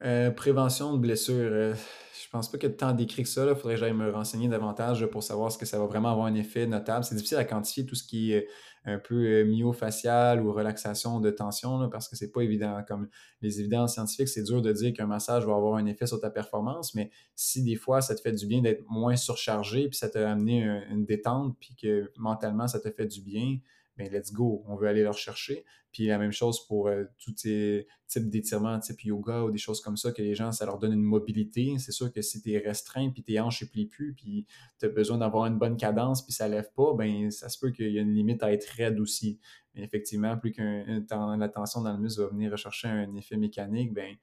Euh, 0.03 0.31
prévention 0.31 0.93
de 0.93 0.99
blessures. 0.99 1.35
Euh, 1.53 1.75
je 2.21 2.29
pense 2.31 2.51
pas 2.51 2.59
qu'il 2.59 2.69
y 2.69 2.73
ait 2.73 2.77
tant 2.77 2.93
d'écrits 2.93 3.23
que 3.23 3.29
ça. 3.29 3.47
Il 3.49 3.55
faudrait 3.55 3.75
que 3.75 3.81
j'aille 3.81 3.93
me 3.93 4.11
renseigner 4.11 4.49
davantage 4.49 5.07
pour 5.07 5.23
savoir 5.23 5.53
ce 5.53 5.59
que 5.59 5.67
ça 5.67 5.79
va 5.79 5.87
vraiment 5.87 6.11
avoir 6.11 6.27
un 6.27 6.35
effet 6.35 6.67
notable. 6.67 7.05
C'est 7.05 7.15
difficile 7.15 7.39
à 7.39 7.45
quantifier 7.45 7.87
tout 7.87 7.95
ce 7.95 8.03
qui 8.03 8.33
est 8.33 8.49
un 8.85 8.99
peu 8.99 9.15
euh, 9.15 9.45
myofacial 9.45 10.43
ou 10.43 10.53
relaxation 10.53 11.21
de 11.21 11.31
tension 11.31 11.89
parce 11.89 12.09
que 12.09 12.17
c'est 12.17 12.33
pas 12.33 12.43
évident. 12.43 12.83
Comme 12.87 13.09
les 13.41 13.61
évidences 13.61 13.95
scientifiques, 13.95 14.29
c'est 14.29 14.43
dur 14.43 14.61
de 14.61 14.73
dire 14.73 14.93
qu'un 14.93 15.07
massage 15.07 15.47
va 15.47 15.55
avoir 15.55 15.77
un 15.77 15.87
effet 15.87 16.07
sur 16.07 16.21
ta 16.21 16.29
performance, 16.29 16.95
mais 16.95 17.11
si 17.37 17.63
des 17.63 17.77
fois 17.77 18.03
ça 18.03 18.15
te 18.15 18.21
fait 18.21 18.33
du 18.33 18.47
bien 18.47 18.61
d'être 18.61 18.83
moins 18.89 19.17
surchargé, 19.17 19.89
puis 19.89 19.97
ça 19.97 20.11
t'a 20.11 20.31
amené 20.31 20.65
une 20.91 21.07
détente, 21.07 21.57
puis 21.59 21.75
que 21.81 22.13
mentalement 22.19 22.69
ça 22.69 22.79
te 22.79 22.91
fait 22.91 23.07
du 23.07 23.23
bien, 23.23 23.59
ben 23.97 24.11
let's 24.13 24.33
go, 24.33 24.65
on 24.67 24.77
veut 24.77 24.89
aller 24.89 25.03
leur 25.03 25.17
chercher. 25.17 25.65
Puis 25.93 26.07
la 26.07 26.19
même 26.19 26.33
chose 26.33 26.67
pour 26.67 26.89
euh, 26.89 27.05
tous 27.19 27.35
ces 27.37 27.87
types 28.09 28.29
d'étirements, 28.29 28.81
type 28.81 29.05
yoga 29.05 29.43
ou 29.43 29.53
des 29.53 29.59
choses 29.59 29.81
comme 29.81 29.97
ça, 29.97 30.11
que 30.11 30.23
les 30.23 30.35
gens, 30.35 30.51
ça 30.51 30.67
leur 30.67 30.79
donne 30.79 30.93
une 30.93 31.03
mobilité. 31.03 31.77
C'est 31.79 31.93
sûr 31.93 32.13
que 32.13 32.21
si 32.21 32.43
tu 32.43 32.53
es 32.53 32.59
restreint, 32.59 33.11
puis 33.11 33.23
tes 33.23 33.39
hanches 33.39 33.63
ne 33.63 33.69
plient 33.69 33.87
plus, 33.87 34.13
puis 34.13 34.47
tu 34.81 34.87
as 34.87 34.89
besoin 34.89 35.19
d'avoir 35.19 35.47
une 35.47 35.57
bonne 35.57 35.77
cadence, 35.77 36.23
puis 36.25 36.33
ça 36.33 36.49
ne 36.49 36.55
lève 36.55 36.71
pas, 36.75 36.95
ben 36.95 37.31
ça 37.31 37.49
se 37.49 37.59
peut 37.59 37.71
qu'il 37.71 37.93
y 37.93 37.99
a 37.99 38.03
une 38.03 38.15
limite 38.15 38.43
à 38.43 38.53
être 38.53 38.67
raide 38.77 38.99
aussi. 38.99 39.39
Mais 39.75 39.83
effectivement, 39.83 40.37
plus 40.37 40.51
qu'une 40.51 41.07
la 41.11 41.49
tension 41.49 41.81
dans 41.81 41.93
le 41.93 41.99
muscle 41.99 42.23
va 42.23 42.29
venir 42.29 42.51
rechercher 42.51 42.89
un 42.89 43.15
effet 43.15 43.37
mécanique, 43.37 43.93
ben 43.93 44.17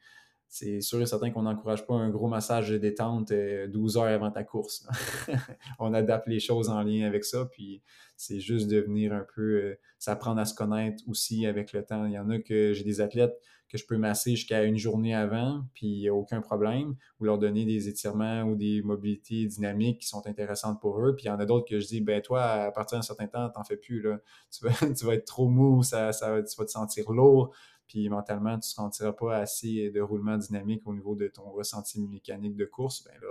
c'est 0.51 0.81
sûr 0.81 1.01
et 1.01 1.05
certain 1.05 1.31
qu'on 1.31 1.43
n'encourage 1.43 1.87
pas 1.87 1.93
un 1.93 2.09
gros 2.09 2.27
massage 2.27 2.69
de 2.69 2.77
détente 2.77 3.31
12 3.31 3.31
euh, 3.31 3.99
heures 3.99 4.07
avant 4.07 4.31
ta 4.31 4.43
course. 4.43 4.85
on 5.79 5.93
adapte 5.93 6.27
les 6.27 6.41
choses 6.41 6.67
en 6.67 6.83
lien 6.83 7.07
avec 7.07 7.23
ça, 7.23 7.45
puis 7.45 7.81
c'est 8.17 8.41
juste 8.41 8.69
de 8.69 8.81
venir 8.81 9.13
un 9.13 9.25
peu 9.33 9.41
euh, 9.41 9.79
s'apprendre 9.97 10.41
à 10.41 10.45
se 10.45 10.53
connaître 10.53 11.01
aussi 11.07 11.45
avec 11.45 11.71
le 11.71 11.85
temps. 11.85 12.05
Il 12.05 12.11
y 12.11 12.19
en 12.19 12.29
a 12.29 12.39
que 12.39 12.73
j'ai 12.73 12.83
des 12.83 12.99
athlètes 12.99 13.39
que 13.69 13.77
je 13.77 13.85
peux 13.85 13.95
masser 13.95 14.31
jusqu'à 14.31 14.65
une 14.65 14.75
journée 14.75 15.15
avant, 15.15 15.63
puis 15.73 15.87
il 15.87 15.99
n'y 16.01 16.09
a 16.09 16.13
aucun 16.13 16.41
problème, 16.41 16.95
ou 17.21 17.23
leur 17.23 17.39
donner 17.39 17.63
des 17.63 17.87
étirements 17.87 18.43
ou 18.43 18.57
des 18.57 18.81
mobilités 18.81 19.45
dynamiques 19.45 19.99
qui 19.99 20.07
sont 20.09 20.27
intéressantes 20.27 20.81
pour 20.81 20.99
eux. 20.99 21.15
Puis 21.15 21.25
il 21.25 21.27
y 21.29 21.31
en 21.31 21.39
a 21.39 21.45
d'autres 21.45 21.69
que 21.69 21.79
je 21.79 21.87
dis, 21.87 22.01
ben 22.01 22.21
toi, 22.21 22.43
à 22.43 22.71
partir 22.71 22.97
d'un 22.97 23.03
certain 23.03 23.27
temps, 23.27 23.49
t'en 23.49 23.63
fais 23.63 23.77
plus. 23.77 24.01
Là. 24.01 24.19
Tu, 24.51 24.65
vas, 24.65 25.13
être 25.13 25.25
trop 25.25 25.47
mou, 25.47 25.81
ça, 25.81 26.11
ça, 26.11 26.43
tu 26.43 26.57
vas 26.57 26.65
te 26.65 26.71
sentir 26.71 27.09
lourd 27.09 27.53
puis 27.91 28.07
mentalement, 28.07 28.53
tu 28.53 28.69
ne 28.69 28.73
sentiras 28.85 29.11
pas 29.11 29.35
assez 29.35 29.89
de 29.89 29.99
roulement 29.99 30.37
dynamique 30.37 30.81
au 30.85 30.93
niveau 30.93 31.13
de 31.13 31.27
ton 31.27 31.51
ressenti 31.51 31.99
mécanique 31.99 32.55
de 32.55 32.63
course, 32.63 33.03
ben 33.03 33.13
là, 33.21 33.27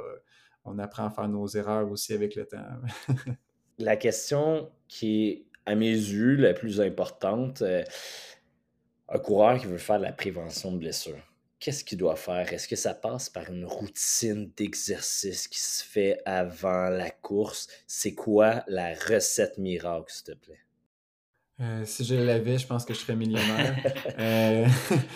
on 0.66 0.78
apprend 0.78 1.06
à 1.06 1.11
faire 1.11 1.28
nos 1.28 1.46
erreurs 1.46 1.90
aussi 1.90 2.12
avec 2.12 2.34
le 2.34 2.44
temps. 2.44 2.66
la 3.78 3.96
question 3.96 4.70
qui 4.86 5.28
est, 5.28 5.46
à 5.64 5.74
mes 5.74 5.90
yeux, 5.90 6.34
la 6.34 6.52
plus 6.52 6.82
importante, 6.82 7.62
euh, 7.62 7.82
un 9.08 9.18
coureur 9.18 9.58
qui 9.58 9.64
veut 9.64 9.78
faire 9.78 9.96
de 9.96 10.04
la 10.04 10.12
prévention 10.12 10.72
de 10.72 10.76
blessures, 10.76 11.32
qu'est-ce 11.58 11.82
qu'il 11.82 11.96
doit 11.96 12.16
faire? 12.16 12.52
Est-ce 12.52 12.68
que 12.68 12.76
ça 12.76 12.92
passe 12.92 13.30
par 13.30 13.50
une 13.50 13.64
routine 13.64 14.52
d'exercice 14.58 15.48
qui 15.48 15.58
se 15.58 15.82
fait 15.82 16.20
avant 16.26 16.90
la 16.90 17.08
course? 17.08 17.66
C'est 17.86 18.14
quoi 18.14 18.62
la 18.66 18.92
recette 18.92 19.56
miracle, 19.56 20.12
s'il 20.12 20.24
te 20.24 20.32
plaît? 20.32 20.61
Euh, 21.61 21.84
si 21.84 22.04
je 22.04 22.14
l'avais, 22.14 22.56
je 22.56 22.66
pense 22.66 22.84
que 22.84 22.94
je 22.94 23.00
serais 23.00 23.16
millionnaire. 23.16 23.76
Euh, 24.18 24.66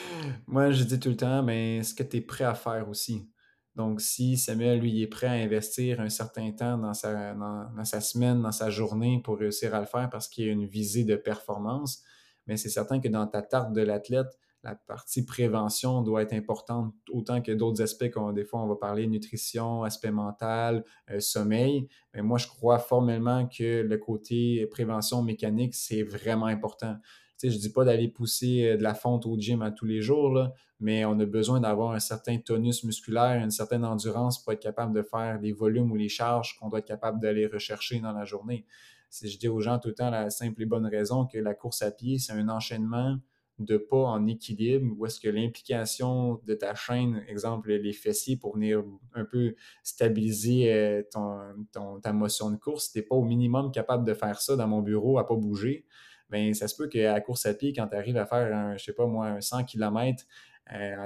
moi, 0.46 0.70
je 0.70 0.84
dis 0.84 0.98
tout 0.98 1.10
le 1.10 1.16
temps, 1.16 1.42
mais 1.42 1.82
ce 1.82 1.94
que 1.94 2.02
tu 2.02 2.18
es 2.18 2.20
prêt 2.20 2.44
à 2.44 2.54
faire 2.54 2.88
aussi. 2.88 3.28
Donc, 3.74 4.00
si 4.00 4.36
Samuel, 4.36 4.80
lui, 4.80 5.02
est 5.02 5.06
prêt 5.06 5.26
à 5.26 5.32
investir 5.32 6.00
un 6.00 6.08
certain 6.08 6.52
temps 6.52 6.78
dans 6.78 6.94
sa, 6.94 7.34
dans 7.34 7.84
sa 7.84 8.00
semaine, 8.00 8.40
dans 8.40 8.52
sa 8.52 8.70
journée 8.70 9.20
pour 9.22 9.38
réussir 9.38 9.74
à 9.74 9.80
le 9.80 9.86
faire 9.86 10.08
parce 10.10 10.28
qu'il 10.28 10.46
y 10.46 10.48
a 10.48 10.52
une 10.52 10.66
visée 10.66 11.04
de 11.04 11.16
performance, 11.16 12.02
mais 12.46 12.56
c'est 12.56 12.68
certain 12.68 13.00
que 13.00 13.08
dans 13.08 13.26
ta 13.26 13.42
tarte 13.42 13.72
de 13.72 13.82
l'athlète, 13.82 14.38
la 14.64 14.74
partie 14.74 15.24
prévention 15.24 16.00
doit 16.00 16.22
être 16.22 16.32
importante 16.32 16.94
autant 17.12 17.42
que 17.42 17.52
d'autres 17.52 17.82
aspects 17.82 18.10
qu'on 18.10 18.32
des 18.32 18.44
fois 18.44 18.62
on 18.62 18.66
va 18.66 18.76
parler 18.76 19.06
nutrition, 19.06 19.82
aspect 19.82 20.10
mental, 20.10 20.84
euh, 21.10 21.20
sommeil. 21.20 21.86
Mais 22.14 22.22
moi, 22.22 22.38
je 22.38 22.46
crois 22.46 22.78
formellement 22.78 23.46
que 23.46 23.82
le 23.82 23.98
côté 23.98 24.66
prévention 24.66 25.22
mécanique, 25.22 25.74
c'est 25.74 26.02
vraiment 26.02 26.46
important. 26.46 26.96
Tu 27.38 27.50
je 27.50 27.56
ne 27.56 27.60
dis 27.60 27.72
pas 27.72 27.84
d'aller 27.84 28.08
pousser 28.08 28.64
euh, 28.64 28.76
de 28.78 28.82
la 28.82 28.94
fonte 28.94 29.26
au 29.26 29.38
gym 29.38 29.60
à 29.60 29.70
tous 29.70 29.84
les 29.84 30.00
jours, 30.00 30.30
là, 30.32 30.52
mais 30.80 31.04
on 31.04 31.18
a 31.20 31.26
besoin 31.26 31.60
d'avoir 31.60 31.92
un 31.92 32.00
certain 32.00 32.38
tonus 32.38 32.84
musculaire, 32.84 33.42
une 33.42 33.50
certaine 33.50 33.84
endurance 33.84 34.42
pour 34.42 34.54
être 34.54 34.62
capable 34.62 34.94
de 34.94 35.02
faire 35.02 35.38
les 35.40 35.52
volumes 35.52 35.92
ou 35.92 35.96
les 35.96 36.08
charges 36.08 36.56
qu'on 36.58 36.70
doit 36.70 36.78
être 36.78 36.86
capable 36.86 37.20
d'aller 37.20 37.46
rechercher 37.46 38.00
dans 38.00 38.12
la 38.12 38.24
journée. 38.24 38.64
Si 39.10 39.28
je 39.28 39.38
dis 39.38 39.48
aux 39.48 39.60
gens 39.60 39.78
tout 39.78 39.88
le 39.88 39.94
temps 39.94 40.10
la 40.10 40.30
simple 40.30 40.62
et 40.62 40.66
bonne 40.66 40.86
raison 40.86 41.26
que 41.26 41.38
la 41.38 41.54
course 41.54 41.82
à 41.82 41.90
pied, 41.90 42.18
c'est 42.18 42.32
un 42.32 42.48
enchaînement 42.48 43.18
de 43.58 43.76
pas 43.76 43.96
en 43.96 44.26
équilibre 44.26 44.94
ou 44.98 45.06
est-ce 45.06 45.20
que 45.20 45.28
l'implication 45.28 46.40
de 46.44 46.54
ta 46.54 46.74
chaîne, 46.74 47.24
exemple 47.28 47.72
les 47.72 47.92
fessiers 47.92 48.36
pour 48.36 48.54
venir 48.54 48.82
un 49.14 49.24
peu 49.24 49.54
stabiliser 49.82 50.72
euh, 50.72 51.02
ton, 51.12 52.00
ta 52.00 52.12
motion 52.12 52.50
de 52.50 52.56
course, 52.56 52.86
si 52.86 52.92
tu 52.92 52.98
n'es 52.98 53.04
pas 53.04 53.14
au 53.14 53.22
minimum 53.22 53.70
capable 53.70 54.04
de 54.04 54.14
faire 54.14 54.40
ça 54.40 54.56
dans 54.56 54.66
mon 54.66 54.82
bureau 54.82 55.18
à 55.18 55.26
pas 55.26 55.36
bouger, 55.36 55.86
bien 56.30 56.52
ça 56.52 56.66
se 56.66 56.76
peut 56.76 56.88
qu'à 56.88 57.20
course 57.20 57.46
à 57.46 57.54
pied, 57.54 57.72
quand 57.72 57.86
tu 57.86 57.96
arrives 57.96 58.16
à 58.16 58.26
faire 58.26 58.54
un, 58.54 58.76
je 58.76 58.84
sais 58.84 58.92
pas 58.92 59.06
moi, 59.06 59.28
un 59.28 59.40
100 59.40 59.64
km 59.64 60.24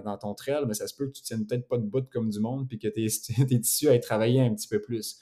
dans 0.05 0.17
ton 0.17 0.35
trail, 0.35 0.65
mais 0.67 0.75
ça 0.75 0.87
se 0.87 0.95
peut 0.95 1.07
que 1.07 1.13
tu 1.13 1.23
tiennes 1.23 1.47
peut-être 1.47 1.67
pas 1.67 1.79
de 1.79 1.85
bout 1.85 2.09
comme 2.11 2.31
du 2.31 2.41
monde 2.41 2.69
puis 2.69 2.79
que 2.79 2.89
tes, 2.89 3.07
tes 3.47 3.61
tissus 3.61 3.89
aient 3.89 4.01
travaillé 4.01 4.41
un 4.41 4.55
petit 4.55 4.69
peu 4.69 4.81
plus. 4.81 5.19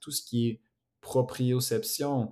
Tout 0.00 0.10
ce 0.10 0.22
qui 0.22 0.60
proprioception, 1.00 2.30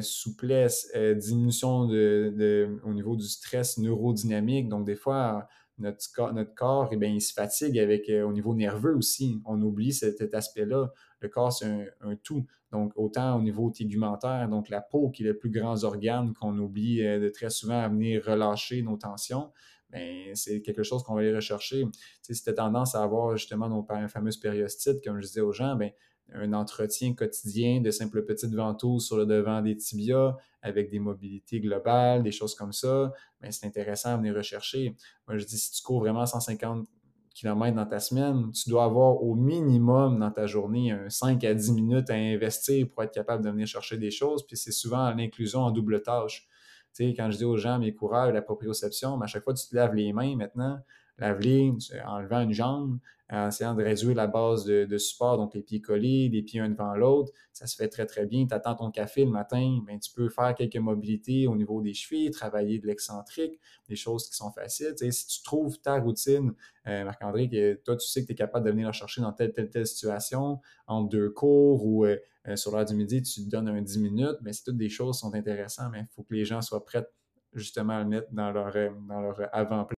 souplesse, 0.00 0.90
diminution 1.16 1.86
de, 1.86 2.78
au 2.84 2.92
niveau 2.92 3.16
du 3.16 3.26
stress 3.26 3.78
neurodynamique. 3.78 4.68
Donc, 4.68 4.86
des 4.86 4.96
fois, 4.96 5.48
notre 5.78 6.00
corps, 6.14 6.32
notre 6.32 6.54
corps 6.54 6.88
eh 6.92 6.96
bien, 6.96 7.10
il 7.10 7.20
se 7.20 7.32
fatigue 7.32 7.78
avec, 7.78 8.08
au 8.08 8.32
niveau 8.32 8.54
nerveux 8.54 8.96
aussi. 8.96 9.40
On 9.44 9.60
oublie 9.62 9.92
cet, 9.92 10.34
aspect-là. 10.34 10.92
Le 11.20 11.28
corps, 11.28 11.52
c'est 11.52 11.92
un, 12.00 12.16
tout. 12.22 12.46
Donc, 12.72 12.92
autant 12.96 13.38
au 13.38 13.42
niveau 13.42 13.70
tégumentaire, 13.70 14.48
donc 14.48 14.68
la 14.68 14.80
peau 14.80 15.10
qui 15.10 15.22
est 15.22 15.26
le 15.26 15.36
plus 15.36 15.50
grand 15.50 15.84
organe 15.84 16.32
qu'on 16.34 16.58
oublie 16.58 16.98
de 17.02 17.28
très 17.28 17.50
souvent 17.50 17.80
à 17.80 17.88
venir 17.88 18.24
relâcher 18.24 18.82
nos 18.82 18.96
tensions, 18.96 19.52
ben, 19.90 20.34
c'est 20.34 20.62
quelque 20.62 20.82
chose 20.82 21.02
qu'on 21.02 21.14
va 21.14 21.20
aller 21.20 21.34
rechercher. 21.34 21.84
Tu 22.24 22.34
sais, 22.34 22.42
tu 22.42 22.50
as 22.50 22.54
tendance 22.54 22.94
à 22.94 23.02
avoir 23.02 23.36
justement 23.36 23.68
nos 23.68 23.86
fameuses 24.08 24.36
périostites, 24.38 25.02
comme 25.04 25.20
je 25.20 25.26
disais 25.26 25.40
aux 25.40 25.52
gens, 25.52 25.76
ben, 25.76 25.90
un 26.34 26.52
entretien 26.52 27.14
quotidien 27.14 27.80
de 27.80 27.90
simples 27.90 28.24
petites 28.24 28.54
ventouses 28.54 29.06
sur 29.06 29.16
le 29.16 29.26
devant 29.26 29.62
des 29.62 29.76
tibias 29.76 30.36
avec 30.62 30.90
des 30.90 30.98
mobilités 30.98 31.60
globales, 31.60 32.22
des 32.22 32.32
choses 32.32 32.54
comme 32.54 32.72
ça, 32.72 33.12
ben, 33.40 33.50
c'est 33.50 33.66
intéressant 33.66 34.10
à 34.10 34.16
venir 34.16 34.34
rechercher. 34.34 34.96
Moi, 35.26 35.38
je 35.38 35.46
dis, 35.46 35.58
si 35.58 35.70
tu 35.70 35.82
cours 35.82 36.00
vraiment 36.00 36.26
150 36.26 36.86
km 37.34 37.76
dans 37.76 37.86
ta 37.86 38.00
semaine, 38.00 38.50
tu 38.52 38.70
dois 38.70 38.84
avoir 38.84 39.22
au 39.22 39.34
minimum 39.34 40.18
dans 40.18 40.30
ta 40.30 40.46
journée 40.46 40.90
un 40.90 41.08
5 41.08 41.42
à 41.44 41.54
10 41.54 41.72
minutes 41.72 42.10
à 42.10 42.14
investir 42.14 42.88
pour 42.88 43.02
être 43.02 43.12
capable 43.12 43.44
de 43.44 43.50
venir 43.50 43.66
chercher 43.66 43.98
des 43.98 44.10
choses. 44.10 44.46
Puis 44.46 44.56
c'est 44.56 44.72
souvent 44.72 45.10
l'inclusion 45.10 45.60
en 45.60 45.70
double 45.70 46.02
tâche. 46.02 46.48
Tu 46.94 47.04
sais, 47.08 47.14
quand 47.14 47.30
je 47.30 47.36
dis 47.36 47.44
aux 47.44 47.58
gens, 47.58 47.78
mes 47.78 47.94
coureurs, 47.94 48.32
la 48.32 48.42
proprioception, 48.42 49.18
ben, 49.18 49.24
à 49.24 49.26
chaque 49.26 49.44
fois 49.44 49.54
tu 49.54 49.68
te 49.68 49.76
laves 49.76 49.94
les 49.94 50.12
mains 50.12 50.34
maintenant, 50.34 50.78
lave-les 51.18 51.72
en 52.06 52.20
levant 52.20 52.40
une 52.40 52.52
jambe, 52.52 52.98
en 53.28 53.48
essayant 53.48 53.74
de 53.74 53.82
réduire 53.82 54.14
la 54.14 54.28
base 54.28 54.64
de, 54.64 54.98
support, 54.98 55.36
donc 55.36 55.54
les 55.54 55.62
pieds 55.62 55.80
collés, 55.80 56.28
les 56.28 56.42
pieds 56.42 56.60
un 56.60 56.68
devant 56.68 56.94
l'autre. 56.94 57.32
Ça 57.52 57.66
se 57.66 57.74
fait 57.74 57.88
très, 57.88 58.06
très 58.06 58.26
bien. 58.26 58.46
Tu 58.46 58.54
attends 58.54 58.76
ton 58.76 58.90
café 58.90 59.24
le 59.24 59.30
matin, 59.30 59.80
ben, 59.86 59.98
tu 59.98 60.12
peux 60.12 60.28
faire 60.28 60.54
quelques 60.54 60.76
mobilités 60.76 61.46
au 61.46 61.56
niveau 61.56 61.82
des 61.82 61.92
chevilles, 61.92 62.30
travailler 62.30 62.78
de 62.78 62.86
l'excentrique, 62.86 63.58
des 63.88 63.96
choses 63.96 64.28
qui 64.28 64.36
sont 64.36 64.52
faciles. 64.52 64.94
si 64.96 65.26
tu 65.26 65.42
trouves 65.42 65.80
ta 65.80 65.98
routine, 65.98 66.52
euh, 66.86 67.04
Marc-André, 67.04 67.48
que 67.48 67.74
toi, 67.74 67.96
tu 67.96 68.06
sais 68.06 68.22
que 68.22 68.26
tu 68.26 68.32
es 68.32 68.36
capable 68.36 68.66
de 68.66 68.70
venir 68.70 68.86
la 68.86 68.92
chercher 68.92 69.20
dans 69.20 69.32
telle, 69.32 69.52
telle, 69.52 69.70
telle 69.70 69.86
situation, 69.86 70.60
en 70.86 71.02
deux 71.02 71.30
cours 71.30 71.84
ou 71.84 72.04
euh, 72.04 72.16
euh, 72.46 72.54
sur 72.54 72.70
l'heure 72.70 72.84
du 72.84 72.94
midi, 72.94 73.22
tu 73.22 73.44
te 73.44 73.50
donnes 73.50 73.68
un 73.68 73.82
10 73.82 73.98
minutes, 73.98 74.38
mais 74.42 74.52
c'est 74.52 74.62
toutes 74.62 74.76
des 74.76 74.88
choses 74.88 75.16
qui 75.16 75.20
sont 75.20 75.34
intéressantes, 75.34 75.90
mais 75.90 76.00
il 76.00 76.06
faut 76.14 76.22
que 76.22 76.34
les 76.34 76.44
gens 76.44 76.62
soient 76.62 76.84
prêts 76.84 77.06
justement 77.54 77.94
à 77.94 78.02
le 78.02 78.08
mettre 78.08 78.28
dans 78.32 78.52
leur, 78.52 78.72
dans 79.08 79.20
leur 79.20 79.48
avant-plan 79.52 79.96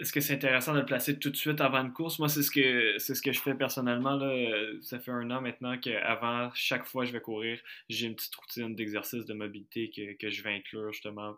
est-ce 0.00 0.12
que 0.12 0.20
c'est 0.20 0.34
intéressant 0.34 0.74
de 0.74 0.80
le 0.80 0.86
placer 0.86 1.18
tout 1.18 1.30
de 1.30 1.36
suite 1.36 1.60
avant 1.60 1.78
une 1.78 1.92
course? 1.92 2.18
Moi, 2.18 2.28
c'est 2.28 2.42
ce 2.42 2.50
que 2.50 2.96
c'est 2.98 3.14
ce 3.14 3.22
que 3.22 3.32
je 3.32 3.40
fais 3.40 3.54
personnellement. 3.54 4.14
Là. 4.14 4.32
Ça 4.80 5.00
fait 5.00 5.10
un 5.10 5.30
an 5.30 5.40
maintenant 5.40 5.76
qu'avant 5.78 6.50
chaque 6.54 6.84
fois 6.84 7.02
que 7.02 7.08
je 7.08 7.12
vais 7.12 7.20
courir, 7.20 7.58
j'ai 7.88 8.06
une 8.06 8.14
petite 8.14 8.34
routine 8.36 8.74
d'exercice 8.76 9.24
de 9.26 9.34
mobilité 9.34 9.90
que, 9.90 10.16
que, 10.16 10.30
je 10.30 10.42
vais 10.42 10.54
inclure 10.54 10.92
justement. 10.92 11.36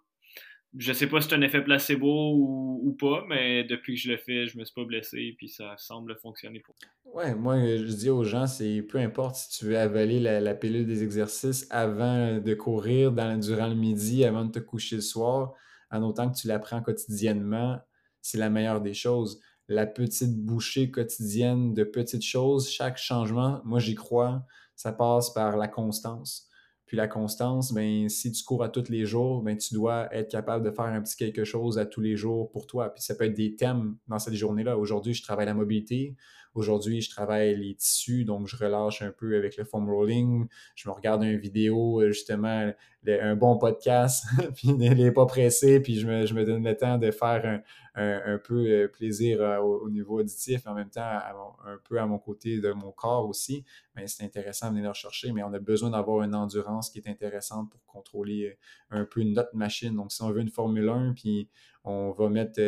Je 0.76 0.92
sais 0.92 1.08
pas 1.08 1.20
si 1.20 1.28
c'est 1.28 1.34
un 1.34 1.40
effet 1.40 1.64
placebo 1.64 2.32
ou, 2.34 2.80
ou, 2.84 2.92
pas, 2.92 3.24
mais 3.28 3.64
depuis 3.64 3.96
que 3.96 4.00
je 4.02 4.12
le 4.12 4.18
fais, 4.18 4.46
je 4.46 4.56
me 4.56 4.64
suis 4.64 4.74
pas 4.74 4.84
blessé 4.84 5.34
puis 5.36 5.48
ça 5.48 5.74
semble 5.78 6.16
fonctionner 6.16 6.60
pour 6.60 6.76
moi. 7.04 7.24
Ouais, 7.24 7.34
moi 7.34 7.58
je 7.58 7.92
dis 7.92 8.10
aux 8.10 8.22
gens, 8.22 8.46
c'est 8.46 8.82
peu 8.82 8.98
importe 8.98 9.36
si 9.36 9.58
tu 9.58 9.64
veux 9.64 9.78
avaler 9.78 10.20
la, 10.20 10.38
la, 10.38 10.54
pilule 10.54 10.86
des 10.86 11.02
exercices 11.02 11.66
avant 11.70 12.38
de 12.38 12.54
courir 12.54 13.10
durant 13.10 13.68
le 13.68 13.74
midi, 13.74 14.24
avant 14.24 14.44
de 14.44 14.52
te 14.52 14.58
coucher 14.60 14.96
le 14.96 15.02
soir, 15.02 15.54
en 15.90 16.02
autant 16.02 16.30
que 16.30 16.36
tu 16.36 16.46
l'apprends 16.46 16.82
quotidiennement 16.82 17.80
c'est 18.22 18.38
la 18.38 18.50
meilleure 18.50 18.80
des 18.80 18.94
choses. 18.94 19.40
La 19.68 19.86
petite 19.86 20.36
bouchée 20.36 20.90
quotidienne 20.90 21.74
de 21.74 21.84
petites 21.84 22.24
choses, 22.24 22.68
chaque 22.68 22.98
changement, 22.98 23.60
moi 23.64 23.78
j'y 23.78 23.94
crois, 23.94 24.44
ça 24.74 24.92
passe 24.92 25.30
par 25.30 25.56
la 25.56 25.68
constance. 25.68 26.50
Puis 26.90 26.96
la 26.96 27.06
constance, 27.06 27.72
ben, 27.72 28.08
si 28.08 28.32
tu 28.32 28.42
cours 28.42 28.64
à 28.64 28.68
tous 28.68 28.88
les 28.88 29.04
jours, 29.04 29.42
ben, 29.42 29.56
tu 29.56 29.74
dois 29.74 30.12
être 30.12 30.28
capable 30.28 30.64
de 30.64 30.72
faire 30.72 30.86
un 30.86 31.00
petit 31.00 31.14
quelque 31.14 31.44
chose 31.44 31.78
à 31.78 31.86
tous 31.86 32.00
les 32.00 32.16
jours 32.16 32.50
pour 32.50 32.66
toi. 32.66 32.92
Puis 32.92 33.04
ça 33.04 33.14
peut 33.14 33.26
être 33.26 33.36
des 33.36 33.54
thèmes 33.54 33.96
dans 34.08 34.18
cette 34.18 34.34
journée-là. 34.34 34.76
Aujourd'hui, 34.76 35.14
je 35.14 35.22
travaille 35.22 35.46
la 35.46 35.54
mobilité. 35.54 36.16
Aujourd'hui, 36.54 37.00
je 37.00 37.10
travaille 37.10 37.54
les 37.56 37.76
tissus, 37.76 38.24
donc 38.24 38.48
je 38.48 38.56
relâche 38.56 39.02
un 39.02 39.12
peu 39.12 39.36
avec 39.36 39.56
le 39.56 39.62
foam 39.62 39.88
rolling. 39.88 40.48
Je 40.74 40.88
me 40.88 40.94
regarde 40.94 41.22
une 41.22 41.38
vidéo, 41.38 42.00
euh, 42.00 42.08
justement, 42.08 42.72
un 43.06 43.36
bon 43.36 43.56
podcast, 43.56 44.24
puis 44.56 44.68
il 44.68 44.76
n'est 44.76 45.12
pas 45.12 45.26
pressé, 45.26 45.80
puis 45.80 46.00
je 46.00 46.08
me, 46.08 46.26
je 46.26 46.34
me, 46.34 46.44
donne 46.44 46.64
le 46.64 46.76
temps 46.76 46.98
de 46.98 47.12
faire 47.12 47.62
un, 47.94 48.32
un, 48.34 48.38
peu 48.38 48.66
euh, 48.66 48.88
plaisir 48.88 49.40
euh, 49.40 49.58
au, 49.58 49.88
niveau 49.90 50.18
auditif, 50.18 50.66
en 50.66 50.74
même 50.74 50.90
temps 50.90 51.00
un 51.02 51.78
peu 51.88 52.00
à 52.00 52.06
mon 52.06 52.18
côté 52.18 52.60
de 52.60 52.72
mon 52.72 52.90
corps 52.90 53.28
aussi. 53.28 53.64
Mais 53.94 54.08
c'est 54.08 54.24
intéressant 54.24 54.70
de 54.70 54.72
venir 54.72 54.84
le 54.84 54.90
rechercher, 54.90 55.30
mais 55.32 55.44
on 55.44 55.52
a 55.52 55.60
besoin 55.60 55.90
d'avoir 55.90 56.24
une 56.24 56.34
endurance 56.34 56.90
qui 56.90 56.98
est 56.98 57.08
intéressante 57.08 57.70
pour 57.70 57.84
contrôler 57.86 58.58
un 58.90 59.04
peu 59.04 59.22
notre 59.22 59.54
machine. 59.54 59.94
Donc, 59.94 60.10
si 60.10 60.20
on 60.22 60.30
veut 60.30 60.40
une 60.40 60.50
Formule 60.50 60.88
1, 60.88 61.12
puis 61.14 61.48
on 61.84 62.10
va 62.10 62.28
mettre 62.28 62.60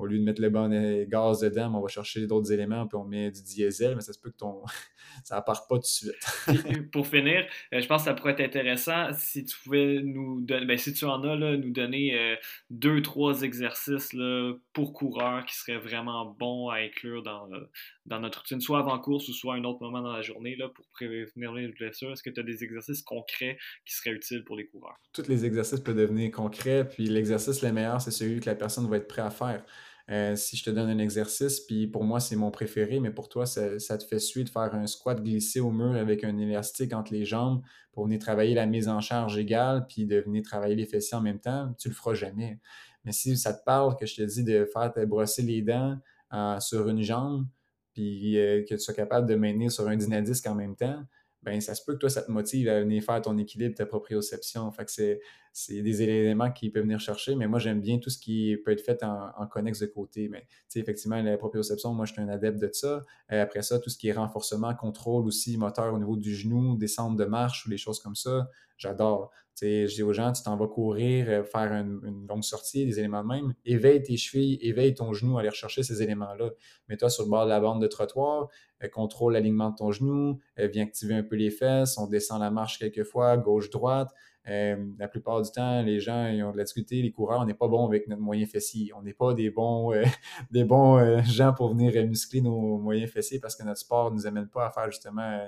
au 0.00 0.06
lieu 0.06 0.18
de 0.18 0.24
mettre 0.24 0.40
le 0.40 0.50
bon 0.50 0.70
gaz 1.08 1.40
dedans, 1.40 1.72
on 1.74 1.80
va 1.80 1.88
chercher 1.88 2.26
d'autres 2.26 2.52
éléments, 2.52 2.86
puis 2.86 2.96
on 2.96 3.04
met 3.04 3.30
du 3.30 3.42
diesel, 3.42 3.94
mais 3.94 4.00
ça 4.00 4.12
se 4.12 4.18
peut 4.18 4.30
que 4.30 4.36
ton 4.36 4.62
ça 5.24 5.40
part 5.42 5.66
pas 5.66 5.76
tout 5.76 5.82
de 5.82 5.86
suite. 5.86 6.90
pour 6.92 7.06
finir, 7.06 7.46
euh, 7.74 7.80
je 7.80 7.86
pense 7.86 8.02
que 8.02 8.08
ça 8.08 8.14
pourrait 8.14 8.32
être 8.32 8.40
intéressant 8.40 9.12
si 9.12 9.44
tu 9.44 9.56
pouvais 9.62 10.00
nous 10.02 10.40
donner, 10.40 10.66
ben, 10.66 10.78
si 10.78 10.92
tu 10.92 11.04
en 11.04 11.22
as, 11.24 11.36
là, 11.36 11.56
nous 11.56 11.70
donner 11.70 12.18
euh, 12.18 12.36
deux, 12.70 13.02
trois 13.02 13.42
exercices 13.42 14.12
là, 14.12 14.54
pour 14.72 14.92
coureurs 14.92 15.44
qui 15.46 15.56
seraient 15.56 15.78
vraiment 15.78 16.24
bons 16.26 16.68
à 16.68 16.76
inclure 16.76 17.22
dans, 17.22 17.50
euh, 17.52 17.70
dans 18.06 18.20
notre 18.20 18.40
routine, 18.40 18.60
soit 18.60 18.78
avant 18.78 18.98
course 18.98 19.28
ou 19.28 19.32
soit 19.32 19.54
à 19.54 19.56
un 19.58 19.64
autre 19.64 19.82
moment 19.82 20.02
dans 20.02 20.12
la 20.12 20.22
journée 20.22 20.56
là, 20.56 20.68
pour 20.68 20.86
prévenir 20.88 21.52
les 21.52 21.68
blessures. 21.68 22.12
Est-ce 22.12 22.22
que 22.22 22.30
tu 22.30 22.40
as 22.40 22.44
des 22.44 22.64
exercices 22.64 23.02
concrets 23.02 23.58
qui 23.84 23.94
seraient 23.94 24.14
utiles 24.14 24.44
pour 24.44 24.56
les 24.56 24.66
coureurs? 24.66 24.98
Tous 25.12 25.28
les 25.28 25.44
exercices 25.44 25.80
peuvent 25.80 25.96
devenir 25.96 26.30
concrets, 26.30 26.88
puis 26.88 27.06
l'exercice 27.06 27.62
le 27.62 27.72
meilleur, 27.72 28.00
c'est 28.00 28.10
celui 28.10 28.40
que 28.40 28.46
la 28.46 28.54
personne 28.54 28.88
va 28.88 28.96
être 28.96 29.08
prête 29.08 29.24
à 29.24 29.30
faire. 29.30 29.64
Euh, 30.10 30.34
si 30.34 30.56
je 30.56 30.64
te 30.64 30.70
donne 30.70 30.88
un 30.88 30.98
exercice, 30.98 31.60
puis 31.60 31.86
pour 31.86 32.02
moi, 32.02 32.18
c'est 32.18 32.34
mon 32.34 32.50
préféré, 32.50 32.98
mais 32.98 33.12
pour 33.12 33.28
toi, 33.28 33.46
ça, 33.46 33.78
te 33.78 34.04
fait 34.04 34.18
suer 34.18 34.42
de 34.42 34.48
faire 34.48 34.74
un 34.74 34.86
squat 34.88 35.22
glissé 35.22 35.60
au 35.60 35.70
mur 35.70 35.94
avec 35.94 36.24
un 36.24 36.36
élastique 36.36 36.92
entre 36.92 37.12
les 37.12 37.24
jambes 37.24 37.62
pour 37.92 38.04
venir 38.04 38.18
travailler 38.18 38.54
la 38.54 38.66
mise 38.66 38.88
en 38.88 39.00
charge 39.00 39.38
égale, 39.38 39.86
puis 39.88 40.06
de 40.06 40.20
venir 40.20 40.42
travailler 40.42 40.74
les 40.74 40.86
fessiers 40.86 41.16
en 41.16 41.20
même 41.20 41.38
temps, 41.38 41.72
tu 41.78 41.88
le 41.88 41.94
feras 41.94 42.14
jamais. 42.14 42.58
Mais 43.04 43.12
si 43.12 43.36
ça 43.36 43.54
te 43.54 43.62
parle 43.64 43.96
que 43.96 44.04
je 44.04 44.16
te 44.16 44.22
dis 44.22 44.42
de 44.42 44.64
faire 44.72 44.92
te 44.92 45.04
brosser 45.04 45.42
les 45.42 45.62
dents 45.62 45.96
euh, 46.32 46.58
sur 46.58 46.88
une 46.88 47.02
jambe, 47.02 47.46
puis 47.94 48.36
euh, 48.38 48.64
que 48.68 48.74
tu 48.74 48.80
sois 48.80 48.94
capable 48.94 49.28
de 49.28 49.36
maintenir 49.36 49.70
sur 49.70 49.86
un 49.88 49.96
dynadisque 49.96 50.46
en 50.46 50.54
même 50.56 50.74
temps, 50.74 51.04
ben 51.42 51.60
ça 51.60 51.74
se 51.74 51.82
peut 51.84 51.94
que 51.94 51.98
toi, 51.98 52.10
ça 52.10 52.22
te 52.22 52.30
motive 52.30 52.68
à 52.68 52.80
venir 52.80 53.02
faire 53.02 53.20
ton 53.22 53.38
équilibre, 53.38 53.74
ta 53.74 53.86
proprioception. 53.86 54.70
Fait 54.72 54.84
que 54.84 54.90
c'est, 54.90 55.20
c'est 55.52 55.80
des 55.80 56.02
éléments 56.02 56.50
qui 56.52 56.70
peuvent 56.70 56.82
venir 56.82 57.00
chercher, 57.00 57.34
mais 57.34 57.46
moi, 57.46 57.58
j'aime 57.58 57.80
bien 57.80 57.98
tout 57.98 58.10
ce 58.10 58.18
qui 58.18 58.56
peut 58.64 58.72
être 58.72 58.82
fait 58.82 59.02
en, 59.02 59.30
en 59.36 59.46
connexe 59.46 59.80
de 59.80 59.86
côté. 59.86 60.28
Mais 60.28 60.46
effectivement, 60.74 61.20
la 61.22 61.38
proprioception, 61.38 61.94
moi, 61.94 62.04
je 62.04 62.12
suis 62.12 62.20
un 62.20 62.28
adepte 62.28 62.58
de 62.60 62.70
ça. 62.72 63.04
Euh, 63.32 63.42
après 63.42 63.62
ça, 63.62 63.78
tout 63.78 63.88
ce 63.88 63.96
qui 63.96 64.08
est 64.08 64.12
renforcement, 64.12 64.74
contrôle 64.74 65.26
aussi, 65.26 65.56
moteur 65.56 65.94
au 65.94 65.98
niveau 65.98 66.16
du 66.16 66.34
genou, 66.34 66.76
descente 66.76 67.16
de 67.16 67.24
marche 67.24 67.66
ou 67.66 67.70
des 67.70 67.78
choses 67.78 68.00
comme 68.00 68.16
ça, 68.16 68.48
j'adore. 68.80 69.30
je 69.60 69.86
dis 69.86 70.02
aux 70.02 70.12
gens, 70.12 70.32
tu 70.32 70.42
t'en 70.42 70.56
vas 70.56 70.66
courir, 70.66 71.26
euh, 71.28 71.44
faire 71.44 71.72
une, 71.72 72.26
longue 72.28 72.42
sortie, 72.42 72.86
des 72.86 72.98
éléments 72.98 73.22
de 73.22 73.28
même, 73.28 73.54
éveille 73.64 74.02
tes 74.02 74.16
chevilles, 74.16 74.58
éveille 74.62 74.94
ton 74.94 75.12
genou, 75.12 75.38
aller 75.38 75.50
rechercher 75.50 75.82
ces 75.82 76.02
éléments-là. 76.02 76.50
Mets-toi 76.88 77.10
sur 77.10 77.24
le 77.24 77.30
bord 77.30 77.44
de 77.44 77.50
la 77.50 77.60
bande 77.60 77.82
de 77.82 77.86
trottoir, 77.86 78.48
contrôle 78.88 79.34
l'alignement 79.34 79.70
de 79.70 79.76
ton 79.76 79.92
genou, 79.92 80.38
viens 80.56 80.84
activer 80.84 81.14
un 81.14 81.22
peu 81.22 81.36
les 81.36 81.50
fesses, 81.50 81.98
on 81.98 82.06
descend 82.06 82.40
la 82.40 82.50
marche 82.50 82.78
quelques 82.78 83.04
fois, 83.04 83.36
gauche-droite. 83.36 84.10
la 84.46 85.08
plupart 85.08 85.42
du 85.42 85.50
temps, 85.50 85.82
les 85.82 86.00
gens 86.00 86.28
ils 86.28 86.42
ont 86.42 86.52
de 86.52 86.56
la 86.56 86.64
difficulté, 86.64 87.02
les 87.02 87.12
coureurs, 87.12 87.40
on 87.40 87.44
n'est 87.44 87.54
pas 87.54 87.68
bon 87.68 87.86
avec 87.86 88.08
notre 88.08 88.22
moyen 88.22 88.46
fessier. 88.46 88.92
On 88.96 89.02
n'est 89.02 89.12
pas 89.12 89.34
des 89.34 89.50
bons, 89.50 89.92
des 90.50 90.64
bons 90.64 91.22
gens 91.22 91.52
pour 91.52 91.74
venir 91.74 91.92
muscler 92.06 92.40
nos 92.40 92.78
moyens 92.78 93.10
fessiers 93.10 93.38
parce 93.38 93.56
que 93.56 93.64
notre 93.64 93.80
sport 93.80 94.10
ne 94.10 94.16
nous 94.16 94.26
amène 94.26 94.48
pas 94.48 94.66
à 94.66 94.70
faire 94.70 94.90
justement 94.90 95.40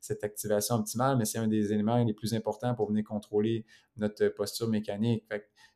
cette 0.00 0.24
activation 0.24 0.76
optimale, 0.76 1.16
mais 1.16 1.24
c'est 1.24 1.38
un 1.38 1.48
des 1.48 1.72
éléments 1.72 2.02
les 2.02 2.14
plus 2.14 2.34
importants 2.34 2.74
pour 2.74 2.88
venir 2.88 3.04
contrôler 3.04 3.64
notre 3.96 4.28
posture 4.28 4.68
mécanique. 4.68 5.24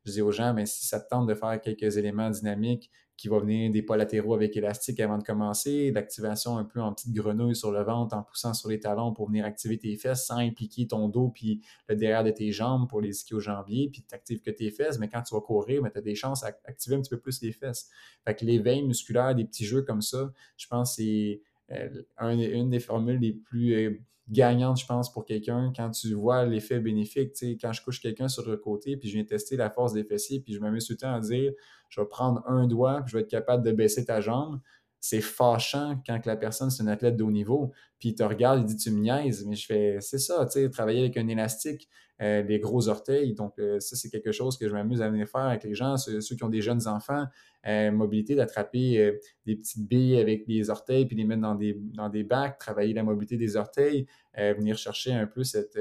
je 0.05 0.13
dis 0.13 0.23
aux 0.23 0.31
gens, 0.31 0.55
mais 0.55 0.67
si 0.67 0.87
ça 0.87 1.01
te 1.01 1.09
tente 1.09 1.27
de 1.27 1.35
faire 1.35 1.61
quelques 1.61 1.97
éléments 1.97 2.31
dynamiques 2.31 2.91
qui 3.21 3.29
vont 3.29 3.39
venir 3.39 3.71
des 3.71 3.83
pas 3.83 3.99
latéraux 3.99 4.33
avec 4.33 4.57
élastique 4.57 4.99
avant 4.99 5.19
de 5.19 5.23
commencer, 5.23 5.91
l'activation 5.91 6.57
un 6.57 6.65
peu 6.65 6.81
en 6.81 6.95
petite 6.95 7.13
grenouille 7.13 7.55
sur 7.55 7.71
le 7.71 7.83
ventre 7.83 8.17
en 8.17 8.23
poussant 8.23 8.55
sur 8.55 8.71
les 8.71 8.81
talons 8.81 9.13
pour 9.13 9.27
venir 9.27 9.45
activer 9.45 9.77
tes 9.77 9.95
fesses 9.97 10.25
sans 10.25 10.39
impliquer 10.39 10.87
ton 10.87 11.07
dos 11.07 11.29
puis 11.29 11.61
le 11.91 11.97
derrière 11.97 12.25
de 12.25 12.31
tes 12.31 12.51
jambes 12.51 12.89
pour 12.89 13.03
les 13.03 13.11
ischio-jambiers, 13.11 13.91
puis 13.91 14.01
tu 14.01 14.09
n'actives 14.11 14.41
que 14.41 14.51
tes 14.51 14.71
fesses, 14.71 14.99
mais 14.99 15.11
quand 15.11 15.21
tu 15.21 15.35
vas 15.35 15.43
courir, 15.43 15.83
tu 15.93 15.99
as 15.99 16.01
des 16.01 16.15
chances 16.15 16.41
d'activer 16.41 16.97
un 16.97 17.03
petit 17.03 17.11
peu 17.11 17.21
plus 17.21 17.43
les 17.43 17.53
fesses. 17.53 17.91
Fait 18.25 18.35
que 18.35 18.47
l'éveil 18.47 18.83
musculaire, 18.85 19.35
des 19.35 19.45
petits 19.45 19.67
jeux 19.67 19.83
comme 19.83 20.01
ça, 20.01 20.33
je 20.57 20.67
pense 20.67 20.97
que 20.97 21.03
c'est 21.03 21.43
euh, 21.73 22.03
une 22.23 22.71
des 22.71 22.81
formules 22.81 23.21
les 23.21 23.35
plus 23.35 23.75
euh, 23.75 23.99
gagnante, 24.31 24.81
je 24.81 24.87
pense, 24.87 25.13
pour 25.13 25.25
quelqu'un 25.25 25.73
quand 25.75 25.91
tu 25.91 26.15
vois 26.15 26.45
l'effet 26.47 26.81
bénéfique. 26.81 27.33
Quand 27.61 27.73
je 27.73 27.83
couche 27.83 28.01
quelqu'un 28.01 28.29
sur 28.29 28.49
le 28.49 28.57
côté, 28.57 28.97
puis 28.97 29.09
je 29.09 29.15
viens 29.15 29.25
tester 29.25 29.57
la 29.57 29.71
force 29.71 29.93
des 29.93 30.05
fessiers, 30.05 30.41
puis 30.41 30.55
je 30.55 30.61
m'amuse 30.61 30.87
tout 30.87 30.93
le 30.93 30.99
temps 30.99 31.15
à 31.15 31.21
dire 31.21 31.53
je 31.89 32.01
vais 32.01 32.07
prendre 32.07 32.43
un 32.47 32.67
doigt, 32.67 33.03
puis 33.03 33.11
je 33.13 33.17
vais 33.17 33.23
être 33.23 33.31
capable 33.31 33.65
de 33.65 33.73
baisser 33.73 34.05
ta 34.05 34.21
jambe. 34.21 34.61
C'est 35.01 35.21
fâchant 35.21 36.03
quand 36.07 36.27
la 36.27 36.37
personne, 36.37 36.71
c'est 36.71 36.83
un 36.83 36.89
athlète 36.89 37.17
de 37.17 37.25
haut 37.25 37.31
niveau, 37.31 37.73
puis 37.99 38.11
il 38.11 38.15
te 38.15 38.23
regarde, 38.23 38.61
il 38.61 38.67
dit 38.67 38.77
tu 38.77 38.91
me 38.91 39.01
niaises, 39.01 39.47
mais 39.47 39.57
je 39.57 39.67
fais 39.67 39.97
c'est 40.01 40.19
ça, 40.19 40.47
tu 40.47 40.61
sais, 40.61 40.71
travailler 40.71 41.01
avec 41.01 41.17
un 41.17 41.27
élastique, 41.27 41.89
euh, 42.23 42.43
les 42.43 42.59
gros 42.59 42.89
orteils. 42.89 43.33
Donc, 43.33 43.59
euh, 43.59 43.81
ça, 43.81 43.97
c'est 43.97 44.11
quelque 44.11 44.31
chose 44.31 44.59
que 44.59 44.69
je 44.69 44.75
m'amuse 44.75 45.01
à 45.01 45.09
venir 45.09 45.27
faire 45.27 45.47
avec 45.47 45.65
les 45.65 45.75
gens, 45.75 45.97
ceux, 45.97 46.21
qui 46.21 46.45
ont 46.45 46.51
des 46.51 46.61
jeunes 46.61 46.87
enfants, 46.87 47.25
euh, 47.67 47.91
mobilité, 47.91 48.35
d'attraper 48.35 49.19
des 49.47 49.57
petites 49.57 49.89
billes 49.89 50.19
avec 50.19 50.47
les 50.47 50.69
orteils, 50.69 51.07
puis 51.07 51.17
les 51.17 51.25
mettre 51.25 51.41
dans 51.41 51.55
des, 51.55 51.79
dans 51.95 52.11
des 52.11 52.23
bacs, 52.23 52.59
travailler 52.59 52.93
la 52.93 53.05
mobilité 53.05 53.39
des 53.39 53.57
orteils, 53.57 54.07
venir 54.37 54.77
chercher 54.77 55.13
un 55.13 55.27
peu 55.27 55.45
cette 55.45 55.79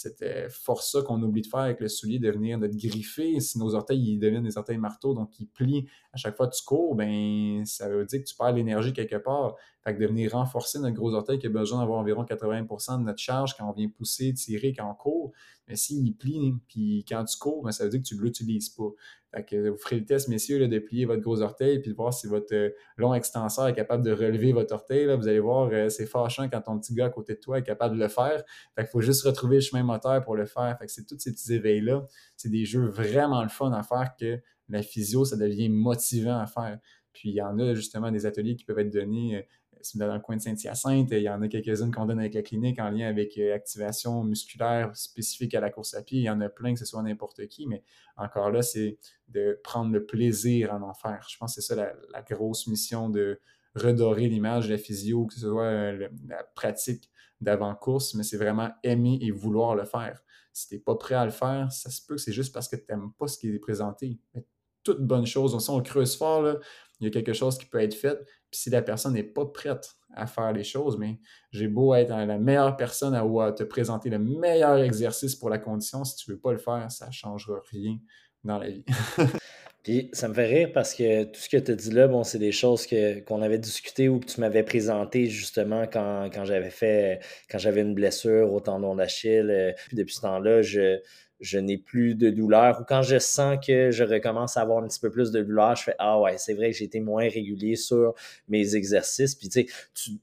cette 0.00 0.22
euh, 0.22 0.48
force-là 0.48 1.02
qu'on 1.02 1.22
oublie 1.22 1.42
de 1.42 1.46
faire 1.46 1.60
avec 1.60 1.80
le 1.80 1.88
soulier, 1.88 2.18
de 2.18 2.30
venir 2.30 2.58
de 2.58 2.68
griffer. 2.68 3.38
Si 3.40 3.58
nos 3.58 3.74
orteils 3.74 4.14
ils 4.14 4.18
deviennent 4.18 4.44
des 4.44 4.56
orteils 4.56 4.78
marteaux, 4.78 5.14
donc 5.14 5.38
ils 5.38 5.46
plient 5.46 5.88
à 6.12 6.16
chaque 6.16 6.36
fois 6.36 6.48
que 6.48 6.56
tu 6.56 6.64
cours, 6.64 6.94
ben 6.94 7.64
ça 7.64 7.88
veut 7.88 8.04
dire 8.06 8.20
que 8.20 8.24
tu 8.24 8.34
perds 8.34 8.52
l'énergie 8.52 8.92
quelque 8.92 9.16
part. 9.16 9.56
Fait 9.84 9.94
que 9.94 10.00
de 10.00 10.06
venir 10.06 10.32
renforcer 10.32 10.78
notre 10.78 10.94
gros 10.94 11.14
orteil 11.14 11.38
qui 11.38 11.46
a 11.46 11.50
besoin 11.50 11.80
d'avoir 11.80 12.00
environ 12.00 12.24
80% 12.24 12.98
de 12.98 13.04
notre 13.04 13.18
charge 13.18 13.56
quand 13.56 13.68
on 13.68 13.72
vient 13.72 13.88
pousser, 13.88 14.34
tirer, 14.34 14.74
quand 14.74 14.90
on 14.90 14.94
court, 14.94 15.32
mais 15.68 15.76
s'il 15.76 16.14
plie, 16.16 16.54
puis 16.68 17.04
quand 17.08 17.24
tu 17.24 17.38
cours, 17.38 17.62
ben, 17.62 17.70
ça 17.70 17.84
veut 17.84 17.90
dire 17.90 18.00
que 18.00 18.06
tu 18.06 18.16
ne 18.16 18.20
l'utilises 18.20 18.68
pas. 18.70 18.90
Fait 19.32 19.44
que 19.44 19.68
vous 19.70 19.76
ferez 19.76 20.00
le 20.00 20.04
test, 20.04 20.28
messieurs, 20.28 20.66
de 20.66 20.78
plier 20.80 21.04
votre 21.04 21.22
gros 21.22 21.40
orteil 21.40 21.78
puis 21.78 21.92
de 21.92 21.96
voir 21.96 22.12
si 22.12 22.26
votre 22.26 22.52
euh, 22.52 22.70
long 22.96 23.14
extenseur 23.14 23.68
est 23.68 23.74
capable 23.74 24.04
de 24.04 24.10
relever 24.10 24.52
votre 24.52 24.74
orteil. 24.74 25.06
Là. 25.06 25.14
Vous 25.14 25.28
allez 25.28 25.38
voir, 25.38 25.70
euh, 25.72 25.88
c'est 25.88 26.06
fâchant 26.06 26.48
quand 26.48 26.60
ton 26.62 26.78
petit 26.80 26.94
gars 26.94 27.06
à 27.06 27.10
côté 27.10 27.34
de 27.34 27.38
toi 27.38 27.58
est 27.58 27.62
capable 27.62 27.96
de 27.96 28.02
le 28.02 28.08
faire. 28.08 28.42
Fait 28.74 28.82
qu'il 28.82 28.90
faut 28.90 29.00
juste 29.00 29.22
retrouver 29.22 29.56
le 29.56 29.60
chemin 29.62 29.84
moteur 29.84 30.20
pour 30.24 30.34
le 30.34 30.46
faire. 30.46 30.76
Fait 30.78 30.86
que 30.86 30.92
c'est 30.92 31.06
tous 31.06 31.18
ces 31.20 31.30
petits 31.30 31.52
éveils-là. 31.52 32.04
C'est 32.36 32.50
des 32.50 32.64
jeux 32.64 32.86
vraiment 32.86 33.42
le 33.42 33.48
fun 33.48 33.70
à 33.72 33.84
faire 33.84 34.16
que 34.18 34.40
la 34.68 34.82
physio, 34.82 35.24
ça 35.24 35.36
devient 35.36 35.68
motivant 35.68 36.38
à 36.38 36.46
faire. 36.46 36.78
Puis 37.12 37.30
il 37.30 37.34
y 37.34 37.42
en 37.42 37.58
a 37.58 37.74
justement 37.74 38.10
des 38.10 38.26
ateliers 38.26 38.56
qui 38.56 38.64
peuvent 38.64 38.78
être 38.80 38.92
donnés 38.92 39.46
euh, 39.80 39.98
dans 40.06 40.14
le 40.14 40.20
coin 40.20 40.36
de 40.36 40.40
Saint-Hyacinthe, 40.40 41.08
il 41.12 41.22
y 41.22 41.28
en 41.28 41.42
a 41.42 41.48
quelques-unes 41.48 41.92
qu'on 41.92 42.06
donne 42.06 42.20
avec 42.20 42.34
la 42.34 42.42
clinique 42.42 42.78
en 42.78 42.90
lien 42.90 43.08
avec 43.08 43.36
euh, 43.38 43.54
activation 43.54 44.24
musculaire 44.24 44.94
spécifique 44.96 45.54
à 45.54 45.60
la 45.60 45.70
course 45.70 45.94
à 45.94 46.02
pied. 46.02 46.20
Il 46.20 46.24
y 46.24 46.30
en 46.30 46.40
a 46.40 46.48
plein, 46.48 46.74
que 46.74 46.78
ce 46.78 46.84
soit 46.84 47.02
n'importe 47.02 47.46
qui, 47.46 47.66
mais 47.66 47.82
encore 48.16 48.50
là, 48.50 48.62
c'est 48.62 48.98
de 49.28 49.58
prendre 49.62 49.92
le 49.92 50.04
plaisir 50.04 50.72
à 50.72 50.80
en 50.80 50.94
faire. 50.94 51.26
Je 51.28 51.36
pense 51.38 51.54
que 51.54 51.60
c'est 51.60 51.74
ça 51.74 51.92
la, 52.12 52.22
grosse 52.22 52.66
mission 52.66 53.08
de 53.08 53.40
redorer 53.74 54.28
l'image 54.28 54.68
de 54.68 54.72
la 54.72 54.78
physio, 54.78 55.26
que 55.26 55.34
ce 55.34 55.40
soit 55.40 55.64
euh, 55.64 56.08
la 56.28 56.44
pratique 56.54 57.10
d'avant-course, 57.40 58.14
mais 58.14 58.22
c'est 58.22 58.36
vraiment 58.36 58.70
aimer 58.82 59.18
et 59.22 59.30
vouloir 59.30 59.74
le 59.74 59.84
faire. 59.84 60.22
Si 60.52 60.68
tu 60.68 60.74
n'es 60.74 60.80
pas 60.80 60.96
prêt 60.96 61.14
à 61.14 61.24
le 61.24 61.30
faire, 61.30 61.72
ça 61.72 61.90
se 61.90 62.04
peut 62.04 62.16
que 62.16 62.20
c'est 62.20 62.32
juste 62.32 62.52
parce 62.52 62.68
que 62.68 62.76
tu 62.76 62.84
n'aimes 62.90 63.12
pas 63.18 63.28
ce 63.28 63.38
qui 63.38 63.48
est 63.48 63.58
présenté. 63.58 64.18
Mais 64.34 64.44
toute 64.82 65.00
bonne 65.00 65.26
chose. 65.26 65.54
On, 65.54 65.76
on 65.76 65.82
creuse 65.82 66.16
fort, 66.16 66.58
il 67.00 67.04
y 67.04 67.06
a 67.06 67.10
quelque 67.10 67.32
chose 67.32 67.58
qui 67.58 67.66
peut 67.66 67.80
être 67.80 67.94
fait. 67.94 68.18
Puis 68.50 68.60
si 68.60 68.70
la 68.70 68.82
personne 68.82 69.14
n'est 69.14 69.22
pas 69.22 69.46
prête 69.46 69.94
à 70.14 70.26
faire 70.26 70.52
les 70.52 70.64
choses, 70.64 70.98
mais 70.98 71.18
j'ai 71.52 71.68
beau 71.68 71.94
être 71.94 72.10
la 72.10 72.38
meilleure 72.38 72.76
personne 72.76 73.14
à, 73.14 73.52
te 73.52 73.62
présenter 73.62 74.10
le 74.10 74.18
meilleur 74.18 74.78
exercice 74.78 75.36
pour 75.36 75.50
la 75.50 75.58
condition, 75.58 76.04
si 76.04 76.16
tu 76.16 76.30
ne 76.30 76.34
veux 76.34 76.40
pas 76.40 76.52
le 76.52 76.58
faire, 76.58 76.90
ça 76.90 77.06
ne 77.06 77.12
changera 77.12 77.60
rien 77.70 77.98
dans 78.42 78.58
la 78.58 78.70
vie. 78.70 78.84
Puis 79.82 80.10
ça 80.12 80.28
me 80.28 80.34
fait 80.34 80.46
rire 80.46 80.70
parce 80.74 80.92
que 80.92 81.24
tout 81.24 81.40
ce 81.40 81.48
que 81.48 81.56
tu 81.56 81.72
as 81.72 81.74
dit 81.74 81.90
là, 81.90 82.06
bon, 82.06 82.22
c'est 82.22 82.38
des 82.38 82.52
choses 82.52 82.86
que, 82.86 83.20
qu'on 83.20 83.40
avait 83.40 83.58
discuté 83.58 84.10
ou 84.10 84.20
que 84.20 84.26
tu 84.26 84.40
m'avais 84.40 84.62
présenté 84.62 85.26
justement 85.26 85.86
quand, 85.86 86.28
j'avais 86.44 86.68
fait 86.68 87.20
quand 87.50 87.58
j'avais 87.58 87.80
une 87.80 87.94
blessure 87.94 88.52
au 88.52 88.60
tendon 88.60 88.94
d'Achille. 88.94 89.74
Puis 89.88 89.96
depuis 89.96 90.14
ce 90.14 90.20
temps-là, 90.20 90.60
je, 90.60 90.98
je 91.40 91.58
n'ai 91.58 91.78
plus 91.78 92.14
de 92.14 92.30
douleur 92.30 92.80
ou 92.80 92.84
quand 92.84 93.02
je 93.02 93.18
sens 93.18 93.58
que 93.64 93.90
je 93.90 94.04
recommence 94.04 94.56
à 94.56 94.62
avoir 94.62 94.82
un 94.82 94.88
petit 94.88 95.00
peu 95.00 95.10
plus 95.10 95.30
de 95.30 95.42
douleur, 95.42 95.76
je 95.76 95.84
fais 95.84 95.94
Ah 95.98 96.20
ouais, 96.20 96.38
c'est 96.38 96.54
vrai 96.54 96.70
que 96.70 96.76
j'ai 96.76 96.84
été 96.84 97.00
moins 97.00 97.28
régulier 97.28 97.76
sur 97.76 98.14
mes 98.48 98.76
exercices. 98.76 99.34
Puis 99.34 99.48
tu 99.48 99.66
sais, 99.66 100.18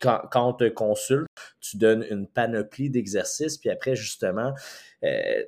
quand, 0.00 0.22
quand, 0.30 0.48
on 0.48 0.52
te 0.52 0.68
consulte, 0.68 1.28
tu 1.60 1.76
donnes 1.76 2.04
une 2.10 2.26
panoplie 2.26 2.90
d'exercices, 2.90 3.56
puis 3.56 3.70
après, 3.70 3.94
justement, 3.94 4.52
euh, 5.04 5.42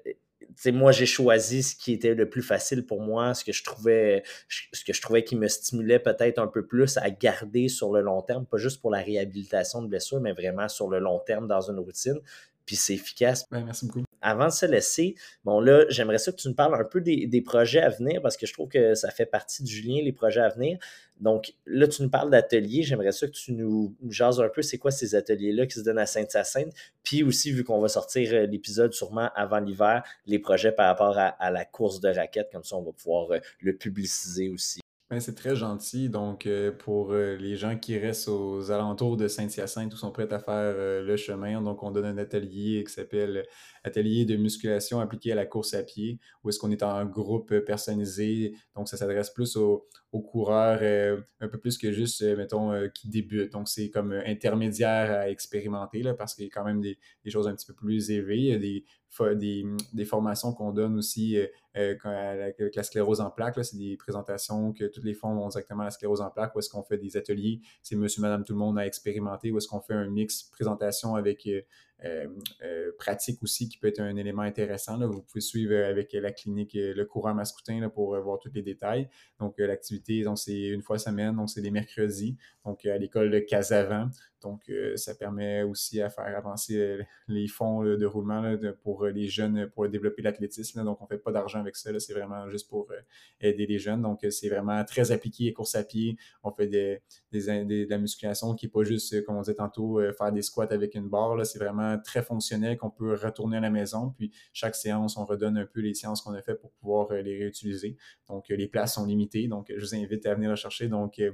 moi, 0.67 0.93
j'ai 0.93 1.07
choisi 1.07 1.63
ce 1.63 1.77
qui 1.77 1.93
était 1.93 2.15
le 2.15 2.29
plus 2.29 2.43
facile 2.43 2.85
pour 2.87 3.01
moi, 3.01 3.35
ce 3.35 3.45
que 3.45 3.53
je 3.53 3.65
trouvais, 3.65 4.23
ce 4.49 4.85
que 4.85 4.93
je 4.93 5.01
trouvais 5.01 5.25
qui 5.25 5.37
me 5.37 5.49
stimulait 5.49 5.99
peut-être 5.99 6.39
un 6.39 6.47
peu 6.47 6.67
plus 6.67 6.97
à 6.97 7.11
garder 7.11 7.69
sur 7.69 7.93
le 7.93 8.01
long 8.01 8.23
terme, 8.23 8.47
pas 8.47 8.59
juste 8.59 8.81
pour 8.81 8.91
la 8.91 8.99
réhabilitation 8.99 9.83
de 9.83 9.89
blessures, 9.89 10.21
mais 10.21 10.33
vraiment 10.33 10.69
sur 10.69 10.89
le 10.89 10.99
long 10.99 11.19
terme 11.19 11.49
dans 11.49 11.71
une 11.71 11.79
routine. 11.79 12.21
Puis 12.67 12.77
c'est 12.77 12.95
efficace. 12.95 13.45
Ben, 13.51 13.65
merci 13.65 13.87
beaucoup 13.87 14.05
avant 14.25 14.47
de 14.47 14.53
se 14.53 14.65
laisser, 14.67 15.15
bon 15.45 15.61
là, 15.61 15.85
j'aimerais 15.91 16.19
ça 16.19 16.33
que 16.33 16.39
tu 16.39 16.49
nous 16.49 16.55
parles 16.55 16.75
un 16.75 16.85
peu 16.85 17.01
des, 17.03 17.43
projets 17.43 17.81
à 17.81 17.91
venir 17.91 18.23
parce 18.23 18.39
que 18.39 18.47
je 18.47 18.55
trouve 18.55 18.69
que 18.69 18.95
ça 18.95 19.11
fait 19.11 19.27
partie 19.27 19.63
de 19.63 19.69
Julien, 19.69 20.03
les 20.03 20.13
projets 20.13 20.41
à 20.41 20.49
venir. 20.49 20.79
Donc 21.21 21.53
là, 21.67 21.87
tu 21.87 22.03
nous 22.03 22.09
parles 22.09 22.31
d'ateliers. 22.31 22.83
J'aimerais 22.83 23.13
ça 23.13 23.27
que 23.27 23.33
tu 23.33 23.53
nous 23.53 23.95
jases 24.09 24.41
un 24.41 24.49
peu 24.49 24.63
c'est 24.63 24.79
quoi 24.79 24.91
ces 24.91 25.15
ateliers-là 25.15 25.67
qui 25.67 25.75
se 25.75 25.81
donnent 25.85 25.99
à 25.99 26.07
Sainte-Hyacinthe. 26.07 26.73
Puis 27.03 27.23
aussi, 27.23 27.53
vu 27.53 27.65
qu'on 27.65 27.81
va 27.81 27.89
sortir 27.89 28.33
euh, 28.33 28.47
l'épisode 28.47 28.95
sûrement 28.95 29.31
avant 29.37 29.61
l'hiver, 29.61 30.03
les 30.27 30.39
projets 30.39 30.73
par 30.73 30.87
rapport 30.87 31.17
à, 31.19 31.51
la 31.51 31.65
course 31.67 32.01
de 32.01 32.09
raquettes, 32.09 32.49
comme 32.51 32.65
ça, 32.65 32.77
on 32.77 32.83
va 32.83 32.93
pouvoir 32.93 33.31
euh, 33.31 33.39
le 33.61 33.77
publiciser 33.77 34.49
aussi. 34.49 34.81
Ben, 35.11 35.21
c'est 35.21 35.35
très 35.35 35.55
gentil. 35.55 36.09
Donc, 36.09 36.47
euh, 36.47 36.73
pour 36.73 37.13
euh, 37.13 37.37
les 37.37 37.57
gens 37.57 37.77
qui 37.79 37.99
restent 37.99 38.29
aux 38.29 38.71
alentours 38.71 39.19
de 39.19 39.29
Saint-Hyacinthe 39.29 39.93
ou 39.93 39.97
sont 39.99 40.11
prêts 40.11 40.33
à 40.33 40.39
faire 40.39 40.55
euh, 40.57 41.03
le 41.03 41.17
chemin, 41.19 41.61
donc 41.61 41.83
on 41.83 41.91
donne 41.91 42.07
un 42.07 42.17
atelier 42.17 42.83
qui 42.85 42.93
s'appelle 42.93 43.45
Atelier 43.85 44.25
de 44.25 44.37
musculation 44.37 45.01
appliqué 45.01 45.33
à 45.33 45.35
la 45.35 45.47
course 45.47 45.75
à 45.75 45.83
pied, 45.83 46.19
où 46.43 46.49
est-ce 46.49 46.59
qu'on 46.59 46.71
est 46.71 46.83
en 46.83 47.05
groupe 47.05 47.59
personnalisé. 47.61 48.55
Donc, 48.75 48.89
ça 48.89 48.97
s'adresse 48.97 49.31
plus 49.31 49.57
aux, 49.57 49.87
coureurs, 50.11 50.81
un 51.41 51.49
peu 51.49 51.59
plus 51.59 51.77
que 51.77 51.93
juste, 51.93 52.23
mettons, 52.23 52.89
qui 52.95 53.09
débutent. 53.09 53.53
Donc, 53.53 53.69
c'est 53.69 53.91
comme 53.91 54.13
intermédiaire 54.13 55.11
à 55.11 55.29
expérimenter, 55.29 56.03
parce 56.17 56.35
qu'il 56.35 56.45
y 56.45 56.49
a 56.49 56.51
quand 56.51 56.65
même 56.65 56.81
des, 56.81 56.99
choses 57.27 57.49
un 57.49 57.55
petit 57.55 57.67
peu 57.67 57.75
plus 57.75 58.11
élevées. 58.11 58.39
Il 58.39 58.45
y 58.45 58.85
a 59.23 59.35
des 59.35 60.05
formations 60.05 60.53
qu'on 60.53 60.73
donne 60.73 60.97
aussi 60.97 61.37
euh, 61.37 61.47
euh, 61.77 61.97
avec 62.05 62.77
la 62.77 62.83
sclérose 62.83 63.21
en 63.21 63.31
plaques. 63.31 63.59
C'est 63.65 63.77
des 63.77 63.97
présentations 63.97 64.73
que 64.73 64.85
tous 64.85 65.03
les 65.03 65.15
fonds 65.15 65.35
vont 65.35 65.49
directement 65.49 65.83
à 65.83 65.87
la 65.87 65.91
sclérose 65.91 66.21
en 66.21 66.31
plaques, 66.31 66.55
où 66.55 66.59
est-ce 66.59 66.71
qu'on 66.71 66.83
fait 66.83 66.99
des 66.99 67.17
ateliers, 67.17 67.61
c'est 67.83 67.97
monsieur, 67.97 68.23
madame, 68.23 68.45
tout 68.45 68.53
le 68.53 68.59
monde 68.59 68.79
à 68.79 68.87
expérimenter, 68.87 69.51
où 69.51 69.59
est-ce 69.59 69.69
qu'on 69.69 69.81
fait 69.81 69.95
un 69.95 70.09
mix 70.09 70.45
présentation 70.45 71.17
avec 71.17 71.47
euh, 71.47 71.51
euh, 71.51 71.61
euh, 71.61 71.94
pratique 72.99 73.43
aussi 73.43 73.69
qui 73.69 73.79
peut 73.79 73.89
être 73.89 74.01
un 74.01 74.17
élément 74.17 74.43
intéressant. 74.43 74.99
Vous 75.07 75.23
pouvez 75.23 75.41
suivre 75.41 75.75
avec 75.75 76.13
la 76.13 76.33
clinique 76.33 76.73
Le 76.75 77.05
Courant 77.05 77.35
Mascoutin 77.35 77.89
pour 77.89 78.19
voir 78.21 78.39
tous 78.39 78.51
les 78.53 78.63
détails. 78.63 79.09
Donc, 79.41 79.59
euh, 79.61 79.67
l'activité, 79.67 80.25
c'est 80.37 80.69
une 80.69 80.83
fois 80.83 80.99
semaine, 80.99 81.37
donc 81.37 81.51
c'est 81.51 81.61
les 81.61 81.71
mercredis, 81.71 82.37
donc 82.65 82.85
à 82.87 82.99
l'école 82.99 83.31
de 83.31 83.39
Casavant. 83.39 84.09
Donc, 84.45 84.71
ça 84.97 85.15
permet 85.15 85.63
aussi 85.63 86.01
à 86.01 86.11
faire 86.11 86.37
avancer 86.37 86.99
les 87.29 87.49
fonds 87.49 87.83
de 87.83 88.07
roulement 88.07 88.57
pour 88.83 89.07
les 89.07 89.27
jeunes, 89.27 89.69
pour 89.75 89.89
développer 89.89 90.23
l'athlétisme. 90.23 90.85
Donc, 90.85 91.01
on 91.01 91.05
ne 91.05 91.09
fait 91.09 91.19
pas 91.19 91.33
d'argent 91.33 91.61
avec 91.61 91.77
ça. 91.77 91.91
C'est 91.99 92.13
vraiment 92.13 92.49
juste 92.51 92.69
pour 92.69 92.89
aider 93.41 93.67
les 93.67 93.79
jeunes. 93.79 94.03
Donc, 94.03 94.25
c'est 94.31 94.49
vraiment 94.49 94.85
très 94.85 95.11
appliqué, 95.11 95.53
course 95.53 95.75
à 95.75 95.85
pied. 95.85 96.17
On 96.43 96.53
fait 96.53 96.69
des, 96.69 97.03
de 97.33 97.91
la 97.91 97.99
musculation 97.99 98.55
qui 98.55 98.67
n'est 98.67 98.71
pas 98.71 98.85
juste, 98.85 99.25
comme 99.25 99.37
on 99.37 99.41
disait 99.41 99.55
tantôt, 99.55 100.01
faire 100.17 100.33
des 100.33 100.43
squats 100.43 100.69
avec 100.71 100.95
une 100.95 101.09
barre. 101.09 101.45
C'est 101.45 101.59
vraiment 101.59 101.99
très 101.99 102.23
fonctionnel 102.23 102.77
qu'on 102.77 102.91
peut 102.91 103.15
retourner 103.15 103.57
à 103.57 103.61
la 103.61 103.71
maison. 103.71 104.13
Puis 104.17 104.33
chaque 104.53 104.77
séance, 104.77 105.17
on 105.17 105.25
redonne 105.25 105.59
un 105.59 105.67
peu 105.67 105.81
les 105.81 105.95
séances 105.95 106.23
qu'on 106.23 106.35
a 106.35 106.43
fait 106.43 106.55
pour 106.55 106.71
pouvoir 106.73 107.11
euh, 107.13 107.23
les 107.23 107.39
réutiliser. 107.39 107.97
Donc, 108.29 108.51
euh, 108.51 108.57
les 108.57 108.69
places 108.69 108.95
sont 108.95 109.07
limitées. 109.07 109.49
Donc, 109.49 109.73
je 109.75 109.81
vous 109.81 109.95
invite 109.95 110.27
à 110.27 110.35
venir 110.35 110.51
rechercher. 110.51 110.89
Donc, 110.89 111.19
euh, 111.19 111.33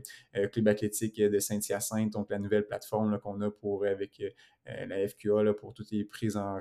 Club 0.49 0.69
athlétique 0.69 1.21
de 1.21 1.39
Saint-Hyacinthe, 1.39 2.11
donc 2.13 2.31
la 2.31 2.39
nouvelle 2.39 2.67
plateforme 2.67 3.00
qu'on 3.23 3.41
a 3.41 3.51
pour 3.51 3.85
avec 3.85 4.23
la 4.67 5.09
FQA 5.09 5.55
pour 5.55 5.73
toutes 5.73 5.91
les 5.91 6.05
prises 6.05 6.37
en 6.37 6.61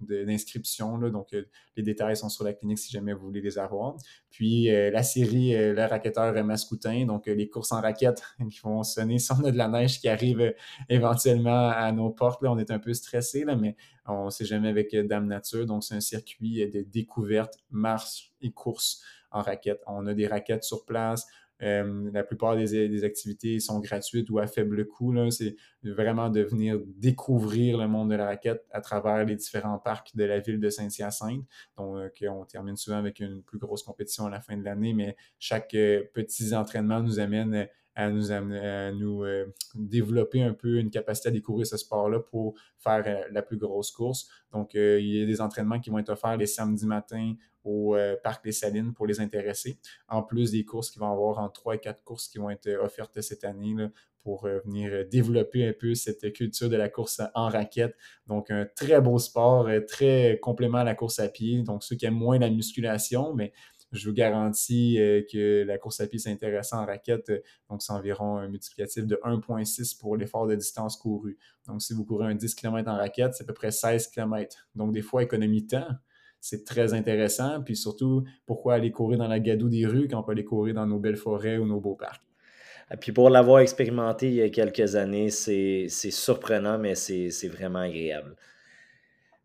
d'inscription. 0.00 0.98
donc, 0.98 1.34
les 1.76 1.82
détails 1.82 2.16
sont 2.16 2.28
sur 2.28 2.44
la 2.44 2.52
clinique 2.52 2.78
si 2.78 2.92
jamais 2.92 3.12
vous 3.12 3.26
voulez 3.26 3.40
les 3.40 3.58
avoir. 3.58 3.96
Puis, 4.30 4.66
la 4.66 5.02
série 5.02 5.52
Le 5.52 5.86
raquetteur 5.86 6.32
Mascoutin, 6.44 7.06
donc 7.06 7.26
les 7.26 7.48
courses 7.48 7.72
en 7.72 7.80
raquette 7.80 8.22
qui 8.50 8.60
vont 8.60 8.82
sonner 8.82 9.18
si 9.18 9.32
on 9.32 9.44
a 9.44 9.50
de 9.50 9.56
la 9.56 9.68
neige 9.68 10.00
qui 10.00 10.08
arrive 10.08 10.54
éventuellement 10.88 11.68
à 11.68 11.92
nos 11.92 12.10
portes. 12.10 12.42
Là, 12.42 12.52
on 12.52 12.58
est 12.58 12.70
un 12.70 12.78
peu 12.78 12.92
stressé, 12.94 13.44
là, 13.44 13.56
mais 13.56 13.76
on 14.06 14.26
ne 14.26 14.30
sait 14.30 14.44
jamais 14.44 14.68
avec 14.68 14.94
Dame 14.94 15.26
Nature. 15.26 15.66
Donc, 15.66 15.84
c'est 15.84 15.94
un 15.94 16.00
circuit 16.00 16.68
de 16.70 16.82
découverte, 16.82 17.58
marche 17.70 18.32
et 18.40 18.52
course 18.52 19.02
en 19.30 19.42
raquette. 19.42 19.82
On 19.86 20.06
a 20.06 20.14
des 20.14 20.26
raquettes 20.26 20.64
sur 20.64 20.84
place. 20.84 21.26
Euh, 21.62 22.10
la 22.12 22.22
plupart 22.22 22.56
des, 22.56 23.04
activités 23.04 23.60
sont 23.60 23.80
gratuites 23.80 24.28
ou 24.30 24.38
à 24.38 24.46
faible 24.46 24.86
coût. 24.86 25.14
C'est 25.30 25.56
vraiment 25.82 26.28
de 26.28 26.42
venir 26.42 26.78
découvrir 26.86 27.78
le 27.78 27.88
monde 27.88 28.10
de 28.10 28.16
la 28.16 28.26
raquette 28.26 28.64
à 28.70 28.80
travers 28.80 29.24
les 29.24 29.36
différents 29.36 29.78
parcs 29.78 30.14
de 30.14 30.24
la 30.24 30.40
ville 30.40 30.60
de 30.60 30.68
Saint-Hyacinthe. 30.68 31.44
Donc, 31.78 32.22
euh, 32.22 32.28
on 32.28 32.44
termine 32.44 32.76
souvent 32.76 32.98
avec 32.98 33.20
une 33.20 33.42
plus 33.42 33.58
grosse 33.58 33.82
compétition 33.82 34.26
à 34.26 34.30
la 34.30 34.40
fin 34.40 34.56
de 34.56 34.64
l'année, 34.64 34.92
mais 34.92 35.16
chaque 35.38 35.74
euh, 35.74 36.02
petit 36.12 36.54
entraînement 36.54 37.00
nous 37.00 37.20
amène 37.20 37.68
à 37.96 38.10
nous, 38.10 38.30
à 38.30 38.92
nous 38.92 39.24
développer 39.74 40.42
un 40.42 40.52
peu 40.52 40.78
une 40.78 40.90
capacité 40.90 41.30
à 41.30 41.32
découvrir 41.32 41.66
ce 41.66 41.76
sport-là 41.76 42.20
pour 42.20 42.54
faire 42.78 43.26
la 43.32 43.42
plus 43.42 43.56
grosse 43.56 43.90
course. 43.90 44.28
Donc, 44.52 44.74
il 44.74 45.00
y 45.00 45.22
a 45.22 45.26
des 45.26 45.40
entraînements 45.40 45.80
qui 45.80 45.90
vont 45.90 45.98
être 45.98 46.10
offerts 46.10 46.36
les 46.36 46.46
samedis 46.46 46.86
matins 46.86 47.34
au 47.64 47.96
Parc 48.22 48.44
des 48.44 48.52
Salines 48.52 48.92
pour 48.92 49.06
les 49.06 49.18
intéresser, 49.18 49.78
en 50.08 50.22
plus 50.22 50.52
des 50.52 50.64
courses 50.64 50.90
qui 50.90 50.98
vont 50.98 51.10
avoir 51.10 51.38
en 51.38 51.48
trois 51.48 51.74
et 51.74 51.78
quatre 51.78 52.04
courses 52.04 52.28
qui 52.28 52.38
vont 52.38 52.50
être 52.50 52.68
offertes 52.80 53.20
cette 53.22 53.42
année 53.42 53.74
là, 53.74 53.90
pour 54.26 54.44
euh, 54.44 54.58
venir 54.64 54.90
euh, 54.92 55.04
développer 55.04 55.68
un 55.68 55.72
peu 55.72 55.94
cette 55.94 56.32
culture 56.32 56.68
de 56.68 56.74
la 56.74 56.88
course 56.88 57.22
en 57.36 57.48
raquette. 57.48 57.94
Donc, 58.26 58.50
un 58.50 58.66
très 58.66 59.00
beau 59.00 59.20
sport, 59.20 59.68
euh, 59.68 59.78
très 59.78 60.40
complément 60.42 60.78
à 60.78 60.84
la 60.84 60.96
course 60.96 61.20
à 61.20 61.28
pied. 61.28 61.62
Donc, 61.62 61.84
ceux 61.84 61.94
qui 61.94 62.06
aiment 62.06 62.14
moins 62.14 62.36
la 62.36 62.50
musculation, 62.50 63.34
mais 63.34 63.52
je 63.96 64.08
vous 64.08 64.14
garantis 64.14 64.98
que 65.32 65.64
la 65.64 65.78
course 65.78 66.00
à 66.00 66.06
pied, 66.06 66.18
c'est 66.18 66.30
intéressant 66.30 66.82
en 66.82 66.86
raquette. 66.86 67.32
Donc, 67.68 67.82
c'est 67.82 67.92
environ 67.92 68.38
un 68.38 68.48
multiplicatif 68.48 69.06
de 69.06 69.18
1,6 69.24 69.98
pour 69.98 70.16
l'effort 70.16 70.46
de 70.46 70.54
distance 70.54 70.96
couru. 70.96 71.38
Donc, 71.66 71.82
si 71.82 71.94
vous 71.94 72.04
courez 72.04 72.26
un 72.26 72.34
10 72.34 72.54
km 72.54 72.88
en 72.90 72.96
raquette, 72.96 73.34
c'est 73.34 73.44
à 73.44 73.46
peu 73.46 73.54
près 73.54 73.70
16 73.70 74.08
km. 74.08 74.68
Donc, 74.74 74.92
des 74.92 75.02
fois, 75.02 75.22
économie 75.22 75.66
temps, 75.66 75.88
c'est 76.40 76.64
très 76.64 76.94
intéressant. 76.94 77.62
Puis 77.62 77.74
surtout, 77.74 78.22
pourquoi 78.44 78.74
aller 78.74 78.92
courir 78.92 79.18
dans 79.18 79.26
la 79.26 79.40
gadoue 79.40 79.68
des 79.68 79.86
rues 79.86 80.06
quand 80.08 80.20
on 80.20 80.22
peut 80.22 80.32
aller 80.32 80.44
courir 80.44 80.74
dans 80.74 80.86
nos 80.86 81.00
belles 81.00 81.16
forêts 81.16 81.58
ou 81.58 81.66
nos 81.66 81.80
beaux 81.80 81.96
parcs? 81.96 82.22
Ah, 82.88 82.96
puis 82.96 83.10
pour 83.10 83.30
l'avoir 83.30 83.58
expérimenté 83.58 84.28
il 84.28 84.34
y 84.34 84.42
a 84.42 84.48
quelques 84.48 84.94
années, 84.94 85.30
c'est 85.30 85.88
surprenant, 85.88 86.78
mais 86.78 86.94
c'est 86.94 87.48
vraiment 87.48 87.80
agréable. 87.80 88.36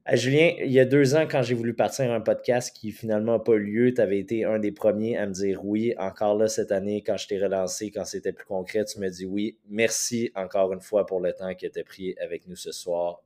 Ah, 0.05 0.15
Julien, 0.15 0.53
il 0.57 0.71
y 0.71 0.79
a 0.79 0.85
deux 0.85 1.13
ans, 1.15 1.27
quand 1.29 1.43
j'ai 1.43 1.53
voulu 1.53 1.75
partir 1.75 2.11
un 2.11 2.21
podcast 2.21 2.75
qui 2.75 2.91
finalement 2.91 3.33
n'a 3.33 3.39
pas 3.39 3.55
lieu, 3.55 3.93
tu 3.93 4.01
avais 4.01 4.17
été 4.17 4.45
un 4.45 4.57
des 4.57 4.71
premiers 4.71 5.15
à 5.15 5.27
me 5.27 5.31
dire 5.31 5.63
oui. 5.63 5.93
Encore 5.99 6.35
là, 6.35 6.47
cette 6.47 6.71
année, 6.71 7.03
quand 7.03 7.17
je 7.17 7.27
t'ai 7.27 7.39
relancé, 7.39 7.91
quand 7.91 8.05
c'était 8.05 8.33
plus 8.33 8.45
concret, 8.45 8.83
tu 8.85 8.99
me 8.99 9.09
dis 9.09 9.27
oui. 9.27 9.59
Merci 9.69 10.31
encore 10.33 10.73
une 10.73 10.81
fois 10.81 11.05
pour 11.05 11.19
le 11.19 11.33
temps 11.33 11.53
que 11.53 11.67
tu 11.67 11.79
as 11.79 11.83
pris 11.83 12.15
avec 12.19 12.47
nous 12.47 12.55
ce 12.55 12.71
soir. 12.71 13.21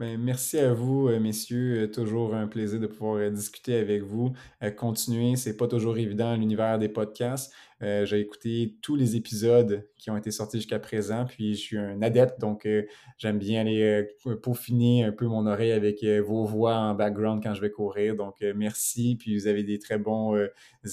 Ben, 0.00 0.20
merci 0.20 0.58
à 0.58 0.72
vous, 0.72 1.08
euh, 1.08 1.20
messieurs. 1.20 1.88
Toujours 1.92 2.34
un 2.34 2.48
plaisir 2.48 2.80
de 2.80 2.88
pouvoir 2.88 3.16
euh, 3.18 3.30
discuter 3.30 3.76
avec 3.76 4.02
vous. 4.02 4.32
Euh, 4.62 4.72
continuer, 4.72 5.36
c'est 5.36 5.56
pas 5.56 5.68
toujours 5.68 5.96
évident 5.98 6.34
l'univers 6.34 6.80
des 6.80 6.88
podcasts. 6.88 7.52
Euh, 7.84 8.06
j'ai 8.06 8.20
écouté 8.20 8.78
tous 8.80 8.96
les 8.96 9.14
épisodes 9.14 9.86
qui 9.98 10.10
ont 10.10 10.16
été 10.16 10.30
sortis 10.30 10.56
jusqu'à 10.56 10.78
présent, 10.78 11.26
puis 11.26 11.54
je 11.54 11.60
suis 11.60 11.76
un 11.76 12.00
adepte, 12.00 12.40
donc 12.40 12.64
euh, 12.64 12.86
j'aime 13.18 13.38
bien 13.38 13.60
aller 13.60 14.06
euh, 14.26 14.36
peaufiner 14.36 15.04
un 15.04 15.12
peu 15.12 15.26
mon 15.26 15.46
oreille 15.46 15.72
avec 15.72 16.02
vos 16.04 16.46
voix 16.46 16.76
en 16.76 16.94
background 16.94 17.42
quand 17.42 17.52
je 17.52 17.60
vais 17.60 17.70
courir. 17.70 18.16
Donc 18.16 18.36
merci, 18.54 19.16
puis 19.16 19.36
vous 19.36 19.46
avez 19.46 19.64
des 19.64 19.78
très 19.78 19.98
bons 19.98 20.34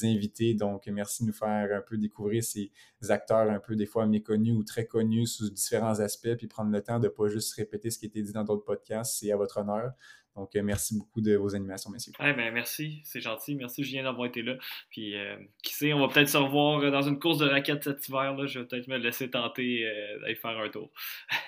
invités, 0.04 0.54
donc 0.54 0.88
merci 0.88 1.24
de 1.24 1.28
nous 1.28 1.34
faire 1.34 1.70
un 1.74 1.82
peu 1.82 1.98
découvrir 1.98 2.44
ces 2.44 2.72
acteurs 3.10 3.50
un 3.50 3.60
peu 3.60 3.76
des 3.76 3.86
fois 3.86 4.06
méconnus 4.06 4.54
ou 4.54 4.64
très 4.64 4.86
connus 4.86 5.28
sous 5.28 5.50
différents 5.50 6.00
aspects, 6.00 6.36
puis 6.36 6.48
prendre 6.48 6.72
le 6.72 6.82
temps 6.82 7.00
de 7.00 7.06
ne 7.06 7.10
pas 7.10 7.28
juste 7.28 7.54
répéter 7.54 7.90
ce 7.90 8.00
qui 8.00 8.06
a 8.06 8.10
été 8.10 8.22
dit 8.22 8.34
dans 8.34 8.44
d'autres 8.44 8.66
podcasts, 8.66 9.18
c'est 9.20 9.32
à 9.32 9.38
votre 9.38 9.60
honneur. 9.60 9.92
Donc, 10.36 10.56
euh, 10.56 10.64
merci 10.64 10.98
beaucoup 10.98 11.22
de 11.22 11.36
vos 11.36 11.56
animations, 11.56 11.90
messieurs. 11.90 12.14
ben, 12.20 12.54
merci, 12.54 13.02
c'est 13.04 13.22
gentil. 13.22 13.56
Merci, 13.56 13.84
Julien, 13.84 14.04
d'avoir 14.04 14.28
été 14.28 14.42
là. 14.42 14.56
Puis, 14.90 15.16
euh, 15.16 15.36
qui 15.64 15.74
sait, 15.74 15.94
on 15.94 16.00
va 16.00 16.08
peut-être 16.08 16.30
se 16.30 16.38
revoir 16.38 16.90
dans 16.92 17.02
une 17.02 17.20
course 17.20 17.40
de 17.40 17.48
raquettes 17.48 17.84
cet 17.84 18.08
hiver. 18.08 18.36
Là. 18.36 18.46
Je 18.46 18.60
vais 18.60 18.66
peut-être 18.66 18.88
me 18.88 18.98
laisser 18.98 19.30
tenter 19.30 19.86
euh, 19.86 20.20
d'aller 20.22 20.36
faire 20.36 20.58
un 20.58 20.70
tour. 20.70 20.90